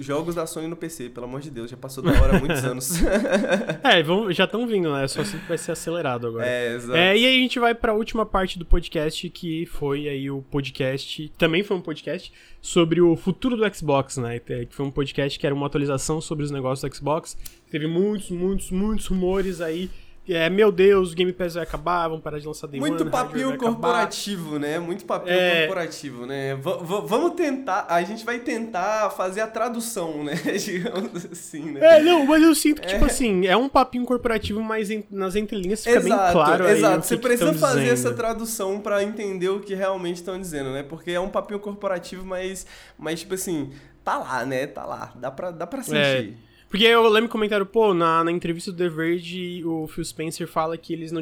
Jogos 0.00 0.34
da 0.34 0.46
Sony 0.46 0.66
no 0.66 0.76
PC, 0.76 1.10
pelo 1.10 1.26
amor 1.26 1.40
de 1.40 1.50
Deus, 1.50 1.70
já 1.70 1.76
passou 1.76 2.02
da 2.02 2.10
hora 2.10 2.36
há 2.36 2.40
muitos 2.40 2.62
anos. 2.64 2.92
é, 3.84 4.02
vão, 4.02 4.32
já 4.32 4.44
estão 4.44 4.66
vindo, 4.66 4.92
né? 4.92 5.06
Só 5.06 5.20
assim 5.20 5.38
que 5.38 5.46
vai 5.46 5.56
ser 5.58 5.72
acelerado 5.72 6.26
agora. 6.26 6.46
É, 6.46 6.74
exato. 6.74 6.96
É, 6.96 7.16
e 7.16 7.24
aí 7.24 7.36
a 7.36 7.40
gente 7.40 7.58
vai 7.58 7.74
para 7.74 7.92
a 7.92 7.94
última 7.94 8.26
parte 8.26 8.58
do 8.58 8.64
podcast, 8.64 9.30
que 9.30 9.66
foi 9.66 10.08
aí 10.08 10.30
o 10.30 10.42
podcast, 10.42 11.30
também 11.38 11.62
foi 11.62 11.76
um 11.76 11.80
podcast 11.80 12.32
sobre 12.60 13.00
o 13.00 13.16
futuro 13.16 13.56
do 13.56 13.74
Xbox, 13.74 14.16
né? 14.16 14.40
Que 14.40 14.66
foi 14.70 14.86
um 14.86 14.90
podcast 14.90 15.38
que 15.38 15.46
era 15.46 15.54
uma 15.54 15.66
atualização 15.66 16.20
sobre 16.20 16.44
os 16.44 16.50
negócios 16.50 16.88
do 16.88 16.96
Xbox. 16.96 17.38
Teve 17.70 17.86
muitos, 17.86 18.30
muitos, 18.30 18.70
muitos 18.70 19.06
rumores 19.06 19.60
aí 19.60 19.88
é, 20.34 20.50
meu 20.50 20.70
Deus, 20.70 21.12
o 21.12 21.14
Game 21.14 21.32
Pass 21.32 21.54
vai 21.54 21.62
acabar, 21.62 22.08
vão 22.08 22.20
parar 22.20 22.38
de 22.38 22.46
lançar 22.46 22.66
Day 22.66 22.80
Muito 22.80 23.02
One, 23.02 23.10
papinho 23.10 23.56
corporativo, 23.58 24.58
né? 24.58 24.78
Muito 24.78 25.04
papinho 25.04 25.36
é... 25.36 25.66
corporativo, 25.66 26.26
né? 26.26 26.54
V 26.54 26.70
vamos 27.06 27.34
tentar, 27.34 27.86
a 27.88 28.02
gente 28.02 28.24
vai 28.24 28.38
tentar 28.38 29.10
fazer 29.10 29.40
a 29.40 29.46
tradução, 29.46 30.22
né? 30.24 30.34
Digamos 30.58 31.26
assim, 31.26 31.72
né? 31.72 31.80
É, 31.82 32.02
não, 32.02 32.26
mas 32.26 32.42
eu 32.42 32.54
sinto 32.54 32.80
que, 32.80 32.86
tipo 32.86 32.96
é... 32.96 33.00
tipo 33.00 33.06
assim, 33.06 33.46
é 33.46 33.56
um 33.56 33.68
papinho 33.68 34.04
corporativo, 34.04 34.62
mas 34.62 34.90
em, 34.90 35.04
nas 35.10 35.34
entrelinhas 35.36 35.84
fica 35.84 35.98
exato, 35.98 36.24
bem 36.24 36.32
claro 36.32 36.68
Exato, 36.68 37.06
você 37.06 37.16
precisa 37.16 37.54
fazer 37.54 37.80
dizendo. 37.80 37.92
essa 37.92 38.12
tradução 38.14 38.80
para 38.80 39.02
entender 39.02 39.48
o 39.48 39.60
que 39.60 39.74
realmente 39.74 40.16
estão 40.16 40.38
dizendo, 40.38 40.70
né? 40.70 40.82
Porque 40.82 41.10
é 41.10 41.20
um 41.20 41.28
papinho 41.28 41.60
corporativo, 41.60 42.24
mas, 42.24 42.66
mas 42.98 43.20
tipo 43.20 43.34
assim, 43.34 43.70
tá 44.04 44.18
lá, 44.18 44.44
né? 44.44 44.66
Tá 44.66 44.84
lá, 44.84 45.12
dá 45.16 45.30
pra, 45.30 45.50
dá 45.50 45.66
pra 45.66 45.80
é. 45.80 45.82
sentir. 45.82 46.36
É... 46.46 46.49
Porque 46.70 46.84
eu 46.84 47.02
lembro 47.08 47.28
um 47.28 47.32
comentário, 47.32 47.66
pô, 47.66 47.92
na, 47.92 48.22
na 48.22 48.30
entrevista 48.30 48.70
do 48.70 48.78
The 48.78 48.88
Verge, 48.88 49.64
o 49.64 49.88
Phil 49.88 50.04
Spencer 50.04 50.46
fala 50.46 50.78
que 50.78 50.92
eles 50.92 51.10
não, 51.10 51.20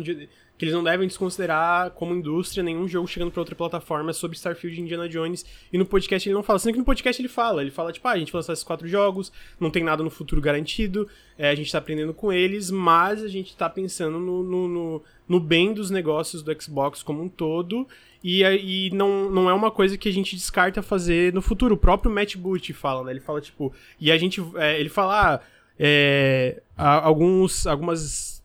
que 0.58 0.64
eles 0.64 0.74
não 0.74 0.82
devem 0.82 1.06
desconsiderar 1.06 1.92
como 1.92 2.12
indústria 2.12 2.64
nenhum 2.64 2.88
jogo 2.88 3.06
chegando 3.06 3.30
pra 3.30 3.40
outra 3.40 3.54
plataforma 3.54 4.12
sobre 4.12 4.36
Starfield 4.36 4.76
e 4.76 4.82
Indiana 4.82 5.08
Jones. 5.08 5.46
E 5.72 5.78
no 5.78 5.86
podcast 5.86 6.28
ele 6.28 6.34
não 6.34 6.42
fala. 6.42 6.58
Sendo 6.58 6.72
que 6.72 6.78
no 6.80 6.84
podcast 6.84 7.22
ele 7.22 7.28
fala. 7.28 7.62
Ele 7.62 7.70
fala, 7.70 7.92
tipo, 7.92 8.08
ah, 8.08 8.12
a 8.12 8.18
gente 8.18 8.34
lançar 8.34 8.52
esses 8.52 8.64
quatro 8.64 8.88
jogos, 8.88 9.32
não 9.60 9.70
tem 9.70 9.84
nada 9.84 10.02
no 10.02 10.10
futuro 10.10 10.40
garantido, 10.40 11.08
é, 11.38 11.48
a 11.48 11.54
gente 11.54 11.70
tá 11.70 11.78
aprendendo 11.78 12.12
com 12.12 12.32
eles, 12.32 12.72
mas 12.72 13.22
a 13.22 13.28
gente 13.28 13.56
tá 13.56 13.70
pensando 13.70 14.18
no, 14.18 14.42
no, 14.42 14.68
no, 14.68 15.02
no 15.28 15.40
bem 15.40 15.72
dos 15.72 15.90
negócios 15.90 16.42
do 16.42 16.60
Xbox 16.60 17.04
como 17.04 17.22
um 17.22 17.28
todo. 17.28 17.86
E, 18.22 18.42
e 18.42 18.90
não, 18.90 19.30
não 19.30 19.48
é 19.48 19.54
uma 19.54 19.70
coisa 19.70 19.96
que 19.96 20.08
a 20.08 20.12
gente 20.12 20.34
descarta 20.34 20.82
fazer 20.82 21.32
no 21.32 21.40
futuro. 21.40 21.76
O 21.76 21.78
próprio 21.78 22.10
Matt 22.10 22.36
Booty 22.36 22.72
fala, 22.72 23.04
né? 23.04 23.12
Ele 23.12 23.20
fala, 23.20 23.40
tipo. 23.40 23.72
E 24.00 24.10
a 24.10 24.18
gente. 24.18 24.44
É, 24.56 24.80
ele 24.80 24.88
fala. 24.88 25.34
Ah, 25.34 25.40
é, 25.78 26.60
alguns, 26.76 27.66
algumas, 27.66 28.37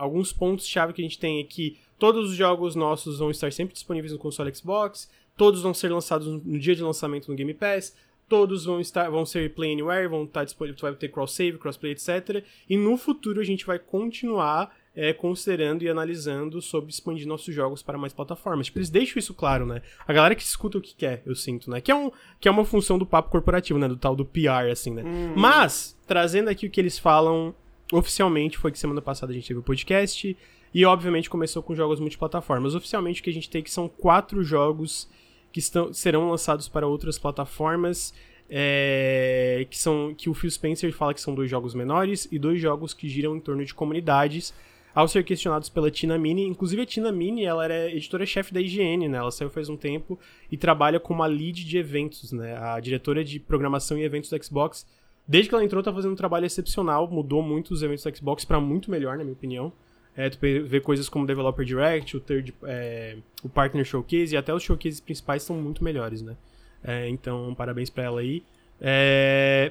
alguns 0.00 0.32
pontos-chave 0.32 0.94
que 0.94 1.02
a 1.02 1.04
gente 1.04 1.18
tem 1.18 1.40
aqui. 1.40 1.78
Todos 1.98 2.30
os 2.30 2.36
jogos 2.36 2.74
nossos 2.74 3.18
vão 3.18 3.30
estar 3.30 3.52
sempre 3.52 3.74
disponíveis 3.74 4.12
no 4.12 4.18
console 4.18 4.54
Xbox. 4.54 5.10
Todos 5.36 5.60
vão 5.60 5.74
ser 5.74 5.92
lançados 5.92 6.26
no 6.26 6.58
dia 6.58 6.74
de 6.74 6.82
lançamento 6.82 7.30
no 7.30 7.36
Game 7.36 7.52
Pass. 7.52 7.94
Todos 8.26 8.64
vão 8.64 8.80
estar, 8.80 9.10
vão 9.10 9.26
ser 9.26 9.52
Play 9.54 9.72
Anywhere, 9.72 10.08
vão 10.08 10.24
estar 10.24 10.44
disponíveis, 10.44 10.80
vai 10.80 10.94
ter 10.94 11.08
cross 11.08 11.32
save, 11.32 11.58
crossplay, 11.58 11.92
etc. 11.92 12.42
E 12.68 12.76
no 12.76 12.96
futuro 12.96 13.40
a 13.40 13.44
gente 13.44 13.66
vai 13.66 13.78
continuar 13.78 14.74
é, 14.94 15.12
considerando 15.12 15.82
e 15.82 15.88
analisando 15.88 16.62
sobre 16.62 16.90
expandir 16.90 17.26
nossos 17.26 17.54
jogos 17.54 17.82
para 17.82 17.98
mais 17.98 18.12
plataformas. 18.12 18.66
Tipo, 18.66 18.78
eles 18.78 18.90
deixam 18.90 19.18
isso 19.18 19.34
claro, 19.34 19.66
né? 19.66 19.82
A 20.06 20.12
galera 20.12 20.34
que 20.34 20.42
escuta 20.42 20.78
o 20.78 20.80
que 20.80 20.94
quer, 20.94 21.22
eu 21.26 21.34
sinto, 21.34 21.70
né? 21.70 21.80
Que 21.80 21.90
é, 21.90 21.94
um, 21.94 22.10
que 22.40 22.48
é 22.48 22.50
uma 22.50 22.64
função 22.64 22.98
do 22.98 23.04
papo 23.04 23.30
corporativo, 23.30 23.78
né? 23.78 23.86
Do 23.86 23.96
tal 23.96 24.16
do 24.16 24.24
PR, 24.24 24.70
assim, 24.70 24.92
né? 24.92 25.02
Uhum. 25.02 25.34
Mas, 25.36 25.98
trazendo 26.06 26.48
aqui 26.48 26.66
o 26.66 26.70
que 26.70 26.80
eles 26.80 26.98
falam 26.98 27.54
oficialmente, 27.92 28.58
foi 28.58 28.70
que 28.72 28.78
semana 28.78 29.02
passada 29.02 29.32
a 29.32 29.34
gente 29.34 29.48
teve 29.48 29.60
o 29.60 29.62
podcast. 29.62 30.36
E, 30.72 30.84
obviamente, 30.84 31.28
começou 31.28 31.62
com 31.62 31.74
jogos 31.74 31.98
multiplataformas. 31.98 32.74
Oficialmente, 32.74 33.20
o 33.20 33.24
que 33.24 33.30
a 33.30 33.32
gente 33.32 33.50
tem 33.50 33.60
aqui 33.60 33.70
são 33.70 33.88
quatro 33.88 34.42
jogos 34.42 35.08
que 35.52 35.58
estão, 35.58 35.92
serão 35.92 36.30
lançados 36.30 36.68
para 36.68 36.86
outras 36.86 37.18
plataformas. 37.18 38.14
É, 38.52 39.64
que 39.70 39.78
são 39.78 40.12
que 40.12 40.28
o 40.28 40.34
Phil 40.34 40.50
Spencer 40.50 40.92
fala 40.92 41.14
que 41.14 41.20
são 41.20 41.32
dois 41.32 41.48
jogos 41.48 41.72
menores 41.72 42.26
e 42.32 42.38
dois 42.38 42.60
jogos 42.60 42.92
que 42.92 43.08
giram 43.08 43.36
em 43.36 43.40
torno 43.40 43.64
de 43.64 43.72
comunidades 43.72 44.52
ao 44.94 45.06
ser 45.06 45.24
questionados 45.24 45.68
pela 45.68 45.90
Tina 45.90 46.18
Mini. 46.18 46.46
Inclusive, 46.46 46.82
a 46.82 46.86
Tina 46.86 47.12
Mini, 47.12 47.44
ela 47.44 47.64
era 47.64 47.90
editora-chefe 47.90 48.52
da 48.52 48.60
IGN, 48.60 49.08
né? 49.08 49.18
Ela 49.18 49.30
saiu 49.30 49.50
faz 49.50 49.68
um 49.68 49.76
tempo 49.76 50.18
e 50.50 50.56
trabalha 50.56 50.98
como 50.98 51.22
a 51.22 51.26
lead 51.26 51.64
de 51.64 51.78
eventos, 51.78 52.32
né? 52.32 52.56
A 52.56 52.80
diretora 52.80 53.24
de 53.24 53.38
programação 53.38 53.96
e 53.98 54.02
eventos 54.02 54.30
do 54.30 54.44
Xbox. 54.44 54.86
Desde 55.30 55.48
que 55.48 55.54
ela 55.54 55.64
entrou, 55.64 55.80
tá 55.80 55.92
fazendo 55.92 56.10
um 56.10 56.16
trabalho 56.16 56.44
excepcional, 56.44 57.06
mudou 57.06 57.40
muito 57.40 57.70
os 57.70 57.84
eventos 57.84 58.02
do 58.02 58.16
Xbox 58.16 58.44
para 58.44 58.58
muito 58.58 58.90
melhor, 58.90 59.16
na 59.16 59.22
minha 59.22 59.32
opinião. 59.32 59.72
É, 60.16 60.28
tu 60.28 60.40
vê 60.40 60.80
coisas 60.80 61.08
como 61.08 61.24
Developer 61.24 61.64
Direct, 61.64 62.16
o, 62.16 62.20
third, 62.20 62.52
é, 62.64 63.16
o 63.44 63.48
Partner 63.48 63.84
Showcase 63.84 64.34
e 64.34 64.36
até 64.36 64.52
os 64.52 64.60
showcases 64.60 64.98
principais 64.98 65.44
são 65.44 65.54
muito 65.54 65.84
melhores, 65.84 66.20
né? 66.20 66.36
É, 66.82 67.08
então, 67.08 67.54
parabéns 67.54 67.88
para 67.88 68.02
ela 68.02 68.20
aí. 68.20 68.42
É, 68.80 69.70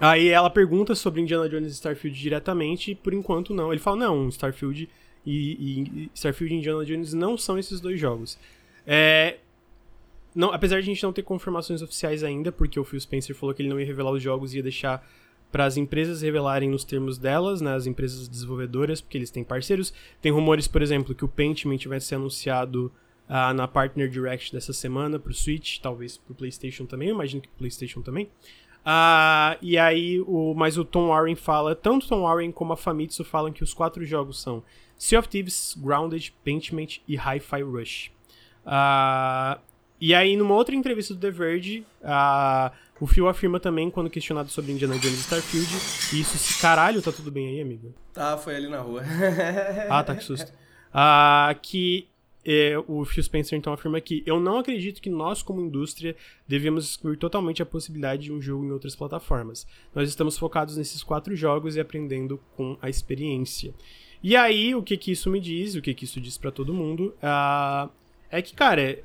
Aí 0.00 0.28
ela 0.28 0.48
pergunta 0.48 0.94
sobre 0.94 1.20
Indiana 1.20 1.46
Jones 1.46 1.70
e 1.70 1.74
Starfield 1.74 2.18
diretamente, 2.18 2.92
e 2.92 2.94
por 2.94 3.12
enquanto 3.12 3.54
não. 3.54 3.70
Ele 3.70 3.80
fala, 3.80 3.98
não, 3.98 4.28
Starfield 4.30 4.88
e, 5.26 5.32
e 6.06 6.10
Starfield 6.14 6.54
e 6.54 6.58
Indiana 6.58 6.84
Jones 6.84 7.12
não 7.12 7.36
são 7.36 7.56
esses 7.58 7.80
dois 7.80 8.00
jogos. 8.00 8.38
É, 8.86 9.36
não, 10.34 10.52
apesar 10.52 10.76
de 10.76 10.82
a 10.82 10.94
gente 10.94 11.02
não 11.02 11.12
ter 11.12 11.22
confirmações 11.22 11.82
oficiais 11.82 12.22
ainda, 12.22 12.52
porque 12.52 12.78
o 12.78 12.84
Phil 12.84 13.00
Spencer 13.00 13.34
falou 13.34 13.54
que 13.54 13.62
ele 13.62 13.68
não 13.68 13.80
ia 13.80 13.86
revelar 13.86 14.12
os 14.12 14.22
jogos 14.22 14.54
e 14.54 14.58
ia 14.58 14.62
deixar 14.62 15.06
para 15.50 15.64
as 15.64 15.76
empresas 15.76 16.22
revelarem 16.22 16.68
nos 16.68 16.84
termos 16.84 17.18
delas, 17.18 17.60
né, 17.60 17.74
as 17.74 17.86
empresas 17.86 18.28
desenvolvedoras, 18.28 19.00
porque 19.00 19.18
eles 19.18 19.30
têm 19.30 19.42
parceiros. 19.42 19.92
Tem 20.20 20.30
rumores, 20.30 20.68
por 20.68 20.80
exemplo, 20.80 21.14
que 21.14 21.24
o 21.24 21.28
Pentiment 21.28 21.84
vai 21.86 22.00
ser 22.00 22.14
anunciado 22.14 22.92
uh, 23.28 23.52
na 23.52 23.66
Partner 23.66 24.08
Direct 24.08 24.52
dessa 24.52 24.72
semana 24.72 25.18
para 25.18 25.32
o 25.32 25.34
Switch, 25.34 25.78
talvez 25.80 26.16
para 26.16 26.32
o 26.32 26.34
PlayStation 26.36 26.86
também, 26.86 27.08
eu 27.08 27.14
imagino 27.14 27.42
que 27.42 27.48
o 27.48 27.58
PlayStation 27.58 28.00
também. 28.00 28.28
Uh, 28.80 29.58
e 29.60 29.76
aí, 29.76 30.20
o, 30.20 30.54
mas 30.54 30.78
o 30.78 30.84
Tom 30.84 31.08
Warren 31.08 31.34
fala, 31.34 31.74
tanto 31.74 32.08
Tom 32.08 32.22
Warren 32.22 32.52
como 32.52 32.72
a 32.72 32.76
Famitsu 32.76 33.24
falam 33.24 33.52
que 33.52 33.62
os 33.62 33.74
quatro 33.74 34.04
jogos 34.04 34.40
são 34.40 34.62
Sea 34.96 35.18
of 35.18 35.28
Thieves, 35.28 35.76
Grounded, 35.78 36.32
Pentiment 36.44 36.98
e 37.06 37.16
Hi-Fi 37.16 37.62
Rush. 37.62 38.12
Uh, 38.64 39.60
e 40.00 40.14
aí, 40.14 40.36
numa 40.36 40.54
outra 40.54 40.74
entrevista 40.74 41.14
do 41.14 41.20
The 41.20 41.30
Verge, 41.30 41.86
uh, 42.02 42.74
o 43.00 43.06
Phil 43.06 43.28
afirma 43.28 43.60
também, 43.60 43.90
quando 43.90 44.08
questionado 44.08 44.48
sobre 44.48 44.72
Indiana 44.72 44.98
Jones 44.98 45.18
e 45.18 45.20
Starfield, 45.20 45.74
isso 46.12 46.38
se 46.38 46.60
caralho, 46.60 47.02
tá 47.02 47.12
tudo 47.12 47.30
bem 47.30 47.48
aí, 47.48 47.60
amigo? 47.60 47.94
Tá, 48.12 48.36
foi 48.36 48.56
ali 48.56 48.68
na 48.68 48.80
rua. 48.80 49.02
ah, 49.88 50.02
tá, 50.02 50.14
que 50.14 50.24
susto. 50.24 50.52
Uh, 50.92 51.58
que 51.62 52.08
é, 52.44 52.76
o 52.88 53.04
Phil 53.04 53.22
Spencer 53.22 53.58
então 53.58 53.72
afirma 53.72 54.00
que 54.00 54.22
eu 54.26 54.40
não 54.40 54.58
acredito 54.58 55.00
que 55.00 55.10
nós, 55.10 55.42
como 55.42 55.60
indústria, 55.60 56.16
devemos 56.48 56.88
excluir 56.88 57.16
totalmente 57.16 57.62
a 57.62 57.66
possibilidade 57.66 58.24
de 58.24 58.32
um 58.32 58.40
jogo 58.40 58.64
em 58.64 58.70
outras 58.70 58.96
plataformas. 58.96 59.66
Nós 59.94 60.08
estamos 60.08 60.38
focados 60.38 60.76
nesses 60.76 61.02
quatro 61.02 61.36
jogos 61.36 61.76
e 61.76 61.80
aprendendo 61.80 62.40
com 62.56 62.76
a 62.80 62.88
experiência. 62.88 63.74
E 64.22 64.36
aí, 64.36 64.74
o 64.74 64.82
que 64.82 64.96
que 64.96 65.12
isso 65.12 65.30
me 65.30 65.40
diz, 65.40 65.74
o 65.74 65.82
que 65.82 65.94
que 65.94 66.04
isso 66.04 66.20
diz 66.20 66.36
para 66.36 66.50
todo 66.50 66.74
mundo, 66.74 67.14
uh, 67.22 67.90
é 68.30 68.40
que, 68.42 68.54
cara, 68.54 68.98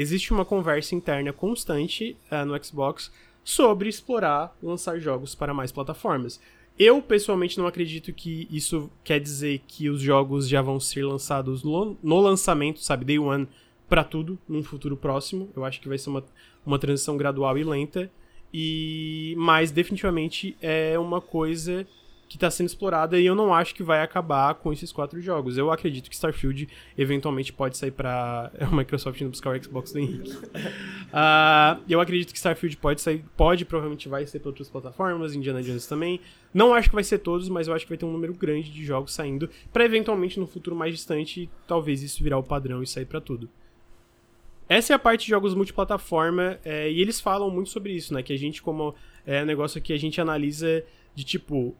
existe 0.00 0.32
uma 0.32 0.46
conversa 0.46 0.94
interna 0.94 1.30
constante 1.30 2.16
uh, 2.32 2.44
no 2.46 2.64
Xbox 2.64 3.12
sobre 3.44 3.88
explorar 3.88 4.56
lançar 4.62 4.98
jogos 4.98 5.34
para 5.34 5.52
mais 5.52 5.70
plataformas. 5.70 6.40
Eu, 6.78 7.02
pessoalmente, 7.02 7.58
não 7.58 7.66
acredito 7.66 8.10
que 8.10 8.48
isso 8.50 8.90
quer 9.04 9.20
dizer 9.20 9.60
que 9.68 9.90
os 9.90 10.00
jogos 10.00 10.48
já 10.48 10.62
vão 10.62 10.80
ser 10.80 11.04
lançados 11.04 11.62
no, 11.62 12.20
lançamento, 12.20 12.80
sabe, 12.80 13.04
day 13.04 13.18
one, 13.18 13.46
para 13.86 14.02
tudo, 14.02 14.38
num 14.48 14.62
futuro 14.62 14.96
próximo. 14.96 15.50
Eu 15.54 15.64
acho 15.64 15.78
que 15.78 15.88
vai 15.88 15.98
ser 15.98 16.08
uma, 16.08 16.24
uma 16.64 16.78
transição 16.78 17.18
gradual 17.18 17.58
e 17.58 17.64
lenta. 17.64 18.10
E 18.52 19.34
Mas, 19.36 19.70
definitivamente, 19.70 20.56
é 20.62 20.98
uma 20.98 21.20
coisa 21.20 21.86
que 22.30 22.36
está 22.36 22.48
sendo 22.48 22.68
explorada 22.68 23.18
e 23.18 23.26
eu 23.26 23.34
não 23.34 23.52
acho 23.52 23.74
que 23.74 23.82
vai 23.82 24.02
acabar 24.02 24.54
com 24.54 24.72
esses 24.72 24.92
quatro 24.92 25.20
jogos. 25.20 25.58
Eu 25.58 25.68
acredito 25.72 26.08
que 26.08 26.14
Starfield 26.14 26.68
eventualmente 26.96 27.52
pode 27.52 27.76
sair 27.76 27.90
para 27.90 28.52
a 28.60 28.66
Microsoft 28.72 29.20
indo 29.20 29.30
buscar 29.30 29.50
o 29.50 29.60
Xbox 29.60 29.92
do 29.92 29.98
Henrique. 29.98 30.30
uh, 30.30 31.82
eu 31.90 32.00
acredito 32.00 32.30
que 32.30 32.38
Starfield 32.38 32.76
pode 32.76 33.00
sair, 33.00 33.24
pode 33.36 33.64
provavelmente 33.64 34.08
vai 34.08 34.24
ser 34.26 34.38
para 34.38 34.50
outras 34.50 34.68
plataformas, 34.68 35.34
Indiana 35.34 35.60
Jones 35.60 35.88
também. 35.88 36.20
Não 36.54 36.72
acho 36.72 36.88
que 36.88 36.94
vai 36.94 37.02
ser 37.02 37.18
todos, 37.18 37.48
mas 37.48 37.66
eu 37.66 37.74
acho 37.74 37.84
que 37.84 37.88
vai 37.88 37.98
ter 37.98 38.04
um 38.04 38.12
número 38.12 38.32
grande 38.32 38.70
de 38.70 38.84
jogos 38.84 39.12
saindo 39.12 39.50
para 39.72 39.84
eventualmente 39.84 40.38
no 40.38 40.46
futuro 40.46 40.76
mais 40.76 40.94
distante, 40.94 41.50
talvez 41.66 42.00
isso 42.00 42.22
virar 42.22 42.38
o 42.38 42.44
padrão 42.44 42.80
e 42.80 42.86
sair 42.86 43.06
para 43.06 43.20
tudo. 43.20 43.50
Essa 44.68 44.92
é 44.92 44.94
a 44.94 45.00
parte 45.00 45.24
de 45.24 45.30
jogos 45.30 45.52
multiplataforma, 45.52 46.60
é, 46.64 46.88
e 46.88 47.00
eles 47.00 47.20
falam 47.20 47.50
muito 47.50 47.70
sobre 47.70 47.92
isso, 47.92 48.14
né? 48.14 48.22
Que 48.22 48.32
a 48.32 48.38
gente, 48.38 48.62
como 48.62 48.94
é 49.26 49.42
um 49.42 49.46
negócio 49.46 49.82
que 49.82 49.92
a 49.92 49.98
gente 49.98 50.20
analisa 50.20 50.84
de 51.12 51.24
tipo, 51.24 51.74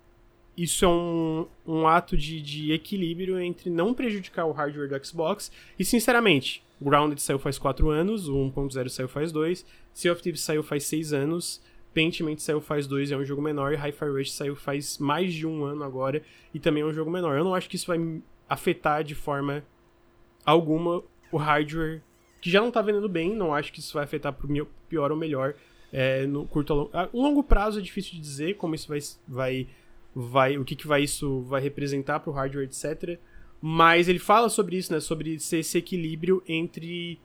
isso 0.57 0.85
é 0.85 0.89
um, 0.89 1.47
um 1.67 1.87
ato 1.87 2.17
de, 2.17 2.41
de 2.41 2.73
equilíbrio 2.73 3.41
entre 3.41 3.71
não 3.71 3.95
prejudicar 3.95 4.45
o 4.47 4.53
hardware 4.53 4.89
do 4.89 5.07
Xbox 5.07 5.51
e, 5.79 5.85
sinceramente, 5.85 6.63
Grounded 6.81 7.21
saiu 7.21 7.39
faz 7.39 7.59
4 7.59 7.89
anos, 7.91 8.29
o 8.29 8.35
1.0 8.35 8.89
saiu 8.89 9.09
faz 9.09 9.31
2, 9.31 9.65
Sea 9.93 10.13
of 10.13 10.23
Thieves 10.23 10.41
saiu 10.41 10.63
faz 10.63 10.85
6 10.85 11.13
anos, 11.13 11.63
Pentiment 11.93 12.39
saiu 12.39 12.61
faz 12.61 12.87
2 12.87 13.11
e 13.11 13.15
é 13.15 13.17
um 13.17 13.25
jogo 13.25 13.43
menor, 13.43 13.73
e 13.73 13.77
Hi-Fi 13.77 14.07
Rush 14.07 14.33
saiu 14.33 14.57
faz 14.57 14.99
mais 14.99 15.35
de 15.35 15.47
um 15.47 15.65
ano 15.65 15.85
agora 15.85 16.23
e 16.55 16.59
também 16.59 16.83
é 16.83 16.87
um 16.87 16.93
jogo 16.93 17.11
menor. 17.11 17.37
Eu 17.37 17.45
não 17.45 17.55
acho 17.55 17.69
que 17.69 17.77
isso 17.77 17.87
vai 17.87 17.99
afetar 18.49 19.05
de 19.05 19.15
forma 19.15 19.65
alguma 20.45 21.03
o 21.31 21.37
hardware, 21.37 22.03
que 22.41 22.51
já 22.51 22.61
não 22.61 22.71
tá 22.71 22.81
vendendo 22.83 23.09
bem, 23.09 23.35
não 23.35 23.55
acho 23.55 23.73
que 23.73 23.81
isso 23.81 23.95
vai 23.95 24.05
afetar 24.05 24.33
pro 24.33 24.49
pior 24.89 25.13
ou 25.13 25.17
melhor 25.17 25.55
é, 25.93 26.27
no 26.27 26.47
curto 26.47 26.73
a 26.73 26.77
longo, 26.77 27.11
longo 27.13 27.43
prazo 27.43 27.79
é 27.79 27.83
difícil 27.83 28.13
de 28.13 28.21
dizer 28.21 28.57
como 28.57 28.75
isso 28.75 28.89
vai, 28.89 28.99
vai 29.27 29.69
vai 30.15 30.59
o 30.59 30.65
que, 30.65 30.75
que 30.77 30.87
vai 30.87 31.03
isso 31.03 31.41
vai 31.43 31.61
representar 31.61 32.21
para 32.21 32.31
o 32.31 32.33
hardware, 32.33 32.65
etc. 32.65 33.19
Mas 33.61 34.09
ele 34.09 34.19
fala 34.19 34.49
sobre 34.49 34.77
isso, 34.77 34.93
né? 34.93 35.01
Sobre 35.01 35.35
esse 35.35 35.79
equilíbrio 35.79 36.43
entre. 36.49 37.19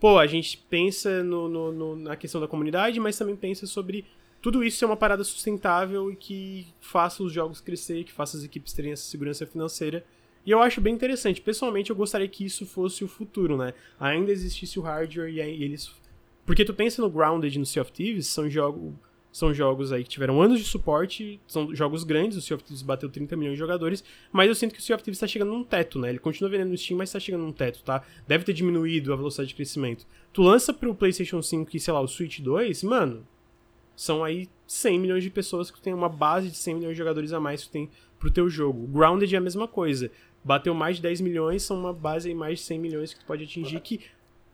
Pô, 0.00 0.18
a 0.18 0.26
gente 0.26 0.58
pensa 0.68 1.22
no, 1.22 1.48
no, 1.48 1.72
no, 1.72 1.96
na 1.96 2.16
questão 2.16 2.40
da 2.40 2.48
comunidade, 2.48 2.98
mas 2.98 3.16
também 3.16 3.36
pensa 3.36 3.66
sobre 3.66 4.04
tudo 4.40 4.64
isso 4.64 4.78
ser 4.78 4.86
uma 4.86 4.96
parada 4.96 5.22
sustentável 5.22 6.10
e 6.10 6.16
que 6.16 6.66
faça 6.80 7.22
os 7.22 7.32
jogos 7.32 7.60
crescer, 7.60 8.02
que 8.02 8.12
faça 8.12 8.36
as 8.36 8.42
equipes 8.42 8.72
terem 8.72 8.90
essa 8.90 9.04
segurança 9.04 9.46
financeira. 9.46 10.04
E 10.44 10.50
eu 10.50 10.60
acho 10.60 10.80
bem 10.80 10.92
interessante. 10.92 11.40
Pessoalmente, 11.40 11.90
eu 11.90 11.96
gostaria 11.96 12.26
que 12.26 12.44
isso 12.44 12.66
fosse 12.66 13.04
o 13.04 13.08
futuro, 13.08 13.56
né? 13.56 13.72
Ainda 14.00 14.32
existisse 14.32 14.80
o 14.80 14.82
hardware 14.82 15.32
e 15.32 15.38
eles. 15.38 15.94
Porque 16.44 16.64
tu 16.64 16.74
pensa 16.74 17.00
no 17.00 17.08
Grounded 17.08 17.56
no 17.56 17.64
Sea 17.64 17.82
of 17.82 17.92
Thieves, 17.92 18.26
são 18.26 18.50
jogos 18.50 18.92
são 19.32 19.52
jogos 19.54 19.92
aí 19.92 20.04
que 20.04 20.10
tiveram 20.10 20.42
anos 20.42 20.60
de 20.60 20.66
suporte, 20.66 21.40
são 21.46 21.74
jogos 21.74 22.04
grandes, 22.04 22.36
o 22.36 22.42
Sea 22.42 22.54
of 22.54 22.62
Thieves 22.62 22.82
bateu 22.82 23.08
30 23.08 23.34
milhões 23.34 23.54
de 23.54 23.58
jogadores, 23.58 24.04
mas 24.30 24.46
eu 24.46 24.54
sinto 24.54 24.74
que 24.74 24.78
o 24.78 24.82
Sea 24.82 24.94
of 24.94 25.02
Thieves 25.02 25.16
está 25.16 25.26
chegando 25.26 25.50
num 25.50 25.64
teto, 25.64 25.98
né? 25.98 26.10
Ele 26.10 26.18
continua 26.18 26.50
vendendo 26.50 26.68
no 26.68 26.76
Steam, 26.76 26.98
mas 26.98 27.08
está 27.08 27.18
chegando 27.18 27.40
num 27.40 27.52
teto, 27.52 27.82
tá? 27.82 28.02
Deve 28.28 28.44
ter 28.44 28.52
diminuído 28.52 29.10
a 29.10 29.16
velocidade 29.16 29.48
de 29.48 29.54
crescimento. 29.54 30.06
Tu 30.34 30.42
lança 30.42 30.74
pro 30.74 30.94
PlayStation 30.94 31.40
5 31.40 31.74
e, 31.74 31.80
sei 31.80 31.94
lá, 31.94 32.00
o 32.00 32.06
Switch 32.06 32.40
2, 32.40 32.82
mano, 32.82 33.26
são 33.96 34.22
aí 34.22 34.50
100 34.66 34.98
milhões 34.98 35.22
de 35.22 35.30
pessoas 35.30 35.70
que 35.70 35.80
tem 35.80 35.94
uma 35.94 36.10
base 36.10 36.50
de 36.50 36.56
100 36.56 36.74
milhões 36.74 36.92
de 36.92 36.98
jogadores 36.98 37.32
a 37.32 37.40
mais 37.40 37.64
que 37.64 37.70
tem 37.70 37.88
pro 38.18 38.30
teu 38.30 38.50
jogo. 38.50 38.86
Grounded 38.86 39.34
é 39.34 39.38
a 39.38 39.40
mesma 39.40 39.66
coisa. 39.66 40.10
Bateu 40.44 40.74
mais 40.74 40.96
de 40.96 41.02
10 41.02 41.22
milhões, 41.22 41.62
são 41.62 41.78
uma 41.78 41.92
base 41.92 42.28
aí 42.28 42.34
mais 42.34 42.58
de 42.58 42.64
100 42.66 42.78
milhões 42.78 43.14
que 43.14 43.20
tu 43.20 43.26
pode 43.26 43.44
atingir 43.44 43.80
que 43.80 44.00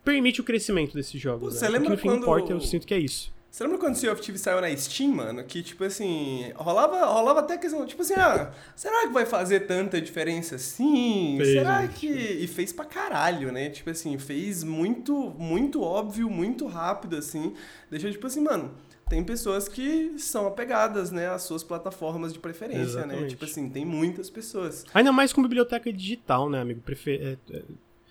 permite 0.05 0.41
o 0.41 0.45
crescimento 0.45 0.95
desses 0.95 1.21
jogos. 1.21 1.55
Você 1.55 1.65
né? 1.65 1.73
lembra 1.73 1.95
o 1.95 1.97
que 1.99 2.07
no 2.07 2.13
fim 2.13 2.19
importa, 2.19 2.53
eu 2.53 2.61
sinto 2.61 2.87
que 2.87 2.95
é 2.95 2.99
isso. 2.99 3.33
Você 3.51 3.65
lembra 3.65 3.79
quando 3.79 3.95
o 3.95 3.97
Sea 3.97 4.13
of 4.13 4.21
Thieves 4.21 4.43
saiu 4.43 4.61
na 4.61 4.77
Steam, 4.77 5.11
mano? 5.11 5.43
Que, 5.43 5.63
tipo 5.63 5.83
assim, 5.83 6.53
rolava, 6.55 7.07
rolava 7.07 7.41
até 7.41 7.57
questão, 7.57 7.85
tipo 7.87 8.03
assim, 8.03 8.15
ah, 8.15 8.53
será 8.77 9.07
que 9.07 9.13
vai 9.13 9.25
fazer 9.25 9.61
tanta 9.61 10.01
diferença 10.01 10.57
assim? 10.57 11.37
Fez, 11.39 11.49
será 11.49 11.83
gente. 11.83 11.95
que... 11.95 12.09
E 12.09 12.47
fez 12.47 12.73
pra 12.73 12.85
caralho, 12.85 13.51
né? 13.51 13.71
Tipo 13.71 13.91
assim, 13.91 14.19
fez 14.19 14.63
muito, 14.63 15.31
muito 15.39 15.83
óbvio, 15.83 16.29
muito 16.29 16.67
rápido, 16.67 17.17
assim. 17.17 17.55
Deixou, 17.91 18.11
tipo 18.11 18.27
assim, 18.27 18.43
mano, 18.43 18.75
tem 19.09 19.25
pessoas 19.25 19.67
que 19.67 20.15
são 20.19 20.47
apegadas, 20.47 21.11
né, 21.11 21.31
às 21.31 21.43
suas 21.43 21.65
plataformas 21.65 22.35
de 22.35 22.39
preferência, 22.39 22.79
né? 22.79 22.85
Exatamente. 22.85 23.23
né? 23.23 23.29
Tipo 23.29 23.45
assim, 23.47 23.71
tem 23.71 23.85
muitas 23.85 24.29
pessoas. 24.29 24.85
Ainda 24.93 25.11
mais 25.11 25.33
com 25.33 25.43
biblioteca 25.43 25.91
digital, 25.91 26.51
né, 26.51 26.61
amigo? 26.61 26.83
Prefer... 26.83 27.39
É, 27.51 27.57
é 27.57 27.63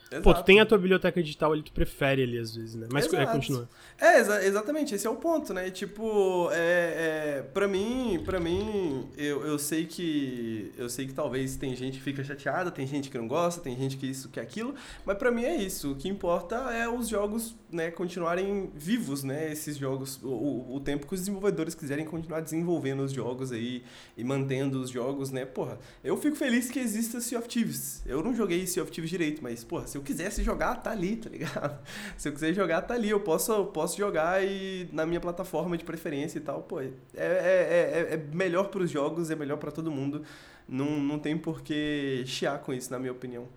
Exato. 0.09 0.23
Pô, 0.23 0.33
tu 0.33 0.43
tem 0.43 0.59
a 0.59 0.65
tua 0.65 0.77
biblioteca 0.77 1.21
digital 1.21 1.51
ali, 1.51 1.61
tu 1.61 1.71
prefere 1.71 2.23
ali 2.23 2.37
às 2.37 2.55
vezes, 2.55 2.75
né? 2.75 2.87
Mas 2.91 3.05
é, 3.05 3.07
Exato. 3.07 3.23
é, 3.23 3.25
continua. 3.33 3.69
É, 3.99 4.19
exa 4.19 4.45
exatamente, 4.45 4.95
esse 4.95 5.05
é 5.05 5.09
o 5.09 5.15
ponto, 5.15 5.53
né? 5.53 5.69
Tipo, 5.69 6.49
é, 6.51 7.39
é, 7.39 7.41
pra 7.41 7.67
mim, 7.67 8.21
pra 8.23 8.39
mim, 8.39 9.09
eu, 9.17 9.45
eu 9.45 9.59
sei 9.59 9.85
que. 9.85 10.71
Eu 10.77 10.89
sei 10.89 11.07
que 11.07 11.13
talvez 11.13 11.57
tem 11.57 11.75
gente 11.75 11.97
que 11.97 12.03
fica 12.03 12.23
chateada, 12.23 12.71
tem 12.71 12.87
gente 12.87 13.09
que 13.09 13.17
não 13.17 13.27
gosta, 13.27 13.59
tem 13.61 13.75
gente 13.75 13.97
que 13.97 14.07
isso, 14.07 14.29
que 14.29 14.39
aquilo, 14.39 14.73
mas 15.05 15.17
pra 15.17 15.29
mim 15.29 15.43
é 15.43 15.57
isso. 15.57 15.91
O 15.91 15.95
que 15.95 16.07
importa 16.07 16.55
é 16.71 16.87
os 16.87 17.09
jogos, 17.09 17.55
né, 17.69 17.91
continuarem 17.91 18.71
vivos, 18.73 19.23
né? 19.23 19.51
Esses 19.51 19.77
jogos, 19.77 20.19
o, 20.23 20.75
o 20.75 20.79
tempo 20.79 21.05
que 21.05 21.13
os 21.13 21.19
desenvolvedores 21.19 21.75
quiserem 21.75 22.05
continuar 22.05 22.39
desenvolvendo 22.39 23.01
os 23.01 23.11
jogos 23.11 23.51
aí 23.51 23.83
e 24.15 24.23
mantendo 24.23 24.79
os 24.79 24.89
jogos, 24.89 25.31
né? 25.31 25.45
Porra, 25.45 25.77
eu 26.03 26.15
fico 26.15 26.35
feliz 26.35 26.71
que 26.71 26.79
exista 26.79 27.19
Sea 27.19 27.39
of 27.39 27.47
Thieves. 27.47 28.03
Eu 28.05 28.23
não 28.23 28.33
joguei 28.33 28.65
Sea 28.65 28.83
of 28.83 28.91
Thieves 28.91 29.09
direito, 29.09 29.43
mas, 29.43 29.63
porra, 29.63 29.85
se 29.85 29.96
eu 29.97 30.03
quisesse 30.03 30.43
jogar, 30.43 30.75
tá 30.75 30.91
ali, 30.91 31.15
tá 31.15 31.29
ligado? 31.29 31.79
Se 32.15 32.29
eu 32.29 32.33
quiser 32.33 32.53
jogar, 32.53 32.81
tá 32.83 32.93
ali. 32.93 33.09
Eu 33.09 33.19
posso, 33.19 33.51
eu 33.51 33.65
posso 33.65 33.97
jogar 33.97 34.43
e 34.43 34.87
na 34.91 35.05
minha 35.05 35.19
plataforma 35.19 35.77
de 35.77 35.83
preferência 35.83 36.37
e 36.37 36.41
tal. 36.41 36.61
Pô, 36.61 36.79
é, 36.79 36.91
é, 37.15 38.07
é, 38.09 38.13
é 38.13 38.17
melhor 38.33 38.69
para 38.69 38.81
os 38.81 38.89
jogos, 38.89 39.29
é 39.31 39.35
melhor 39.35 39.57
para 39.57 39.71
todo 39.71 39.91
mundo. 39.91 40.23
Não, 40.67 40.99
não 40.99 41.19
tem 41.19 41.37
por 41.37 41.61
que 41.61 42.23
chiar 42.25 42.59
com 42.59 42.73
isso, 42.73 42.91
na 42.91 42.99
minha 42.99 43.11
opinião. 43.11 43.47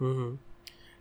Uhum. 0.00 0.36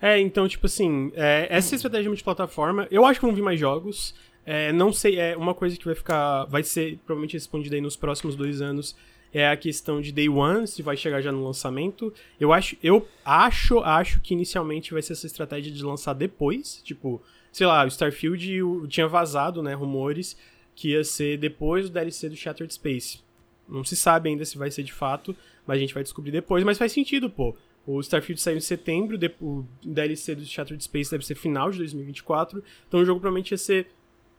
É, 0.02 0.20
então, 0.20 0.48
tipo 0.48 0.66
assim, 0.66 1.12
é, 1.16 1.48
essa 1.50 1.76
estratégia 1.76 2.10
multiplataforma, 2.10 2.88
eu 2.90 3.06
acho 3.06 3.20
que 3.20 3.26
vão 3.26 3.36
vir 3.36 3.44
mais 3.44 3.60
jogos. 3.60 4.16
É, 4.46 4.74
não 4.74 4.92
sei, 4.92 5.20
é 5.20 5.38
uma 5.38 5.54
coisa 5.54 5.78
que 5.78 5.86
vai 5.86 5.96
ficar. 5.96 6.46
Vai 6.46 6.64
ser 6.64 6.98
provavelmente 7.06 7.34
respondida 7.34 7.76
aí 7.76 7.82
nos 7.82 7.96
próximos 7.96 8.36
dois 8.36 8.62
anos 8.62 8.96
é 9.34 9.48
a 9.48 9.56
questão 9.56 10.02
de 10.02 10.12
day 10.12 10.28
one, 10.28 10.68
se 10.68 10.82
vai 10.82 10.98
chegar 10.98 11.22
já 11.22 11.32
no 11.32 11.44
lançamento. 11.44 12.14
Eu 12.40 12.52
acho, 12.52 12.76
eu 12.84 13.08
acho, 13.24 13.80
acho 13.80 14.20
que 14.22 14.34
inicialmente 14.34 14.94
vai 14.94 15.02
ser 15.02 15.14
essa 15.14 15.26
estratégia 15.26 15.72
de 15.72 15.84
lançar 15.84 16.14
depois, 16.14 16.82
tipo, 16.84 17.22
sei 17.52 17.66
lá, 17.66 17.84
o 17.84 17.88
Starfield 17.88 18.88
tinha 18.88 19.08
vazado, 19.08 19.64
né, 19.64 19.74
rumores 19.74 20.38
que 20.76 20.90
ia 20.90 21.04
ser 21.04 21.38
depois 21.38 21.90
do 21.90 21.94
DLC 21.94 22.30
do 22.30 22.36
Shattered 22.36 22.74
Space. 22.74 23.20
Não 23.68 23.84
se 23.84 23.96
sabe 23.96 24.30
ainda 24.30 24.44
se 24.44 24.58
vai 24.58 24.72
ser 24.72 24.84
de 24.84 24.94
fato, 24.94 25.36
mas 25.66 25.78
a 25.78 25.80
gente 25.80 25.94
vai 25.94 26.04
descobrir 26.04 26.32
depois, 26.32 26.64
mas 26.64 26.78
faz 26.78 26.92
sentido, 26.92 27.30
pô. 27.30 27.56
O 27.86 28.00
Starfield 28.00 28.40
saiu 28.40 28.58
em 28.58 28.62
setembro, 28.62 29.18
o 29.40 29.66
DLC 29.84 30.36
do 30.36 30.46
Shattered 30.46 30.84
Space 30.84 31.10
deve 31.10 31.26
ser 31.26 31.36
final 31.36 31.72
de 31.72 31.80
2024, 31.80 32.64
então 32.88 33.00
o 33.00 33.06
jogo 33.06 33.20
provavelmente 33.20 33.52
ia 33.52 33.58
ser 33.58 33.88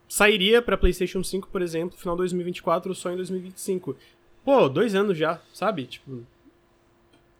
sairia 0.07 0.61
para 0.61 0.77
PlayStation 0.77 1.23
5, 1.23 1.47
por 1.49 1.61
exemplo, 1.61 1.97
final 1.97 2.15
de 2.15 2.19
2024 2.19 2.89
ou 2.89 2.95
só 2.95 3.11
em 3.11 3.15
2025. 3.15 3.95
Pô, 4.43 4.67
dois 4.67 4.93
anos 4.95 5.17
já, 5.17 5.41
sabe? 5.53 5.85
Tipo. 5.85 6.25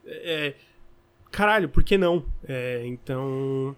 É, 0.05 0.53
caralho, 1.31 1.69
por 1.69 1.83
que 1.83 1.97
não? 1.97 2.25
É, 2.47 2.83
então. 2.85 3.75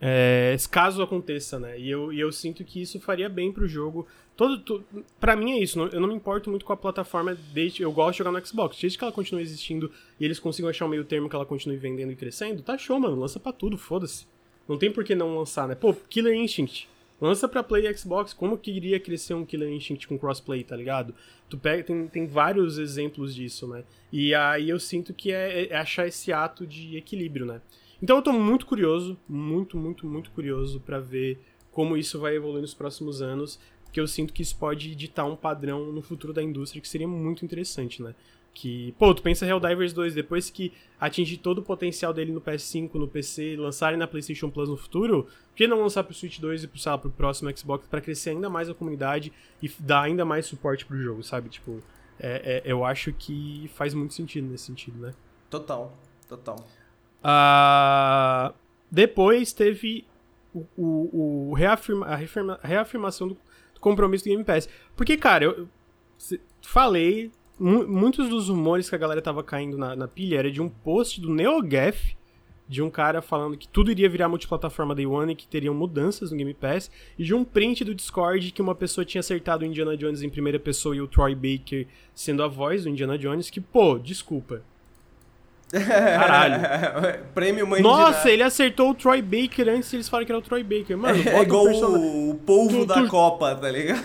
É, 0.00 0.56
caso 0.70 1.02
aconteça, 1.02 1.58
né? 1.58 1.78
E 1.78 1.90
eu, 1.90 2.12
e 2.12 2.18
eu 2.18 2.32
sinto 2.32 2.64
que 2.64 2.80
isso 2.80 2.98
faria 3.00 3.28
bem 3.28 3.52
pro 3.52 3.68
jogo. 3.68 4.06
Todo, 4.36 4.58
todo, 4.60 4.84
pra 5.20 5.36
mim 5.36 5.52
é 5.52 5.58
isso, 5.62 5.78
não, 5.78 5.88
eu 5.88 6.00
não 6.00 6.08
me 6.08 6.14
importo 6.14 6.48
muito 6.48 6.64
com 6.64 6.72
a 6.72 6.76
plataforma 6.76 7.36
desde. 7.52 7.82
Eu 7.82 7.92
gosto 7.92 8.12
de 8.12 8.18
jogar 8.18 8.32
no 8.32 8.46
Xbox. 8.46 8.78
Desde 8.80 8.96
que 8.96 9.04
ela 9.04 9.12
continue 9.12 9.42
existindo 9.42 9.92
e 10.18 10.24
eles 10.24 10.40
consigam 10.40 10.70
achar 10.70 10.86
um 10.86 10.88
meio 10.88 11.04
termo 11.04 11.28
que 11.28 11.36
ela 11.36 11.44
continue 11.44 11.76
vendendo 11.76 12.10
e 12.10 12.16
crescendo, 12.16 12.62
tá 12.62 12.78
show, 12.78 12.98
mano. 12.98 13.20
Lança 13.20 13.38
pra 13.38 13.52
tudo, 13.52 13.76
foda-se. 13.76 14.26
Não 14.66 14.78
tem 14.78 14.90
por 14.90 15.04
que 15.04 15.14
não 15.14 15.36
lançar, 15.36 15.68
né? 15.68 15.74
Pô, 15.74 15.92
Killer 16.08 16.34
Instinct. 16.34 16.88
Lança 17.20 17.48
pra 17.48 17.62
Play 17.62 17.86
e 17.86 17.96
Xbox, 17.96 18.32
como 18.32 18.56
que 18.56 18.70
iria 18.70 18.98
crescer 18.98 19.34
um 19.34 19.44
Killer 19.44 19.70
Instinct 19.70 20.08
com 20.08 20.18
crossplay, 20.18 20.64
tá 20.64 20.74
ligado? 20.74 21.14
Tu 21.48 21.58
pega, 21.58 21.82
tem, 21.82 22.06
tem 22.06 22.26
vários 22.26 22.78
exemplos 22.78 23.34
disso, 23.34 23.68
né? 23.68 23.84
E 24.10 24.34
aí 24.34 24.70
eu 24.70 24.80
sinto 24.80 25.12
que 25.12 25.30
é, 25.30 25.66
é 25.66 25.76
achar 25.76 26.06
esse 26.06 26.32
ato 26.32 26.66
de 26.66 26.96
equilíbrio, 26.96 27.44
né? 27.44 27.60
Então 28.02 28.16
eu 28.16 28.22
tô 28.22 28.32
muito 28.32 28.64
curioso, 28.64 29.18
muito, 29.28 29.76
muito, 29.76 30.06
muito 30.06 30.30
curioso 30.30 30.80
para 30.80 30.98
ver 30.98 31.38
como 31.70 31.96
isso 31.96 32.18
vai 32.18 32.34
evoluir 32.34 32.62
nos 32.62 32.74
próximos 32.74 33.20
anos, 33.20 33.60
porque 33.84 34.00
eu 34.00 34.06
sinto 34.06 34.32
que 34.32 34.42
isso 34.42 34.56
pode 34.56 34.94
ditar 34.94 35.26
um 35.26 35.36
padrão 35.36 35.92
no 35.92 36.00
futuro 36.00 36.32
da 36.32 36.42
indústria 36.42 36.80
que 36.80 36.88
seria 36.88 37.08
muito 37.08 37.44
interessante, 37.44 38.02
né? 38.02 38.14
Que, 38.52 38.94
pô, 38.98 39.14
tu 39.14 39.22
pensa 39.22 39.46
Helldivers 39.46 39.92
2, 39.92 40.14
depois 40.14 40.50
que 40.50 40.72
atingir 41.00 41.38
todo 41.38 41.58
o 41.58 41.62
potencial 41.62 42.12
dele 42.12 42.32
no 42.32 42.40
PS5, 42.40 42.94
no 42.94 43.08
PC, 43.08 43.56
lançarem 43.56 43.98
na 43.98 44.06
PlayStation 44.06 44.50
Plus 44.50 44.68
no 44.68 44.76
futuro, 44.76 45.24
por 45.24 45.56
que 45.56 45.66
não 45.66 45.80
lançar 45.80 46.04
pro 46.04 46.12
Switch 46.12 46.38
2 46.38 46.64
e 46.64 46.68
pro, 46.68 46.78
sei 46.78 46.92
lá, 46.92 46.98
pro 46.98 47.10
próximo 47.10 47.56
Xbox 47.56 47.86
para 47.86 48.00
crescer 48.00 48.30
ainda 48.30 48.50
mais 48.50 48.68
a 48.68 48.74
comunidade 48.74 49.32
e 49.62 49.70
dar 49.78 50.02
ainda 50.02 50.24
mais 50.24 50.46
suporte 50.46 50.84
pro 50.84 51.00
jogo, 51.00 51.22
sabe? 51.22 51.48
Tipo, 51.48 51.80
é, 52.18 52.62
é, 52.64 52.70
eu 52.70 52.84
acho 52.84 53.12
que 53.12 53.70
faz 53.74 53.94
muito 53.94 54.14
sentido 54.14 54.48
nesse 54.48 54.64
sentido, 54.64 54.98
né? 54.98 55.14
Total, 55.48 55.96
total. 56.28 56.56
Uh, 57.22 58.54
depois 58.90 59.52
teve 59.52 60.04
o, 60.54 60.66
o, 60.76 61.50
o 61.50 61.54
reafirma, 61.54 62.06
a 62.06 62.16
reafirma, 62.16 62.60
reafirmação 62.62 63.28
do, 63.28 63.36
compromisso 63.80 64.24
do 64.24 64.30
Game 64.30 64.44
Pass. 64.44 64.68
Porque, 64.94 65.16
cara, 65.16 65.44
eu 65.44 65.68
falei 66.62 67.32
muitos 67.60 68.28
dos 68.28 68.48
rumores 68.48 68.88
que 68.88 68.94
a 68.94 68.98
galera 68.98 69.20
tava 69.20 69.44
caindo 69.44 69.76
na, 69.76 69.94
na 69.94 70.08
pilha 70.08 70.38
era 70.38 70.50
de 70.50 70.62
um 70.62 70.68
post 70.68 71.20
do 71.20 71.32
NeoGaf, 71.32 72.16
de 72.66 72.80
um 72.80 72.88
cara 72.88 73.20
falando 73.20 73.56
que 73.56 73.68
tudo 73.68 73.90
iria 73.90 74.08
virar 74.08 74.28
multiplataforma 74.28 74.94
Day 74.94 75.04
One 75.04 75.32
e 75.32 75.36
que 75.36 75.46
teriam 75.46 75.74
mudanças 75.74 76.30
no 76.30 76.36
Game 76.36 76.54
Pass, 76.54 76.90
e 77.18 77.24
de 77.24 77.34
um 77.34 77.44
print 77.44 77.84
do 77.84 77.94
Discord 77.94 78.52
que 78.52 78.62
uma 78.62 78.74
pessoa 78.74 79.04
tinha 79.04 79.20
acertado 79.20 79.64
o 79.64 79.66
Indiana 79.66 79.96
Jones 79.96 80.22
em 80.22 80.30
primeira 80.30 80.58
pessoa 80.58 80.94
e 80.94 81.00
o 81.00 81.06
Troy 81.08 81.34
Baker 81.34 81.86
sendo 82.14 82.42
a 82.42 82.48
voz 82.48 82.84
do 82.84 82.88
Indiana 82.88 83.18
Jones, 83.18 83.50
que, 83.50 83.60
pô, 83.60 83.98
desculpa. 83.98 84.62
Caralho. 85.70 87.24
Prêmio 87.34 87.66
mãe 87.66 87.82
Nossa, 87.82 88.30
ele 88.30 88.42
acertou 88.42 88.90
o 88.90 88.94
Troy 88.94 89.20
Baker 89.20 89.68
antes 89.68 89.92
eles 89.92 90.08
falarem 90.08 90.26
que 90.26 90.32
era 90.32 90.38
o 90.38 90.42
Troy 90.42 90.62
Baker. 90.62 90.96
Mano, 90.96 91.18
é 91.28 91.42
igual 91.42 91.66
o, 91.66 92.30
o 92.30 92.34
polvo 92.36 92.80
tu, 92.80 92.86
da 92.86 92.94
tu... 93.02 93.08
Copa, 93.08 93.54
tá 93.54 93.70
ligado? 93.70 94.00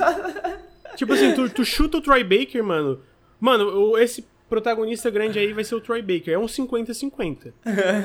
Tipo 0.95 1.14
assim, 1.14 1.34
tu, 1.34 1.49
tu 1.49 1.64
chuta 1.64 1.97
o 1.97 2.01
Troy 2.01 2.24
Baker, 2.24 2.64
mano. 2.64 2.99
Mano, 3.39 3.97
esse 3.97 4.25
protagonista 4.49 5.09
grande 5.09 5.39
aí 5.39 5.53
vai 5.53 5.63
ser 5.63 5.75
o 5.75 5.81
Troy 5.81 6.01
Baker. 6.01 6.33
É 6.33 6.39
um 6.39 6.45
50-50. 6.45 7.53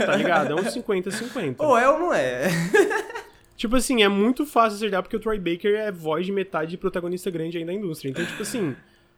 Tá 0.06 0.16
ligado? 0.16 0.52
É 0.52 0.54
um 0.54 0.64
50-50. 0.64 1.56
Ou 1.58 1.76
é 1.76 1.88
ou 1.88 1.98
não 1.98 2.14
é? 2.14 2.48
tipo 3.56 3.76
assim, 3.76 4.02
é 4.02 4.08
muito 4.08 4.46
fácil 4.46 4.76
acertar 4.76 5.02
porque 5.02 5.16
o 5.16 5.20
Troy 5.20 5.38
Baker 5.38 5.74
é 5.74 5.92
voz 5.92 6.26
de 6.26 6.32
metade 6.32 6.72
de 6.72 6.76
protagonista 6.76 7.30
grande 7.30 7.58
aí 7.58 7.64
da 7.64 7.72
indústria. 7.72 8.10
Então, 8.10 8.24
tipo 8.24 8.42
assim. 8.42 8.74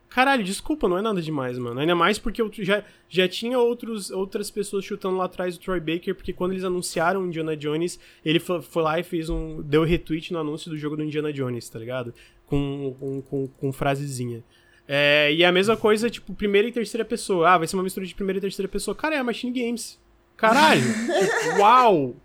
Caralho, 0.09 0.45
desculpa, 0.45 0.87
não 0.87 0.99
é 0.99 1.01
nada 1.01 1.23
demais, 1.23 1.57
mano. 1.57 1.81
Ainda 1.81 1.95
mais 1.95 2.19
porque 2.19 2.43
eu 2.43 2.51
já, 2.59 2.85
já 3.09 3.27
tinha 3.27 3.59
outros, 3.59 4.11
outras 4.11 4.51
pessoas 4.51 4.85
chutando 4.85 5.17
lá 5.17 5.25
atrás 5.25 5.57
do 5.57 5.65
Troy 5.65 5.81
Baker, 5.81 6.15
porque 6.15 6.35
quando 6.35 6.53
eles 6.53 6.65
anunciaram 6.65 7.23
o 7.23 7.27
Indiana 7.27 7.57
Jones, 7.57 7.99
ele 8.23 8.39
foi, 8.39 8.61
foi 8.61 8.83
lá 8.83 9.01
e 9.01 9.03
fez 9.03 9.31
um. 9.31 9.63
deu 9.63 9.85
retweet 9.85 10.31
no 10.31 10.39
anúncio 10.39 10.71
do 10.71 10.77
jogo 10.77 10.97
do 10.97 11.03
Indiana 11.03 11.33
Jones, 11.33 11.67
tá 11.67 11.79
ligado? 11.79 12.13
Com, 12.45 12.95
com, 13.01 13.23
com, 13.23 13.49
com 13.49 13.73
frasezinha. 13.73 14.45
É, 14.87 15.33
e 15.33 15.43
é 15.43 15.47
a 15.47 15.53
mesma 15.53 15.77
coisa, 15.77 16.11
tipo, 16.11 16.35
primeira 16.35 16.69
e 16.69 16.73
terceira 16.73 17.05
pessoa. 17.05 17.51
Ah, 17.51 17.59
vai 17.59 17.67
ser 17.67 17.77
uma 17.77 17.83
mistura 17.83 18.07
de 18.07 18.15
primeira 18.15 18.39
e 18.39 18.41
terceira 18.41 18.69
pessoa. 18.69 18.95
Cara, 18.95 19.15
é 19.15 19.19
a 19.19 19.25
Machine 19.25 19.53
Games. 19.53 19.99
Caralho! 20.37 20.83
uau! 21.59 22.17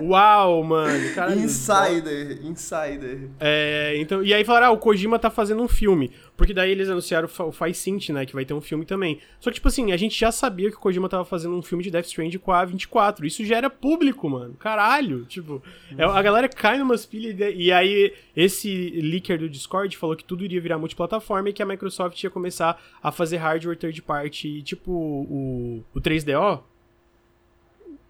Uau, 0.00 0.64
mano. 0.64 1.14
Caralho, 1.14 1.40
insider, 1.40 2.44
insider. 2.44 3.28
É, 3.38 3.94
então, 3.98 4.22
e 4.22 4.32
aí 4.32 4.44
falaram, 4.44 4.68
ah, 4.68 4.70
o 4.70 4.78
Kojima 4.78 5.18
tá 5.18 5.30
fazendo 5.30 5.62
um 5.62 5.68
filme. 5.68 6.10
Porque 6.36 6.54
daí 6.54 6.70
eles 6.70 6.88
anunciaram 6.88 7.28
o 7.40 7.52
Faisint, 7.52 8.10
né, 8.10 8.24
que 8.24 8.32
vai 8.32 8.44
ter 8.44 8.54
um 8.54 8.60
filme 8.60 8.84
também. 8.84 9.20
Só 9.40 9.50
que, 9.50 9.56
tipo 9.56 9.68
assim, 9.68 9.92
a 9.92 9.96
gente 9.96 10.18
já 10.18 10.30
sabia 10.30 10.70
que 10.70 10.76
o 10.76 10.80
Kojima 10.80 11.08
tava 11.08 11.24
fazendo 11.24 11.56
um 11.56 11.62
filme 11.62 11.82
de 11.82 11.90
Death 11.90 12.06
Stranding 12.06 12.38
com 12.38 12.52
a 12.52 12.64
24. 12.64 13.26
Isso 13.26 13.44
já 13.44 13.56
era 13.56 13.68
público, 13.68 14.28
mano. 14.30 14.54
Caralho. 14.54 15.24
Tipo, 15.24 15.62
é, 15.96 16.04
a 16.04 16.22
galera 16.22 16.48
cai 16.48 16.78
numas 16.78 17.04
pilhas. 17.04 17.36
E 17.56 17.72
aí, 17.72 18.14
esse 18.36 18.90
leaker 19.02 19.38
do 19.38 19.48
Discord 19.48 19.96
falou 19.96 20.16
que 20.16 20.24
tudo 20.24 20.44
iria 20.44 20.60
virar 20.60 20.78
multiplataforma 20.78 21.48
e 21.50 21.52
que 21.52 21.62
a 21.62 21.66
Microsoft 21.66 22.22
ia 22.22 22.30
começar 22.30 22.80
a 23.02 23.10
fazer 23.10 23.38
hardware 23.38 23.76
third 23.76 24.00
party, 24.02 24.62
tipo 24.62 24.92
o, 24.92 25.84
o 25.92 26.00
3DO 26.00 26.62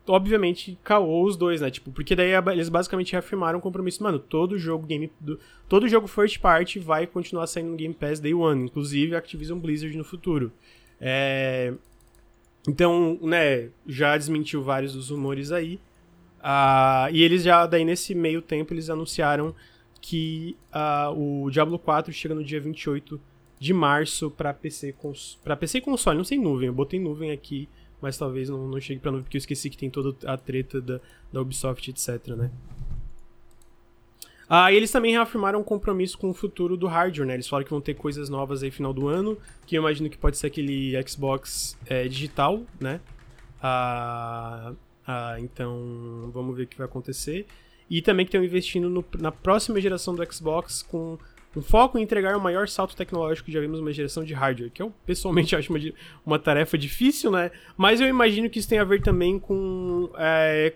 obviamente 0.08 0.78
caou 0.82 1.24
os 1.24 1.36
dois, 1.36 1.60
né? 1.60 1.70
Tipo, 1.70 1.90
porque 1.92 2.16
daí 2.16 2.30
eles 2.52 2.68
basicamente 2.68 3.12
reafirmaram 3.12 3.58
o 3.58 3.62
compromisso, 3.62 4.02
mano, 4.02 4.18
todo 4.18 4.58
jogo 4.58 4.86
game 4.86 5.10
do, 5.20 5.38
todo 5.68 5.88
jogo 5.88 6.06
first 6.06 6.40
party 6.40 6.78
vai 6.78 7.06
continuar 7.06 7.46
saindo 7.46 7.70
no 7.70 7.76
Game 7.76 7.94
Pass 7.94 8.20
Day 8.20 8.34
One, 8.34 8.64
inclusive 8.64 9.14
Activision 9.14 9.58
Blizzard 9.58 9.96
no 9.96 10.04
futuro. 10.04 10.52
É... 11.00 11.72
Então, 12.66 13.18
né, 13.22 13.70
já 13.86 14.16
desmentiu 14.16 14.62
vários 14.62 14.92
dos 14.92 15.10
rumores 15.10 15.52
aí. 15.52 15.80
Uh, 16.38 17.10
e 17.12 17.22
eles 17.22 17.42
já, 17.42 17.66
daí 17.66 17.84
nesse 17.84 18.14
meio 18.14 18.42
tempo, 18.42 18.72
eles 18.72 18.90
anunciaram 18.90 19.54
que 20.00 20.56
uh, 20.72 21.44
o 21.44 21.50
Diablo 21.50 21.78
4 21.78 22.12
chega 22.12 22.34
no 22.34 22.44
dia 22.44 22.60
28 22.60 23.20
de 23.58 23.74
março 23.74 24.30
para 24.30 24.54
PC, 24.54 24.94
pra 25.42 25.56
PC 25.56 25.78
e 25.78 25.80
console, 25.80 26.16
não 26.16 26.24
sei 26.24 26.38
nuvem, 26.38 26.68
eu 26.68 26.72
botei 26.72 27.00
nuvem 27.00 27.32
aqui 27.32 27.68
mas 28.00 28.16
talvez 28.16 28.48
não, 28.48 28.68
não 28.68 28.80
chegue 28.80 29.00
pra 29.00 29.10
nuvem, 29.10 29.24
porque 29.24 29.36
eu 29.36 29.40
esqueci 29.40 29.68
que 29.68 29.76
tem 29.76 29.90
toda 29.90 30.14
a 30.30 30.36
treta 30.36 30.80
da, 30.80 31.00
da 31.32 31.40
Ubisoft, 31.40 31.90
etc, 31.90 32.28
né? 32.36 32.50
Ah, 34.48 34.72
e 34.72 34.76
eles 34.76 34.90
também 34.90 35.12
reafirmaram 35.12 35.60
um 35.60 35.64
compromisso 35.64 36.16
com 36.16 36.30
o 36.30 36.34
futuro 36.34 36.74
do 36.76 36.86
hardware, 36.86 37.26
né? 37.26 37.34
Eles 37.34 37.46
falaram 37.46 37.64
que 37.64 37.70
vão 37.70 37.82
ter 37.82 37.94
coisas 37.94 38.30
novas 38.30 38.62
aí 38.62 38.70
final 38.70 38.94
do 38.94 39.06
ano, 39.06 39.36
que 39.66 39.76
eu 39.76 39.82
imagino 39.82 40.08
que 40.08 40.16
pode 40.16 40.38
ser 40.38 40.46
aquele 40.46 40.94
Xbox 41.06 41.76
é, 41.86 42.08
digital, 42.08 42.62
né? 42.80 43.00
Ah, 43.62 44.72
ah, 45.06 45.36
então, 45.38 46.30
vamos 46.32 46.56
ver 46.56 46.62
o 46.62 46.66
que 46.66 46.78
vai 46.78 46.86
acontecer. 46.86 47.46
E 47.90 48.00
também 48.00 48.24
que 48.24 48.30
estão 48.30 48.44
investindo 48.44 48.88
no, 48.88 49.04
na 49.18 49.32
próxima 49.32 49.80
geração 49.80 50.14
do 50.14 50.32
Xbox 50.32 50.82
com 50.82 51.18
um 51.58 51.62
foco 51.62 51.98
em 51.98 52.02
entregar 52.02 52.36
o 52.36 52.40
maior 52.40 52.68
salto 52.68 52.94
tecnológico 52.94 53.46
que 53.46 53.52
já 53.52 53.60
vimos 53.60 53.80
numa 53.80 53.92
geração 53.92 54.22
de 54.22 54.32
hardware, 54.32 54.70
que 54.70 54.80
eu 54.80 54.92
pessoalmente 55.04 55.54
acho 55.56 55.72
uma, 55.72 55.80
uma 56.24 56.38
tarefa 56.38 56.78
difícil, 56.78 57.30
né? 57.30 57.50
Mas 57.76 58.00
eu 58.00 58.06
imagino 58.06 58.48
que 58.48 58.58
isso 58.58 58.68
tem 58.68 58.78
a 58.78 58.84
ver 58.84 59.02
também 59.02 59.38
com 59.38 60.10
é, 60.16 60.74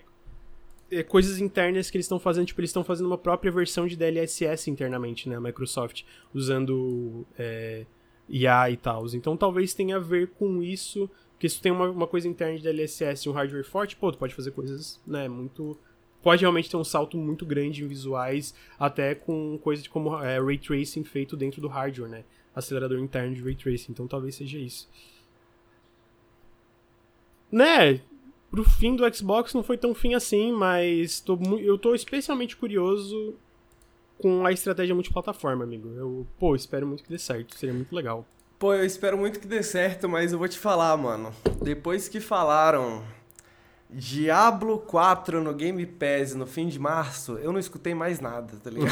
é, 0.91 1.03
coisas 1.03 1.39
internas 1.39 1.89
que 1.89 1.97
eles 1.97 2.07
estão 2.07 2.19
fazendo. 2.19 2.47
Tipo, 2.47 2.61
eles 2.61 2.71
estão 2.71 2.83
fazendo 2.83 3.07
uma 3.07 3.19
própria 3.19 3.53
versão 3.53 3.87
de 3.87 3.97
DLSS 3.97 4.69
internamente, 4.69 5.29
né? 5.29 5.39
Microsoft, 5.39 6.03
usando 6.35 7.25
é, 7.39 7.87
IA 8.29 8.71
e 8.71 8.77
tal. 8.77 9.07
Então 9.15 9.37
talvez 9.37 9.73
tenha 9.73 9.97
a 9.97 10.01
ver 10.01 10.29
com 10.31 10.63
isso, 10.63 11.09
porque 11.33 11.47
isso 11.47 11.63
tem 11.63 11.71
uma, 11.71 11.89
uma 11.89 12.07
coisa 12.07 12.27
interna 12.27 12.57
de 12.57 12.63
DLSS 12.63 13.27
e 13.27 13.29
um 13.29 13.33
hardware 13.33 13.65
forte, 13.65 13.95
pô, 13.95 14.11
tu 14.11 14.19
pode 14.19 14.35
fazer 14.35 14.51
coisas, 14.51 15.01
né, 15.07 15.29
muito 15.29 15.79
pode 16.23 16.43
realmente 16.43 16.71
ter 16.71 16.77
um 16.77 16.85
salto 16.85 17.17
muito 17.17 17.45
grande 17.45 17.83
em 17.83 17.89
visuais, 17.89 18.55
até 18.79 19.15
com 19.15 19.59
coisas 19.59 19.87
como 19.89 20.17
é, 20.23 20.41
ray 20.41 20.59
tracing 20.59 21.05
feito 21.05 21.37
dentro 21.37 21.61
do 21.61 21.69
hardware, 21.69 22.11
né? 22.11 22.25
Acelerador 22.55 22.99
interno 22.99 23.35
de 23.35 23.43
ray 23.43 23.55
tracing. 23.55 23.93
Então 23.93 24.07
talvez 24.07 24.37
seja 24.37 24.59
isso. 24.59 24.89
Né? 27.51 28.01
Pro 28.51 28.65
fim 28.65 28.95
do 28.95 29.15
Xbox 29.15 29.53
não 29.55 29.63
foi 29.63 29.77
tão 29.77 29.95
fim 29.95 30.15
assim, 30.15 30.53
mas 30.53 31.21
tô, 31.21 31.39
eu 31.59 31.79
tô 31.79 31.95
especialmente 31.95 32.57
curioso 32.57 33.35
com 34.19 34.47
a 34.47 34.53
estratégia 34.53 34.95
multiplataforma, 34.95 35.65
amigo. 35.65 35.89
Eu, 35.97 36.27
pô, 36.39 36.55
espero 36.55 36.87
muito 36.87 37.03
que 37.03 37.09
dê 37.09 37.19
certo. 37.19 37.57
Seria 37.57 37.75
muito 37.75 37.95
legal. 37.95 38.27
Pô, 38.59 38.73
eu 38.73 38.85
espero 38.85 39.19
muito 39.19 39.41
que 39.41 39.47
dê 39.49 39.63
certo, 39.63 40.09
mas 40.09 40.33
eu 40.33 40.39
vou 40.39 40.47
te 40.47 40.59
falar, 40.59 40.97
mano. 40.97 41.35
Depois 41.63 42.09
que 42.09 42.21
falaram 42.21 43.03
Diablo 43.95 44.79
4 44.79 45.43
no 45.43 45.53
Game 45.53 45.85
Pass 45.85 46.35
no 46.35 46.47
fim 46.47 46.67
de 46.67 46.79
março, 46.79 47.39
eu 47.43 47.53
não 47.53 47.61
escutei 47.61 47.95
mais 47.95 48.21
nada, 48.21 48.55
tá 48.63 48.71
ligado? 48.71 48.91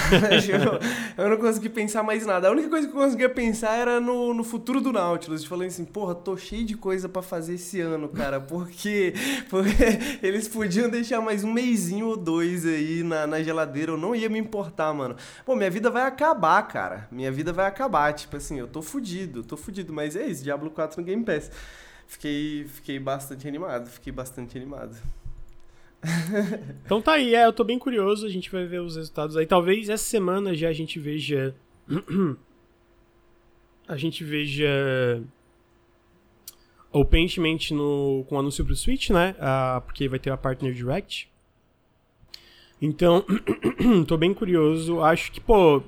eu, 1.17 1.31
não 1.31 1.39
consegui 1.39 1.71
pensar 1.71 2.03
mais 2.03 2.27
nada. 2.27 2.49
A 2.49 2.51
única 2.51 2.69
coisa 2.69 2.87
que 2.87 2.95
eu 2.95 3.01
conseguia 3.01 3.29
pensar 3.31 3.77
era 3.77 3.99
no, 3.99 4.35
no 4.35 4.45
futuro 4.45 4.79
do 4.81 4.93
Nautilus. 4.93 5.45
Falei 5.45 5.69
assim, 5.69 5.87
porra, 5.87 6.15
tô 6.15 6.37
cheio 6.37 6.67
de 6.67 6.77
coisa 6.77 7.09
para 7.09 7.23
fazer 7.23 7.55
esse 7.55 7.81
ano, 7.81 8.11
cara, 8.11 8.41
porque, 8.41 9.15
porque 9.49 9.73
eles 10.23 10.47
podiam 10.47 10.91
deixar 10.91 11.23
mais 11.23 11.45
um 11.45 11.53
mêsinho 11.53 12.07
ou 12.09 12.17
dois 12.17 12.67
aí 12.67 13.03
na, 13.03 13.27
na 13.27 13.43
geladeira, 13.43 13.93
eu 13.93 13.97
não 13.97 14.15
ia 14.15 14.29
me 14.29 14.39
importar, 14.39 14.93
mano. 14.93 15.17
Pô, 15.47 15.57
minha 15.57 15.71
vida 15.71 15.91
vai 15.91 16.03
acabar, 16.03 16.63
cara. 16.69 17.09
Minha 17.11 17.33
vida 17.33 17.55
vai 17.55 17.67
acabar. 17.67 18.13
Tipo 18.13 18.37
assim, 18.37 18.59
eu 18.59 18.69
tô 18.69 18.83
fudido, 18.83 19.43
tô 19.43 19.57
fudido, 19.57 19.95
mas 19.95 20.15
é 20.15 20.27
isso, 20.27 20.45
Diablo 20.45 20.71
4 20.71 21.01
no 21.01 21.07
Game 21.07 21.25
Pass 21.25 21.51
fiquei, 22.11 22.65
fiquei 22.65 22.99
bastante 22.99 23.47
animado, 23.47 23.89
fiquei 23.89 24.13
bastante 24.13 24.59
animado. 24.59 24.97
então 26.85 27.01
tá 27.01 27.13
aí, 27.13 27.35
é, 27.35 27.47
eu 27.47 27.53
tô 27.53 27.63
bem 27.63 27.79
curioso, 27.79 28.27
a 28.27 28.29
gente 28.29 28.51
vai 28.51 28.67
ver 28.67 28.81
os 28.81 28.97
resultados 28.97 29.37
aí. 29.37 29.47
Talvez 29.47 29.89
essa 29.89 30.05
semana 30.05 30.55
já 30.55 30.69
a 30.69 30.73
gente 30.73 30.99
veja. 30.99 31.55
a 33.87 33.97
gente 33.97 34.25
veja. 34.25 35.23
O 36.93 37.05
Paintment 37.05 37.71
no, 37.71 38.25
com 38.29 38.37
anúncio 38.37 38.65
pro 38.65 38.75
Switch, 38.75 39.11
né? 39.11 39.37
Ah, 39.39 39.81
porque 39.87 40.09
vai 40.09 40.19
ter 40.19 40.31
a 40.31 40.37
Partner 40.37 40.73
Direct. 40.73 41.31
Então, 42.83 43.25
tô 44.09 44.17
bem 44.17 44.35
curioso. 44.35 45.01
Acho 45.01 45.31
que, 45.31 45.41
pô. 45.41 45.81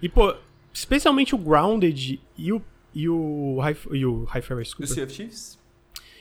E, 0.00 0.08
pô, 0.08 0.36
especialmente 0.72 1.34
o 1.34 1.38
Grounded 1.38 2.20
e 2.38 2.52
o. 2.52 2.62
E 2.94 3.08
o. 3.08 3.58
E 3.90 4.06
o 4.06 4.24
Hi-Fi, 4.26 4.54
desculpa. 4.62 4.84
O 4.84 4.94
Sea 4.94 5.04
of 5.04 5.12
Chiefs? 5.12 5.63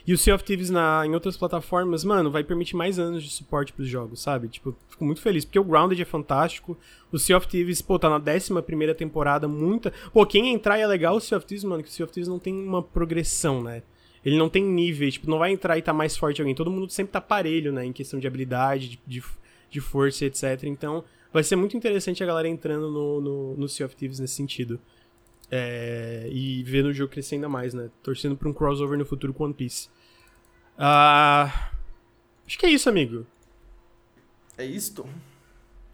E 0.06 0.14
o 0.14 0.18
Sea 0.18 0.36
of 0.36 0.43
Thieves 0.43 0.70
na, 0.70 1.06
em 1.06 1.14
outras 1.14 1.38
plataformas, 1.38 2.04
mano, 2.04 2.30
vai 2.30 2.43
permitir 2.43 2.76
mais 2.76 2.99
anos 2.99 3.24
de 3.24 3.30
suporte 3.30 3.72
pros 3.72 3.88
jogos, 3.88 4.22
sabe? 4.22 4.49
Tipo, 4.49 4.76
fico 4.89 5.06
muito 5.06 5.22
feliz, 5.22 5.45
porque 5.45 5.60
o 5.60 5.64
Grounded 5.64 6.01
é 6.01 6.06
fantástico. 6.06 6.78
O 7.10 7.18
Sea 7.18 7.38
of 7.38 7.47
Thieves, 7.47 7.82
pô, 7.82 7.97
tá 7.97 8.10
na 8.10 8.18
11 8.18 8.62
primeira 8.64 8.93
temporada, 8.93 9.47
muita. 9.47 9.93
Pô, 10.12 10.26
quem 10.26 10.54
entrar 10.54 10.78
é 10.78 10.86
legal 10.86 11.16
o 11.16 11.22
Sea 11.22 11.38
of 11.38 11.47
Thieves, 11.47 11.64
mano, 11.64 11.82
que 11.82 11.89
o 11.89 11.91
Sea 11.91 12.04
of 12.04 12.14
Thieves 12.14 12.28
não 12.28 12.38
tem 12.38 12.54
uma 12.54 12.84
progressão, 12.84 13.64
né? 13.64 13.82
Ele 14.26 14.38
não 14.38 14.49
tem 14.49 14.64
nível, 14.64 15.10
tipo, 15.10 15.30
não 15.30 15.38
vai 15.38 15.51
entrar 15.51 15.78
e 15.78 15.82
tá 15.82 15.93
mais 15.93 16.18
forte 16.18 16.41
alguém. 16.41 16.56
Todo 16.56 16.72
mundo 16.72 16.89
sempre 16.89 17.14
tá 17.14 17.22
parelho, 17.22 17.72
né? 17.72 17.86
Em 17.86 17.94
questão 17.94 18.19
de 18.19 18.28
habilidade, 18.28 18.90
de, 18.90 18.99
de, 19.06 19.23
de 19.69 19.82
força, 19.82 20.26
etc. 20.26 20.64
Então, 20.64 21.03
vai 21.32 21.44
ser 21.44 21.56
muito 21.56 21.78
interessante 21.78 22.23
a 22.23 22.26
galera 22.26 22.48
entrando 22.48 22.90
no, 22.90 23.22
no, 23.22 23.57
no 23.57 23.69
Sea 23.69 23.86
of 23.86 23.95
Thieves 23.95 24.19
nesse 24.19 24.36
sentido. 24.36 24.80
É, 25.56 26.28
e 26.32 26.64
vendo 26.64 26.88
o 26.88 26.94
jogo 26.94 27.12
crescer 27.12 27.36
ainda 27.36 27.48
mais, 27.48 27.76
né? 27.76 27.92
Torcendo 28.02 28.36
pra 28.36 28.50
um 28.50 28.54
crossover 28.54 28.98
no 28.98 29.06
futuro 29.06 29.32
com 29.32 29.44
One 29.44 29.54
Piece. 29.54 29.88
Ah, 30.76 31.72
acho 32.44 32.58
que 32.58 32.66
é 32.66 32.72
isso, 32.72 32.90
amigo. 32.90 33.24
É 34.58 34.66
isto? 34.66 35.08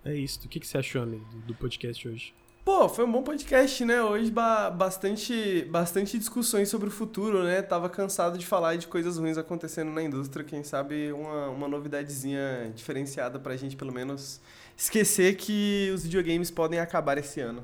É 0.06 0.16
isto. 0.16 0.46
O 0.46 0.48
que, 0.48 0.62
que 0.62 0.66
você 0.66 0.78
achou, 0.78 1.02
amigo, 1.02 1.26
do, 1.46 1.54
podcast 1.54 2.08
hoje? 2.08 2.34
Pô, 2.64 2.88
foi 2.88 3.04
um 3.04 3.12
bom 3.12 3.22
podcast, 3.22 3.84
né? 3.84 4.02
Hoje 4.02 4.32
ba 4.32 4.70
bastante, 4.70 5.68
bastante 5.70 6.18
discussões 6.18 6.70
sobre 6.70 6.88
o 6.88 6.92
futuro, 6.92 7.44
né? 7.44 7.62
Tava 7.62 7.90
cansado 7.90 8.38
de 8.38 8.46
falar 8.46 8.78
de 8.78 8.88
coisas 8.88 9.18
ruins 9.18 9.38
acontecendo 9.38 9.92
na 9.92 10.02
indústria. 10.02 10.46
Quem 10.46 10.64
sabe 10.64 11.12
uma, 11.12 11.50
uma 11.50 11.68
novidadezinha 11.68 12.72
diferenciada 12.74 13.38
pra 13.38 13.58
gente, 13.58 13.76
pelo 13.76 13.92
menos, 13.92 14.40
esquecer 14.78 15.36
que 15.36 15.92
os 15.94 16.04
videogames 16.04 16.50
podem 16.50 16.80
acabar 16.80 17.18
esse 17.18 17.42
ano. 17.42 17.62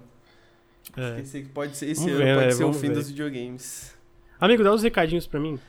É. 0.95 1.09
Esquecer 1.09 1.43
que 1.43 1.49
pode 1.49 1.75
ser 1.77 1.89
esse 1.89 2.01
Vamos 2.01 2.15
ano, 2.15 2.25
ver, 2.25 2.35
pode 2.35 2.45
né? 2.47 2.51
ser 2.51 2.61
Vamos 2.63 2.77
o 2.77 2.79
fim 2.79 2.87
ver. 2.87 2.93
dos 2.93 3.07
videogames. 3.09 3.95
Amigo, 4.39 4.63
dá 4.63 4.73
uns 4.73 4.83
recadinhos 4.83 5.25
pra 5.27 5.39
mim. 5.39 5.59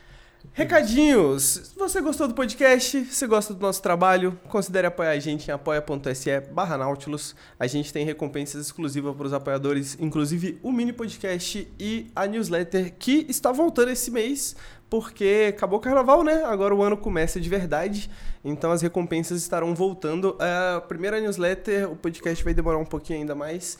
Recadinhos! 0.53 1.43
Se 1.43 1.79
você 1.79 2.01
gostou 2.01 2.29
do 2.29 2.35
podcast, 2.35 3.05
se 3.07 3.27
gosta 3.27 3.53
do 3.53 3.61
nosso 3.61 3.83
trabalho, 3.83 4.39
considere 4.49 4.87
apoiar 4.87 5.11
a 5.11 5.19
gente 5.19 5.49
em 5.49 5.51
apoia.se 5.53 6.41
barra 6.53 6.79
Nautilus. 6.79 7.35
A 7.59 7.67
gente 7.67 7.93
tem 7.93 8.05
recompensas 8.05 8.65
exclusivas 8.67 9.15
para 9.17 9.27
os 9.27 9.33
apoiadores, 9.33 9.97
inclusive 10.01 10.59
o 10.63 10.73
mini 10.73 10.93
podcast 10.93 11.67
e 11.79 12.07
a 12.15 12.27
newsletter 12.27 12.95
que 12.99 13.27
está 13.29 13.53
voltando 13.53 13.91
esse 13.91 14.11
mês, 14.11 14.57
porque 14.89 15.53
acabou 15.55 15.79
o 15.79 15.83
carnaval, 15.83 16.23
né? 16.23 16.45
Agora 16.45 16.75
o 16.75 16.83
ano 16.83 16.97
começa 16.97 17.41
de 17.41 17.49
verdade, 17.49 18.09
então 18.45 18.71
as 18.71 18.81
recompensas 18.83 19.43
estarão 19.43 19.75
voltando. 19.75 20.37
A 20.41 20.81
primeira 20.81 21.21
newsletter, 21.21 21.91
o 21.91 21.97
podcast 21.97 22.43
vai 22.45 22.55
demorar 22.55 22.79
um 22.79 22.87
pouquinho 22.87 23.19
ainda 23.19 23.35
mais. 23.35 23.79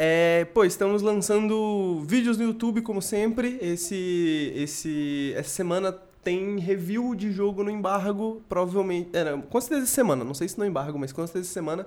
É, 0.00 0.44
pô, 0.54 0.64
estamos 0.64 1.02
lançando 1.02 2.00
vídeos 2.06 2.38
no 2.38 2.44
YouTube, 2.44 2.82
como 2.82 3.02
sempre. 3.02 3.58
Esse, 3.60 4.52
esse, 4.54 5.32
essa 5.36 5.50
semana 5.50 5.92
tem 6.22 6.56
review 6.60 7.16
de 7.16 7.32
jogo 7.32 7.64
no 7.64 7.70
embargo, 7.70 8.40
provavelmente. 8.48 9.10
É, 9.12 9.36
com 9.36 9.60
certeza 9.60 9.86
semana, 9.88 10.22
não 10.22 10.34
sei 10.34 10.46
se 10.48 10.56
no 10.56 10.64
embargo, 10.64 10.96
mas 10.96 11.12
com 11.12 11.26
certeza 11.26 11.52
semana. 11.52 11.84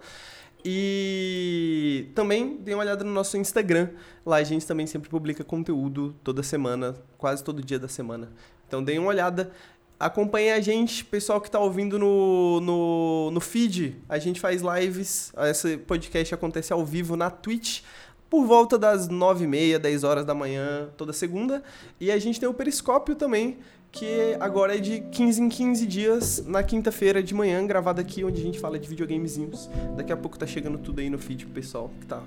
E 0.64 2.10
também 2.14 2.58
dê 2.58 2.74
uma 2.74 2.84
olhada 2.84 3.02
no 3.06 3.12
nosso 3.12 3.38
Instagram. 3.38 3.92
Lá 4.26 4.36
a 4.36 4.44
gente 4.44 4.68
também 4.68 4.86
sempre 4.86 5.10
publica 5.10 5.42
conteúdo 5.42 6.14
toda 6.22 6.44
semana, 6.44 6.96
quase 7.18 7.42
todo 7.42 7.64
dia 7.64 7.80
da 7.80 7.88
semana. 7.88 8.30
Então 8.68 8.84
deem 8.84 9.00
uma 9.00 9.08
olhada. 9.08 9.54
Acompanhe 10.02 10.52
a 10.52 10.60
gente, 10.60 11.06
pessoal 11.06 11.40
que 11.40 11.48
está 11.48 11.60
ouvindo 11.60 11.99
no, 11.99 12.60
no, 12.60 13.30
no 13.30 13.40
feed. 13.40 14.02
A 14.10 14.18
gente 14.18 14.40
faz 14.40 14.64
lives. 14.64 15.32
Esse 15.48 15.78
podcast 15.78 16.34
acontece 16.34 16.73
ao 16.73 16.84
vivo 16.84 17.15
na 17.15 17.30
Twitch 17.30 17.82
por 18.28 18.44
volta 18.48 18.80
das 18.80 19.07
9h30, 19.07 19.78
10 19.78 20.03
horas 20.03 20.26
da 20.26 20.34
manhã, 20.34 20.90
toda 20.98 21.14
segunda. 21.14 21.61
E 21.99 22.10
a 22.10 22.18
gente 22.18 22.40
tem 22.40 22.49
o 22.49 22.53
Periscópio 22.53 23.14
também, 23.14 23.60
que 23.91 24.36
agora 24.40 24.76
é 24.76 24.80
de 24.80 25.02
15 25.02 25.40
em 25.40 25.49
15 25.49 25.86
dias, 25.86 26.44
na 26.48 26.64
quinta-feira 26.64 27.22
de 27.22 27.36
manhã, 27.36 27.64
gravado 27.68 28.02
aqui, 28.02 28.23
onde 28.23 28.41
a 28.41 28.44
gente 28.44 28.60
fala 28.60 28.80
de 28.80 28.90
videogamezinhos. 28.90 29.69
Daqui 29.95 30.11
a 30.11 30.18
pouco 30.18 30.36
tá 30.36 30.48
chegando 30.48 30.80
tudo 30.80 30.99
aí 30.99 31.11
no 31.11 31.19
feed 31.19 31.45
pro 31.45 31.53
pessoal 31.53 31.91
que 31.99 32.07
tá 32.07 32.23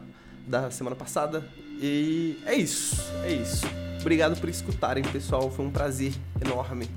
da 0.46 0.70
semana 0.70 0.94
passada. 0.94 1.44
E 1.82 2.38
é 2.46 2.54
isso, 2.54 3.02
é 3.24 3.32
isso. 3.32 3.66
Obrigado 4.00 4.38
por 4.38 4.48
escutarem, 4.48 5.02
pessoal. 5.02 5.50
Foi 5.50 5.64
um 5.64 5.70
prazer 5.72 6.12
enorme. 6.40 6.88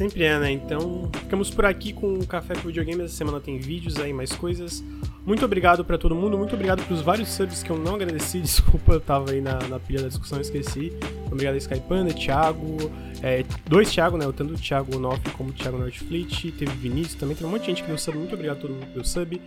Sempre 0.00 0.24
é, 0.24 0.38
né? 0.38 0.50
Então, 0.50 1.10
ficamos 1.12 1.50
por 1.50 1.66
aqui 1.66 1.92
com 1.92 2.14
o 2.14 2.26
Café 2.26 2.54
com 2.54 2.68
Videogame. 2.68 3.02
Essa 3.02 3.16
semana 3.16 3.38
tem 3.38 3.58
vídeos 3.58 3.98
aí, 3.98 4.14
mais 4.14 4.32
coisas. 4.32 4.82
Muito 5.26 5.44
obrigado 5.44 5.84
para 5.84 5.98
todo 5.98 6.14
mundo, 6.14 6.38
muito 6.38 6.54
obrigado 6.54 6.82
pros 6.86 7.02
vários 7.02 7.28
subs 7.28 7.62
que 7.62 7.68
eu 7.68 7.76
não 7.76 7.96
agradeci, 7.96 8.40
desculpa, 8.40 8.94
eu 8.94 9.00
tava 9.00 9.32
aí 9.32 9.42
na, 9.42 9.58
na 9.68 9.78
pilha 9.78 10.00
da 10.00 10.08
discussão 10.08 10.38
e 10.38 10.40
esqueci. 10.40 10.90
Obrigado 11.26 11.56
a 11.56 11.58
Skypanda, 11.58 12.14
Thiago, 12.14 12.90
é, 13.22 13.44
dois 13.66 13.92
Thiago, 13.92 14.16
né? 14.16 14.24
Tanto 14.34 14.54
o 14.54 14.56
Thiago 14.56 14.98
Noff 14.98 15.20
como 15.36 15.50
o 15.50 15.52
Thiago 15.52 15.76
Nordfleet, 15.76 16.50
teve 16.52 16.72
Vinícius 16.78 17.16
também, 17.16 17.36
teve 17.36 17.46
um 17.46 17.50
monte 17.50 17.60
de 17.60 17.66
gente 17.66 17.82
que 17.82 17.88
deu 17.88 17.98
sub, 17.98 18.16
muito 18.16 18.32
obrigado 18.32 18.56
a 18.56 18.60
todo 18.60 18.72
mundo 18.72 18.86
que 18.86 18.94
deu 18.94 19.04
sub. 19.04 19.38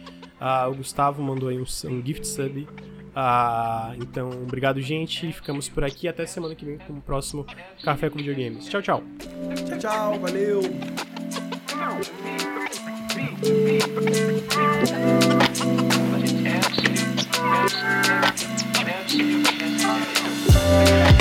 Ah, 0.46 0.68
o 0.68 0.76
Gustavo 0.76 1.24
mandou 1.24 1.48
aí 1.48 1.58
um, 1.58 1.64
um 1.86 2.06
gift 2.06 2.28
sub. 2.28 2.68
Ah, 3.16 3.94
então, 3.98 4.30
obrigado, 4.30 4.82
gente. 4.82 5.32
Ficamos 5.32 5.70
por 5.70 5.86
aqui. 5.86 6.06
Até 6.06 6.26
semana 6.26 6.54
que 6.54 6.66
vem 6.66 6.78
com 6.80 6.92
o 6.94 7.02
próximo 7.02 7.46
Café 7.82 8.10
com 8.10 8.18
Videogames. 8.18 8.68
Tchau, 8.68 8.82
tchau. 8.82 9.02
Tchau, 9.70 9.80
tchau. 9.80 10.20
Valeu. 10.20 10.62
But 16.12 16.24
it's 16.24 16.46
absolute, 16.46 16.48
absolute, 16.48 16.94
absolute, 18.88 19.64
absolute. 19.64 21.13